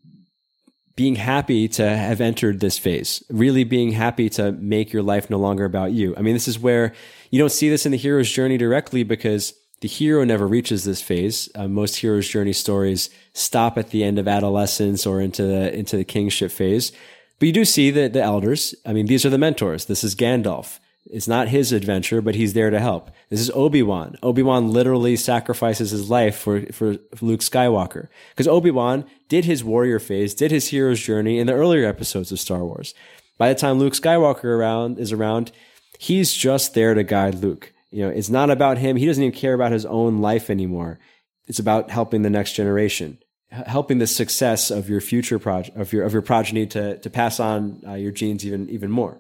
being 0.94 1.16
happy 1.16 1.68
to 1.68 1.88
have 1.88 2.20
entered 2.20 2.60
this 2.60 2.78
phase, 2.78 3.22
really 3.30 3.64
being 3.64 3.92
happy 3.92 4.28
to 4.30 4.52
make 4.52 4.92
your 4.92 5.02
life 5.02 5.30
no 5.30 5.38
longer 5.38 5.64
about 5.64 5.92
you. 5.92 6.14
I 6.16 6.22
mean, 6.22 6.34
this 6.34 6.48
is 6.48 6.58
where 6.58 6.92
you 7.30 7.38
don't 7.38 7.52
see 7.52 7.70
this 7.70 7.86
in 7.86 7.92
the 7.92 7.98
hero's 7.98 8.30
journey 8.30 8.58
directly 8.58 9.02
because 9.02 9.54
the 9.80 9.88
hero 9.88 10.22
never 10.24 10.46
reaches 10.46 10.84
this 10.84 11.02
phase. 11.02 11.48
Uh, 11.54 11.66
most 11.66 11.96
hero's 11.96 12.28
journey 12.28 12.52
stories 12.52 13.10
stop 13.32 13.78
at 13.78 13.90
the 13.90 14.04
end 14.04 14.18
of 14.18 14.28
adolescence 14.28 15.06
or 15.06 15.20
into 15.20 15.42
the 15.42 15.76
into 15.76 15.96
the 15.96 16.04
kingship 16.04 16.52
phase. 16.52 16.92
But 17.38 17.46
you 17.46 17.52
do 17.52 17.64
see 17.64 17.90
the 17.90 18.08
the 18.08 18.22
elders. 18.22 18.74
I 18.86 18.92
mean, 18.92 19.06
these 19.06 19.24
are 19.24 19.30
the 19.30 19.38
mentors. 19.38 19.86
This 19.86 20.04
is 20.04 20.14
Gandalf. 20.14 20.78
It's 21.10 21.26
not 21.26 21.48
his 21.48 21.72
adventure, 21.72 22.22
but 22.22 22.36
he's 22.36 22.52
there 22.52 22.70
to 22.70 22.78
help. 22.78 23.10
This 23.28 23.40
is 23.40 23.50
Obi-Wan. 23.50 24.16
Obi-Wan 24.22 24.70
literally 24.70 25.16
sacrifices 25.16 25.90
his 25.90 26.08
life 26.08 26.36
for, 26.36 26.62
for 26.72 26.96
Luke 27.20 27.40
Skywalker. 27.40 28.08
Because 28.30 28.46
Obi-Wan 28.46 29.04
did 29.28 29.44
his 29.44 29.64
warrior 29.64 29.98
phase, 29.98 30.32
did 30.32 30.52
his 30.52 30.68
hero's 30.68 31.00
journey 31.00 31.38
in 31.38 31.48
the 31.48 31.54
earlier 31.54 31.86
episodes 31.86 32.30
of 32.30 32.38
Star 32.38 32.64
Wars. 32.64 32.94
By 33.36 33.48
the 33.48 33.58
time 33.58 33.78
Luke 33.78 33.94
Skywalker 33.94 34.44
around 34.44 34.98
is 34.98 35.12
around, 35.12 35.50
he's 35.98 36.32
just 36.32 36.74
there 36.74 36.94
to 36.94 37.02
guide 37.02 37.36
Luke. 37.36 37.72
You 37.90 38.04
know, 38.04 38.10
it's 38.10 38.30
not 38.30 38.50
about 38.50 38.78
him. 38.78 38.96
He 38.96 39.06
doesn't 39.06 39.22
even 39.22 39.36
care 39.36 39.54
about 39.54 39.72
his 39.72 39.84
own 39.84 40.18
life 40.18 40.50
anymore. 40.50 41.00
It's 41.48 41.58
about 41.58 41.90
helping 41.90 42.22
the 42.22 42.30
next 42.30 42.52
generation, 42.52 43.18
helping 43.50 43.98
the 43.98 44.06
success 44.06 44.70
of 44.70 44.88
your 44.88 45.00
future 45.00 45.40
project, 45.40 45.76
of 45.76 45.92
your, 45.92 46.04
of 46.04 46.12
your 46.12 46.22
progeny 46.22 46.64
to, 46.68 46.98
to 46.98 47.10
pass 47.10 47.40
on 47.40 47.82
uh, 47.86 47.94
your 47.94 48.12
genes 48.12 48.46
even, 48.46 48.70
even 48.70 48.90
more 48.90 49.18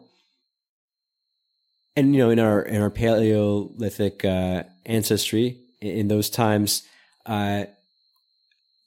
and 1.96 2.14
you 2.14 2.18
know 2.18 2.30
in 2.30 2.38
our 2.38 2.62
in 2.62 2.80
our 2.80 2.90
paleolithic 2.90 4.24
uh, 4.24 4.62
ancestry 4.86 5.58
in 5.80 6.08
those 6.08 6.30
times 6.30 6.82
uh, 7.26 7.64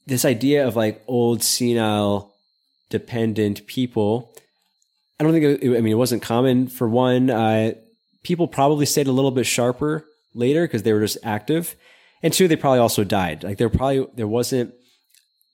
this 0.05 0.25
idea 0.25 0.67
of 0.67 0.75
like 0.75 1.03
old 1.07 1.43
senile 1.43 2.33
dependent 2.89 3.65
people 3.67 4.31
i 5.19 5.23
don't 5.23 5.33
think 5.33 5.61
it, 5.61 5.77
i 5.77 5.81
mean 5.81 5.93
it 5.93 5.95
wasn't 5.95 6.21
common 6.21 6.67
for 6.67 6.87
one. 6.87 7.29
Uh, 7.29 7.73
people 8.25 8.47
probably 8.47 8.85
stayed 8.85 9.07
a 9.07 9.11
little 9.11 9.31
bit 9.31 9.45
sharper 9.45 10.05
later 10.33 10.65
because 10.65 10.83
they 10.83 10.91
were 10.91 10.99
just 10.99 11.17
active. 11.23 11.75
And 12.21 12.33
two 12.33 12.47
they 12.47 12.55
probably 12.57 12.79
also 12.79 13.03
died. 13.03 13.43
Like 13.43 13.57
there 13.57 13.69
probably 13.69 14.07
there 14.15 14.27
wasn't 14.27 14.73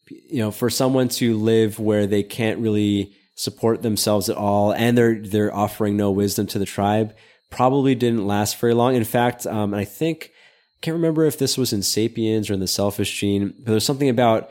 you 0.09 0.39
know 0.39 0.51
for 0.51 0.69
someone 0.69 1.09
to 1.09 1.37
live 1.37 1.79
where 1.79 2.07
they 2.07 2.23
can't 2.23 2.59
really 2.59 3.13
support 3.35 3.81
themselves 3.81 4.29
at 4.29 4.37
all 4.37 4.73
and 4.73 4.97
they're 4.97 5.19
they're 5.19 5.55
offering 5.55 5.95
no 5.95 6.11
wisdom 6.11 6.47
to 6.47 6.59
the 6.59 6.65
tribe 6.65 7.13
probably 7.51 7.93
didn't 7.93 8.25
last 8.25 8.57
very 8.57 8.73
long. 8.73 8.95
In 8.95 9.03
fact, 9.03 9.45
um, 9.45 9.75
I 9.75 9.85
think 9.85 10.31
I 10.33 10.79
can't 10.81 10.95
remember 10.95 11.25
if 11.25 11.37
this 11.37 11.57
was 11.57 11.71
in 11.71 11.83
Sapiens 11.83 12.49
or 12.49 12.53
in 12.53 12.59
the 12.59 12.67
Selfish 12.67 13.19
Gene, 13.19 13.53
but 13.59 13.71
there's 13.71 13.85
something 13.85 14.09
about 14.09 14.49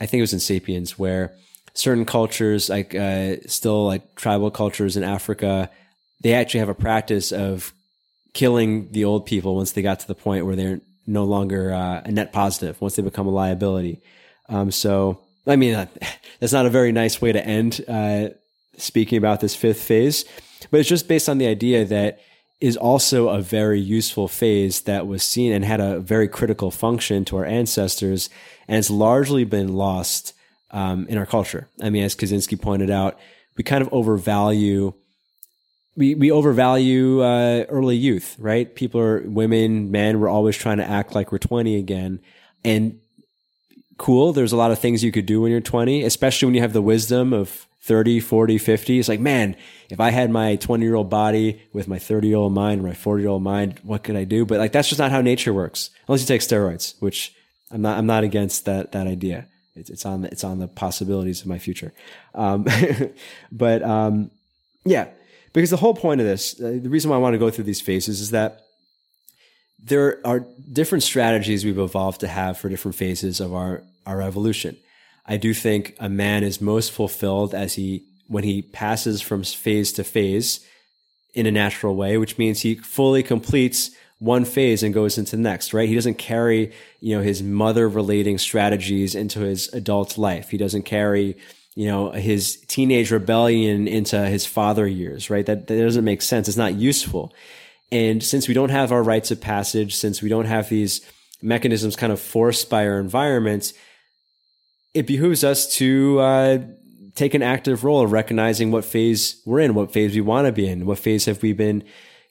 I 0.00 0.06
think 0.06 0.18
it 0.18 0.22
was 0.22 0.32
in 0.32 0.40
Sapiens 0.40 0.98
where 0.98 1.32
certain 1.74 2.04
cultures, 2.04 2.68
like 2.68 2.94
uh, 2.94 3.36
still 3.46 3.86
like 3.86 4.14
tribal 4.14 4.50
cultures 4.50 4.96
in 4.96 5.02
Africa, 5.02 5.70
they 6.22 6.34
actually 6.34 6.60
have 6.60 6.68
a 6.68 6.74
practice 6.74 7.32
of 7.32 7.72
killing 8.34 8.90
the 8.92 9.04
old 9.04 9.26
people 9.26 9.56
once 9.56 9.72
they 9.72 9.82
got 9.82 10.00
to 10.00 10.06
the 10.06 10.14
point 10.14 10.46
where 10.46 10.56
they're 10.56 10.80
no 11.06 11.24
longer 11.24 11.72
uh, 11.72 12.02
a 12.04 12.12
net 12.12 12.32
positive 12.32 12.80
once 12.80 12.96
they 12.96 13.02
become 13.02 13.26
a 13.26 13.30
liability. 13.30 14.00
Um, 14.48 14.70
so, 14.70 15.20
I 15.46 15.56
mean, 15.56 15.74
uh, 15.74 15.86
that's 16.40 16.52
not 16.52 16.66
a 16.66 16.70
very 16.70 16.92
nice 16.92 17.20
way 17.20 17.32
to 17.32 17.44
end 17.44 17.84
uh, 17.88 18.28
speaking 18.76 19.18
about 19.18 19.40
this 19.40 19.54
fifth 19.54 19.80
phase, 19.80 20.24
but 20.70 20.80
it's 20.80 20.88
just 20.88 21.08
based 21.08 21.28
on 21.28 21.38
the 21.38 21.46
idea 21.46 21.84
that 21.84 22.20
is 22.62 22.76
also 22.76 23.28
a 23.28 23.42
very 23.42 23.80
useful 23.80 24.28
phase 24.28 24.82
that 24.82 25.04
was 25.04 25.24
seen 25.24 25.52
and 25.52 25.64
had 25.64 25.80
a 25.80 25.98
very 25.98 26.28
critical 26.28 26.70
function 26.70 27.24
to 27.24 27.36
our 27.36 27.44
ancestors, 27.44 28.30
and 28.68 28.78
it's 28.78 28.88
largely 28.88 29.42
been 29.42 29.74
lost 29.74 30.32
um, 30.70 31.04
in 31.08 31.18
our 31.18 31.26
culture. 31.26 31.68
I 31.82 31.90
mean, 31.90 32.04
as 32.04 32.14
Kaczynski 32.14 32.60
pointed 32.60 32.88
out, 32.88 33.18
we 33.56 33.64
kind 33.64 33.82
of 33.82 33.92
overvalue 33.92 34.92
we 35.96 36.14
we 36.14 36.30
overvalue 36.30 37.20
uh, 37.20 37.64
early 37.68 37.96
youth, 37.96 38.36
right? 38.38 38.72
People 38.74 39.00
are 39.00 39.20
women, 39.22 39.90
men. 39.90 40.20
We're 40.20 40.28
always 40.28 40.56
trying 40.56 40.78
to 40.78 40.88
act 40.88 41.16
like 41.16 41.32
we're 41.32 41.38
twenty 41.38 41.76
again, 41.76 42.20
and 42.64 43.00
cool. 43.98 44.32
There's 44.32 44.52
a 44.52 44.56
lot 44.56 44.70
of 44.70 44.78
things 44.78 45.02
you 45.02 45.10
could 45.12 45.26
do 45.26 45.40
when 45.40 45.50
you're 45.50 45.60
20, 45.60 46.02
especially 46.02 46.46
when 46.46 46.54
you 46.54 46.62
have 46.62 46.72
the 46.72 46.80
wisdom 46.80 47.32
of 47.32 47.66
30, 47.82 48.20
40, 48.20 48.58
50. 48.58 48.98
It's 48.98 49.08
like, 49.08 49.20
man, 49.20 49.56
if 49.90 49.98
I 49.98 50.10
had 50.10 50.30
my 50.30 50.56
20 50.56 50.84
year 50.84 50.94
old 50.94 51.10
body 51.10 51.62
with 51.72 51.88
my 51.88 51.98
30 51.98 52.28
year 52.28 52.36
old 52.36 52.52
mind, 52.52 52.82
my 52.82 52.94
40 52.94 53.22
year 53.22 53.30
old 53.30 53.42
mind, 53.42 53.80
what 53.82 54.04
could 54.04 54.14
I 54.14 54.24
do? 54.24 54.46
But 54.46 54.58
like, 54.58 54.72
that's 54.72 54.88
just 54.88 55.00
not 55.00 55.10
how 55.10 55.20
nature 55.20 55.52
works. 55.52 55.90
Unless 56.06 56.22
you 56.22 56.26
take 56.26 56.42
steroids, 56.42 56.94
which 57.00 57.34
I'm 57.72 57.82
not, 57.82 57.98
I'm 57.98 58.06
not 58.06 58.22
against 58.22 58.66
that, 58.66 58.92
that 58.92 59.08
idea. 59.08 59.46
It's, 59.74 59.90
it's 59.90 60.06
on, 60.06 60.24
it's 60.24 60.44
on 60.44 60.60
the 60.60 60.68
possibilities 60.68 61.40
of 61.40 61.48
my 61.48 61.58
future. 61.58 61.92
Um, 62.34 62.66
but, 63.52 63.82
um, 63.82 64.30
yeah, 64.84 65.08
because 65.52 65.70
the 65.70 65.76
whole 65.76 65.94
point 65.94 66.20
of 66.20 66.26
this, 66.26 66.60
uh, 66.60 66.78
the 66.80 66.88
reason 66.88 67.10
why 67.10 67.16
I 67.16 67.20
want 67.20 67.34
to 67.34 67.38
go 67.38 67.50
through 67.50 67.64
these 67.64 67.80
phases 67.80 68.20
is 68.20 68.30
that 68.30 68.60
there 69.82 70.24
are 70.24 70.46
different 70.72 71.02
strategies 71.02 71.64
we've 71.64 71.78
evolved 71.78 72.20
to 72.20 72.28
have 72.28 72.58
for 72.58 72.68
different 72.68 72.94
phases 72.94 73.40
of 73.40 73.52
our, 73.52 73.82
our 74.06 74.22
evolution. 74.22 74.76
I 75.24 75.36
do 75.36 75.54
think 75.54 75.96
a 76.00 76.08
man 76.08 76.42
is 76.42 76.60
most 76.60 76.92
fulfilled 76.92 77.54
as 77.54 77.74
he 77.74 78.04
when 78.26 78.44
he 78.44 78.62
passes 78.62 79.20
from 79.20 79.44
phase 79.44 79.92
to 79.92 80.04
phase 80.04 80.66
in 81.34 81.46
a 81.46 81.50
natural 81.50 81.94
way, 81.94 82.16
which 82.16 82.38
means 82.38 82.60
he 82.60 82.74
fully 82.74 83.22
completes 83.22 83.90
one 84.18 84.44
phase 84.44 84.82
and 84.82 84.94
goes 84.94 85.18
into 85.18 85.36
the 85.36 85.42
next, 85.42 85.74
right? 85.74 85.88
He 85.88 85.94
doesn't 85.94 86.14
carry, 86.14 86.72
you 87.00 87.16
know, 87.16 87.22
his 87.22 87.42
mother 87.42 87.88
relating 87.88 88.38
strategies 88.38 89.14
into 89.14 89.40
his 89.40 89.68
adult 89.74 90.16
life. 90.16 90.50
He 90.50 90.56
doesn't 90.56 90.84
carry, 90.84 91.36
you 91.74 91.86
know, 91.88 92.12
his 92.12 92.56
teenage 92.68 93.10
rebellion 93.10 93.88
into 93.88 94.24
his 94.26 94.46
father 94.46 94.86
years, 94.86 95.28
right? 95.28 95.44
That, 95.44 95.66
that 95.66 95.76
doesn't 95.76 96.04
make 96.04 96.22
sense. 96.22 96.46
It's 96.46 96.56
not 96.56 96.74
useful. 96.74 97.34
And 97.90 98.22
since 98.22 98.46
we 98.46 98.54
don't 98.54 98.70
have 98.70 98.92
our 98.92 99.02
rites 99.02 99.32
of 99.32 99.40
passage, 99.40 99.96
since 99.96 100.22
we 100.22 100.28
don't 100.28 100.46
have 100.46 100.68
these 100.68 101.00
mechanisms 101.42 101.96
kind 101.96 102.12
of 102.12 102.20
forced 102.20 102.70
by 102.70 102.86
our 102.86 103.00
environment, 103.00 103.72
it 104.94 105.06
behooves 105.06 105.42
us 105.42 105.72
to 105.76 106.20
uh, 106.20 106.58
take 107.14 107.34
an 107.34 107.42
active 107.42 107.84
role 107.84 108.04
of 108.04 108.12
recognizing 108.12 108.70
what 108.70 108.84
phase 108.84 109.40
we're 109.44 109.60
in, 109.60 109.74
what 109.74 109.92
phase 109.92 110.14
we 110.14 110.20
want 110.20 110.46
to 110.46 110.52
be 110.52 110.68
in, 110.68 110.86
what 110.86 110.98
phase 110.98 111.26
have 111.26 111.42
we 111.42 111.52
been 111.52 111.82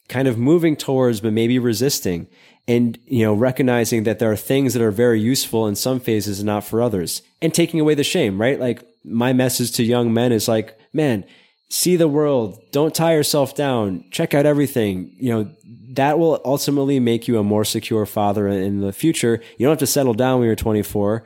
kind 0.07 0.27
of 0.27 0.37
moving 0.37 0.75
towards, 0.75 1.21
but 1.21 1.33
maybe 1.33 1.57
resisting. 1.57 2.27
And, 2.67 2.99
you 3.05 3.25
know, 3.25 3.33
recognizing 3.33 4.03
that 4.03 4.19
there 4.19 4.31
are 4.31 4.37
things 4.37 4.73
that 4.73 4.83
are 4.83 4.91
very 4.91 5.19
useful 5.19 5.67
in 5.67 5.75
some 5.75 5.99
phases 5.99 6.39
and 6.39 6.45
not 6.45 6.63
for 6.63 6.81
others 6.81 7.21
and 7.41 7.53
taking 7.53 7.79
away 7.79 7.95
the 7.95 8.03
shame, 8.03 8.39
right? 8.39 8.59
Like 8.59 8.85
my 9.03 9.33
message 9.33 9.71
to 9.73 9.83
young 9.83 10.13
men 10.13 10.31
is 10.31 10.47
like, 10.47 10.77
man, 10.93 11.25
see 11.69 11.95
the 11.95 12.07
world. 12.07 12.61
Don't 12.71 12.93
tie 12.93 13.15
yourself 13.15 13.55
down. 13.55 14.05
Check 14.11 14.33
out 14.33 14.45
everything. 14.45 15.15
You 15.17 15.33
know, 15.33 15.51
that 15.93 16.19
will 16.19 16.39
ultimately 16.45 16.99
make 16.99 17.27
you 17.27 17.39
a 17.39 17.43
more 17.43 17.65
secure 17.65 18.05
father 18.05 18.47
in 18.47 18.81
the 18.81 18.93
future. 18.93 19.41
You 19.57 19.65
don't 19.65 19.71
have 19.71 19.79
to 19.79 19.87
settle 19.87 20.13
down 20.13 20.39
when 20.39 20.45
you're 20.45 20.55
24 20.55 21.25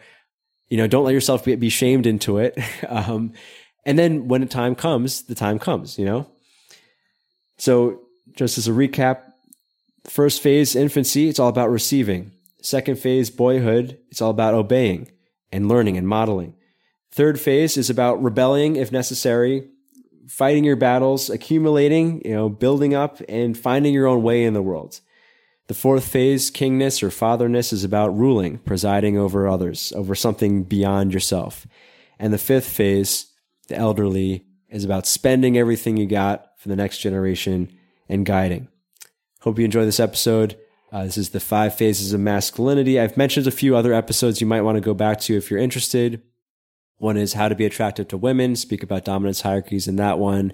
you 0.70 0.78
know, 0.78 0.88
don't 0.88 1.06
let 1.06 1.14
yourself 1.14 1.46
be, 1.46 1.56
be 1.56 1.70
shamed 1.70 2.06
into 2.06 2.38
it. 2.38 2.58
um, 2.88 3.34
and 3.86 3.98
then 4.00 4.28
when 4.28 4.42
the 4.42 4.48
time 4.48 4.76
comes, 4.76 5.24
the 5.24 5.36
time 5.36 5.60
comes, 5.60 6.00
you 6.00 6.06
know? 6.06 6.28
So 7.58 8.02
just 8.36 8.58
as 8.58 8.68
a 8.68 8.72
recap, 8.72 9.22
first 10.06 10.42
phase, 10.42 10.76
infancy, 10.76 11.30
it's 11.30 11.40
all 11.40 11.50
about 11.50 11.70
receiving. 11.70 12.32
Second 12.62 12.98
phase, 12.98 13.30
boyhood, 13.30 14.00
it's 14.10 14.22
all 14.22 14.32
about 14.32 14.56
obeying 14.56 15.12
and 15.52 15.70
learning 15.70 15.98
and 15.98 16.08
modeling. 16.08 16.56
Third 17.12 17.40
phase 17.40 17.78
is 17.78 17.90
about 17.90 18.22
rebelling 18.22 18.76
if 18.76 18.92
necessary 18.92 19.70
fighting 20.28 20.64
your 20.64 20.76
battles, 20.76 21.30
accumulating, 21.30 22.22
you 22.26 22.34
know, 22.34 22.50
building 22.50 22.94
up 22.94 23.22
and 23.30 23.58
finding 23.58 23.94
your 23.94 24.08
own 24.08 24.24
way 24.24 24.44
in 24.44 24.54
the 24.54 24.62
world. 24.62 25.00
The 25.68 25.74
fourth 25.74 26.08
phase, 26.08 26.52
kingness 26.52 27.02
or 27.02 27.10
fatherness, 27.10 27.74
is 27.74 27.84
about 27.84 28.16
ruling, 28.16 28.60
presiding 28.60 29.18
over 29.18 29.48
others, 29.48 29.92
over 29.96 30.14
something 30.14 30.64
beyond 30.64 31.14
yourself. 31.14 31.66
And 32.20 32.32
the 32.32 32.38
fifth 32.38 32.68
phase, 32.68 33.28
the 33.68 33.76
elderly, 33.76 34.46
is 34.70 34.84
about 34.84 35.08
spending 35.08 35.58
everything 35.58 35.98
you 35.98 36.06
got 36.06 36.52
for 36.58 36.70
the 36.70 36.76
next 36.76 37.00
generation 37.00 37.76
and 38.08 38.26
guiding. 38.26 38.68
Hope 39.42 39.58
you 39.58 39.66
enjoy 39.66 39.86
this 39.86 40.00
episode. 40.00 40.56
Uh, 40.92 41.04
this 41.04 41.18
is 41.18 41.30
the 41.30 41.40
five 41.40 41.76
phases 41.76 42.14
of 42.14 42.20
masculinity. 42.20 43.00
I've 43.00 43.18
mentioned 43.18 43.48
a 43.48 43.52
few 43.52 43.76
other 43.76 43.94
episodes 43.94 44.40
you 44.40 44.48
might 44.48 44.62
want 44.62 44.76
to 44.76 44.82
go 44.82 44.94
back 44.94 45.20
to 45.22 45.36
if 45.36 45.50
you're 45.50 45.60
interested. 45.60 46.22
One 46.98 47.18
is 47.18 47.34
how 47.34 47.50
to 47.50 47.56
be 47.56 47.66
attractive 47.66 48.08
to 48.10 48.18
women, 48.18 48.56
speak 48.56 48.84
about 48.84 49.04
dominance 49.04 49.42
hierarchies 49.42 49.88
in 49.88 49.96
that 49.98 50.20
one. 50.20 50.54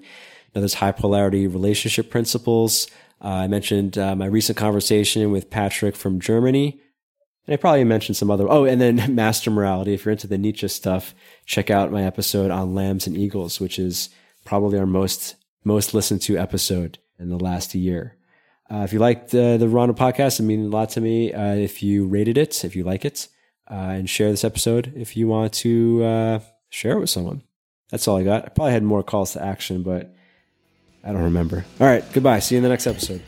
Another's 0.54 0.74
high 0.74 0.92
polarity 0.92 1.46
relationship 1.46 2.10
principles. 2.10 2.88
Uh, 3.22 3.28
I 3.28 3.46
mentioned 3.46 3.96
uh, 3.96 4.16
my 4.16 4.26
recent 4.26 4.58
conversation 4.58 5.30
with 5.30 5.50
Patrick 5.50 5.94
from 5.94 6.20
Germany. 6.20 6.80
And 7.46 7.54
I 7.54 7.56
probably 7.56 7.84
mentioned 7.84 8.16
some 8.16 8.30
other. 8.30 8.48
Oh, 8.48 8.64
and 8.64 8.80
then 8.80 9.14
master 9.14 9.50
morality. 9.50 9.94
If 9.94 10.04
you're 10.04 10.12
into 10.12 10.26
the 10.26 10.38
Nietzsche 10.38 10.68
stuff, 10.68 11.14
check 11.46 11.70
out 11.70 11.92
my 11.92 12.04
episode 12.04 12.50
on 12.50 12.74
lambs 12.74 13.06
and 13.06 13.16
eagles, 13.16 13.60
which 13.60 13.78
is 13.78 14.10
probably 14.44 14.78
our 14.78 14.86
most 14.86 15.36
most 15.64 15.94
listened 15.94 16.20
to 16.22 16.36
episode 16.36 16.98
in 17.18 17.28
the 17.28 17.38
last 17.38 17.74
year. 17.74 18.16
Uh, 18.70 18.78
if 18.78 18.92
you 18.92 18.98
liked 18.98 19.30
the 19.30 19.56
the 19.58 19.66
Ruwando 19.66 19.96
podcast, 19.96 20.40
it 20.40 20.44
means 20.44 20.66
a 20.66 20.70
lot 20.76 20.90
to 20.90 21.00
me. 21.00 21.32
Uh, 21.32 21.54
if 21.54 21.82
you 21.82 22.06
rated 22.06 22.38
it, 22.38 22.64
if 22.64 22.74
you 22.74 22.84
like 22.84 23.04
it, 23.04 23.28
uh, 23.70 23.74
and 23.74 24.10
share 24.10 24.30
this 24.30 24.44
episode 24.44 24.92
if 24.96 25.16
you 25.16 25.28
want 25.28 25.52
to 25.52 26.02
uh, 26.04 26.40
share 26.70 26.96
it 26.96 27.00
with 27.00 27.10
someone. 27.10 27.42
That's 27.90 28.08
all 28.08 28.16
I 28.16 28.24
got. 28.24 28.46
I 28.46 28.48
probably 28.48 28.72
had 28.72 28.82
more 28.82 29.02
calls 29.02 29.34
to 29.34 29.44
action, 29.44 29.82
but 29.82 30.14
I 31.04 31.12
don't 31.12 31.22
remember. 31.22 31.64
All 31.80 31.86
right, 31.86 32.04
goodbye. 32.12 32.38
See 32.38 32.54
you 32.54 32.58
in 32.58 32.62
the 32.62 32.68
next 32.68 32.86
episode. 32.86 33.22